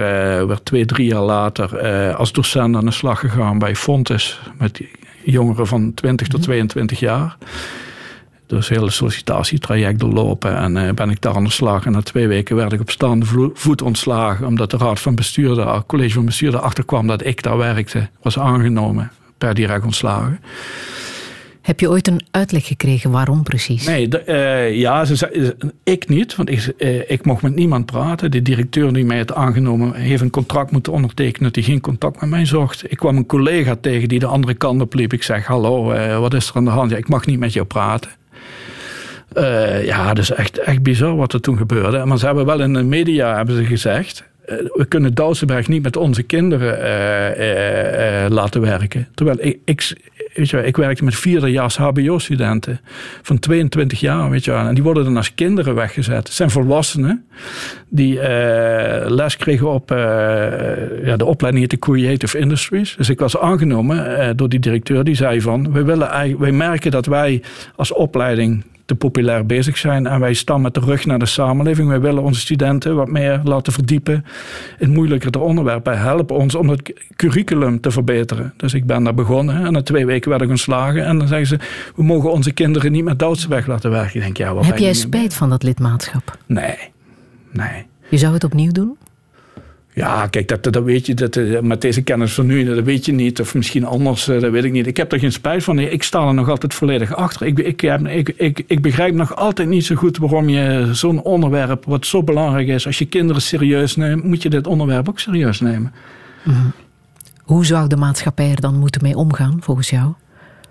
werd 0.48 0.66
twee, 0.66 0.86
drie 0.86 1.08
jaar 1.08 1.22
later, 1.22 1.80
als 2.14 2.32
docent 2.32 2.76
aan 2.76 2.86
de 2.86 2.92
slag 2.92 3.20
gegaan 3.20 3.60
bij 3.60 3.76
Fontes. 3.76 4.42
Met 4.58 4.82
jongeren 5.24 5.68
van 5.68 5.94
20 5.94 6.28
tot 6.28 6.42
22 6.42 7.02
mhm. 7.02 7.10
jaar 7.10 7.38
dus 8.48 8.70
hele 8.70 8.90
sollicitatietraject 8.90 10.00
doorlopen. 10.00 10.58
En 10.58 10.76
uh, 10.76 10.92
ben 10.92 11.10
ik 11.10 11.22
daar 11.22 11.36
aan 11.36 11.44
de 11.44 11.50
slag. 11.50 11.86
En 11.86 11.92
na 11.92 12.02
twee 12.02 12.28
weken 12.28 12.56
werd 12.56 12.74
ik 12.74 12.80
op 12.80 12.90
staande 12.90 13.52
voet 13.54 13.82
ontslagen. 13.82 14.48
Omdat 14.48 14.72
de 14.72 14.78
raad 14.78 15.00
van 15.00 15.16
bestuur, 15.16 15.70
het 15.74 15.86
college 15.86 16.14
van 16.14 16.26
bestuur 16.26 16.54
erachter 16.54 16.86
kwam 16.86 17.08
dat 17.08 17.26
ik 17.26 17.44
daar 17.44 17.58
werkte. 17.58 18.10
Was 18.22 18.40
aangenomen, 18.40 19.12
per 19.38 19.54
direct 19.54 19.86
ontslagen. 19.86 20.40
Heb 21.66 21.80
je 21.80 21.90
ooit 21.90 22.08
een 22.08 22.22
uitleg 22.32 22.68
gekregen 22.68 23.12
waarom 23.12 23.44
precies? 23.44 23.86
Nee, 23.86 24.10
uh, 24.28 24.76
ja, 24.76 25.06
ze 25.06 25.16
zei, 25.16 25.54
ik 25.84 26.08
niet, 26.08 26.36
want 26.36 26.50
ik, 26.50 26.74
uh, 26.78 27.12
ik 27.12 27.26
mocht 27.26 27.42
met 27.42 27.56
niemand 27.56 27.86
praten. 27.86 28.32
De 28.32 28.42
directeur 28.42 28.94
die 28.94 29.06
mij 29.06 29.18
had 29.18 29.34
aangenomen 29.34 29.94
heeft 29.94 30.22
een 30.22 30.30
contract 30.30 30.72
moeten 30.72 30.94
ondertekenen 30.94 31.44
dat 31.44 31.56
hij 31.56 31.64
geen 31.64 31.82
contact 31.82 32.22
met 32.22 32.30
mij 32.30 32.46
zocht. 32.46 32.92
Ik 32.92 32.98
kwam 32.98 33.18
een 33.18 33.26
collega 33.26 33.76
tegen 33.82 34.08
die 34.08 34.20
de 34.20 34.26
andere 34.26 34.54
kant 34.54 34.82
op 34.82 34.94
liep. 34.94 35.14
Ik 35.14 35.24
zeg, 35.24 35.46
hallo, 35.46 35.94
uh, 35.94 36.20
wat 36.20 36.34
is 36.34 36.50
er 36.50 36.56
aan 36.56 36.66
de 36.66 36.72
hand? 36.72 36.92
Ja, 36.92 36.98
ik 36.98 37.08
mag 37.08 37.26
niet 37.26 37.40
met 37.40 37.54
jou 37.54 37.66
praten. 37.66 38.12
Uh, 39.34 39.86
ja, 39.86 40.16
is 40.16 40.32
echt, 40.32 40.58
echt 40.58 40.84
bizar 40.84 41.16
wat 41.16 41.34
er 41.34 41.42
toen 41.42 41.58
gebeurde. 41.58 42.06
Maar 42.06 42.18
ze 42.18 42.26
hebben 42.26 42.46
wel 42.46 42.62
in 42.62 42.74
de 42.74 42.84
media 42.84 43.36
hebben 43.36 43.56
ze 43.56 43.66
gezegd. 43.66 44.24
Uh, 44.50 44.56
we 44.74 44.86
kunnen 44.86 45.14
Dousenberg 45.14 45.68
niet 45.68 45.84
met 45.84 45.98
onze 45.98 46.24
kinderen 46.24 46.78
uh, 47.40 48.30
laten 48.30 48.62
werken. 48.62 49.08
Terwijl 49.14 49.38
ik, 49.40 49.58
ik, 49.66 49.94
weet 50.34 50.50
je, 50.50 50.64
ik 50.64 50.78
werkte 50.78 51.04
met 51.04 51.16
vierdejaars 51.16 51.78
HBO-studenten 51.78 52.80
van 53.22 53.40
22 53.40 54.00
jaar. 54.00 54.30
Weet 54.30 54.46
je, 54.46 54.52
en 54.52 54.74
die 54.74 54.84
worden 54.84 55.04
dan 55.04 55.18
als 55.18 55.34
kinderen 55.34 55.76
weggezet. 55.76 56.16
Het 56.16 56.34
zijn 56.34 56.50
volwassenen 56.50 57.26
die 57.90 58.20
les 59.08 59.38
kregen 59.38 59.70
op 59.70 59.90
ja, 61.04 61.16
de 61.18 61.26
opleiding 61.26 61.64
heette 61.64 61.92
Creative 61.92 62.38
Industries. 62.38 62.96
Dus 62.98 63.10
ik 63.10 63.20
was 63.20 63.38
aangenomen 63.38 64.38
door 64.38 64.50
die 64.50 64.60
directeur. 64.60 65.04
Die 65.04 65.16
zei 65.16 65.42
van, 65.42 65.72
wij, 65.72 65.86
willen, 65.86 66.40
wij 66.40 66.52
merken 66.52 66.92
dat 66.92 67.06
wij 67.06 67.42
als 67.76 67.94
opleiding 67.94 68.64
te 68.86 68.96
populair 68.96 69.46
bezig 69.46 69.78
zijn. 69.78 70.08
En 70.08 70.20
wij 70.20 70.34
staan 70.34 70.62
met 70.62 70.74
de 70.74 70.80
rug 70.80 71.06
naar 71.06 71.20
de 71.20 71.26
samenleving. 71.26 71.88
Wij 71.88 72.00
willen 72.00 72.24
onze 72.24 72.40
studenten 72.40 72.96
wat 72.96 73.10
meer 73.10 73.42
laten 73.44 73.74
verdiepen 73.74 74.26
in 74.80 74.90
moeilijkere 74.90 75.40
onderwerpen. 75.40 76.00
Helpen 76.00 76.36
ons 76.36 76.56
om 76.56 76.70
het 76.70 76.94
curriculum 77.16 77.82
te 77.82 77.92
verbeteren. 77.92 78.54
Dus 78.58 78.74
ik 78.74 78.86
ben 78.86 79.04
daar 79.04 79.14
begonnen. 79.14 79.66
En 79.66 79.72
na 79.72 79.82
twee 79.82 80.06
weken 80.06 80.30
werd 80.30 80.42
ik 80.42 80.50
ontslagen. 80.50 81.06
En 81.06 81.18
dan 81.18 81.28
zeggen 81.28 81.48
ze, 81.48 81.60
we 81.96 82.04
mogen 82.04 82.32
onze 82.32 82.52
kinderen 82.52 82.92
niet 82.92 83.04
met 83.04 83.48
weg 83.48 83.68
laten 83.68 83.92
werken. 83.92 84.16
Ik 84.16 84.22
denk, 84.22 84.38
ja, 84.38 84.56
Heb 84.56 84.78
jij 84.78 84.94
spijt 84.94 85.34
van 85.34 85.50
dat 85.50 85.64
lidmaatschap? 85.64 86.38
Nee, 86.46 86.78
nee. 87.52 87.86
Je 88.10 88.18
zou 88.18 88.34
het 88.34 88.44
opnieuw 88.44 88.72
doen? 88.72 88.98
Ja, 89.96 90.28
kijk, 90.28 90.48
dat, 90.48 90.64
dat 90.64 90.84
weet 90.84 91.06
je, 91.06 91.14
dat, 91.14 91.36
eh, 91.36 91.60
met 91.60 91.82
deze 91.82 92.02
kennis 92.02 92.34
van 92.34 92.46
nu, 92.46 92.64
dat 92.64 92.84
weet 92.84 93.06
je 93.06 93.12
niet. 93.12 93.40
Of 93.40 93.56
misschien 93.56 93.86
anders, 93.86 94.28
eh, 94.28 94.40
dat 94.40 94.52
weet 94.52 94.64
ik 94.64 94.72
niet. 94.72 94.88
Ik 94.88 94.98
heb 94.98 95.12
er 95.12 95.20
geen 95.20 95.32
spijt 95.32 95.64
van. 95.64 95.80
Ik 95.80 96.04
sta 96.04 96.28
er 96.28 96.34
nog 96.34 96.50
altijd 96.50 96.74
volledig 96.74 97.16
achter. 97.16 97.48
Ik, 97.48 97.60
ik, 97.60 97.82
ik, 97.82 98.30
ik, 98.30 98.64
ik 98.68 98.82
begrijp 98.82 99.14
nog 99.14 99.36
altijd 99.36 99.68
niet 99.68 99.86
zo 99.86 99.96
goed 99.96 100.18
waarom 100.18 100.50
je 100.50 100.90
zo'n 100.92 101.22
onderwerp, 101.22 101.86
wat 101.86 102.06
zo 102.06 102.24
belangrijk 102.24 102.68
is, 102.68 102.86
als 102.86 102.98
je 102.98 103.06
kinderen 103.06 103.42
serieus 103.42 103.96
neemt, 103.96 104.24
moet 104.24 104.42
je 104.42 104.50
dit 104.50 104.68
onderwerp 104.68 105.10
ook 105.10 105.20
serieus 105.20 105.60
nemen. 105.60 105.94
Mhm. 106.44 106.68
Hoe 107.44 107.66
zou 107.66 107.88
de 107.88 107.98
maatschappij 107.98 108.52
er 108.52 108.62
dan 108.62 108.80
moeten 108.80 109.02
mee 109.02 109.16
omgaan, 109.16 109.58
volgens 109.62 109.90
jou? 109.90 110.14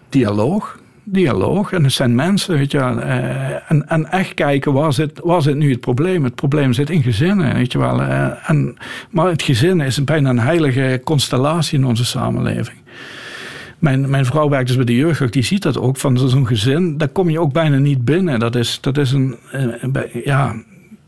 Dialoog 0.09 0.78
dialoog. 1.05 1.72
En 1.72 1.85
het 1.85 1.93
zijn 1.93 2.14
mensen, 2.14 2.56
weet 2.56 2.70
je 2.70 2.78
wel. 2.78 3.01
Eh, 3.01 3.72
en, 3.93 4.10
echt 4.10 4.35
kijken, 4.35 4.72
waar 4.72 4.93
zit, 4.93 5.20
waar 5.22 5.43
zit 5.43 5.56
nu 5.56 5.70
het 5.70 5.81
probleem? 5.81 6.24
Het 6.24 6.35
probleem 6.35 6.72
zit 6.72 6.90
in 6.90 7.02
gezinnen, 7.02 7.55
weet 7.55 7.72
je 7.72 7.78
wel. 7.78 8.01
Uh, 8.01 8.51
en, 8.51 8.76
maar 9.10 9.26
het 9.26 9.43
gezin 9.43 9.81
is 9.81 10.05
bijna 10.05 10.31
een 10.31 10.39
heilige 10.39 11.01
constellatie 11.05 11.78
in 11.78 11.85
onze 11.85 12.05
samenleving. 12.05 12.78
Mijn, 13.78 14.10
mijn 14.10 14.24
vrouw 14.24 14.48
werkt 14.48 14.66
dus 14.66 14.76
bij 14.76 14.85
de 14.85 14.97
jeugd, 14.97 15.32
die 15.32 15.43
ziet 15.43 15.62
dat 15.62 15.78
ook. 15.78 15.97
Van 15.97 16.18
zo'n 16.18 16.47
gezin, 16.47 16.98
daar 16.98 17.09
kom 17.09 17.31
je 17.31 17.40
ook 17.40 17.52
bijna 17.52 17.76
niet 17.76 18.05
binnen. 18.05 18.39
Dat 18.39 18.55
is, 18.55 18.78
dat 18.81 18.98
is 18.98 19.12
een, 19.12 19.36
ja, 20.24 20.55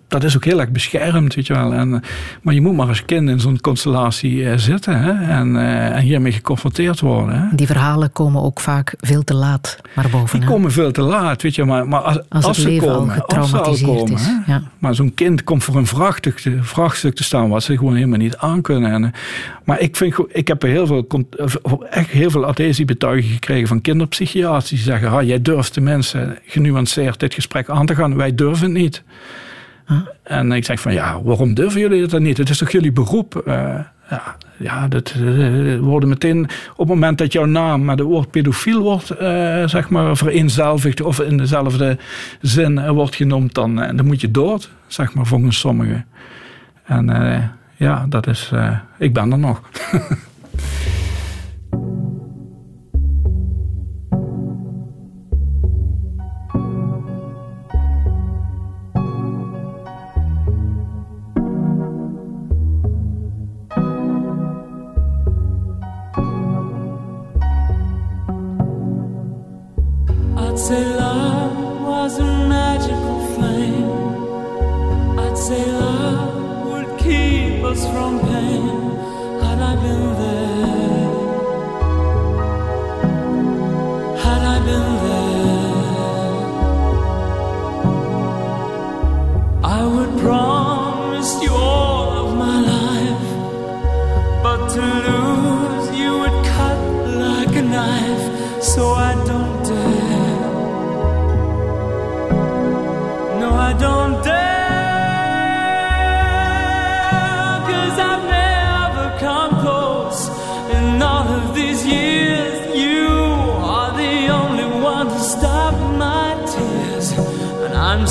dat 0.08 0.24
is 0.24 0.36
ook 0.36 0.44
heel 0.44 0.60
erg 0.60 0.70
beschermd, 0.70 1.34
weet 1.34 1.46
je 1.46 1.54
wel. 1.54 1.72
En, 1.74 2.02
maar 2.42 2.54
je 2.54 2.60
moet 2.60 2.76
maar 2.76 2.88
als 2.88 3.04
kind 3.04 3.28
in 3.28 3.40
zo'n 3.40 3.60
constellatie 3.60 4.58
zitten 4.58 5.00
hè, 5.00 5.32
en, 5.32 5.56
en 5.56 6.02
hiermee 6.02 6.32
geconfronteerd 6.32 7.00
worden. 7.00 7.40
Hè. 7.40 7.46
Die 7.56 7.66
verhalen 7.66 8.12
komen 8.12 8.42
ook 8.42 8.60
vaak 8.60 8.94
veel 8.98 9.24
te 9.24 9.34
laat 9.34 9.76
naar 9.94 10.10
boven. 10.10 10.40
Die 10.40 10.48
komen 10.48 10.72
veel 10.72 10.92
te 10.92 11.02
laat, 11.02 11.42
weet 11.42 11.54
je, 11.54 11.64
maar, 11.64 11.88
maar 11.88 12.00
als, 12.00 12.20
als, 12.28 12.44
als 12.44 12.60
ze 12.60 12.76
komen, 12.80 13.26
als 13.26 13.50
ze 13.50 13.58
al 13.58 13.76
komen, 13.84 14.12
is, 14.12 14.30
ja. 14.46 14.62
Maar 14.78 14.94
zo'n 14.94 15.14
kind 15.14 15.44
komt 15.44 15.64
voor 15.64 15.76
een 15.76 15.86
vrachtstuk, 15.86 16.42
vrachtstuk 16.60 17.14
te 17.14 17.24
staan 17.24 17.48
wat 17.48 17.62
ze 17.62 17.76
gewoon 17.76 17.94
helemaal 17.94 18.18
niet 18.18 18.36
aankunnen. 18.36 18.92
En, 18.92 19.12
maar 19.64 19.80
ik, 19.80 19.96
vind, 19.96 20.14
ik 20.28 20.48
heb 20.48 20.62
heel 20.62 20.86
veel, 20.86 21.06
echt 21.90 22.10
heel 22.10 22.30
veel 22.30 22.44
adhesiebetuigingen 22.44 23.34
gekregen 23.34 23.68
van 23.68 23.80
kinderpsychiaters 23.80 24.68
die 24.68 24.78
zeggen, 24.78 25.10
ah, 25.10 25.22
jij 25.22 25.42
durft 25.42 25.74
de 25.74 25.80
mensen 25.80 26.38
genuanceerd 26.46 27.20
dit 27.20 27.34
gesprek 27.34 27.68
aan 27.68 27.86
te 27.86 27.94
gaan, 27.94 28.16
wij 28.16 28.34
durven 28.34 28.64
het 28.64 28.74
niet. 28.74 29.02
En 30.22 30.52
ik 30.52 30.64
zeg 30.64 30.80
van 30.80 30.92
ja, 30.92 31.22
waarom 31.22 31.54
durven 31.54 31.80
jullie 31.80 32.06
dat 32.06 32.20
niet? 32.20 32.36
Het 32.36 32.48
is 32.48 32.58
toch 32.58 32.70
jullie 32.70 32.92
beroep? 32.92 33.42
Uh, 33.46 33.54
ja, 34.10 34.36
ja, 34.56 34.88
dat 34.88 35.14
uh, 35.18 35.78
worden 35.78 36.08
meteen 36.08 36.44
op 36.72 36.78
het 36.78 36.88
moment 36.88 37.18
dat 37.18 37.32
jouw 37.32 37.44
naam 37.44 37.84
met 37.84 37.98
het 37.98 38.08
woord 38.08 38.30
pedofiel 38.30 38.82
wordt, 38.82 39.06
zeg 39.70 39.88
maar, 39.88 40.16
vereenzelvigd 40.16 41.00
of 41.00 41.20
in 41.20 41.36
dezelfde 41.36 41.98
zin 42.40 42.88
wordt 42.88 43.14
genoemd, 43.14 43.54
dan, 43.54 43.74
dan 43.74 44.06
moet 44.06 44.20
je 44.20 44.30
dood, 44.30 44.70
zeg 44.86 45.14
maar, 45.14 45.26
volgens 45.26 45.58
sommigen. 45.58 46.06
En 46.84 47.52
ja, 47.76 48.06
dat 48.08 48.26
is, 48.26 48.50
ik 48.98 49.12
ben 49.12 49.32
er 49.32 49.38
nog. 49.38 49.60
say 70.66 70.84
love. 70.96 71.05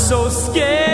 so 0.08 0.30
scared. 0.30 0.85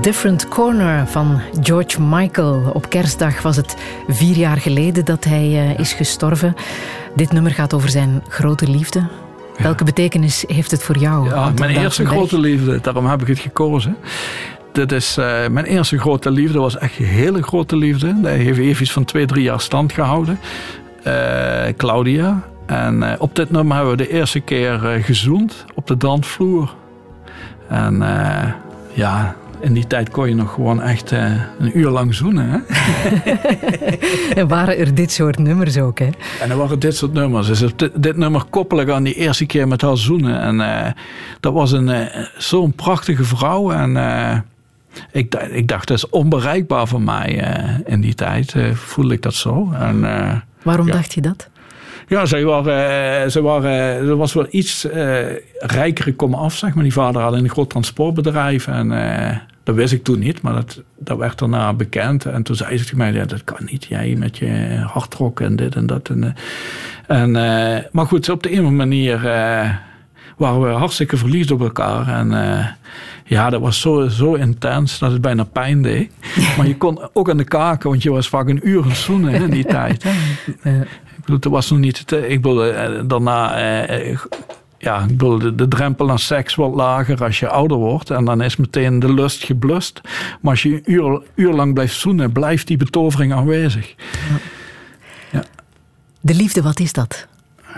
Different 0.00 0.48
Corner 0.48 1.06
van 1.06 1.40
George 1.62 2.02
Michael. 2.02 2.70
Op 2.72 2.88
kerstdag 2.88 3.42
was 3.42 3.56
het 3.56 3.76
vier 4.08 4.36
jaar 4.36 4.56
geleden 4.56 5.04
dat 5.04 5.24
hij 5.24 5.48
uh, 5.48 5.78
is 5.78 5.92
gestorven. 5.92 6.54
Dit 7.14 7.32
nummer 7.32 7.52
gaat 7.52 7.74
over 7.74 7.88
zijn 7.88 8.22
grote 8.28 8.70
liefde. 8.70 9.08
Welke 9.58 9.84
betekenis 9.84 10.44
heeft 10.46 10.70
het 10.70 10.82
voor 10.82 10.98
jou? 10.98 11.28
Ja, 11.28 11.52
mijn 11.58 11.76
eerste 11.76 12.06
grote 12.06 12.38
liefde, 12.38 12.80
daarom 12.80 13.06
heb 13.06 13.20
ik 13.20 13.26
het 13.26 13.38
gekozen. 13.38 13.96
Dit 14.72 14.92
is, 14.92 15.18
uh, 15.18 15.48
mijn 15.48 15.66
eerste 15.66 15.98
grote 15.98 16.30
liefde 16.30 16.58
was 16.58 16.78
echt 16.78 16.98
een 16.98 17.04
hele 17.04 17.42
grote 17.42 17.76
liefde. 17.76 18.18
Hij 18.22 18.36
heeft 18.36 18.58
even 18.58 18.82
iets 18.82 18.92
van 18.92 19.04
twee, 19.04 19.26
drie 19.26 19.42
jaar 19.42 19.60
stand 19.60 19.92
gehouden. 19.92 20.38
Uh, 21.06 21.14
Claudia. 21.76 22.42
En 22.66 23.20
op 23.20 23.36
dit 23.36 23.50
nummer 23.50 23.76
hebben 23.76 23.96
we 23.96 24.02
de 24.02 24.12
eerste 24.12 24.40
keer 24.40 24.78
gezoend 25.02 25.64
op 25.74 25.86
de 25.86 25.96
dansvloer. 25.96 26.74
En 27.68 28.02
ja, 28.92 29.36
in 29.60 29.72
die 29.72 29.86
tijd 29.86 30.10
kon 30.10 30.28
je 30.28 30.34
nog 30.34 30.54
gewoon 30.54 30.82
echt 30.82 31.12
uh, 31.12 31.32
een 31.58 31.78
uur 31.78 31.90
lang 31.90 32.14
zoenen. 32.14 32.48
Hè? 32.50 32.58
en 34.40 34.48
waren 34.48 34.78
er 34.78 34.94
dit 34.94 35.12
soort 35.12 35.38
nummers 35.38 35.78
ook, 35.78 35.98
hè? 35.98 36.08
En 36.40 36.50
er 36.50 36.56
waren 36.56 36.78
dit 36.78 36.96
soort 36.96 37.12
nummers. 37.12 37.46
Dus 37.46 37.58
dit, 37.76 37.90
dit 38.02 38.16
nummer 38.16 38.44
koppel 38.50 38.80
ik 38.80 38.88
aan 38.88 39.02
die 39.02 39.14
eerste 39.14 39.46
keer 39.46 39.68
met 39.68 39.80
haar 39.80 39.96
zoenen. 39.96 40.40
En 40.40 40.54
uh, 40.54 40.86
dat 41.40 41.52
was 41.52 41.72
een 41.72 41.88
uh, 41.88 42.00
zo'n 42.36 42.72
prachtige 42.72 43.24
vrouw. 43.24 43.72
En 43.72 43.96
ik, 45.12 45.34
ik 45.34 45.68
dacht, 45.68 45.88
dat 45.88 45.96
is 45.96 46.08
onbereikbaar 46.08 46.88
voor 46.88 47.02
mij 47.02 47.44
in 47.86 48.00
die 48.00 48.14
tijd. 48.14 48.54
voelde 48.74 49.14
ik 49.14 49.22
dat 49.22 49.34
zo. 49.34 49.72
En, 49.72 50.00
Waarom 50.62 50.90
dacht 50.90 51.14
je 51.14 51.20
dat? 51.20 51.48
Ja, 52.06 52.26
zij 52.26 52.44
waren, 52.44 53.30
ze 53.30 53.42
waren, 53.42 53.70
er 54.08 54.16
was 54.16 54.32
wel 54.32 54.46
iets 54.50 54.84
uh, 54.84 54.92
rijkere 55.58 56.14
komen 56.14 56.38
af, 56.38 56.54
zeg 56.56 56.74
maar. 56.74 56.82
Die 56.82 56.92
vader 56.92 57.22
had 57.22 57.32
een 57.32 57.48
groot 57.48 57.70
transportbedrijf 57.70 58.66
en 58.66 58.90
dat 59.62 59.74
wist 59.74 59.92
ik 59.92 60.04
toen 60.04 60.18
niet, 60.18 60.42
maar 60.42 60.52
dat, 60.52 60.82
dat 60.98 61.18
werd 61.18 61.38
daarna 61.38 61.72
bekend. 61.72 62.24
En 62.24 62.42
toen 62.42 62.56
zei 62.56 62.78
ze 62.78 62.82
tegen 62.82 62.98
mij, 62.98 63.12
ja, 63.12 63.24
dat 63.24 63.44
kan 63.44 63.64
niet, 63.70 63.84
jij 63.84 64.14
met 64.18 64.38
je 64.38 64.82
hardrock 64.86 65.40
en 65.40 65.56
dit 65.56 65.74
en 65.74 65.86
dat. 65.86 66.08
En, 66.08 66.36
en, 67.06 67.32
maar 67.92 68.06
goed, 68.06 68.28
op 68.28 68.42
de 68.42 68.52
een 68.52 68.76
manier 68.76 69.20
waren 70.36 70.60
we 70.60 70.68
hartstikke 70.68 71.16
verliefd 71.16 71.50
op 71.50 71.60
elkaar. 71.60 72.08
En 72.08 72.32
ja, 73.30 73.50
dat 73.50 73.60
was 73.60 73.80
zo, 73.80 74.08
zo 74.08 74.34
intens 74.34 74.98
dat 74.98 75.12
het 75.12 75.20
bijna 75.20 75.44
pijn 75.44 75.82
deed. 75.82 76.10
Maar 76.56 76.66
je 76.66 76.76
kon 76.76 76.98
ook 77.12 77.30
aan 77.30 77.36
de 77.36 77.44
kaken, 77.44 77.90
want 77.90 78.02
je 78.02 78.10
was 78.10 78.28
vaak 78.28 78.48
een 78.48 78.68
uur 78.68 78.84
aan 78.84 78.94
zoenen 78.94 79.34
in 79.34 79.50
die 79.50 79.64
tijd. 79.76 80.04
Ik 80.04 81.20
bedoel, 81.20 81.36
het 81.36 81.44
was 81.44 81.70
nog 81.70 81.78
niet... 81.78 82.12
Ik 82.12 82.42
bedoel, 82.42 82.64
eh, 82.64 83.00
daarna... 83.06 83.56
Eh, 83.56 84.18
ja, 84.82 85.02
ik 85.02 85.06
bedoel, 85.06 85.38
de, 85.38 85.54
de, 85.54 85.68
drempel 85.68 86.06
naar 86.06 86.18
seks 86.18 86.54
wordt 86.54 86.76
lager 86.76 87.24
als 87.24 87.38
je 87.38 87.48
ouder 87.48 87.76
wordt. 87.76 88.10
En 88.10 88.24
dan 88.24 88.42
is 88.42 88.56
meteen 88.56 88.98
de 88.98 89.12
lust 89.12 89.44
geblust. 89.44 90.00
Maar 90.40 90.50
als 90.50 90.62
je 90.62 90.74
een 90.74 90.92
uur, 90.92 91.22
uur 91.34 91.52
lang 91.52 91.74
blijft 91.74 91.94
zoenen, 91.94 92.32
blijft 92.32 92.66
die 92.66 92.76
betovering 92.76 93.32
aanwezig. 93.32 93.94
Ja. 93.98 94.36
ja. 95.30 95.44
De 96.20 96.34
liefde, 96.34 96.62
wat 96.62 96.80
is 96.80 96.92
dat? 96.92 97.26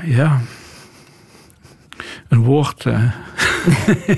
Ja, 0.04 0.40
een 2.28 2.42
woord. 2.42 2.84
Uh, 2.84 3.12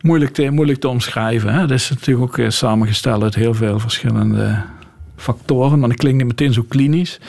moeilijk, 0.00 0.32
te, 0.32 0.50
moeilijk 0.50 0.80
te 0.80 0.88
omschrijven. 0.88 1.52
Hè? 1.52 1.60
Het 1.60 1.70
is 1.70 1.90
natuurlijk 1.90 2.26
ook 2.26 2.36
uh, 2.36 2.50
samengesteld 2.50 3.22
uit 3.22 3.34
heel 3.34 3.54
veel 3.54 3.78
verschillende 3.78 4.62
factoren. 5.16 5.78
Maar 5.78 5.88
het 5.88 5.98
klinkt 5.98 6.18
niet 6.18 6.26
meteen 6.26 6.52
zo 6.52 6.62
klinisch. 6.68 7.20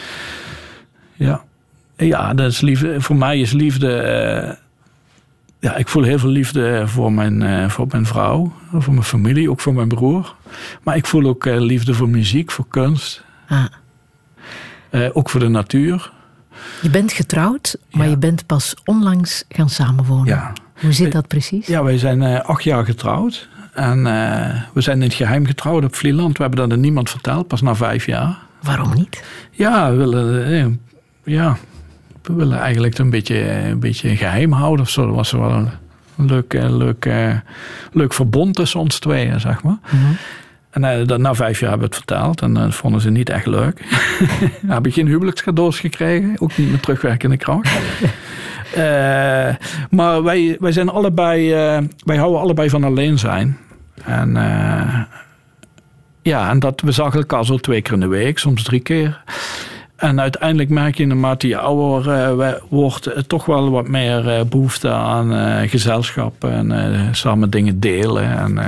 Ja, 1.14 1.44
ja 1.98 2.34
dat 2.34 2.52
is 2.52 2.62
liefde. 2.62 3.02
voor 3.02 3.16
mij 3.16 3.40
is 3.40 3.52
liefde. 3.52 3.88
Uh, 3.88 4.54
ja, 5.60 5.76
ik 5.76 5.88
voel 5.88 6.04
heel 6.04 6.20
veel 6.20 6.30
liefde 6.30 6.84
voor 6.88 7.12
mijn, 7.12 7.42
uh, 7.42 7.70
voor 7.70 7.88
mijn 7.90 8.06
vrouw, 8.06 8.54
voor 8.74 8.94
mijn 8.94 9.06
familie, 9.06 9.50
ook 9.50 9.60
voor 9.60 9.74
mijn 9.74 9.88
broer. 9.88 10.36
Maar 10.84 10.96
ik 10.96 11.06
voel 11.06 11.26
ook 11.26 11.46
uh, 11.46 11.60
liefde 11.60 11.94
voor 11.94 12.10
muziek, 12.10 12.52
voor 12.52 12.68
kunst. 12.68 13.24
Ah. 13.48 13.66
ook 15.14 15.30
voor 15.30 15.40
de 15.40 15.48
natuur. 15.48 16.12
Je 16.82 16.90
bent 16.90 17.14
getrouwd, 17.14 17.78
maar 17.92 18.10
je 18.10 18.18
bent 18.18 18.46
pas 18.46 18.76
onlangs 18.86 19.44
gaan 19.50 19.70
samenwonen. 19.70 20.26
Ja. 20.26 20.54
Hoe 20.82 20.92
zit 20.92 21.12
dat 21.12 21.28
precies? 21.28 21.68
Ja, 21.68 21.84
wij 21.84 21.98
zijn 21.98 22.44
acht 22.44 22.64
jaar 22.64 22.86
getrouwd. 22.86 23.50
En 23.74 24.04
we 24.74 24.82
zijn 24.82 24.98
in 24.98 25.04
het 25.04 25.14
geheim 25.14 25.46
getrouwd 25.46 25.84
op 25.84 25.96
Vlieland. 25.96 26.38
We 26.38 26.44
hebben 26.44 26.60
dat 26.60 26.72
aan 26.72 26.84
niemand 26.84 27.10
verteld, 27.10 27.48
pas 27.48 27.62
na 27.62 27.76
vijf 27.76 28.06
jaar. 28.06 28.38
Waarom 28.62 28.94
niet? 28.94 29.24
Ja, 29.52 29.92
we 29.92 29.96
willen 29.96 30.80
ja, 31.24 31.58
we 32.28 32.34
willen 32.34 32.60
eigenlijk 32.60 32.98
een 32.98 33.10
beetje, 33.10 33.52
een 33.52 33.80
beetje 33.80 34.16
geheim 34.16 34.52
houden 34.52 34.86
of 34.86 34.92
zo. 34.92 35.06
Dat 35.06 35.16
was 35.16 35.32
wel 35.32 35.52
een 35.52 35.70
leuk, 36.16 36.54
eh, 36.54 36.78
leuk, 36.78 37.06
eh, 37.06 37.34
leuk 37.92 38.14
verbond 38.14 38.56
tussen 38.56 38.80
ons 38.80 39.00
tweeën, 39.00 39.40
zeg 39.40 39.64
maar. 39.64 39.78
Mhm. 39.92 40.14
En 40.70 41.10
uh, 41.10 41.18
na 41.18 41.34
vijf 41.34 41.60
jaar 41.60 41.70
hebben 41.70 41.90
we 41.90 41.96
het 41.96 42.06
vertaald 42.06 42.42
en 42.42 42.54
dat 42.54 42.76
vonden 42.76 43.02
ze 43.02 43.10
niet 43.10 43.30
echt 43.30 43.46
leuk. 43.46 43.82
heb 44.68 44.88
ik 44.88 44.94
geen 44.94 45.08
huwelijkscadeaus 45.08 45.80
gekregen, 45.80 46.36
ook 46.38 46.58
niet 46.58 46.72
met 46.72 46.82
terugwerkende 46.82 47.38
kracht. 47.38 47.70
maar 49.98 50.24
wij, 50.24 50.58
wij 50.60 50.72
zijn 50.72 50.90
allebei, 50.90 51.50
wij 52.04 52.18
houden 52.18 52.40
allebei 52.40 52.70
van 52.70 52.84
alleen 52.84 53.20
zijn. 53.20 53.58
En 54.04 54.38
ja, 56.22 56.50
en 56.50 56.60
dat 56.60 56.82
we 56.82 56.92
zagen 56.92 57.20
elkaar 57.20 57.46
zo 57.46 57.58
twee 57.58 57.82
keer 57.82 57.94
in 57.94 58.00
de 58.00 58.08
week, 58.08 58.40
soms 58.40 58.64
drie 58.64 58.80
keer. 58.80 59.24
En 59.96 60.22
uiteindelijk 60.22 60.70
merk 60.70 60.98
je 60.98 61.06
naarmate 61.06 61.48
je 61.48 61.58
ouder 61.58 62.30
uh, 62.40 62.54
wordt 62.70 63.08
uh, 63.08 63.18
toch 63.18 63.46
wel 63.46 63.70
wat 63.70 63.88
meer 63.88 64.26
uh, 64.26 64.42
behoefte 64.50 64.90
aan 64.90 65.70
gezelschap 65.70 66.44
en 66.44 67.10
samen 67.12 67.50
dingen 67.50 67.80
delen. 67.80 68.38
En, 68.38 68.60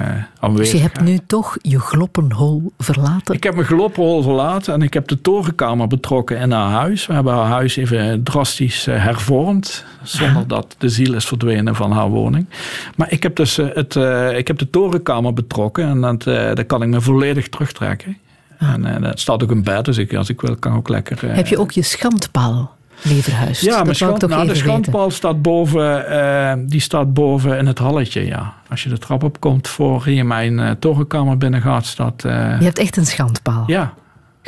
dus 0.55 0.71
je 0.71 0.77
hebt 0.77 1.01
nu 1.01 1.19
toch 1.27 1.57
je 1.61 1.79
gloppenhol 1.79 2.71
verlaten? 2.77 3.35
Ik 3.35 3.43
heb 3.43 3.55
mijn 3.55 3.67
gloppenhol 3.67 4.21
verlaten 4.21 4.73
en 4.73 4.81
ik 4.81 4.93
heb 4.93 5.07
de 5.07 5.21
torenkamer 5.21 5.87
betrokken 5.87 6.37
in 6.37 6.51
haar 6.51 6.71
huis. 6.71 7.05
We 7.05 7.13
hebben 7.13 7.33
haar 7.33 7.47
huis 7.47 7.75
even 7.75 8.23
drastisch 8.23 8.85
hervormd, 8.85 9.85
zonder 10.03 10.47
dat 10.47 10.75
de 10.77 10.89
ziel 10.89 11.13
is 11.13 11.25
verdwenen 11.25 11.75
van 11.75 11.91
haar 11.91 12.09
woning. 12.09 12.49
Maar 12.95 13.11
ik 13.11 13.23
heb 13.23 13.35
dus 13.35 13.55
het, 13.55 13.95
ik 14.35 14.47
heb 14.47 14.57
de 14.57 14.69
torenkamer 14.69 15.33
betrokken 15.33 15.83
en 15.87 16.01
dat, 16.01 16.23
dat 16.57 16.65
kan 16.65 16.81
ik 16.81 16.89
me 16.89 17.01
volledig 17.01 17.49
terugtrekken. 17.49 18.17
En 18.57 18.85
uh, 18.85 19.01
dat 19.01 19.19
staat 19.19 19.43
ook 19.43 19.51
een 19.51 19.63
bed, 19.63 19.85
dus 19.85 19.97
ik, 19.97 20.13
als 20.13 20.29
ik 20.29 20.41
wil 20.41 20.55
kan 20.55 20.75
ook 20.75 20.89
lekker... 20.89 21.23
Uh, 21.23 21.35
Heb 21.35 21.47
je 21.47 21.59
ook 21.59 21.71
je 21.71 21.81
schandpaal 21.81 22.75
leverhuis? 23.01 23.61
Ja, 23.61 23.83
mijn 23.83 23.95
schand, 23.95 24.27
nou, 24.27 24.47
de 24.47 24.55
schandpaal 24.55 25.11
staat 25.11 25.41
boven, 25.41 26.05
uh, 26.09 26.53
die 26.59 26.81
staat 26.81 27.13
boven 27.13 27.57
in 27.57 27.65
het 27.65 27.79
halletje, 27.79 28.25
ja. 28.25 28.53
Als 28.69 28.83
je 28.83 28.89
de 28.89 28.97
trap 28.97 29.23
opkomt 29.23 29.67
voor 29.67 30.09
je 30.09 30.23
mijn 30.23 30.79
torenkamer 30.79 31.37
binnen 31.37 31.61
gaat, 31.61 31.85
staat... 31.85 32.21
je 32.21 32.29
hebt 32.59 32.79
echt 32.79 32.97
een 32.97 33.05
schandpaal? 33.05 33.63
Ja, 33.67 33.93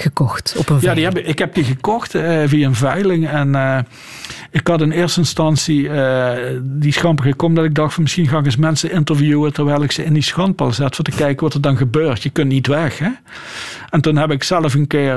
gekocht 0.01 0.55
op 0.57 0.69
een 0.69 0.80
veiling? 0.80 1.05
Ja, 1.05 1.11
die 1.11 1.21
heb, 1.21 1.30
ik 1.31 1.39
heb 1.39 1.53
die 1.53 1.63
gekocht 1.63 2.15
uh, 2.15 2.41
via 2.45 2.67
een 2.67 2.76
veiling. 2.76 3.27
En 3.27 3.47
uh, 3.47 3.80
ik 4.51 4.67
had 4.67 4.81
in 4.81 4.91
eerste 4.91 5.19
instantie 5.19 5.81
uh, 5.81 6.31
die 6.61 6.93
schamper 6.93 7.26
gekomen 7.26 7.55
dat 7.55 7.65
ik 7.65 7.76
dacht 7.76 7.93
van 7.93 8.03
misschien 8.03 8.27
ga 8.27 8.38
ik 8.38 8.45
eens 8.45 8.55
mensen 8.55 8.91
interviewen 8.91 9.53
terwijl 9.53 9.84
ik 9.84 9.91
ze 9.91 10.03
in 10.03 10.13
die 10.13 10.23
schandpal 10.23 10.71
zet 10.71 10.95
voor 10.95 11.05
te 11.05 11.11
kijken 11.11 11.43
wat 11.43 11.53
er 11.53 11.61
dan 11.61 11.77
gebeurt. 11.77 12.23
Je 12.23 12.30
kunt 12.30 12.51
niet 12.51 12.67
weg. 12.67 12.97
Hè? 12.97 13.09
En 13.89 14.01
toen 14.01 14.15
heb 14.15 14.31
ik 14.31 14.43
zelf 14.43 14.73
een 14.73 14.88
keer 14.88 15.15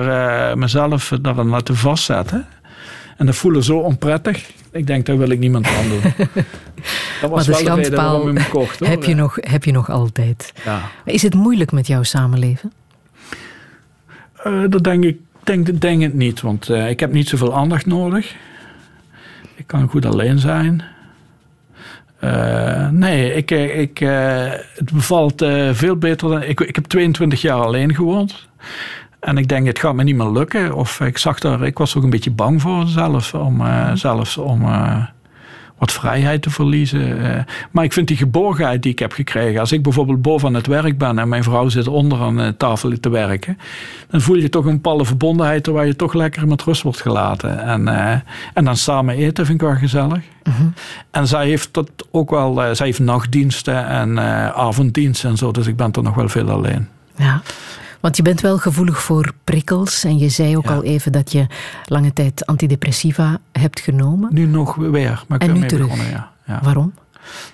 mezelf 0.58 1.12
daar 1.20 1.44
laten 1.44 1.76
vastzetten. 1.76 2.46
En 3.16 3.26
dat 3.26 3.36
voelde 3.36 3.62
zo 3.62 3.78
onprettig. 3.78 4.50
Ik 4.72 4.86
denk, 4.86 5.06
daar 5.06 5.18
wil 5.18 5.30
ik 5.30 5.38
niemand 5.38 5.66
aan 5.66 5.88
doen. 5.88 6.00
Dat 7.20 7.30
was 7.30 7.48
maar 7.48 7.58
de 7.58 7.64
wel 7.64 7.74
de 7.74 7.82
reden 7.82 7.96
waarom 7.96 8.28
ik 8.28 8.38
hem 8.38 8.50
kocht. 8.50 8.78
Hoor. 8.78 8.88
Heb, 8.88 9.04
je 9.04 9.14
nog, 9.14 9.36
heb 9.40 9.64
je 9.64 9.72
nog 9.72 9.90
altijd. 9.90 10.52
Ja. 10.64 10.80
Is 11.04 11.22
het 11.22 11.34
moeilijk 11.34 11.72
met 11.72 11.86
jouw 11.86 12.02
samenleven? 12.02 12.72
Uh, 14.46 14.64
dat 14.68 14.84
denk 14.84 15.04
ik 15.04 15.18
denk, 15.42 15.80
denk 15.80 16.02
het 16.02 16.14
niet, 16.14 16.40
want 16.40 16.68
uh, 16.68 16.90
ik 16.90 17.00
heb 17.00 17.12
niet 17.12 17.28
zoveel 17.28 17.54
aandacht 17.54 17.86
nodig. 17.86 18.34
Ik 19.54 19.66
kan 19.66 19.88
goed 19.88 20.06
alleen 20.06 20.38
zijn. 20.38 20.82
Uh, 22.20 22.88
nee, 22.88 23.34
ik, 23.34 23.50
ik, 23.50 23.98
het 23.98 24.92
bevalt 24.92 25.44
veel 25.72 25.96
beter 25.96 26.28
dan. 26.28 26.42
Ik, 26.42 26.60
ik 26.60 26.74
heb 26.74 26.84
22 26.84 27.40
jaar 27.40 27.60
alleen 27.60 27.94
gewoond. 27.94 28.48
En 29.20 29.38
ik 29.38 29.48
denk, 29.48 29.66
het 29.66 29.78
gaat 29.78 29.94
me 29.94 30.02
niet 30.02 30.16
meer 30.16 30.30
lukken. 30.30 30.74
Of 30.74 31.00
ik 31.00 31.18
zag 31.18 31.38
daar, 31.38 31.62
ik 31.62 31.78
was 31.78 31.96
ook 31.96 32.02
een 32.02 32.10
beetje 32.10 32.30
bang 32.30 32.60
voor 32.60 32.86
zelf, 32.86 33.34
om, 33.34 33.62
zelfs 33.94 34.38
om 34.38 34.64
wat 35.82 35.92
vrijheid 35.92 36.42
te 36.42 36.50
verliezen. 36.50 37.36
Eh. 37.36 37.42
maar 37.70 37.84
ik 37.84 37.92
vind 37.92 38.08
die 38.08 38.16
geborgenheid 38.16 38.82
die 38.82 38.92
ik 38.92 38.98
heb 38.98 39.12
gekregen. 39.12 39.60
Als 39.60 39.72
ik 39.72 39.82
bijvoorbeeld 39.82 40.22
boven 40.22 40.48
aan 40.48 40.54
het 40.54 40.66
werk 40.66 40.98
ben 40.98 41.18
en 41.18 41.28
mijn 41.28 41.42
vrouw 41.42 41.68
zit 41.68 41.88
onder 41.88 42.20
aan 42.20 42.36
de 42.36 42.54
tafel 42.56 43.00
te 43.00 43.08
werken. 43.08 43.58
Dan 44.10 44.20
voel 44.20 44.36
je 44.36 44.48
toch 44.48 44.64
een 44.64 44.74
bepaalde 44.74 45.04
verbondenheid 45.04 45.66
waar 45.66 45.86
je 45.86 45.96
toch 45.96 46.12
lekker 46.12 46.48
met 46.48 46.62
rust 46.62 46.82
wordt 46.82 47.00
gelaten. 47.00 47.62
En, 47.62 47.82
uh, 47.82 48.14
en 48.54 48.64
dan 48.64 48.76
samen 48.76 49.14
eten 49.14 49.46
vind 49.46 49.60
ik 49.60 49.66
wel 49.66 49.76
gezellig. 49.76 50.20
Mhm. 50.42 50.68
En 51.10 51.26
zij 51.26 51.46
heeft 51.46 51.74
dat 51.74 51.90
ook 52.10 52.30
wel, 52.30 52.74
zij 52.74 52.86
heeft 52.86 52.98
nachtdiensten 52.98 53.86
en 53.86 54.18
avonddiensten 54.54 55.30
en 55.30 55.36
zo. 55.36 55.50
Dus 55.50 55.66
ik 55.66 55.76
ben 55.76 55.90
toch 55.90 56.04
nog 56.04 56.14
wel 56.14 56.28
veel 56.28 56.50
alleen. 56.50 56.88
Ja. 57.16 57.42
Want 58.02 58.16
je 58.16 58.22
bent 58.22 58.40
wel 58.40 58.58
gevoelig 58.58 59.02
voor 59.02 59.32
prikkels. 59.44 60.04
En 60.04 60.18
je 60.18 60.28
zei 60.28 60.56
ook 60.56 60.66
al 60.66 60.82
even 60.82 61.12
dat 61.12 61.32
je 61.32 61.46
lange 61.86 62.12
tijd 62.12 62.46
antidepressiva 62.46 63.38
hebt 63.52 63.80
genomen. 63.80 64.28
Nu 64.32 64.46
nog 64.46 64.74
weer, 64.74 65.24
maar 65.28 65.42
ik 65.42 65.48
en 65.48 65.54
nu 65.54 65.66
terug. 65.66 65.86
Begonnen, 65.86 66.10
ja. 66.10 66.32
ja. 66.46 66.60
Waarom? 66.62 66.94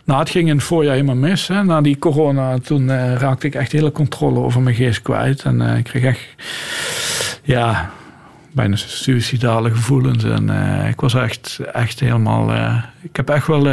Nou, 0.04 0.20
het 0.20 0.30
ging 0.30 0.48
in 0.48 0.54
het 0.54 0.64
voorjaar 0.64 0.92
helemaal 0.92 1.16
mis. 1.16 1.48
Hè. 1.48 1.64
Na 1.64 1.80
die 1.80 1.98
corona, 1.98 2.58
toen 2.58 2.82
uh, 2.82 3.14
raakte 3.14 3.46
ik 3.46 3.54
echt 3.54 3.72
hele 3.72 3.92
controle 3.92 4.38
over 4.38 4.60
mijn 4.60 4.76
geest 4.76 5.02
kwijt. 5.02 5.42
En 5.42 5.60
uh, 5.60 5.76
ik 5.76 5.84
kreeg 5.84 6.02
echt, 6.02 6.26
ja, 7.42 7.90
bijna 8.52 8.76
suicidale 8.76 9.70
gevoelens. 9.70 10.24
En 10.24 10.48
uh, 10.48 10.88
ik 10.88 11.00
was 11.00 11.14
echt, 11.14 11.60
echt 11.72 12.00
helemaal... 12.00 12.52
ik 13.00 13.16
heb 13.16 13.30
echt 13.30 13.46
wel 13.46 13.66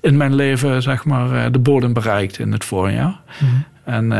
in 0.00 0.16
mijn 0.16 0.34
leven, 0.34 0.82
zeg 0.82 1.04
maar, 1.04 1.52
de 1.52 1.58
bodem 1.58 1.92
bereikt 1.92 2.38
in 2.38 2.52
het 2.52 2.64
voorjaar. 2.64 3.20
Mm 3.40 3.64
En 3.84 4.12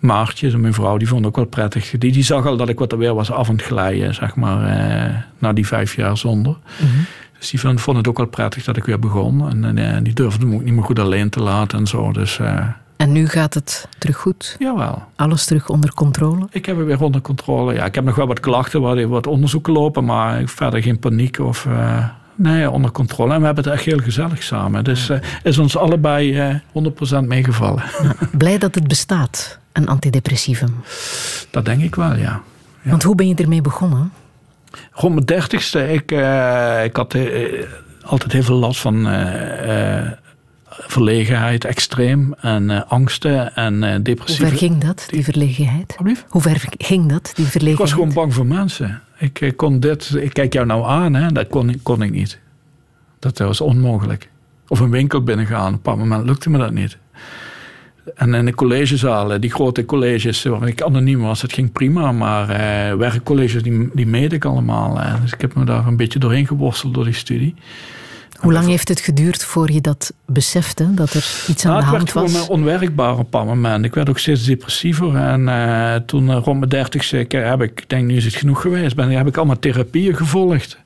Maartje, 0.00 0.58
mijn 0.58 0.74
vrouw, 0.74 0.96
die 0.96 1.08
vond 1.08 1.26
ook 1.26 1.36
wel 1.36 1.44
prettig. 1.44 1.90
Die, 1.98 2.12
die 2.12 2.22
zag 2.22 2.46
al 2.46 2.56
dat 2.56 2.68
ik 2.68 2.78
wat 2.78 2.92
er 2.92 2.98
weer 2.98 3.14
was 3.14 3.30
af 3.30 3.48
aan 3.48 3.54
het 3.54 3.64
glijden, 3.64 4.14
zeg 4.14 4.36
maar, 4.36 4.64
eh, 4.64 5.14
na 5.38 5.52
die 5.52 5.66
vijf 5.66 5.96
jaar 5.96 6.16
zonder. 6.16 6.56
Mhm. 6.76 6.90
Dus 7.38 7.50
die 7.50 7.60
vond, 7.60 7.80
vond, 7.80 7.96
het 7.96 8.08
ook 8.08 8.16
wel 8.16 8.26
prettig 8.26 8.64
dat 8.64 8.76
ik 8.76 8.84
weer 8.84 8.98
begon. 8.98 9.50
En, 9.50 9.64
en 9.64 9.78
eh, 9.78 10.02
die 10.02 10.12
durfde 10.12 10.46
me 10.46 10.54
ook 10.54 10.62
niet 10.62 10.74
meer 10.74 10.84
goed 10.84 10.98
alleen 10.98 11.28
te 11.30 11.42
laten 11.42 11.78
en 11.78 11.86
zo. 11.86 12.12
Dus, 12.12 12.38
uh, 12.38 12.66
en 12.96 13.12
nu 13.12 13.28
gaat 13.28 13.54
het 13.54 13.88
terug 13.98 14.16
goed? 14.16 14.56
Jawel. 14.58 15.02
Alles 15.16 15.44
terug 15.44 15.68
onder 15.68 15.94
controle? 15.94 16.46
Ik 16.50 16.66
heb 16.66 16.76
het 16.76 16.86
weer 16.86 17.02
onder 17.02 17.20
controle. 17.20 17.74
Ja, 17.74 17.84
ik 17.84 17.94
heb 17.94 18.04
nog 18.04 18.14
wel 18.14 18.26
wat 18.26 18.40
klachten, 18.40 18.80
wat, 18.80 19.02
wat 19.02 19.26
onderzoeken 19.26 19.72
lopen, 19.72 20.04
maar 20.04 20.42
verder 20.44 20.82
geen 20.82 20.98
paniek 20.98 21.38
of... 21.38 21.64
Uh, 21.64 22.08
nee, 22.34 22.70
onder 22.70 22.90
controle. 22.90 23.32
En 23.32 23.40
we 23.40 23.46
hebben 23.46 23.64
het 23.64 23.72
echt 23.72 23.84
heel 23.84 23.98
gezellig 23.98 24.42
samen. 24.42 24.84
Dus 24.84 25.10
uh, 25.10 25.18
is 25.42 25.58
ons 25.58 25.76
allebei 25.76 26.50
uh, 26.74 27.22
100% 27.22 27.26
meegevallen. 27.26 27.82
Blij 28.38 28.58
dat 28.58 28.74
het 28.74 28.88
bestaat 28.88 29.59
een 29.72 29.88
antidepressivum? 29.88 30.74
Dat 31.50 31.64
denk 31.64 31.82
ik 31.82 31.94
wel, 31.94 32.16
ja. 32.16 32.42
Want 32.82 33.02
hoe 33.02 33.14
ben 33.14 33.28
je 33.28 33.34
ermee 33.34 33.60
begonnen? 33.60 34.12
Rond 34.92 35.14
mijn 35.14 35.26
dertigste, 35.26 35.92
ik, 35.92 36.12
uh, 36.12 36.84
ik 36.84 36.96
had 36.96 37.16
altijd 38.02 38.32
heel 38.32 38.42
veel 38.42 38.56
last 38.56 38.80
van 38.80 39.08
verlegenheid 40.68 41.64
extreem 41.64 42.34
en 42.40 42.88
angsten 42.88 43.54
en 43.54 44.02
depressieve... 44.02 44.42
Hoe 44.42 44.50
ver 44.50 44.58
ging 44.58 44.84
dat, 44.84 45.06
die 45.10 45.24
verlegenheid? 45.24 45.96
Hoe 46.28 46.42
ver 46.42 46.62
ging 46.78 47.08
dat, 47.08 47.32
die 47.34 47.46
verlegenheid? 47.46 47.72
Ik 47.72 47.78
was 47.78 47.92
gewoon 47.92 48.12
bang 48.12 48.34
voor 48.34 48.46
mensen. 48.46 49.00
Ik 49.18 49.52
kon 49.56 49.80
dit, 49.80 50.14
ik 50.14 50.32
kijk 50.32 50.52
jou 50.52 50.66
nou 50.66 50.86
aan, 50.86 51.14
hè, 51.14 51.32
dat 51.32 51.48
kon, 51.48 51.80
kon 51.82 52.02
ik 52.02 52.10
niet. 52.10 52.38
Dat 53.18 53.38
was 53.38 53.60
onmogelijk. 53.60 54.28
Of 54.68 54.80
een 54.80 54.90
winkel 54.90 55.22
binnengaan, 55.22 55.66
op 55.66 55.66
een 55.66 55.74
bepaald 55.74 55.98
moment 55.98 56.24
lukte 56.24 56.50
me 56.50 56.58
dat 56.58 56.72
niet. 56.72 56.98
En 58.14 58.34
in 58.34 58.44
de 58.44 58.54
collegezalen, 58.54 59.40
die 59.40 59.50
grote 59.50 59.84
colleges 59.84 60.42
waar 60.42 60.68
ik 60.68 60.82
anoniem 60.82 61.20
was, 61.20 61.40
dat 61.40 61.52
ging 61.52 61.72
prima. 61.72 62.12
Maar 62.12 62.48
eh, 62.48 62.96
werkcolleges, 62.96 63.62
die, 63.62 63.90
die 63.94 64.06
meed 64.06 64.32
ik 64.32 64.44
allemaal. 64.44 65.00
Dus 65.22 65.32
ik 65.32 65.40
heb 65.40 65.54
me 65.54 65.64
daar 65.64 65.86
een 65.86 65.96
beetje 65.96 66.18
doorheen 66.18 66.46
geworsteld 66.46 66.94
door 66.94 67.04
die 67.04 67.14
studie. 67.14 67.54
Hoe 68.40 68.52
lang 68.52 68.66
heeft 68.66 68.88
het 68.88 69.00
geduurd 69.00 69.44
voor 69.44 69.70
je 69.70 69.80
dat 69.80 70.12
besefte, 70.26 70.94
dat 70.94 71.12
er 71.12 71.44
iets 71.48 71.66
aan 71.66 71.72
nou, 71.72 71.84
de 71.84 71.90
hand 71.90 72.12
was? 72.12 72.22
Het 72.22 72.32
werd 72.32 72.44
gewoon 72.44 72.58
onwerkbaar 72.58 73.12
op 73.12 73.16
een 73.16 73.22
bepaald 73.22 73.46
moment. 73.46 73.84
Ik 73.84 73.94
werd 73.94 74.08
ook 74.08 74.18
steeds 74.18 74.44
depressiever. 74.44 75.16
En 75.16 75.40
uh, 75.40 75.94
toen 75.94 76.28
uh, 76.28 76.38
rond 76.44 76.58
mijn 76.58 76.70
dertigste 76.70 77.26
heb 77.28 77.62
ik, 77.62 77.88
denk 77.88 78.06
nu 78.06 78.16
is 78.16 78.24
het 78.24 78.34
genoeg 78.34 78.60
geweest, 78.60 78.96
ben, 78.96 79.10
heb 79.10 79.26
ik 79.26 79.36
allemaal 79.36 79.58
therapieën 79.58 80.16
gevolgd. 80.16 80.78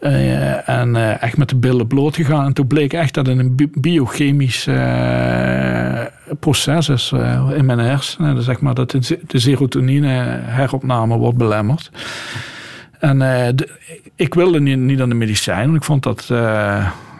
Uh, 0.00 0.68
en 0.68 1.20
echt 1.20 1.36
met 1.36 1.48
de 1.48 1.56
billen 1.56 1.86
bloot 1.86 2.16
gegaan. 2.16 2.44
En 2.44 2.52
toen 2.52 2.66
bleek 2.66 2.92
echt 2.92 3.14
dat 3.14 3.26
het 3.26 3.38
een 3.38 3.70
biochemisch 3.74 4.68
proces 6.40 6.88
is 6.88 7.12
in 7.54 7.64
mijn 7.64 7.78
hersenen. 7.78 8.34
Dus 8.34 8.44
zeg 8.44 8.60
maar 8.60 8.74
dat 8.74 8.90
de 8.90 9.38
serotonine 9.38 10.40
heropname 10.42 11.16
wordt 11.16 11.38
belemmerd. 11.38 11.90
En 13.00 13.18
de, 13.56 13.68
ik 14.14 14.34
wilde 14.34 14.60
niet, 14.60 14.78
niet 14.78 15.00
aan 15.00 15.08
de 15.08 15.14
medicijn, 15.14 15.64
want 15.64 15.76
ik 15.76 15.84
vond 15.84 16.02
dat, 16.02 16.28
uh, 16.32 16.38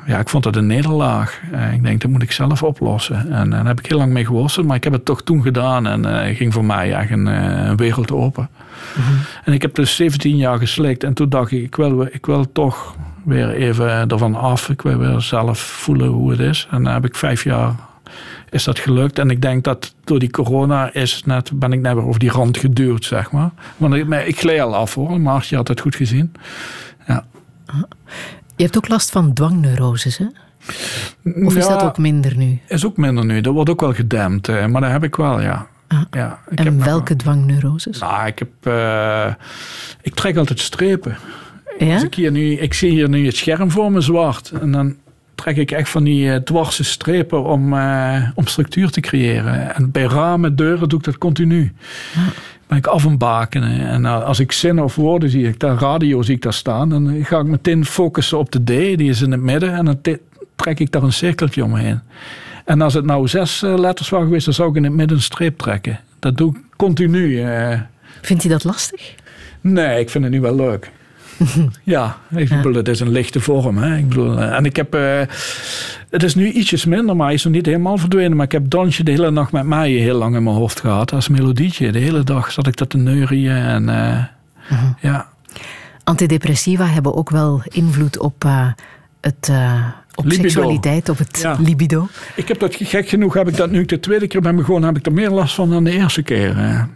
ja, 0.06 0.18
ik 0.18 0.28
vond 0.28 0.44
dat 0.44 0.56
een 0.56 0.66
nederlaag. 0.66 1.40
Uh, 1.52 1.72
ik 1.72 1.82
denk, 1.82 2.00
dat 2.00 2.10
moet 2.10 2.22
ik 2.22 2.32
zelf 2.32 2.62
oplossen. 2.62 3.32
En, 3.32 3.50
daar 3.50 3.66
heb 3.66 3.78
ik 3.78 3.86
heel 3.86 3.98
lang 3.98 4.12
mee 4.12 4.24
geworsteld, 4.24 4.66
maar 4.66 4.76
ik 4.76 4.84
heb 4.84 4.92
het 4.92 5.04
toch 5.04 5.22
toen 5.22 5.42
gedaan. 5.42 5.86
En 5.86 6.06
uh, 6.06 6.36
ging 6.36 6.52
voor 6.52 6.64
mij 6.64 6.94
echt 6.94 7.10
een, 7.10 7.26
een 7.26 7.76
wereld 7.76 8.12
open. 8.12 8.48
Mhm. 8.96 9.12
En 9.44 9.52
ik 9.52 9.62
heb 9.62 9.74
dus 9.74 9.96
17 9.96 10.36
jaar 10.36 10.58
geslikt. 10.58 11.04
En 11.04 11.14
toen 11.14 11.28
dacht 11.28 11.50
ik, 11.50 11.62
ik 11.62 11.76
wil, 11.76 12.02
ik 12.02 12.26
wil 12.26 12.52
toch 12.52 12.96
weer 13.24 13.50
even 13.50 14.08
ervan 14.08 14.34
af. 14.34 14.68
Ik 14.68 14.82
wil 14.82 14.98
weer 14.98 15.20
zelf 15.20 15.58
voelen 15.58 16.08
hoe 16.08 16.30
het 16.30 16.40
is. 16.40 16.68
En 16.70 16.84
dan 16.84 16.92
heb 16.92 17.04
ik 17.04 17.14
vijf 17.14 17.44
jaar 17.44 17.74
is 18.50 18.64
dat 18.64 18.78
gelukt. 18.78 19.18
En 19.18 19.30
ik 19.30 19.42
denk 19.42 19.64
dat 19.64 19.94
door 20.04 20.18
die 20.18 20.30
corona 20.30 20.92
is 20.92 21.22
net, 21.24 21.50
ben 21.54 21.72
ik 21.72 21.80
net 21.80 21.94
weer 21.94 22.06
over 22.06 22.20
die 22.20 22.30
rand 22.30 22.58
geduwd, 22.58 23.04
zeg 23.04 23.30
maar. 23.30 23.50
Want 23.76 23.94
ik, 23.94 24.08
ik 24.08 24.38
gleed 24.38 24.60
al 24.60 24.74
af 24.74 24.94
hoor, 24.94 25.20
maar 25.20 25.46
je 25.48 25.56
had 25.56 25.68
het 25.68 25.80
goed 25.80 25.94
gezien. 25.94 26.32
Ja. 27.06 27.24
Je 28.56 28.62
hebt 28.62 28.76
ook 28.76 28.88
last 28.88 29.10
van 29.10 29.32
dwangneuroses, 29.32 30.18
hè? 30.18 30.26
Of 31.44 31.56
is 31.56 31.66
dat 31.66 31.82
ook 31.82 31.98
minder 31.98 32.36
nu? 32.36 32.60
Is 32.66 32.84
ook 32.84 32.96
minder 32.96 33.24
nu. 33.24 33.40
Dat 33.40 33.54
wordt 33.54 33.70
ook 33.70 33.80
wel 33.80 33.94
gedempt, 33.94 34.48
maar 34.68 34.80
dat 34.80 34.90
heb 34.90 35.04
ik 35.04 35.16
wel, 35.16 35.40
ja. 35.40 35.68
Ah. 35.88 36.00
ja 36.10 36.38
ik 36.48 36.60
en 36.60 36.84
welke 36.84 37.16
dwangneuroses? 37.16 37.98
Nou, 37.98 38.26
ik 38.26 38.38
heb... 38.38 38.50
Uh, 38.62 39.34
ik 40.02 40.14
trek 40.14 40.36
altijd 40.36 40.60
strepen. 40.60 41.16
Ja? 41.78 41.94
Als 41.94 42.02
ik, 42.02 42.14
hier 42.14 42.30
nu, 42.30 42.52
ik 42.52 42.74
zie 42.74 42.90
hier 42.90 43.08
nu 43.08 43.26
het 43.26 43.36
scherm 43.36 43.70
voor 43.70 43.92
me 43.92 44.00
zwart. 44.00 44.50
En 44.60 44.72
dan 44.72 44.96
trek 45.40 45.56
ik 45.56 45.70
echt 45.70 45.88
van 45.88 46.04
die 46.04 46.26
uh, 46.26 46.36
dwarse 46.36 46.84
strepen 46.84 47.44
om, 47.44 47.72
uh, 47.72 48.28
om 48.34 48.46
structuur 48.46 48.90
te 48.90 49.00
creëren. 49.00 49.74
En 49.74 49.90
bij 49.90 50.04
ramen, 50.04 50.56
deuren 50.56 50.88
doe 50.88 50.98
ik 50.98 51.04
dat 51.04 51.18
continu. 51.18 51.72
Ah 52.16 52.22
ben 52.70 52.78
ik 52.78 52.86
af 52.86 53.04
en 53.04 53.18
bakenen. 53.18 53.80
En 53.88 54.06
eh, 54.06 54.24
als 54.24 54.40
ik 54.40 54.52
zinnen 54.52 54.84
of 54.84 54.94
woorden 54.94 55.30
zie, 55.30 55.48
ik 55.48 55.58
daar 55.58 55.78
radio 55.78 56.22
zie 56.22 56.34
ik 56.34 56.42
daar 56.42 56.52
staan, 56.52 56.88
dan 56.88 57.24
ga 57.24 57.38
ik 57.38 57.46
meteen 57.46 57.84
focussen 57.84 58.38
op 58.38 58.52
de 58.52 58.62
D, 58.62 58.98
die 58.98 59.08
is 59.08 59.22
in 59.22 59.30
het 59.30 59.40
midden, 59.40 59.72
en 59.72 59.84
dan 59.84 60.00
trek 60.56 60.80
ik 60.80 60.92
daar 60.92 61.02
een 61.02 61.12
cirkeltje 61.12 61.64
omheen. 61.64 62.00
En 62.64 62.80
als 62.80 62.94
het 62.94 63.04
nou 63.04 63.28
zes 63.28 63.62
eh, 63.62 63.78
letters 63.78 64.08
waren 64.08 64.26
geweest, 64.26 64.44
dan 64.44 64.54
zou 64.54 64.70
ik 64.70 64.76
in 64.76 64.84
het 64.84 64.92
midden 64.92 65.16
een 65.16 65.22
streep 65.22 65.58
trekken. 65.58 66.00
Dat 66.18 66.36
doe 66.36 66.54
ik 66.54 66.60
continu. 66.76 67.42
Eh. 67.42 67.80
Vindt 68.20 68.42
hij 68.42 68.52
dat 68.52 68.64
lastig? 68.64 69.14
Nee, 69.60 70.00
ik 70.00 70.10
vind 70.10 70.24
het 70.24 70.32
nu 70.32 70.40
wel 70.40 70.54
leuk. 70.54 70.90
ja, 71.82 72.16
ik 72.34 72.48
bedoel, 72.48 72.74
het 72.74 72.88
is 72.88 73.00
een 73.00 73.10
lichte 73.10 73.40
vorm. 73.40 73.78
Hè. 73.78 73.96
Ik 73.96 74.08
bedoel, 74.08 74.40
en 74.40 74.64
ik 74.64 74.76
heb 74.76 74.92
het 76.10 76.22
is 76.22 76.34
nu 76.34 76.50
ietsjes 76.50 76.84
minder, 76.84 77.16
maar 77.16 77.26
hij 77.26 77.34
is 77.34 77.44
nog 77.44 77.52
niet 77.52 77.66
helemaal 77.66 77.98
verdwenen. 77.98 78.36
Maar 78.36 78.46
ik 78.46 78.52
heb 78.52 78.70
Dansje 78.70 79.02
de 79.02 79.10
hele 79.10 79.30
nacht 79.30 79.52
met 79.52 79.64
mij 79.64 79.90
heel 79.90 80.18
lang 80.18 80.36
in 80.36 80.42
mijn 80.42 80.56
hoofd 80.56 80.80
gehad. 80.80 81.12
Als 81.12 81.28
melodietje. 81.28 81.92
De 81.92 81.98
hele 81.98 82.24
dag 82.24 82.52
zat 82.52 82.66
ik 82.66 82.76
dat 82.76 82.90
te 82.90 82.96
neurien. 82.96 83.50
En, 83.50 83.88
uh, 83.88 84.24
ja. 85.00 85.28
Antidepressiva 86.04 86.86
hebben 86.86 87.14
ook 87.14 87.30
wel 87.30 87.62
invloed 87.64 88.18
op 88.18 88.44
het... 89.20 89.52
Op 90.14 90.32
seksualiteit, 90.32 91.08
op 91.08 91.18
het 91.18 91.46
libido. 91.58 92.08
Ik 92.36 92.48
heb 92.48 92.58
dat, 92.58 92.74
gek 92.74 93.08
genoeg 93.08 93.34
heb 93.34 93.48
ik 93.48 93.56
dat 93.56 93.70
nu 93.70 93.84
de 93.84 94.00
tweede 94.00 94.26
keer 94.26 94.40
ben 94.40 94.56
begonnen, 94.56 94.88
heb 94.88 94.98
ik 94.98 95.06
er 95.06 95.12
meer 95.12 95.30
last 95.30 95.54
van 95.54 95.70
dan 95.70 95.84
de 95.84 95.90
eerste 95.90 96.22
keer. 96.22 96.88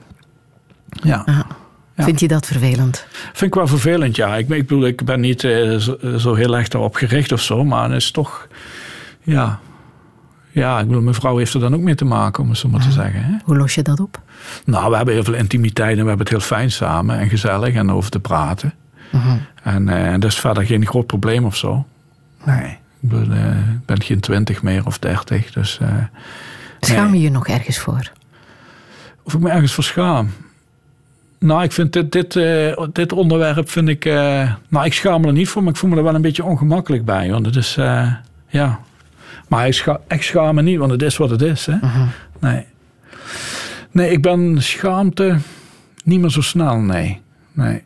Ja. 1.03 1.47
Ja. 1.95 2.05
Vind 2.05 2.21
je 2.21 2.29
dat 2.29 2.47
vervelend? 2.47 3.07
Vind 3.11 3.51
ik 3.51 3.55
wel 3.55 3.67
vervelend, 3.67 4.17
ja. 4.17 4.37
Ik, 4.37 4.49
ik 4.49 4.67
bedoel, 4.67 4.87
ik 4.87 5.05
ben 5.05 5.21
niet 5.21 5.41
zo, 5.41 5.97
zo, 6.19 6.35
heel 6.35 6.57
erg 6.57 6.69
daarop 6.69 6.95
gericht 6.95 7.33
of 7.33 7.41
zo, 7.41 7.65
maar 7.65 7.85
het 7.85 8.03
is 8.03 8.11
toch 8.11 8.49
ja. 9.23 9.61
Ja, 10.51 10.81
ik 10.81 10.87
bedoel, 10.87 11.03
mijn 11.03 11.15
vrouw 11.15 11.37
heeft 11.37 11.55
er 11.55 11.61
dan 11.61 11.75
ook 11.75 11.81
mee 11.81 11.95
te 11.95 12.05
maken, 12.05 12.43
om 12.43 12.49
het 12.49 12.59
zo 12.59 12.69
maar 12.69 12.81
te 12.81 12.93
zeggen. 12.93 13.25
Hè? 13.25 13.37
Hoe 13.45 13.57
los 13.57 13.75
je 13.75 13.83
dat 13.83 14.01
op? 14.01 14.21
Nou, 14.65 14.91
we 14.91 14.97
hebben 14.97 15.15
heel 15.15 15.25
veel 15.25 15.35
intimiteit 15.35 15.97
en 15.99 16.03
we 16.03 16.09
hebben 16.09 16.27
het 16.27 16.29
heel 16.29 16.41
fijn 16.41 16.71
samen 16.71 17.19
en 17.19 17.29
gezellig 17.29 17.75
en 17.75 17.91
over 17.91 18.11
te 18.11 18.21
praten. 18.21 18.75
Uh 19.15 19.33
En 19.63 19.89
uh, 19.89 20.13
dat 20.13 20.25
is 20.25 20.39
verder 20.39 20.67
geen 20.67 20.87
groot 20.87 21.07
probleem 21.07 21.45
of 21.45 21.57
zo. 21.57 21.87
Nee. 22.45 22.79
Ik, 23.01 23.09
bedoel, 23.09 23.37
uh, 23.37 23.57
ben 23.87 24.03
geen 24.03 24.21
twintig 24.21 24.63
meer 24.63 24.87
of 24.87 24.99
dertig. 24.99 25.53
Dus, 25.53 25.79
uh, 25.83 25.89
schaam 26.81 27.15
je 27.15 27.21
je 27.21 27.31
nog 27.31 27.47
ergens 27.47 27.79
voor? 27.79 28.11
Of 29.23 29.35
ik 29.35 29.41
me 29.41 29.51
ergens 29.51 29.73
voor 29.73 29.85
schaam? 29.85 30.31
Nou, 31.45 31.63
ik 31.63 31.73
vind 31.73 31.93
dit, 31.93 32.13
dit, 32.13 32.33
dit 32.93 33.13
onderwerp 33.13 33.71
vind 33.71 33.89
ik. 33.89 34.05
nou, 34.69 34.85
ik 34.85 34.93
schaam 34.93 35.21
me 35.21 35.27
er 35.27 35.33
niet 35.33 35.49
voor, 35.49 35.63
maar 35.63 35.73
ik 35.73 35.79
voel 35.79 35.91
me 35.91 35.97
er 35.97 36.03
wel 36.03 36.15
een 36.15 36.23
beetje 36.23 36.45
ongemakkelijk 36.45 37.05
bij. 37.05 37.31
Want 37.31 37.47
het 37.47 37.57
is. 37.57 37.75
ja, 38.49 38.81
maar 39.49 39.67
ik, 39.67 39.73
scha 39.73 40.01
ik 40.09 40.23
schaam 40.23 40.55
me 40.55 40.63
niet, 40.63 40.79
want 40.79 40.91
het 40.91 41.03
is 41.03 41.17
wat 41.17 41.31
het 41.31 41.43
is. 41.43 41.67
Hè? 41.67 41.73
Uh 41.73 42.03
Nee. 42.41 42.67
Nee, 43.91 44.11
ik 44.11 44.23
ben 44.23 44.63
schaamte 44.63 45.39
niet 46.05 46.21
meer 46.21 46.31
zo 46.31 46.41
snel, 46.41 46.79
nee. 46.79 47.21
Nee. 47.53 47.83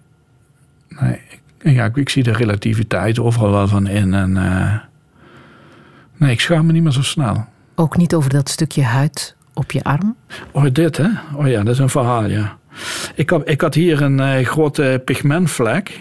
nee. 0.89 1.21
Ja, 1.75 1.85
ik, 1.85 1.97
ik 1.97 2.09
zie 2.09 2.23
de 2.23 2.33
relativiteit 2.33 3.19
overal 3.19 3.51
wel 3.51 3.69
van 3.69 3.87
in. 3.87 4.15
En, 4.15 4.33
nee, 6.17 6.31
ik 6.31 6.41
schaam 6.41 6.67
me 6.67 6.73
niet 6.73 6.83
meer 6.83 6.93
zo 6.93 7.03
snel. 7.03 7.47
Ook 7.75 7.97
niet 7.97 8.15
over 8.15 8.31
dat 8.31 8.49
stukje 8.49 8.83
huid 8.83 9.37
op 9.55 9.71
je 9.71 9.83
arm? 9.83 10.17
Oh, 10.51 10.65
dit 10.73 10.97
hè? 10.97 11.09
Oh 11.35 11.49
ja, 11.49 11.63
dat 11.63 11.75
is 11.75 11.79
een 11.79 11.89
verhaal, 11.89 12.27
ja. 12.27 12.58
Ik, 13.15 13.31
had, 13.31 13.49
ik 13.49 13.61
had 13.61 13.75
hier 13.75 14.03
een 14.03 14.19
uh, 14.19 14.47
grote 14.47 15.03
pigmentvlek. 15.05 16.01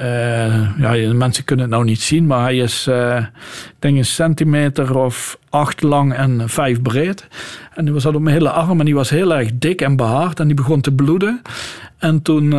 Uh, 0.00 0.78
ja, 0.78 1.12
mensen 1.14 1.44
kunnen 1.44 1.64
het 1.64 1.74
nou 1.74 1.86
niet 1.86 2.00
zien, 2.00 2.26
maar 2.26 2.42
hij 2.42 2.56
is, 2.56 2.86
ik 2.86 3.74
denk, 3.78 3.96
een 3.96 4.04
centimeter 4.04 4.96
of 4.98 5.38
acht 5.48 5.82
lang 5.82 6.14
en 6.14 6.48
vijf 6.48 6.82
breed. 6.82 7.26
En 7.74 7.84
die 7.84 8.00
zat 8.00 8.14
op 8.14 8.22
mijn 8.22 8.36
hele 8.36 8.50
arm 8.50 8.78
en 8.78 8.84
die 8.84 8.94
was 8.94 9.10
heel 9.10 9.34
erg 9.34 9.50
dik 9.54 9.80
en 9.80 9.96
behaard 9.96 10.40
en 10.40 10.46
die 10.46 10.56
begon 10.56 10.80
te 10.80 10.92
bloeden. 10.92 11.42
En 11.98 12.22
toen, 12.22 12.50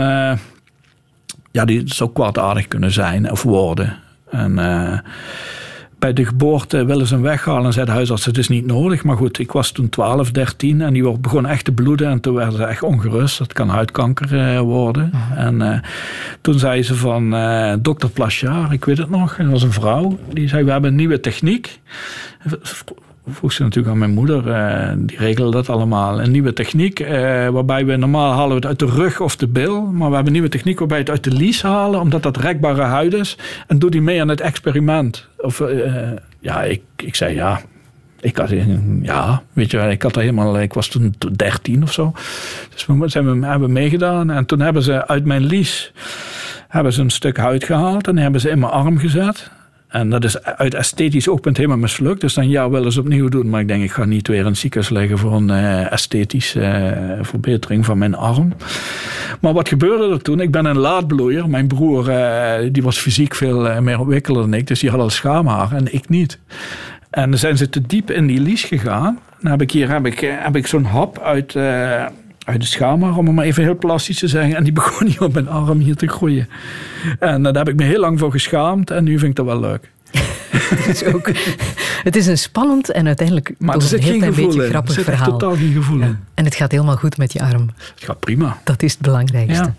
ja, 1.52 1.66
die 1.66 1.82
zou 1.86 2.12
kwaadaardig 2.14 2.68
kunnen 2.68 2.92
zijn 2.92 3.32
of 3.32 3.44
worden. 3.44 3.98
En 4.30 4.58
bij 6.00 6.14
de 6.14 6.26
geboorte 6.26 6.86
willen 6.86 7.08
ze 7.08 7.14
hem 7.14 7.24
weghalen 7.24 7.66
en 7.66 7.74
zei 7.74 7.86
de 7.86 7.92
huisarts, 7.92 8.26
het 8.26 8.38
is 8.38 8.48
niet 8.48 8.66
nodig. 8.66 9.04
Maar 9.04 9.18
goed, 9.18 9.40
ik 9.40 9.52
was 9.52 9.72
toen 9.72 9.90
12, 9.90 10.32
13 10.32 10.82
en 10.82 10.94
die 10.94 11.18
begon 11.18 11.46
echt 11.46 11.66
te 11.66 11.72
bloeden. 11.72 12.10
En 12.10 12.20
toen 12.20 12.34
werden 12.34 12.56
ze 12.56 12.64
echt 12.64 12.84
ongerust. 12.84 13.38
Dat 13.38 13.54
kan 13.54 13.70
huidkanker 13.70 14.40
eh, 14.40 14.60
worden. 14.60 15.12
En 15.36 15.62
uh, 15.62 15.80
toen 16.42 16.60
zei 16.60 16.84
ze 16.84 16.96
van 16.96 17.34
uh, 17.34 17.74
dokter 17.80 18.10
Plachard, 18.10 18.72
ik 18.72 18.86
weet 18.86 18.98
het 18.98 19.10
nog, 19.10 19.36
dat 19.36 19.48
was 19.48 19.64
een 19.64 19.72
vrouw. 19.72 20.20
Die 20.34 20.48
zei, 20.48 20.64
we 20.64 20.72
hebben 20.72 20.90
een 20.90 20.96
nieuwe 20.96 21.20
techniek 21.20 21.80
vroeg 23.28 23.52
ze 23.52 23.64
natuurlijk 23.64 23.94
aan 23.94 24.00
mijn 24.00 24.14
moeder. 24.14 24.48
Uh, 24.48 24.92
die 24.98 25.18
regelde 25.18 25.52
dat 25.52 25.70
allemaal. 25.70 26.22
Een 26.22 26.32
nieuwe 26.32 26.54
techniek, 26.54 27.00
uh, 27.00 27.10
waarbij 27.48 27.86
we 27.86 27.96
normaal 27.96 28.32
halen 28.32 28.50
we 28.50 28.56
het 28.56 28.66
uit 28.66 28.80
de 28.80 28.86
rug 28.86 29.20
of 29.20 29.36
de 29.36 29.48
bil. 29.48 29.82
Maar 29.82 30.10
we 30.10 30.16
hebben 30.16 30.26
een 30.26 30.32
nieuwe 30.32 30.50
techniek 30.50 30.80
waarbij 30.80 30.98
we 30.98 31.04
het 31.04 31.12
uit 31.12 31.24
de 31.24 31.40
lies 31.40 31.62
halen, 31.62 32.00
omdat 32.00 32.24
dat 32.24 32.38
rekbare 32.38 32.82
huid 32.82 33.14
is. 33.14 33.38
En 33.68 33.80
doe 33.80 33.90
die 33.90 34.02
mee 34.02 34.22
aan 34.22 34.28
het 34.28 34.42
experiment. 34.42 35.28
Of, 35.38 35.60
uh, 35.60 36.12
ja, 36.40 36.64
ik, 36.64 36.82
ik 36.96 37.16
zei 37.16 37.36
ja. 37.36 37.62
Ik 38.22 38.38
had, 38.38 38.50
ja, 39.02 39.44
weet 39.54 39.72
je, 39.72 39.78
ik 39.78 40.02
had 40.02 40.16
er 40.16 40.22
helemaal, 40.22 40.60
ik 40.60 40.74
was 40.74 40.88
toen 40.88 41.16
13 41.36 41.84
of 41.84 41.94
zo. 41.94 42.12
Dus 42.74 42.86
we 42.86 43.08
zijn, 43.08 43.44
hebben 43.44 43.72
meegedaan. 43.72 44.30
En 44.30 44.46
toen 44.46 44.60
hebben 44.60 44.84
ze 44.84 45.08
uit 45.08 45.26
mijn 45.26 45.46
lies 45.46 45.92
hebben 46.70 46.94
ze 46.94 47.02
een 47.02 47.10
stuk 47.10 47.38
huid 47.38 47.64
gehaald 47.64 48.08
en 48.08 48.18
hebben 48.18 48.42
ze 48.42 48.50
in 48.50 48.60
mijn 48.60 48.72
arm 48.72 48.98
gezet. 48.98 49.52
En 49.90 50.10
dat 50.10 50.24
is 50.24 50.44
uit 50.44 50.74
esthetisch 50.74 51.28
oogpunt 51.28 51.58
helemaal 51.58 51.78
mislukt. 51.78 52.22
Dus 52.22 52.34
dan 52.34 52.50
ja, 52.50 52.70
willen 52.70 52.92
ze 52.92 53.00
opnieuw 53.00 53.30
doen. 53.30 53.50
Maar 53.50 53.62
ik 53.62 53.68
denk, 53.68 53.84
ik 53.84 53.92
ga 53.92 54.06
niet 54.06 54.28
weer 54.28 54.46
het 54.46 54.58
ziekenhuis 54.58 54.94
leggen 54.94 55.18
voor 55.18 55.34
een 55.34 55.50
uh, 55.50 55.92
esthetische 55.92 56.60
uh, 56.60 57.24
verbetering 57.24 57.86
van 57.86 57.98
mijn 57.98 58.16
arm. 58.16 58.54
Maar 59.40 59.54
wat 59.54 59.70
gebeurde 59.70 60.14
er 60.14 60.22
toen? 60.22 60.40
Ik 60.40 60.52
ben 60.52 60.66
een 60.66 60.78
laadbloeier. 60.78 61.50
Mijn 61.50 61.68
broer 61.68 62.12
die 62.72 62.84
was 62.84 62.98
fysiek 62.98 63.36
veel 63.36 63.82
meer 63.82 64.00
ontwikkeld 64.00 64.38
dan 64.38 64.54
ik. 64.54 64.68
Dus 64.68 64.80
die 64.80 64.90
had 64.90 65.00
al 65.00 65.10
schaamhaar 65.10 65.72
en 65.72 65.94
ik 65.94 66.10
niet. 66.10 66.40
En 67.10 67.30
dan 67.30 67.40
zijn 67.40 67.58
ze 67.58 67.70
te 67.70 67.82
diep 67.82 68.12
in 68.12 68.28
die 68.28 68.40
lies 68.40 68.64
gegaan. 68.64 69.20
Dan 69.42 69.52
heb 69.52 69.62
ik 69.62 69.72
hier 69.72 69.90
heb 69.90 70.06
ik, 70.06 70.20
heb 70.20 70.56
ik 70.56 70.68
zo'n 70.68 70.84
hap 70.84 71.20
uit, 71.20 71.56
uit 72.50 72.62
de 72.62 72.68
schaamhaar, 72.68 73.18
om 73.18 73.26
het 73.26 73.36
maar 73.36 73.46
even 73.46 73.64
heel 73.64 73.78
plastisch 73.78 74.20
te 74.20 74.28
zeggen. 74.28 74.56
En 74.56 74.64
die 74.64 74.74
begon 74.74 75.08
hier 75.08 75.24
op 75.24 75.34
mijn 75.34 75.50
arm 75.50 75.80
hier 75.80 75.96
te 75.96 76.08
groeien. 76.08 76.50
En 77.20 77.44
daar 77.44 77.54
heb 77.54 77.70
ik 77.70 77.76
me 77.76 77.84
heel 77.84 78.00
lang 78.00 78.20
voor 78.20 78.32
geschaamd. 78.32 78.92
En 78.92 79.04
nu 79.04 79.20
vind 79.20 79.30
ik 79.30 79.36
dat 79.36 79.46
wel 79.46 79.60
leuk. 79.60 79.92
het, 80.76 80.88
is 80.88 81.04
ook, 81.04 81.32
het 82.04 82.16
is 82.16 82.28
een 82.28 82.38
spannend 82.38 82.92
en 82.92 83.08
uiteindelijk 83.08 83.54
maar 83.58 83.78
toch 83.78 83.92
een 83.92 84.00
heel 84.00 84.18
klein 84.18 84.36
beetje 84.36 84.70
grappig 84.70 84.98
er 84.98 85.04
verhaal. 85.04 85.32
totaal 85.38 85.56
geen 85.56 85.74
gevoel 85.74 86.02
in. 86.02 86.18
En 86.34 86.46
het 86.46 86.56
gaat 86.56 86.72
helemaal 86.72 86.96
goed 86.96 87.18
met 87.18 87.34
je 87.34 87.40
arm. 87.40 87.70
Het 87.96 88.04
gaat 88.04 88.20
prima. 88.20 88.58
Dat 88.64 88.84
is 88.84 88.92
het 88.92 89.02
belangrijkste. 89.02 89.64
Ja. 89.64 89.74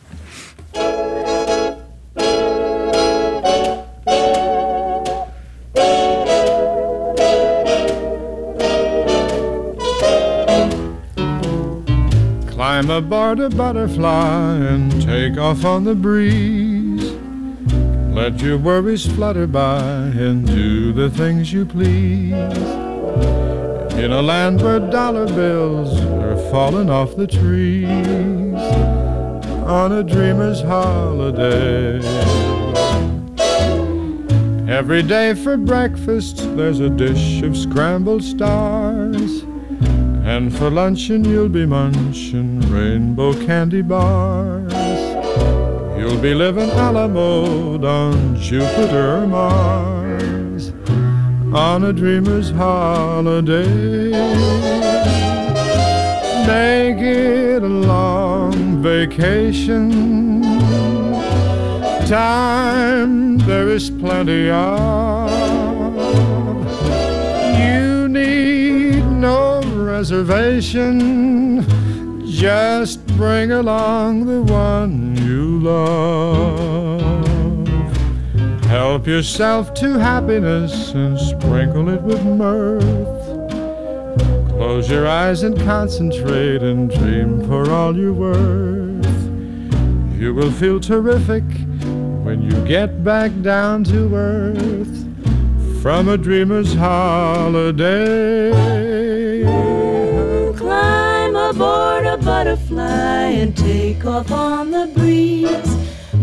Climb 12.81 13.05
aboard 13.05 13.41
a 13.41 13.51
butterfly 13.51 14.55
and 14.55 15.03
take 15.03 15.37
off 15.37 15.67
on 15.67 15.85
the 15.85 15.95
breeze. 15.95 17.13
Let 18.15 18.41
your 18.41 18.57
worries 18.57 19.05
flutter 19.05 19.47
by 19.47 19.83
and 19.83 20.47
do 20.47 20.91
the 20.91 21.11
things 21.11 21.53
you 21.53 21.67
please. 21.67 22.33
In 23.99 24.13
a 24.13 24.23
land 24.23 24.63
where 24.63 24.81
dollar 24.81 25.27
bills 25.27 26.01
are 26.01 26.39
falling 26.51 26.89
off 26.89 27.17
the 27.17 27.27
trees. 27.27 27.85
On 29.69 29.93
a 29.93 30.03
dreamer's 30.03 30.63
holiday. 30.63 31.99
Every 34.67 35.03
day 35.03 35.35
for 35.35 35.59
breakfast, 35.59 36.39
there's 36.57 36.81
a 36.81 36.89
dish 36.89 37.43
of 37.43 37.59
scrambled 37.59 38.25
stars. 38.25 39.45
And 40.31 40.57
for 40.57 40.71
luncheon 40.71 41.25
you'll 41.25 41.49
be 41.49 41.67
munching 41.67 42.61
rainbow 42.71 43.33
candy 43.45 43.83
bars. 43.83 44.73
You'll 45.99 46.21
be 46.21 46.35
living 46.35 46.71
a 46.71 46.93
la 46.93 47.09
mode 47.09 47.85
on 47.85 48.37
Jupiter 48.37 49.27
Mars 49.27 50.73
on 51.53 51.83
a 51.83 51.93
dreamer's 51.93 52.49
holiday. 52.51 54.13
Make 56.47 57.03
it 57.03 57.65
a 57.65 57.75
long 57.93 58.81
vacation. 58.81 60.43
Time 62.07 63.39
there 63.39 63.69
is 63.69 63.91
plenty 63.91 64.49
of. 64.49 65.60
Reservation. 70.01 71.61
Just 72.27 73.07
bring 73.19 73.53
along 73.53 74.25
the 74.25 74.41
one 74.41 75.15
you 75.19 75.61
love. 75.61 77.03
Help 78.65 79.07
yourself 79.07 79.75
to 79.75 79.99
happiness 79.99 80.93
and 80.93 81.19
sprinkle 81.19 81.91
it 81.91 82.01
with 82.01 82.25
mirth. 82.25 82.83
Close 84.49 84.89
your 84.89 85.07
eyes 85.07 85.43
and 85.43 85.61
concentrate 85.67 86.63
and 86.63 86.91
dream 86.91 87.47
for 87.47 87.71
all 87.71 87.95
you're 87.95 88.15
worth. 88.15 89.05
You 90.19 90.33
will 90.35 90.51
feel 90.51 90.81
terrific 90.81 91.45
when 92.25 92.41
you 92.41 92.53
get 92.67 93.05
back 93.05 93.33
down 93.43 93.85
to 93.85 94.15
earth 94.15 95.83
from 95.83 96.09
a 96.09 96.17
dreamer's 96.17 96.73
holiday 96.73 98.51
aboard 101.61 102.07
a 102.07 102.17
butterfly 102.17 103.25
and 103.43 103.55
take 103.55 104.07
off 104.07 104.31
on 104.31 104.71
the 104.71 104.87
breeze. 104.95 105.77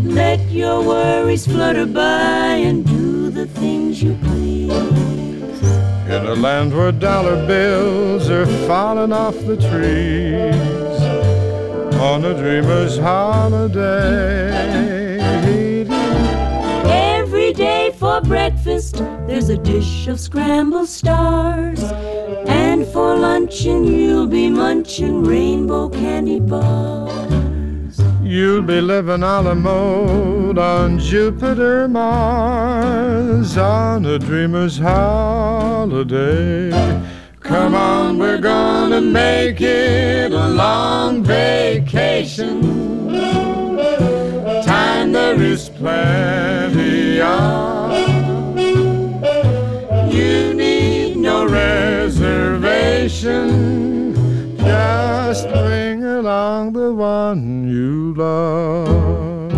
Let 0.04 0.40
your 0.50 0.82
worries 0.84 1.46
flutter 1.46 1.86
by 1.86 2.56
and 2.68 2.84
do 2.84 3.30
the 3.30 3.46
things 3.46 4.02
you 4.02 4.18
please. 4.24 4.72
In 6.10 6.26
a 6.26 6.34
land 6.34 6.76
where 6.76 6.92
dollar 6.92 7.46
bills 7.46 8.32
are 8.32 8.48
falling 8.68 9.14
off 9.14 9.36
the 9.46 9.58
trees, 9.58 11.02
on 12.02 12.26
a 12.26 12.34
dreamer's 12.34 12.98
holiday. 12.98 14.50
Every 16.90 17.54
day 17.54 17.94
for 17.96 18.22
breakfast, 18.22 18.96
there's 19.28 19.50
a 19.50 19.58
dish 19.58 20.08
of 20.08 20.20
scrambled 20.20 20.88
stars. 20.88 21.84
And 22.78 22.86
for 22.94 23.18
luncheon, 23.18 23.86
you'll 23.86 24.28
be 24.28 24.50
munching 24.50 25.24
rainbow 25.24 25.90
candy 25.90 26.40
bars. 26.40 28.00
You'll 28.22 28.62
be 28.62 28.82
living 28.82 29.24
a 29.24 29.42
la 29.42 29.56
mode 29.56 30.60
on 30.60 31.00
Jupiter, 31.00 31.88
Mars, 31.88 33.58
on 33.58 34.06
a 34.06 34.20
dreamer's 34.20 34.78
holiday. 34.78 36.70
Come 37.40 37.74
on, 37.74 38.20
we're 38.20 38.38
gonna 38.38 39.02
make 39.02 39.60
it 39.60 40.32
a 40.32 40.48
long 40.48 41.24
vacation. 41.24 42.62
Time 44.64 45.12
there 45.14 45.42
is 45.42 45.70
plenty 45.70 47.22
of. 47.22 47.98
You 50.14 50.54
need 50.54 51.18
no 51.18 51.44
reservation. 52.28 54.16
Just 54.58 55.48
bring 55.50 56.04
along 56.04 56.74
the 56.74 56.94
one 56.94 57.70
you 57.70 58.14
love. 58.16 59.52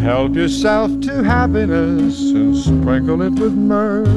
Help 0.00 0.34
yourself 0.34 0.98
to 1.00 1.22
happiness 1.22 2.20
and 2.30 2.56
sprinkle 2.56 3.22
it 3.22 3.38
with 3.38 3.54
mirth. 3.54 4.08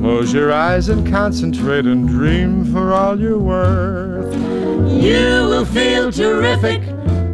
Close 0.00 0.32
your 0.32 0.52
eyes 0.52 0.88
and 0.88 1.06
concentrate 1.08 1.86
and 1.86 2.08
dream 2.08 2.64
for 2.72 2.92
all 2.92 3.20
you're 3.20 3.38
worth. 3.38 4.32
You 4.34 5.48
will 5.48 5.64
feel 5.64 6.12
terrific 6.12 6.82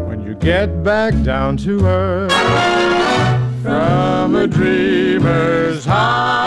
when 0.09 0.25
you 0.27 0.35
get 0.35 0.83
back 0.83 1.15
down 1.23 1.57
to 1.59 1.87
earth 1.87 2.33
from 3.63 4.35
a 4.35 4.47
dreamer's 4.47 5.85
holiday. 5.85 6.44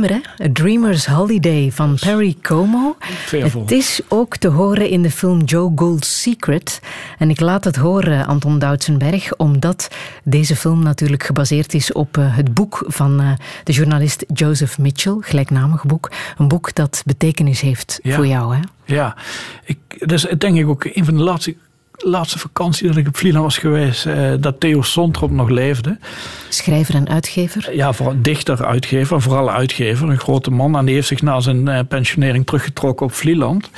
Nummer, 0.00 0.22
hè? 0.38 0.44
A 0.44 0.48
Dreamer's 0.52 1.06
Holiday 1.06 1.70
van 1.72 1.96
Perry 2.00 2.36
Como. 2.42 2.96
Het 3.30 3.70
is 3.70 4.00
ook 4.08 4.36
te 4.36 4.48
horen 4.48 4.88
in 4.88 5.02
de 5.02 5.10
film 5.10 5.42
Joe 5.42 5.72
Gould's 5.74 6.22
Secret. 6.22 6.80
En 7.18 7.30
ik 7.30 7.40
laat 7.40 7.64
het 7.64 7.76
horen, 7.76 8.26
Anton 8.26 8.58
Doutsenberg, 8.58 9.36
omdat 9.36 9.88
deze 10.24 10.56
film 10.56 10.82
natuurlijk 10.82 11.22
gebaseerd 11.22 11.74
is 11.74 11.92
op 11.92 12.16
eh, 12.16 12.36
het 12.36 12.54
boek 12.54 12.84
van 12.86 13.20
eh, 13.20 13.32
de 13.64 13.72
journalist 13.72 14.24
Joseph 14.32 14.78
Mitchell, 14.78 15.16
gelijknamig 15.20 15.84
boek. 15.84 16.10
Een 16.38 16.48
boek 16.48 16.74
dat 16.74 17.02
betekenis 17.06 17.60
heeft 17.60 18.00
voor 18.02 18.26
jou, 18.26 18.54
hè? 18.54 18.60
Ja, 18.84 19.16
ik, 19.64 19.78
dat 19.98 20.12
is 20.12 20.26
denk 20.38 20.56
ik 20.56 20.68
ook 20.68 20.84
een 20.84 21.04
van 21.04 21.16
de 21.16 21.22
laatste 21.22 21.56
laatste 22.02 22.38
vakantie 22.38 22.86
dat 22.86 22.96
ik 22.96 23.08
op 23.08 23.16
Vlieland 23.16 23.44
was 23.44 23.58
geweest, 23.58 24.06
eh, 24.06 24.32
dat 24.40 24.60
Theo 24.60 24.82
Sontrop 24.82 25.30
nog 25.30 25.48
leefde. 25.48 25.98
Schrijver 26.48 26.94
en 26.94 27.08
uitgever? 27.08 27.76
Ja, 27.76 27.92
vooral 27.92 28.16
dichter, 28.18 28.64
uitgever, 28.64 29.22
vooral 29.22 29.50
uitgever, 29.50 30.08
een 30.08 30.18
grote 30.18 30.50
man. 30.50 30.76
En 30.76 30.84
die 30.84 30.94
heeft 30.94 31.06
zich 31.06 31.22
na 31.22 31.40
zijn 31.40 31.68
eh, 31.68 31.80
pensionering 31.88 32.46
teruggetrokken 32.46 33.06
op 33.06 33.12
Vlieland. 33.12 33.70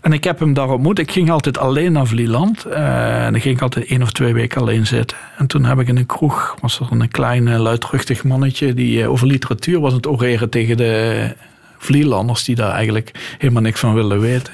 En 0.00 0.12
ik 0.12 0.24
heb 0.24 0.38
hem 0.38 0.52
daar 0.52 0.70
ontmoet. 0.70 0.98
Ik 0.98 1.10
ging 1.10 1.30
altijd 1.30 1.58
alleen 1.58 1.92
naar 1.92 2.06
Vlieland. 2.06 2.66
Uh, 2.66 3.24
en 3.24 3.32
dan 3.32 3.40
ging 3.40 3.56
ik 3.56 3.62
altijd 3.62 3.86
één 3.86 4.02
of 4.02 4.12
twee 4.12 4.34
weken 4.34 4.60
alleen 4.60 4.86
zitten. 4.86 5.16
En 5.36 5.46
toen 5.46 5.64
heb 5.64 5.80
ik 5.80 5.88
in 5.88 5.96
een 5.96 6.06
kroeg, 6.06 6.56
was 6.60 6.80
er 6.80 6.86
een 6.90 7.08
klein 7.08 7.56
luidruchtig 7.58 8.24
mannetje 8.24 8.74
die 8.74 9.08
over 9.08 9.26
literatuur 9.26 9.80
was 9.80 9.90
aan 9.90 9.96
het 9.96 10.06
oreren 10.06 10.50
tegen 10.50 10.76
de 10.76 11.34
Vlielanders 11.78 12.44
die 12.44 12.54
daar 12.54 12.72
eigenlijk 12.72 13.36
helemaal 13.38 13.62
niks 13.62 13.80
van 13.80 13.94
willen 13.94 14.20
weten 14.20 14.52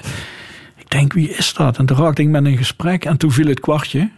denk, 0.91 1.13
wie 1.13 1.29
is 1.29 1.55
dat? 1.55 1.79
En 1.79 1.87
toen 1.87 1.97
raakte 1.97 2.23
ik 2.23 2.29
met 2.29 2.45
een 2.45 2.57
gesprek 2.57 3.05
en 3.05 3.17
toen 3.17 3.33
viel 3.33 3.47
het 3.47 3.61
kwartje. 3.61 4.11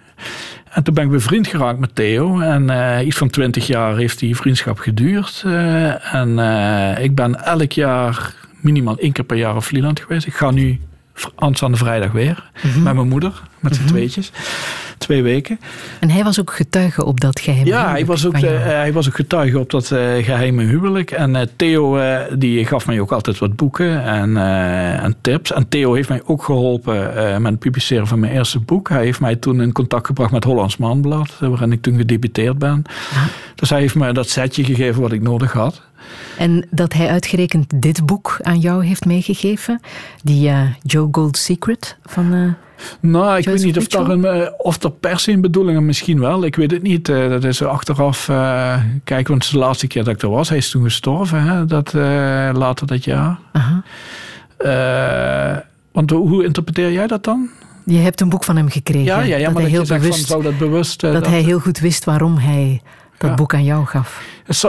En 0.70 0.82
toen 0.82 0.94
ben 0.94 1.04
ik 1.04 1.10
bevriend 1.10 1.46
geraakt 1.46 1.78
met 1.78 1.94
Theo. 1.94 2.40
En 2.40 2.70
uh, 2.70 3.06
iets 3.06 3.16
van 3.16 3.30
twintig 3.30 3.66
jaar 3.66 3.96
heeft 3.96 4.18
die 4.18 4.36
vriendschap 4.36 4.78
geduurd. 4.78 5.42
Uh, 5.46 6.14
en 6.14 6.28
uh, 6.28 7.04
ik 7.04 7.14
ben 7.14 7.44
elk 7.44 7.72
jaar 7.72 8.34
minimaal 8.60 8.98
één 8.98 9.12
keer 9.12 9.24
per 9.24 9.36
jaar 9.36 9.56
op 9.56 9.64
Vlieland 9.64 10.00
geweest. 10.00 10.26
Ik 10.26 10.34
ga 10.34 10.50
nu 10.50 10.80
aanstaande 11.34 11.76
vrijdag 11.76 12.12
weer. 12.12 12.50
Mm 12.62 12.70
-hmm. 12.70 12.82
Met 12.82 12.94
mijn 12.94 13.08
moeder, 13.08 13.42
met 13.60 13.74
z'n 13.74 13.80
mm 13.80 13.86
-hmm. 13.86 13.96
tweetjes. 13.96 14.32
twee 14.98 15.22
weken. 15.22 15.60
En 16.00 16.10
hij 16.10 16.24
was 16.24 16.40
ook 16.40 16.52
getuige 16.52 17.04
op 17.04 17.20
dat 17.20 17.40
geheime 17.40 17.66
ja, 17.66 17.76
huwelijk? 17.76 17.88
Ja, 17.88 17.92
hij 17.92 18.06
was 18.06 18.26
ook, 18.26 18.64
hij 18.64 18.92
was 18.92 19.08
ook 19.08 19.14
getuige 19.14 19.58
op 19.58 19.70
dat 19.70 19.86
geheime 20.22 20.62
huwelijk. 20.64 21.10
En 21.10 21.50
Theo 21.56 22.00
die 22.38 22.66
gaf 22.66 22.86
mij 22.86 23.00
ook 23.00 23.12
altijd 23.12 23.38
wat 23.38 23.56
boeken 23.56 24.04
en, 24.04 24.36
en 25.02 25.14
tips. 25.20 25.52
En 25.52 25.68
Theo 25.68 25.94
heeft 25.94 26.08
mij 26.08 26.22
ook 26.24 26.42
geholpen 26.42 27.42
met 27.42 27.50
het 27.50 27.58
publiceren 27.58 28.06
van 28.06 28.20
mijn 28.20 28.32
eerste 28.32 28.60
boek. 28.60 28.88
Hij 28.88 29.04
heeft 29.04 29.20
mij 29.20 29.36
toen 29.36 29.62
in 29.62 29.72
contact 29.72 30.06
gebracht 30.06 30.32
met 30.32 30.44
Hollands 30.44 30.76
Maanblad, 30.76 31.38
waarin 31.38 31.72
ik 31.72 31.82
toen 31.82 31.96
gedebuteerd 31.96 32.58
ben. 32.58 32.82
Dus 33.54 33.70
hij 33.70 33.80
heeft 33.80 33.94
me 33.94 34.12
dat 34.12 34.28
setje 34.28 34.64
gegeven 34.64 35.02
wat 35.02 35.12
ik 35.12 35.22
nodig 35.22 35.52
had. 35.52 35.82
En 36.38 36.66
dat 36.70 36.92
hij 36.92 37.08
uitgerekend 37.08 37.82
dit 37.82 38.06
boek 38.06 38.38
aan 38.42 38.58
jou 38.58 38.84
heeft 38.84 39.04
meegegeven, 39.04 39.80
die 40.22 40.48
uh, 40.48 40.62
Joe 40.82 41.08
Gold 41.10 41.36
Secret 41.36 41.96
van. 42.04 42.34
Uh, 42.34 42.52
nou, 43.00 43.38
ik 43.38 43.44
weet 43.44 43.64
niet 43.64 43.78
of, 43.78 43.86
daar 43.86 44.08
een, 44.08 44.24
eh, 44.24 44.48
of 44.58 44.82
er 44.82 44.90
per 44.90 45.18
se 45.18 45.32
een 45.32 45.40
bedoeling 45.40 45.80
misschien 45.80 46.20
wel. 46.20 46.44
Ik 46.44 46.56
weet 46.56 46.70
het 46.70 46.82
niet. 46.82 47.06
dat 47.06 47.44
is 47.44 47.62
achteraf. 47.62 48.24
Kijk, 49.04 49.28
want 49.28 49.50
de 49.50 49.58
laatste 49.58 49.86
keer 49.86 50.04
dat 50.04 50.14
ik 50.14 50.22
er 50.22 50.30
was, 50.30 50.48
hij 50.48 50.58
is 50.58 50.70
toen 50.70 50.82
gestorven. 50.82 51.42
Hè, 51.42 51.64
dat, 51.64 51.92
later 52.56 52.86
dat 52.86 53.04
jaar. 53.04 53.38
want 55.92 56.10
hoe 56.10 56.44
interpreteer 56.44 56.92
jij 56.92 57.06
dat 57.06 57.24
dan? 57.24 57.48
Je 57.84 57.98
hebt 57.98 58.20
een 58.20 58.28
boek 58.28 58.44
van 58.44 58.56
hem 58.56 58.68
gekregen. 58.68 59.04
Ja, 59.04 59.20
ja, 59.20 59.36
ja 59.36 59.44
dat 59.44 59.52
maar 59.52 59.62
hij 59.62 59.70
heel 59.70 59.84
bewust, 59.86 60.18
van, 60.18 60.26
zou 60.26 60.42
dat 60.42 60.58
bewust. 60.58 61.00
dat, 61.00 61.26
hij 61.26 61.42
heel 61.42 61.58
goed 61.58 61.78
wist 61.78 62.04
waarom 62.04 62.36
hij 62.36 62.80
dat 63.20 63.36
boek 63.36 63.54
aan 63.54 63.64
jou 63.64 63.86
gaf. 63.86 64.22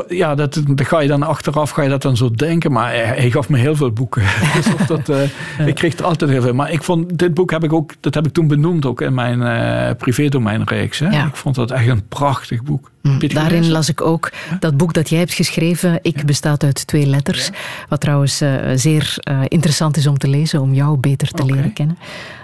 Ja, 0.07 0.35
dat, 0.35 0.61
dat, 0.67 0.87
ga 0.87 0.99
je 0.99 1.07
dan 1.07 1.23
achteraf 1.23 1.69
ga 1.69 1.81
je 1.81 1.89
dat 1.89 2.01
dan 2.01 2.17
zo 2.17 2.31
denken. 2.31 2.71
Maar 2.71 2.93
hij, 2.93 3.31
gaf 3.31 3.49
me 3.49 3.57
heel 3.57 3.75
veel 3.75 3.91
boeken. 3.91 4.23
dus 4.55 4.87
dat, 4.87 5.09
uh, 5.09 5.67
Ik 5.67 5.75
kreeg 5.75 5.97
er 5.97 6.05
altijd 6.05 6.31
heel 6.31 6.41
veel. 6.41 6.53
Maar 6.53 6.71
ik 6.71 6.83
vond, 6.83 7.19
dit 7.19 7.33
boek 7.33 7.51
heb 7.51 7.63
ik 7.63 7.73
ook, 7.73 7.93
dat 7.99 8.13
heb 8.13 8.25
ik 8.25 8.33
toen 8.33 8.47
benoemd 8.47 8.85
ook 8.85 9.01
in 9.01 9.13
mijn 9.13 9.39
uh, 9.39 9.95
privédomeinreeks. 9.97 10.97
Ja. 10.97 11.25
Ik 11.25 11.35
vond 11.35 11.55
dat 11.55 11.71
echt 11.71 11.87
een 11.87 12.07
prachtig 12.07 12.63
boek. 12.63 12.91
Mm, 13.01 13.19
daarin 13.27 13.71
las 13.71 13.89
ik 13.89 14.01
ook 14.01 14.31
dat 14.59 14.77
boek 14.77 14.93
dat 14.93 15.09
jij 15.09 15.19
hebt 15.19 15.33
geschreven, 15.33 15.99
Ik 16.01 16.25
bestaat 16.25 16.63
uit 16.63 16.87
twee 16.87 17.05
letters. 17.05 17.49
Wat 17.89 17.99
trouwens 18.01 18.41
uh, 18.41 18.49
zeer 18.75 19.15
interessant 19.47 19.97
is 19.97 20.07
om 20.07 20.17
te 20.17 20.27
lezen, 20.27 20.61
om 20.61 20.73
jou 20.73 20.97
beter 20.97 21.27
te 21.27 21.45
leren 21.45 21.73
kennen. 21.73 21.97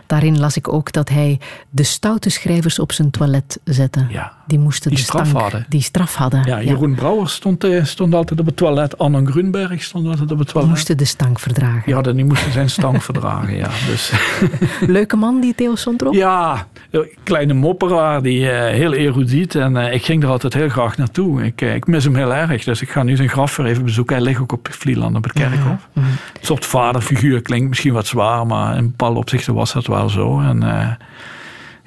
Daarin 0.07 0.39
las 0.39 0.57
ik 0.57 0.73
ook 0.73 0.91
dat 0.91 1.09
hij 1.09 1.39
de 1.69 1.83
stoute 1.83 2.29
schrijvers 2.29 2.79
op 2.79 2.91
zijn 2.91 3.11
toilet 3.11 3.59
zette. 3.63 4.05
Ja. 4.09 4.33
Die 4.47 4.59
moesten 4.59 4.89
die 4.89 4.99
de 4.99 5.05
straf 5.05 5.27
stank, 5.27 5.41
hadden. 5.41 5.65
Die 5.69 5.81
straf 5.81 6.15
hadden. 6.15 6.43
Ja, 6.45 6.61
Jeroen 6.61 6.95
Brouwer 6.95 7.29
stond, 7.29 7.63
eh, 7.63 7.83
stond 7.83 8.13
altijd 8.13 8.39
op 8.39 8.45
het 8.45 8.57
toilet. 8.57 8.97
Anne 8.97 9.25
Grunberg 9.25 9.83
stond 9.83 10.07
altijd 10.07 10.31
op 10.31 10.39
het 10.39 10.47
toilet. 10.47 10.69
Die 10.69 10.69
moesten 10.69 10.97
de 10.97 11.05
stank 11.05 11.39
verdragen. 11.39 11.83
Ja, 11.85 12.01
die 12.01 12.25
moesten 12.25 12.51
zijn 12.51 12.69
stank 12.69 13.01
verdragen, 13.11 13.55
ja. 13.55 13.69
Dus. 13.87 14.11
Leuke 14.97 15.15
man, 15.15 15.41
die 15.41 15.55
Theo 15.55 15.75
Sondrop? 15.75 16.13
Ja, 16.13 16.67
kleine 17.23 17.53
mopperaar, 17.53 18.21
die 18.21 18.39
uh, 18.39 18.49
heel 18.49 18.93
erudiet. 18.93 19.55
En 19.55 19.75
uh, 19.75 19.93
ik 19.93 20.05
ging 20.05 20.23
er 20.23 20.29
altijd 20.29 20.53
heel 20.53 20.69
graag 20.69 20.97
naartoe. 20.97 21.43
Ik, 21.43 21.61
ik 21.61 21.87
mis 21.87 22.03
hem 22.03 22.15
heel 22.15 22.33
erg, 22.33 22.63
dus 22.63 22.81
ik 22.81 22.89
ga 22.89 23.03
nu 23.03 23.15
zijn 23.15 23.29
graf 23.29 23.55
weer 23.55 23.65
even 23.65 23.83
bezoeken. 23.83 24.15
Hij 24.15 24.25
ligt 24.25 24.39
ook 24.39 24.51
op 24.51 24.67
Vlieland 24.71 25.15
op 25.15 25.23
het 25.23 25.33
kerkhof. 25.33 25.87
Een 25.93 26.03
soort 26.41 26.65
vaderfiguur 26.65 27.41
klinkt 27.41 27.69
misschien 27.69 27.93
wat 27.93 28.07
zwaar, 28.07 28.45
maar 28.45 28.77
in 28.77 28.85
bepaalde 28.89 29.19
opzichten 29.19 29.53
was 29.53 29.73
dat 29.73 29.85
wel 29.85 29.96
zo. 30.05 30.39
En 30.39 30.63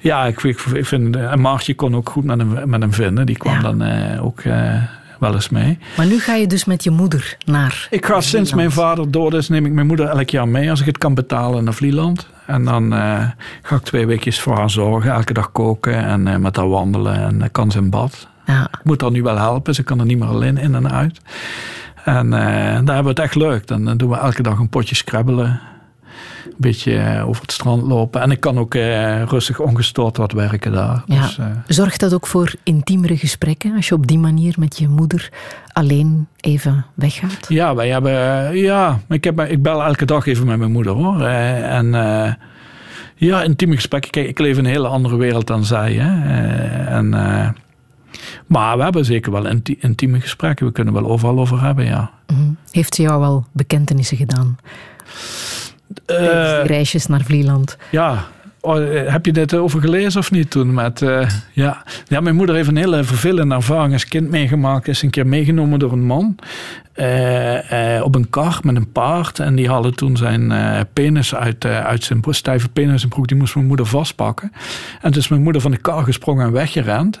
ja, 0.01 0.25
ik, 0.25 0.43
ik, 0.43 0.59
vind, 0.85 1.15
en 1.15 1.41
Maartje 1.41 1.73
kon 1.73 1.95
ook 1.95 2.09
goed 2.09 2.23
met 2.23 2.37
hem, 2.37 2.69
met 2.69 2.81
hem 2.81 2.93
vinden. 2.93 3.25
Die 3.25 3.37
kwam 3.37 3.61
dan 3.61 3.83
uh, 3.83 4.25
ook 4.25 4.43
uh, 4.43 4.73
wel 5.19 5.33
eens 5.33 5.49
mee. 5.49 5.79
Maar 5.97 6.05
nu 6.05 6.19
ga 6.19 6.35
je 6.35 6.47
dus 6.47 6.65
met 6.65 6.83
je 6.83 6.89
moeder 6.89 7.37
naar 7.45 7.87
Ik 7.89 8.05
ga 8.05 8.21
sinds 8.21 8.53
mijn 8.53 8.71
vader 8.71 9.11
dood 9.11 9.33
is, 9.33 9.49
neem 9.49 9.65
ik 9.65 9.71
mijn 9.71 9.87
moeder 9.87 10.05
elk 10.07 10.29
jaar 10.29 10.47
mee 10.47 10.69
als 10.69 10.79
ik 10.79 10.85
het 10.85 10.97
kan 10.97 11.13
betalen 11.13 11.63
naar 11.63 11.73
Vlieland. 11.73 12.27
En 12.45 12.63
dan 12.63 12.93
uh, 12.93 13.27
ga 13.61 13.75
ik 13.75 13.81
twee 13.81 14.05
weekjes 14.05 14.39
voor 14.39 14.57
haar 14.57 14.69
zorgen, 14.69 15.11
elke 15.11 15.33
dag 15.33 15.51
koken 15.51 16.05
en 16.05 16.41
met 16.41 16.55
haar 16.55 16.69
wandelen 16.69 17.15
en 17.15 17.51
kan 17.51 17.71
ze 17.71 17.77
in 17.77 17.89
bad. 17.89 18.27
Ja. 18.45 18.63
Ik 18.63 18.83
moet 18.83 19.01
haar 19.01 19.11
nu 19.11 19.23
wel 19.23 19.37
helpen, 19.37 19.75
ze 19.75 19.83
kan 19.83 19.99
er 19.99 20.05
niet 20.05 20.19
meer 20.19 20.27
alleen 20.27 20.57
in 20.57 20.75
en 20.75 20.91
uit. 20.91 21.21
En 22.03 22.29
daar 22.29 22.95
hebben 22.95 23.03
we 23.03 23.09
het 23.09 23.19
echt 23.19 23.35
leuk. 23.35 23.67
Dan 23.67 23.97
doen 23.97 24.09
we 24.09 24.17
elke 24.17 24.41
dag 24.41 24.59
een 24.59 24.69
potje 24.69 24.95
scrabbelen 24.95 25.61
een 26.45 26.53
beetje 26.57 26.97
eh, 26.97 27.27
over 27.27 27.41
het 27.41 27.51
strand 27.51 27.83
lopen. 27.83 28.21
En 28.21 28.31
ik 28.31 28.39
kan 28.39 28.57
ook 28.59 28.75
eh, 28.75 29.23
rustig 29.23 29.59
ongestoord 29.59 30.17
wat 30.17 30.31
werken 30.31 30.71
daar. 30.71 31.03
Ja. 31.05 31.21
Dus, 31.21 31.37
uh, 31.37 31.45
Zorgt 31.67 31.99
dat 31.99 32.13
ook 32.13 32.27
voor 32.27 32.53
intiemere 32.63 33.17
gesprekken 33.17 33.75
als 33.75 33.87
je 33.87 33.95
op 33.95 34.07
die 34.07 34.19
manier 34.19 34.55
met 34.57 34.77
je 34.77 34.87
moeder 34.87 35.29
alleen 35.73 36.27
even 36.39 36.85
weggaat? 36.93 37.45
Ja, 37.47 37.75
wij 37.75 37.89
hebben, 37.89 38.55
ja 38.57 38.99
ik, 39.09 39.23
heb, 39.23 39.39
ik 39.39 39.61
bel 39.61 39.83
elke 39.83 40.05
dag 40.05 40.25
even 40.25 40.45
met 40.45 40.57
mijn 40.57 40.71
moeder 40.71 40.93
hoor. 40.93 41.21
en 41.21 41.91
ja, 43.15 43.43
intieme 43.43 43.75
gesprekken. 43.75 44.11
Kijk, 44.11 44.27
ik 44.27 44.39
leef 44.39 44.57
in 44.57 44.65
een 44.65 44.71
hele 44.71 44.87
andere 44.87 45.17
wereld 45.17 45.47
dan 45.47 45.65
zij. 45.65 45.93
Hè. 45.93 46.29
en, 46.85 47.09
maar 48.47 48.77
we 48.77 48.83
hebben 48.83 49.05
zeker 49.05 49.31
wel 49.31 49.47
intieme 49.79 50.19
gesprekken. 50.19 50.65
We 50.65 50.71
kunnen 50.71 50.93
wel 50.93 51.07
overal 51.07 51.39
over 51.39 51.61
hebben, 51.61 51.85
ja. 51.85 52.11
Mhm. 52.27 52.51
Heeft 52.71 52.95
ze 52.95 53.01
jou 53.01 53.19
wel 53.19 53.45
bekentenissen 53.51 54.17
gedaan? 54.17 54.57
Uh, 56.07 56.65
reisjes 56.65 57.05
naar 57.05 57.21
Vlieland. 57.21 57.77
Ja, 57.91 58.27
Oh, 58.63 58.77
heb 59.05 59.25
je 59.25 59.31
dit 59.31 59.55
over 59.55 59.81
gelezen 59.81 60.19
of 60.19 60.31
niet 60.31 60.49
toen? 60.49 60.73
Met, 60.73 61.01
uh, 61.01 61.29
ja. 61.53 61.83
ja, 62.07 62.19
mijn 62.19 62.35
moeder 62.35 62.55
heeft 62.55 62.67
een 62.67 62.77
hele 62.77 63.03
vervelende 63.03 63.55
ervaring 63.55 63.93
als 63.93 64.07
kind 64.07 64.29
meegemaakt. 64.29 64.87
Is 64.87 65.01
een 65.01 65.09
keer 65.09 65.27
meegenomen 65.27 65.79
door 65.79 65.91
een 65.91 66.05
man 66.05 66.35
uh, 66.95 67.71
uh, 67.95 68.03
op 68.03 68.15
een 68.15 68.29
kar 68.29 68.59
met 68.63 68.75
een 68.75 68.91
paard. 68.91 69.39
En 69.39 69.55
die 69.55 69.67
hadden 69.67 69.95
toen 69.95 70.17
zijn 70.17 70.53
penis 70.93 71.35
uit, 71.35 71.65
uit 71.65 72.03
zijn 72.03 72.21
stijve 72.29 72.69
penis 72.69 73.03
en 73.03 73.09
broek. 73.09 73.27
Die 73.27 73.37
moest 73.37 73.55
mijn 73.55 73.67
moeder 73.67 73.85
vastpakken. 73.85 74.51
En 75.01 75.11
dus 75.11 75.27
mijn 75.27 75.43
moeder 75.43 75.61
van 75.61 75.71
de 75.71 75.77
kar 75.77 76.03
gesprongen 76.03 76.45
en 76.45 76.51
weggerend. 76.51 77.19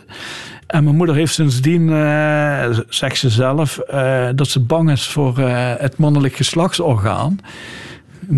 En 0.67 0.83
mijn 0.83 0.95
moeder 0.95 1.15
heeft 1.15 1.33
sindsdien, 1.33 1.87
zegt 2.89 3.17
ze 3.17 3.29
zelf, 3.29 3.79
dat 4.35 4.47
ze 4.47 4.59
bang 4.59 4.91
is 4.91 5.07
voor 5.07 5.39
het 5.77 5.97
mannelijk 5.97 6.35
geslachtsorgaan 6.35 7.39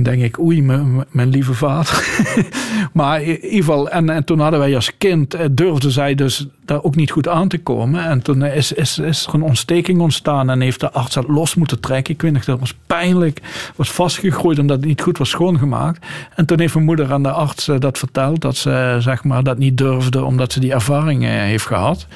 denk 0.01 0.21
ik, 0.21 0.39
oei, 0.39 0.61
mijn, 0.61 1.29
lieve 1.29 1.53
vader. 1.53 2.23
maar 2.93 3.21
in 3.21 3.43
ieder 3.43 3.57
geval, 3.57 3.89
en, 3.89 4.09
en 4.09 4.23
toen 4.23 4.39
hadden 4.39 4.59
wij 4.59 4.75
als 4.75 4.97
kind, 4.97 5.33
eh, 5.33 5.45
durfde 5.51 5.91
zij 5.91 6.15
dus 6.15 6.47
daar 6.65 6.83
ook 6.83 6.95
niet 6.95 7.11
goed 7.11 7.27
aan 7.27 7.47
te 7.47 7.57
komen. 7.57 8.03
En 8.03 8.21
toen 8.21 8.43
is, 8.45 8.71
is, 8.71 8.97
er 8.97 9.33
een 9.33 9.41
ontsteking 9.41 9.99
ontstaan 10.01 10.49
en 10.49 10.61
heeft 10.61 10.79
de 10.79 10.91
arts 10.91 11.13
dat 11.13 11.27
los 11.27 11.55
moeten 11.55 11.79
trekken. 11.79 12.13
Ik 12.13 12.21
weet 12.21 12.31
nog, 12.31 12.45
dat 12.45 12.59
was 12.59 12.73
pijnlijk, 12.87 13.41
was 13.75 13.91
vastgegroeid 13.91 14.59
omdat 14.59 14.77
het 14.77 14.85
niet 14.85 15.01
goed 15.01 15.17
was 15.17 15.29
schoongemaakt. 15.29 16.05
En 16.35 16.45
toen 16.45 16.59
heeft 16.59 16.73
mijn 16.73 16.85
moeder 16.85 17.11
aan 17.11 17.23
de 17.23 17.31
arts 17.31 17.67
eh, 17.67 17.79
dat 17.79 17.97
verteld, 17.97 18.41
dat 18.41 18.55
ze 18.55 18.97
zeg 18.99 19.23
maar, 19.23 19.43
dat 19.43 19.57
niet 19.57 19.77
durfde 19.77 20.23
omdat 20.23 20.51
ze 20.51 20.59
die 20.59 20.73
ervaring 20.73 21.23
eh, 21.23 21.29
heeft 21.29 21.65
gehad. 21.65 22.07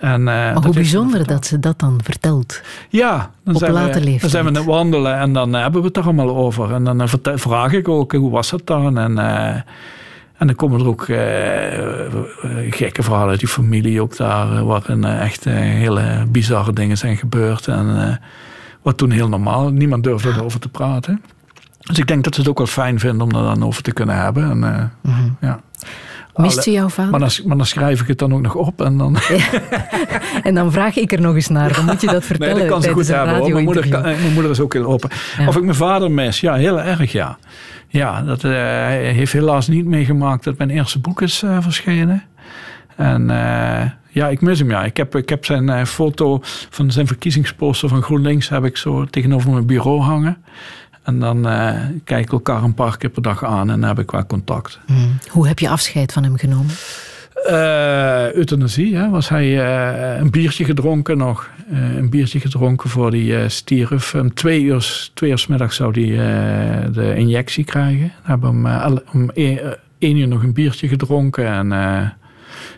En, 0.00 0.20
uh, 0.20 0.26
maar 0.26 0.64
hoe 0.64 0.74
bijzonder 0.74 1.26
dat 1.26 1.46
ze 1.46 1.58
dat 1.58 1.78
dan 1.78 2.00
vertelt. 2.02 2.60
Ja, 2.88 3.30
dan, 3.44 3.54
op 3.54 3.60
zijn, 3.60 3.72
late 3.72 4.00
we, 4.00 4.16
dan 4.20 4.30
zijn 4.30 4.42
we 4.42 4.48
aan 4.48 4.56
het 4.56 4.64
wandelen 4.64 5.18
en 5.18 5.32
dan 5.32 5.54
eh, 5.54 5.62
hebben 5.62 5.80
we 5.80 5.86
het 5.86 5.96
er 5.96 6.02
allemaal 6.02 6.36
over. 6.36 6.72
En 6.72 6.84
dan 6.84 7.02
uh, 7.02 7.08
vraag 7.34 7.72
ik 7.72 7.88
ook, 7.88 8.12
hoe 8.12 8.30
was 8.30 8.50
het 8.50 8.66
dan? 8.66 8.98
En, 8.98 9.18
en 10.36 10.46
dan 10.46 10.54
komen 10.54 10.80
er 10.80 10.86
ook 10.86 11.04
gekke 12.70 13.02
verhalen 13.02 13.30
uit 13.30 13.38
die 13.40 13.48
familie 13.48 14.02
ook 14.02 14.16
daar, 14.16 14.64
waarin 14.64 15.04
echt 15.04 15.44
hele 15.44 16.26
bizarre 16.28 16.72
dingen 16.72 16.98
zijn 16.98 17.16
gebeurd. 17.16 17.68
En 17.68 18.20
wat 18.82 18.96
toen 18.96 19.10
heel 19.10 19.28
normaal, 19.28 19.70
niemand 19.70 20.04
durfde 20.04 20.28
erover 20.28 20.60
te 20.60 20.68
praten. 20.68 21.22
Dus 21.78 21.98
ik 21.98 22.06
denk 22.06 22.24
dat 22.24 22.34
ze 22.34 22.40
het 22.40 22.50
ook 22.50 22.58
wel 22.58 22.66
fijn 22.66 22.98
vinden 22.98 23.20
om 23.20 23.34
er 23.34 23.42
dan 23.42 23.64
over 23.64 23.82
te 23.82 23.92
kunnen 23.92 24.16
hebben. 24.16 24.50
En, 24.50 24.92
mhm. 25.00 25.28
ja. 25.40 25.60
Mist 26.34 26.64
jouw 26.64 26.88
vader? 26.88 27.10
Maar 27.10 27.20
dan, 27.20 27.30
maar 27.44 27.56
dan, 27.56 27.66
schrijf 27.66 28.00
ik 28.00 28.06
het 28.06 28.18
dan 28.18 28.34
ook 28.34 28.40
nog 28.40 28.54
op. 28.54 28.80
En 28.80 28.98
dan, 28.98 29.16
en 30.42 30.54
dan 30.54 30.72
vraag 30.72 30.96
ik 30.96 31.12
er 31.12 31.20
nog 31.20 31.34
eens 31.34 31.48
naar. 31.48 31.72
Dan 31.72 31.84
moet 31.84 32.00
je 32.00 32.06
dat 32.06 32.24
vertellen. 32.24 32.54
Nee, 32.54 32.62
dat 32.62 32.72
kan 32.72 32.82
ze 32.82 32.90
goed 32.90 33.08
hebben. 33.08 33.52
Mijn 33.52 33.64
moeder, 33.64 33.88
mijn 33.88 34.32
moeder 34.32 34.50
is 34.50 34.60
ook 34.60 34.72
heel 34.72 34.84
open. 34.84 35.10
Of 35.46 35.56
ik 35.56 35.62
mijn 35.62 35.74
vader 35.74 36.10
mis? 36.10 36.40
Ja, 36.40 36.54
heel 36.54 36.80
erg 36.80 37.12
ja. 37.12 37.38
Ja, 37.88 38.22
dat, 38.22 38.44
uh, 38.44 38.50
hij 38.52 39.12
heeft 39.12 39.32
helaas 39.32 39.68
niet 39.68 39.86
meegemaakt 39.86 40.44
dat 40.44 40.58
mijn 40.58 40.70
eerste 40.70 40.98
boek 40.98 41.22
is 41.22 41.42
uh, 41.42 41.56
verschenen. 41.60 42.22
En 42.96 43.22
uh, 43.30 43.82
ja, 44.08 44.28
ik 44.28 44.40
mis 44.40 44.58
hem 44.58 44.70
ja. 44.70 44.84
Ik 44.84 44.96
heb, 44.96 45.16
ik 45.16 45.28
heb 45.28 45.44
zijn 45.44 45.86
foto 45.86 46.38
van 46.70 46.92
zijn 46.92 47.06
verkiezingsposter 47.06 47.88
van 47.88 48.02
GroenLinks 48.02 48.48
heb 48.48 48.64
ik 48.64 48.76
zo 48.76 49.04
tegenover 49.04 49.50
mijn 49.50 49.66
bureau 49.66 50.00
hangen. 50.00 50.44
En 51.02 51.18
dan 51.18 51.46
uh, 51.46 51.74
kijk 52.04 52.24
ik 52.24 52.32
elkaar 52.32 52.62
een 52.62 52.74
paar 52.74 52.96
keer 52.96 53.10
per 53.10 53.22
dag 53.22 53.44
aan 53.44 53.70
en 53.70 53.80
dan 53.80 53.88
heb 53.88 53.98
ik 53.98 54.10
wel 54.10 54.26
contact. 54.26 54.78
Hmm. 54.86 55.18
Hoe 55.28 55.48
heb 55.48 55.58
je 55.58 55.68
afscheid 55.68 56.12
van 56.12 56.22
hem 56.22 56.36
genomen? 56.36 56.74
Uh, 57.46 58.32
euthanasie, 58.32 58.96
hè, 58.96 59.08
was 59.08 59.28
hij 59.28 59.46
uh, 59.46 60.18
een 60.18 60.30
biertje 60.30 60.64
gedronken 60.64 61.18
nog. 61.18 61.48
Uh, 61.72 61.96
een 61.96 62.10
biertje 62.10 62.40
gedronken 62.40 62.90
voor 62.90 63.10
die 63.10 63.48
stierf. 63.48 64.14
Om 64.14 64.34
twee 64.34 64.62
uur, 64.62 65.10
twee 65.14 65.30
uur 65.30 65.38
s 65.38 65.46
middag 65.46 65.72
zou 65.72 66.00
hij 66.00 66.16
de 66.92 67.14
injectie 67.16 67.64
krijgen. 67.64 68.12
We 68.22 68.28
hebben 68.28 68.64
hem 68.64 68.98
om 69.12 69.30
één, 69.30 69.78
één, 69.98 70.16
uur 70.16 70.28
nog 70.28 70.42
een 70.42 70.52
biertje 70.52 70.88
gedronken 70.88 71.46
en 71.46 71.68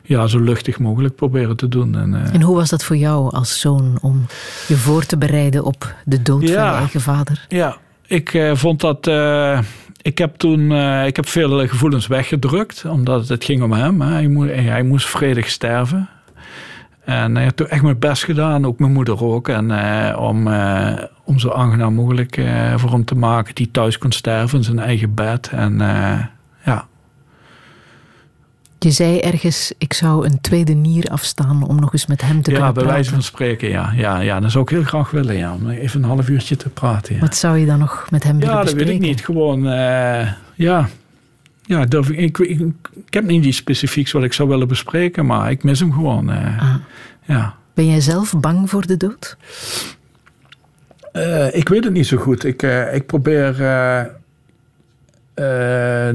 ja, 0.02 0.26
zo 0.26 0.38
luchtig 0.38 0.78
mogelijk 0.78 1.14
proberen 1.14 1.56
te 1.56 1.68
doen. 1.68 1.96
En, 1.96 2.32
en, 2.32 2.42
hoe 2.42 2.56
was 2.56 2.70
dat 2.70 2.84
voor 2.84 2.96
jou 2.96 3.34
als 3.34 3.60
zoon 3.60 3.98
om 4.00 4.26
je 4.68 4.76
voor 4.76 5.06
te 5.06 5.16
bereiden 5.16 5.64
op 5.64 5.94
de 6.04 6.22
dood 6.22 6.50
van 6.50 6.50
je 6.50 6.56
eigen 6.56 7.00
vader? 7.00 7.44
Ja, 7.48 7.76
ik 8.12 8.34
uh, 8.34 8.54
vond 8.54 8.80
dat. 8.80 9.06
Uh, 9.06 9.60
ik 10.02 10.18
heb 10.18 10.36
toen 10.36 10.72
ik 11.06 11.16
heb 11.16 11.28
veel 11.28 11.68
gevoelens 11.68 12.06
weggedrukt, 12.06 12.84
omdat 12.84 13.28
het 13.28 13.44
ging 13.44 13.62
om 13.62 13.72
hem. 13.72 14.00
Hè. 14.00 14.12
Hij, 14.12 14.28
moest, 14.28 14.54
hij 14.54 14.82
moest 14.82 15.06
vredig 15.06 15.48
sterven. 15.48 16.08
En 17.04 17.36
ik 17.36 17.44
heb 17.44 17.56
toen 17.56 17.68
echt 17.68 17.82
mijn 17.82 17.98
best 17.98 18.24
gedaan, 18.24 18.66
ook 18.66 18.78
mijn 18.78 18.92
moeder 18.92 19.24
ook. 19.24 19.48
En, 19.48 19.70
om, 20.16 20.46
om 21.24 21.38
zo 21.38 21.50
aangenaam 21.50 21.94
mogelijk 21.94 22.40
voor 22.76 22.90
hem 22.90 23.04
te 23.04 23.14
maken, 23.14 23.54
die 23.54 23.70
thuis 23.70 23.98
kon 23.98 24.12
sterven 24.12 24.58
in 24.58 24.64
zijn 24.64 24.78
eigen 24.78 25.14
bed. 25.14 25.50
En 25.52 25.80
je 28.82 28.90
zei 28.90 29.18
ergens, 29.18 29.72
ik 29.78 29.92
zou 29.92 30.26
een 30.26 30.40
tweede 30.40 30.72
nier 30.72 31.08
afstaan 31.10 31.62
om 31.62 31.80
nog 31.80 31.92
eens 31.92 32.06
met 32.06 32.20
hem 32.20 32.42
te 32.42 32.50
ja, 32.50 32.56
kunnen 32.56 32.60
praten. 32.60 32.80
Ja, 32.80 32.86
bij 32.86 32.94
wijze 32.94 33.10
van 33.10 33.22
spreken, 33.22 33.68
ja. 33.68 33.92
ja. 33.96 34.20
Ja, 34.20 34.40
dat 34.40 34.50
zou 34.50 34.64
ik 34.64 34.70
heel 34.70 34.82
graag 34.82 35.10
willen, 35.10 35.36
ja. 35.36 35.54
Om 35.54 35.68
even 35.68 36.02
een 36.02 36.08
half 36.08 36.28
uurtje 36.28 36.56
te 36.56 36.68
praten, 36.68 37.14
ja. 37.14 37.20
Wat 37.20 37.36
zou 37.36 37.58
je 37.58 37.66
dan 37.66 37.78
nog 37.78 38.06
met 38.10 38.22
hem 38.22 38.38
willen 38.38 38.60
bespreken? 38.60 38.78
Ja, 38.78 38.84
dat 38.84 39.00
weet 39.00 39.10
ik 39.10 39.16
niet. 39.16 39.24
Gewoon, 39.24 39.66
uh, 39.66 40.32
ja... 40.54 40.88
Ja, 41.64 41.84
durf 41.84 42.10
ik, 42.10 42.18
ik, 42.18 42.38
ik, 42.38 42.60
ik, 43.06 43.14
heb 43.14 43.24
niet 43.24 43.44
iets 43.44 43.56
specifieks 43.56 44.12
wat 44.12 44.22
ik 44.22 44.32
zou 44.32 44.48
willen 44.48 44.68
bespreken, 44.68 45.26
maar 45.26 45.50
ik 45.50 45.62
mis 45.62 45.80
hem 45.80 45.92
gewoon. 45.92 46.30
Uh, 46.30 46.62
ah. 46.62 46.74
ja. 47.24 47.54
Ben 47.74 47.86
jij 47.86 48.00
zelf 48.00 48.34
bang 48.40 48.70
voor 48.70 48.86
de 48.86 48.96
dood? 48.96 49.36
Uh, 51.12 51.54
ik 51.54 51.68
weet 51.68 51.84
het 51.84 51.92
niet 51.92 52.06
zo 52.06 52.16
goed. 52.16 52.44
Ik, 52.44 52.62
ik 52.92 53.06
probeer 53.06 53.54
uh, 55.34 55.44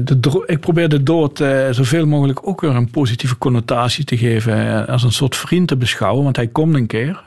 de, 0.04 0.42
ik 0.46 0.60
probeer 0.60 0.88
de 0.88 1.02
dood 1.02 1.40
uh, 1.40 1.70
zoveel 1.70 2.06
mogelijk 2.06 2.48
ook 2.48 2.60
weer 2.60 2.74
een 2.74 2.90
positieve 2.90 3.38
connotatie 3.38 4.04
te 4.04 4.16
geven. 4.16 4.66
Uh, 4.66 4.88
als 4.88 5.02
een 5.02 5.12
soort 5.12 5.36
vriend 5.36 5.68
te 5.68 5.76
beschouwen, 5.76 6.24
want 6.24 6.36
hij 6.36 6.46
komt 6.46 6.74
een 6.74 6.86
keer. 6.86 7.22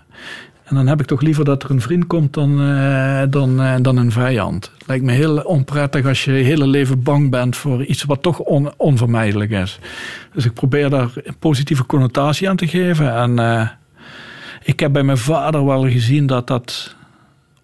En 0.64 0.76
dan 0.76 0.88
heb 0.88 1.00
ik 1.00 1.06
toch 1.06 1.22
liever 1.22 1.46
dat 1.46 1.64
er 1.64 1.72
een 1.72 1.82
vriend 1.82 2.08
komt 2.08 2.34
dan, 2.34 2.58
dan, 3.30 3.82
dan 3.82 3.98
een 3.98 4.12
vijand. 4.12 4.72
Lijkt 4.86 5.04
me 5.04 5.12
heel 5.12 5.38
onprettig 5.38 6.06
als 6.06 6.26
je 6.26 6.32
je 6.32 6.44
hele 6.44 6.68
leven 6.68 7.04
bang 7.04 7.30
bent 7.30 7.56
voor 7.56 7.84
iets 7.84 8.04
wat 8.04 8.22
toch 8.22 8.40
on, 8.40 8.72
onvermijdelijk 8.78 9.52
is. 9.52 9.80
Dus 10.34 10.46
ik 10.46 10.54
probeer 10.54 10.90
daar 10.90 11.10
een 11.24 11.36
positieve 11.40 11.86
connotatie 11.86 12.50
aan 12.50 12.56
te 12.56 12.68
geven. 12.68 13.16
En 13.16 13.72
ik 14.64 14.80
heb 14.80 14.94
bij 14.94 15.04
mijn 15.04 15.18
vader 15.18 15.66
wel 15.66 15.90
gezien 15.90 16.26
dat 16.26 16.48
dat 16.48 16.96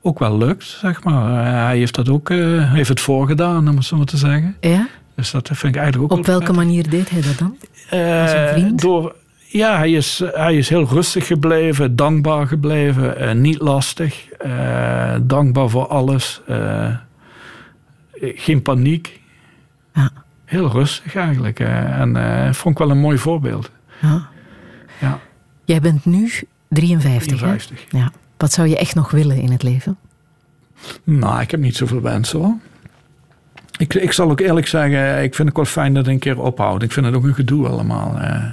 ook 0.07 0.19
wel 0.19 0.37
lukt, 0.37 0.63
zeg 0.63 1.03
maar. 1.03 1.45
Eh, 1.45 1.65
hij 1.65 1.77
heeft 1.77 1.95
dat 1.95 2.09
ook, 2.09 2.29
uh, 2.29 2.73
heeft 2.73 2.89
het 2.89 3.01
voorgedaan, 3.01 3.69
om 3.69 3.75
het 3.75 3.85
zo 3.85 3.97
maar 3.97 4.05
te 4.05 4.17
zeggen. 4.17 4.55
Ja? 4.59 4.87
Dus 5.15 5.31
dat 5.31 5.47
vind 5.47 5.75
ik 5.75 5.81
eigenlijk 5.81 6.11
ook 6.13 6.19
Op 6.19 6.25
welke 6.25 6.53
manier 6.53 6.89
deed 6.89 7.09
hij 7.09 7.21
dat 7.21 7.37
dan? 7.37 7.57
Als 8.21 8.31
een 8.31 8.47
vriend? 8.47 8.81
Door, 8.81 9.15
ja, 9.47 9.77
hij 9.77 9.91
is, 9.91 10.23
hij 10.31 10.57
is 10.57 10.69
heel 10.69 10.87
rustig 10.87 11.27
gebleven, 11.27 11.95
dankbaar 11.95 12.47
gebleven, 12.47 13.41
niet 13.41 13.59
lastig, 13.61 14.27
dankbaar 15.21 15.69
voor 15.69 15.87
alles, 15.87 16.41
geen 18.19 18.61
paniek. 18.61 19.21
Ja. 19.93 20.11
Heel 20.45 20.71
rustig 20.71 21.15
eigenlijk. 21.15 21.59
en 21.59 22.55
vond 22.55 22.79
ik 22.79 22.85
wel 22.85 22.91
een 22.91 23.01
mooi 23.01 23.17
voorbeeld. 23.17 23.71
Ja. 24.01 24.27
ja. 24.99 25.19
Jij 25.65 25.79
bent 25.79 26.05
nu 26.05 26.31
53, 26.69 27.37
53. 27.37 27.85
Hè? 27.89 27.97
Ja. 27.97 28.11
Wat 28.37 28.51
zou 28.51 28.67
je 28.67 28.77
echt 28.77 28.95
nog 28.95 29.11
willen 29.11 29.37
in 29.37 29.51
het 29.51 29.63
leven? 29.63 29.97
Nou, 31.03 31.41
ik 31.41 31.51
heb 31.51 31.59
niet 31.59 31.75
zoveel 31.75 32.01
wensen 32.01 32.39
hoor. 32.39 32.55
Ik, 33.77 33.93
ik 33.93 34.11
zal 34.11 34.29
ook 34.29 34.39
eerlijk 34.39 34.67
zeggen, 34.67 35.23
ik 35.23 35.35
vind 35.35 35.47
het 35.47 35.57
wel 35.57 35.65
fijn 35.65 35.93
dat 35.93 36.05
het 36.05 36.13
een 36.13 36.19
keer 36.19 36.39
ophoudt. 36.39 36.83
Ik 36.83 36.91
vind 36.91 37.05
het 37.05 37.15
ook 37.15 37.23
een 37.23 37.33
gedoe 37.33 37.67
allemaal. 37.67 38.19
Eh. 38.19 38.43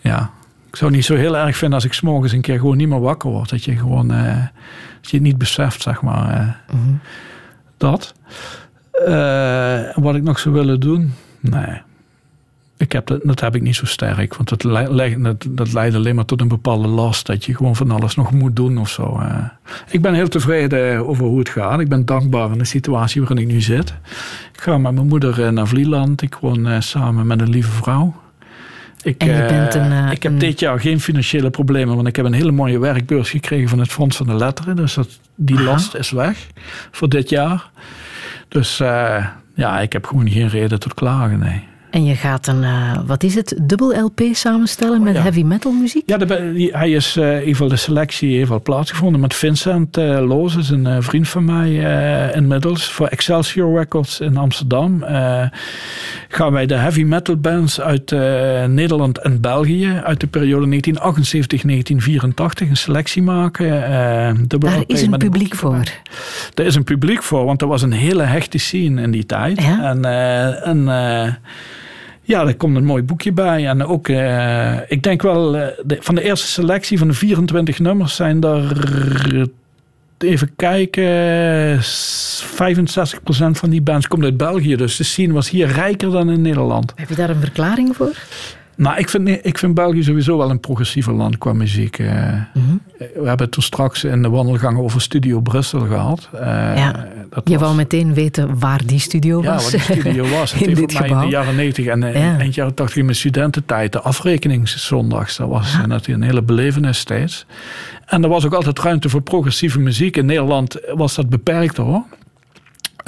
ja. 0.00 0.30
Ik 0.68 0.80
zou 0.80 0.90
het 0.90 1.00
niet 1.00 1.08
zo 1.08 1.16
heel 1.16 1.36
erg 1.36 1.56
vinden 1.56 1.74
als 1.76 1.84
ik 1.84 1.92
s'morgens 1.92 2.32
een 2.32 2.40
keer 2.40 2.58
gewoon 2.58 2.76
niet 2.76 2.88
meer 2.88 3.00
wakker 3.00 3.30
word. 3.30 3.50
Dat 3.50 3.64
je 3.64 3.76
gewoon, 3.76 4.12
uh, 4.12 4.36
dat 5.00 5.10
je 5.10 5.16
het 5.16 5.26
niet 5.26 5.38
beseft, 5.38 5.82
zeg 5.82 6.02
maar. 6.02 6.56
Uh, 6.72 6.78
Dat. 7.76 8.14
wat 9.94 10.14
ik 10.14 10.22
nog 10.22 10.38
zou 10.38 10.54
willen 10.54 10.80
doen? 10.80 11.12
Nee. 11.40 11.82
Ik 12.76 12.92
heb 12.92 13.06
dat, 13.06 13.20
dat 13.22 13.40
heb 13.40 13.54
ik 13.54 13.62
niet 13.62 13.76
zo 13.76 13.86
sterk. 13.86 14.36
Want 14.36 14.48
dat, 14.48 14.62
dat, 15.22 15.46
dat 15.48 15.72
leidt 15.72 15.94
alleen 15.94 16.14
maar 16.14 16.24
tot 16.24 16.40
een 16.40 16.48
bepaalde 16.48 16.88
last. 16.88 17.26
Dat 17.26 17.44
je 17.44 17.54
gewoon 17.54 17.76
van 17.76 17.90
alles 17.90 18.14
nog 18.14 18.32
moet 18.32 18.56
doen 18.56 18.78
of 18.78 18.88
zo. 18.88 19.18
Eh. 19.18 19.44
Ik 19.90 20.02
ben 20.02 20.14
heel 20.14 20.28
tevreden 20.28 21.06
over 21.06 21.24
hoe 21.24 21.38
het 21.38 21.48
gaat. 21.48 21.80
Ik 21.80 21.88
ben 21.88 22.04
dankbaar 22.04 22.50
in 22.50 22.58
de 22.58 22.64
situatie 22.64 23.20
waarin 23.20 23.38
ik 23.38 23.46
nu 23.46 23.60
zit. 23.60 23.94
Ik 24.52 24.60
ga 24.60 24.78
met 24.78 24.94
mijn 24.94 25.06
moeder 25.06 25.44
eh, 25.44 25.50
naar 25.50 25.66
Vlieland. 25.66 26.22
Ik 26.22 26.34
woon 26.34 26.66
eh, 26.66 26.80
samen 26.80 27.26
met 27.26 27.40
een 27.40 27.48
lieve 27.48 27.70
vrouw. 27.70 28.14
Ik, 29.02 29.22
een, 29.22 30.10
ik 30.10 30.22
heb 30.22 30.40
dit 30.40 30.60
jaar 30.60 30.80
geen 30.80 31.00
financiële 31.00 31.50
problemen, 31.50 31.94
want 31.94 32.08
ik 32.08 32.16
heb 32.16 32.24
een 32.24 32.32
hele 32.32 32.52
mooie 32.52 32.78
werkbeurs 32.78 33.30
gekregen 33.30 33.68
van 33.68 33.78
het 33.78 33.92
Fonds 33.92 34.16
van 34.16 34.26
de 34.26 34.34
Letteren. 34.34 34.76
Dus 34.76 34.94
dat, 34.94 35.18
die 35.34 35.60
last 35.60 35.94
is 35.94 36.10
weg 36.10 36.46
voor 36.90 37.08
dit 37.08 37.28
jaar. 37.28 37.70
Dus 38.48 38.76
ja, 39.54 39.80
ik 39.80 39.92
heb 39.92 40.06
gewoon 40.06 40.30
geen 40.30 40.48
reden 40.48 40.80
tot 40.80 40.94
klagen, 40.94 41.38
nee. 41.38 41.62
En 41.94 42.04
je 42.04 42.14
gaat 42.14 42.46
een, 42.46 42.62
uh, 42.62 42.98
wat 43.06 43.22
is 43.22 43.34
het, 43.34 43.58
dubbel 43.62 44.00
LP 44.00 44.20
samenstellen 44.32 45.02
met 45.02 45.18
heavy 45.18 45.42
metal 45.42 45.72
muziek? 45.72 46.02
Ja, 46.06 46.16
de, 46.16 46.68
hij 46.72 46.90
is 46.90 47.16
uh, 47.16 47.24
in 47.24 47.38
ieder 47.38 47.48
geval 47.48 47.68
de 47.68 47.76
selectie 47.76 48.36
heeft 48.36 48.62
plaatsgevonden 48.62 49.20
met 49.20 49.34
Vincent 49.34 49.98
uh, 49.98 50.16
eh, 50.16 50.26
Loos, 50.28 50.56
is 50.56 50.70
een 50.70 51.02
vriend 51.02 51.28
van 51.28 51.44
mij 51.44 52.32
inmiddels, 52.34 52.92
voor 52.92 53.06
Excelsior 53.06 53.78
Records 53.78 54.20
in 54.20 54.36
Amsterdam. 54.36 55.04
gaan 56.28 56.52
wij 56.52 56.66
de 56.66 56.74
heavy 56.74 57.02
metal 57.02 57.36
bands 57.36 57.80
uit 57.80 58.10
Nederland 58.68 59.18
en 59.18 59.40
België 59.40 60.00
uit 60.04 60.20
de 60.20 60.26
periode 60.26 60.80
1978-1984 60.80 62.68
een 62.68 62.76
selectie 62.76 63.22
maken. 63.22 63.68
Daar 64.48 64.82
is 64.86 65.02
een 65.02 65.18
publiek 65.18 65.54
voor. 65.54 65.82
Er 66.54 66.64
is 66.64 66.74
een 66.74 66.84
publiek 66.84 67.22
voor, 67.22 67.44
want 67.44 67.62
er 67.62 67.68
was 67.68 67.82
een 67.82 67.92
hele 67.92 68.22
hechte 68.22 68.58
scene 68.58 69.02
in 69.02 69.10
die 69.10 69.26
tijd. 69.26 69.62
Ja? 69.62 69.82
En, 69.82 70.04
en 70.64 70.88
ja, 72.24 72.46
er 72.46 72.56
komt 72.56 72.76
een 72.76 72.84
mooi 72.84 73.02
boekje 73.02 73.32
bij. 73.32 73.66
En 73.66 73.84
ook, 73.84 74.08
uh, 74.08 74.76
ik 74.88 75.02
denk 75.02 75.22
wel, 75.22 75.52
de, 75.52 75.96
van 76.00 76.14
de 76.14 76.22
eerste 76.22 76.46
selectie 76.46 76.98
van 76.98 77.08
de 77.08 77.14
24 77.14 77.78
nummers 77.78 78.14
zijn 78.14 78.42
er, 78.42 78.72
even 80.18 80.50
kijken, 80.56 81.76
65% 81.76 81.80
van 83.50 83.70
die 83.70 83.82
bands 83.82 84.08
komt 84.08 84.24
uit 84.24 84.36
België. 84.36 84.76
Dus 84.76 84.96
de 84.96 85.04
scene 85.04 85.32
was 85.32 85.50
hier 85.50 85.66
rijker 85.66 86.10
dan 86.10 86.30
in 86.30 86.42
Nederland. 86.42 86.92
Heb 86.96 87.08
je 87.08 87.14
daar 87.14 87.30
een 87.30 87.40
verklaring 87.40 87.96
voor? 87.96 88.12
Nou, 88.76 88.98
ik 88.98 89.08
vind, 89.08 89.28
ik 89.28 89.58
vind 89.58 89.74
België 89.74 90.02
sowieso 90.02 90.38
wel 90.38 90.50
een 90.50 90.60
progressiever 90.60 91.12
land 91.12 91.38
qua 91.38 91.52
muziek. 91.52 91.98
Uh, 91.98 92.08
We 92.98 93.06
hebben 93.14 93.38
het 93.38 93.50
toen 93.50 93.62
straks 93.62 94.04
in 94.04 94.22
de 94.22 94.28
wandelgang 94.28 94.78
over 94.78 95.00
Studio 95.00 95.40
Brussel 95.40 95.80
gehad. 95.80 96.28
Uh, 96.34 96.40
ja, 96.76 97.06
dat 97.30 97.48
je 97.48 97.58
wou 97.58 97.74
meteen 97.74 98.14
weten 98.14 98.58
waar 98.58 98.86
die 98.86 98.98
studio 98.98 99.42
was. 99.42 99.70
Ja, 99.70 99.78
waar 99.78 99.86
die 99.86 100.00
studio 100.00 100.28
was. 100.38 100.52
in 100.52 100.68
het 100.68 100.78
dit 100.78 100.98
mij 100.98 101.08
in 101.08 101.18
de 101.18 101.26
jaren 101.26 101.56
90 101.56 101.86
en 101.86 102.00
ja. 102.00 102.38
eind 102.38 102.54
jaren 102.54 102.74
80 102.74 102.96
in 102.96 103.04
mijn 103.04 103.16
studententijd. 103.16 103.92
De 103.92 104.00
afrekeningszondags, 104.00 105.36
dat 105.36 105.48
was 105.48 105.72
ja. 105.72 105.86
natuurlijk 105.86 106.22
een 106.22 106.28
hele 106.28 106.42
belevenis 106.42 106.98
steeds. 106.98 107.46
En 108.06 108.22
er 108.22 108.28
was 108.28 108.44
ook 108.44 108.54
altijd 108.54 108.78
ruimte 108.78 109.08
voor 109.08 109.22
progressieve 109.22 109.78
muziek. 109.78 110.16
In 110.16 110.26
Nederland 110.26 110.78
was 110.94 111.14
dat 111.14 111.28
beperkt 111.28 111.76
hoor. 111.76 112.02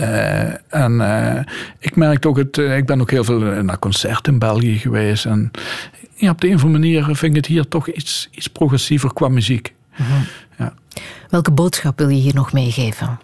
Uh, 0.01 0.75
en 0.75 0.93
uh, 0.93 1.41
ik 1.79 1.97
merkte 1.97 2.29
ook, 2.29 2.37
het, 2.37 2.57
uh, 2.57 2.77
ik 2.77 2.87
ben 2.87 3.01
ook 3.01 3.11
heel 3.11 3.25
veel 3.25 3.39
naar 3.39 3.79
concerten 3.79 4.33
in 4.33 4.39
België 4.39 4.79
geweest. 4.79 5.25
En 5.25 5.51
ja, 6.15 6.31
op 6.31 6.41
de 6.41 6.49
een 6.49 6.55
of 6.55 6.63
andere 6.65 6.81
manier 6.81 7.05
vind 7.05 7.23
ik 7.23 7.35
het 7.35 7.47
hier 7.47 7.69
toch 7.69 7.89
iets, 7.89 8.29
iets 8.31 8.47
progressiever 8.47 9.13
qua 9.13 9.29
muziek. 9.29 9.75
-huh. 9.91 10.07
ja. 10.59 10.75
Welke 11.29 11.51
boodschap 11.51 11.99
wil 11.99 12.09
je 12.09 12.21
hier 12.21 12.35
nog 12.35 12.53
meegeven? 12.53 13.19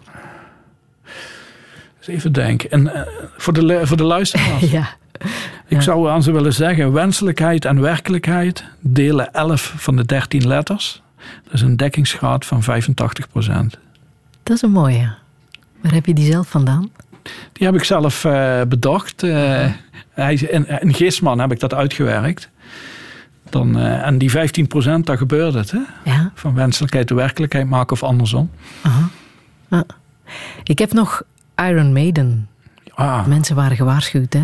Even 2.07 2.33
denken. 2.33 2.71
En 2.71 3.07
voor, 3.37 3.53
de, 3.53 3.87
voor 3.87 3.97
de 3.97 4.05
luisteraars. 4.05 4.71
ja. 4.79 4.89
Ik 5.67 5.79
ja. 5.79 5.81
zou 5.81 6.09
aan 6.11 6.23
ze 6.23 6.33
willen 6.33 6.53
zeggen: 6.53 6.93
wenselijkheid 6.93 7.65
en 7.65 7.81
werkelijkheid 7.81 8.65
delen 8.81 9.33
11 9.33 9.75
van 9.77 9.97
de 9.97 10.05
13 10.05 10.47
letters. 10.47 11.03
Dat 11.45 11.53
is 11.53 11.61
een 11.61 11.77
dekkingsgraad 11.77 12.47
van 12.47 12.63
85 12.63 13.29
procent. 13.29 13.79
Dat 14.43 14.57
is 14.57 14.63
een 14.63 14.71
mooie. 14.71 15.15
Waar 15.83 15.93
heb 15.93 16.07
je 16.07 16.15
die 16.15 16.33
zelf 16.33 16.49
vandaan? 16.49 16.91
Die 17.53 17.67
heb 17.67 17.75
ik 17.75 17.85
zelf 17.85 18.25
uh, 18.25 18.61
bedacht. 18.69 19.23
Uh, 19.23 19.67
hij, 20.11 20.35
in, 20.35 20.67
in 20.81 20.95
Geestman 20.95 21.39
heb 21.39 21.53
ik 21.53 21.61
dat 21.61 21.75
uitgewerkt. 21.75 22.51
Dan, 23.51 23.79
uh, 23.79 24.07
en 24.07 24.19
die 24.19 24.31
15 24.31 24.67
procent, 24.67 25.07
daar 25.07 25.19
gebeurt 25.19 25.55
het. 25.55 25.71
Hè? 25.71 25.79
Ja. 26.05 26.31
Van 26.35 26.55
wenselijkheid 26.55 27.09
de 27.09 27.15
werkelijkheid 27.15 27.69
maken 27.69 27.93
of 27.93 28.03
andersom. 28.03 28.51
Aha. 28.83 29.09
Ah. 29.69 29.81
Ik 30.65 30.79
heb 30.79 30.93
nog 30.93 31.23
Iron 31.57 31.93
Maiden. 31.93 32.49
Ah. 32.95 33.27
Mensen 33.27 33.57
waren 33.57 33.77
gewaarschuwd, 33.77 34.33
hè? 34.33 34.43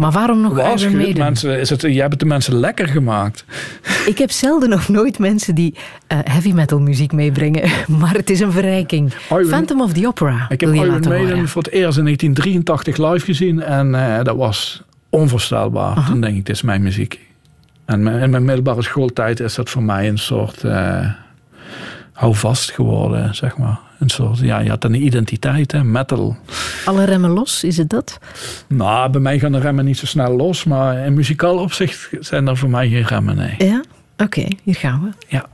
Maar 0.00 0.10
waarom 0.10 0.40
nog 0.40 0.58
Iron 0.58 0.96
Maiden? 0.96 1.24
Mensen, 1.24 1.60
is 1.60 1.70
het, 1.70 1.80
jij 1.80 1.92
hebt 1.94 2.18
de 2.18 2.24
mensen 2.24 2.54
lekker 2.54 2.88
gemaakt. 2.88 3.44
Ik 4.06 4.18
heb 4.18 4.30
zelden 4.30 4.72
of 4.72 4.88
nooit 4.88 5.18
mensen 5.18 5.54
die 5.54 5.74
uh, 5.74 6.18
heavy 6.24 6.52
metal 6.52 6.80
muziek 6.80 7.12
meebrengen. 7.12 7.70
Maar 8.00 8.14
het 8.14 8.30
is 8.30 8.40
een 8.40 8.52
verrijking. 8.52 9.12
Iron, 9.30 9.44
Phantom 9.44 9.80
of 9.80 9.92
the 9.92 10.06
Opera 10.06 10.46
Ik 10.48 10.60
heb 10.60 10.74
Iron 10.74 11.00
Maiden 11.00 11.48
voor 11.48 11.62
het 11.62 11.72
eerst 11.72 11.98
in 11.98 12.04
1983 12.04 12.96
live 12.96 13.24
gezien. 13.24 13.62
En 13.62 13.88
uh, 13.88 14.22
dat 14.22 14.36
was 14.36 14.82
onvoorstelbaar. 15.08 15.96
Aha. 15.96 16.10
Toen 16.10 16.20
denk 16.20 16.36
ik, 16.36 16.46
dit 16.46 16.54
is 16.54 16.62
mijn 16.62 16.82
muziek. 16.82 17.20
En 17.84 18.06
in 18.06 18.30
mijn 18.30 18.44
middelbare 18.44 18.82
schooltijd 18.82 19.40
is 19.40 19.54
dat 19.54 19.70
voor 19.70 19.82
mij 19.82 20.08
een 20.08 20.18
soort... 20.18 20.62
Uh, 20.62 21.10
houvast 22.12 22.70
geworden, 22.70 23.34
zeg 23.34 23.56
maar. 23.56 23.78
Een 23.98 24.08
soort, 24.08 24.38
ja, 24.38 24.58
je 24.58 24.68
had 24.68 24.84
een 24.84 25.04
identiteit, 25.04 25.72
hè, 25.72 25.84
metal. 25.84 26.36
Alle 26.84 27.04
remmen 27.04 27.30
los, 27.30 27.64
is 27.64 27.76
het 27.76 27.90
dat? 27.90 28.18
Nou, 28.66 29.10
bij 29.10 29.20
mij 29.20 29.38
gaan 29.38 29.52
de 29.52 29.58
remmen 29.58 29.84
niet 29.84 29.98
zo 29.98 30.06
snel 30.06 30.36
los, 30.36 30.64
maar 30.64 31.06
in 31.06 31.14
muzikaal 31.14 31.58
opzicht 31.58 32.10
zijn 32.20 32.46
er 32.46 32.56
voor 32.56 32.70
mij 32.70 32.88
geen 32.88 33.06
remmen, 33.06 33.36
nee. 33.36 33.54
Ja? 33.58 33.82
Oké, 34.16 34.46
hier 34.62 34.74
gaan 34.74 35.02
we. 35.02 35.26
Ja. 35.28 35.48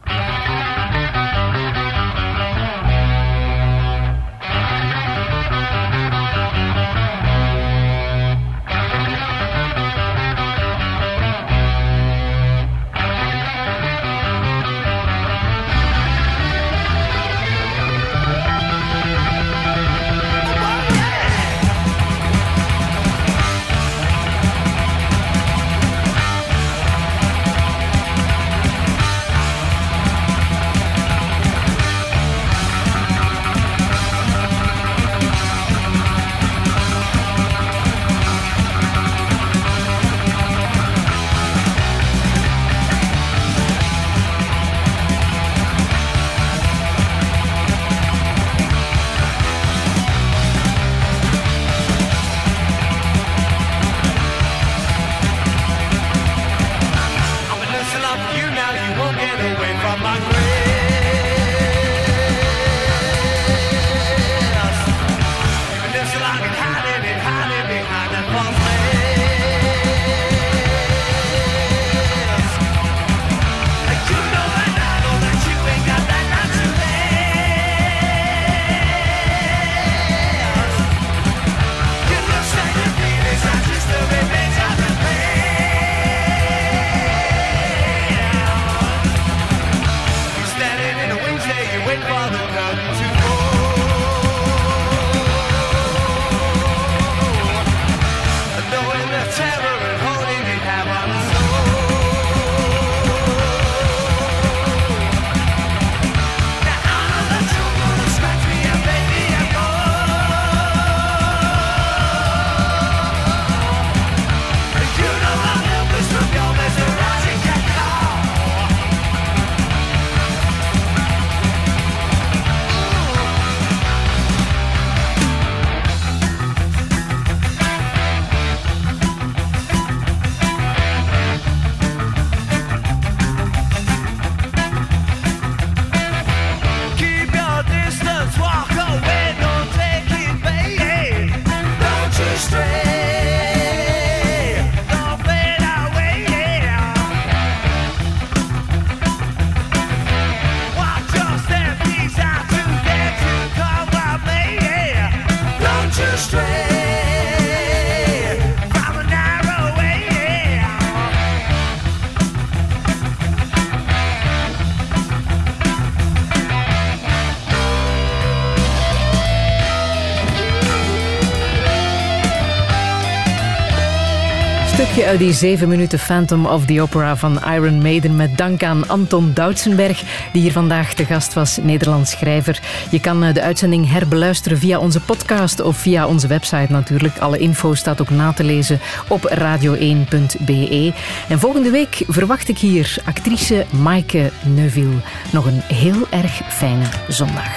Die 175.18 175.32
7 175.32 175.68
minuten 175.68 175.98
Phantom 175.98 176.46
of 176.46 176.64
the 176.64 176.82
Opera 176.82 177.16
van 177.16 177.40
Iron 177.44 177.82
Maiden 177.82 178.16
met 178.16 178.38
dank 178.38 178.62
aan 178.62 178.88
Anton 178.88 179.30
Doutsenberg, 179.34 180.02
die 180.32 180.42
hier 180.42 180.52
vandaag 180.52 180.94
te 180.94 181.04
gast 181.04 181.34
was, 181.34 181.58
Nederlands 181.62 182.10
schrijver. 182.10 182.60
Je 182.90 183.00
kan 183.00 183.24
eh, 183.24 183.34
de 183.34 183.42
uitzending 183.42 183.90
herbeluisteren 183.90 184.58
via 184.58 184.78
onze 184.78 185.00
podcast 185.00 185.60
of 185.60 185.76
via 185.76 186.06
onze 186.06 186.26
website 186.26 186.72
natuurlijk. 186.72 187.18
Alle 187.18 187.38
info 187.38 187.74
staat 187.74 188.00
ook 188.00 188.10
na 188.10 188.32
te 188.32 188.44
lezen 188.44 188.80
op 189.08 189.32
radio1.be. 189.34 190.92
En 191.28 191.38
volgende 191.38 191.70
week 191.70 192.02
verwacht 192.08 192.48
ik 192.48 192.58
hier 192.58 192.96
actrice 193.04 193.66
Maaike 193.70 194.30
Neuville. 194.44 195.00
Nog 195.32 195.46
een 195.46 195.60
heel 195.74 196.06
erg 196.10 196.40
fijne 196.48 196.84
zondag. 197.08 197.50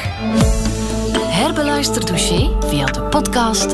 Herbeluister 1.29 2.05
dossier 2.05 2.49
via 2.59 2.85
de 2.85 3.01
podcast, 3.01 3.73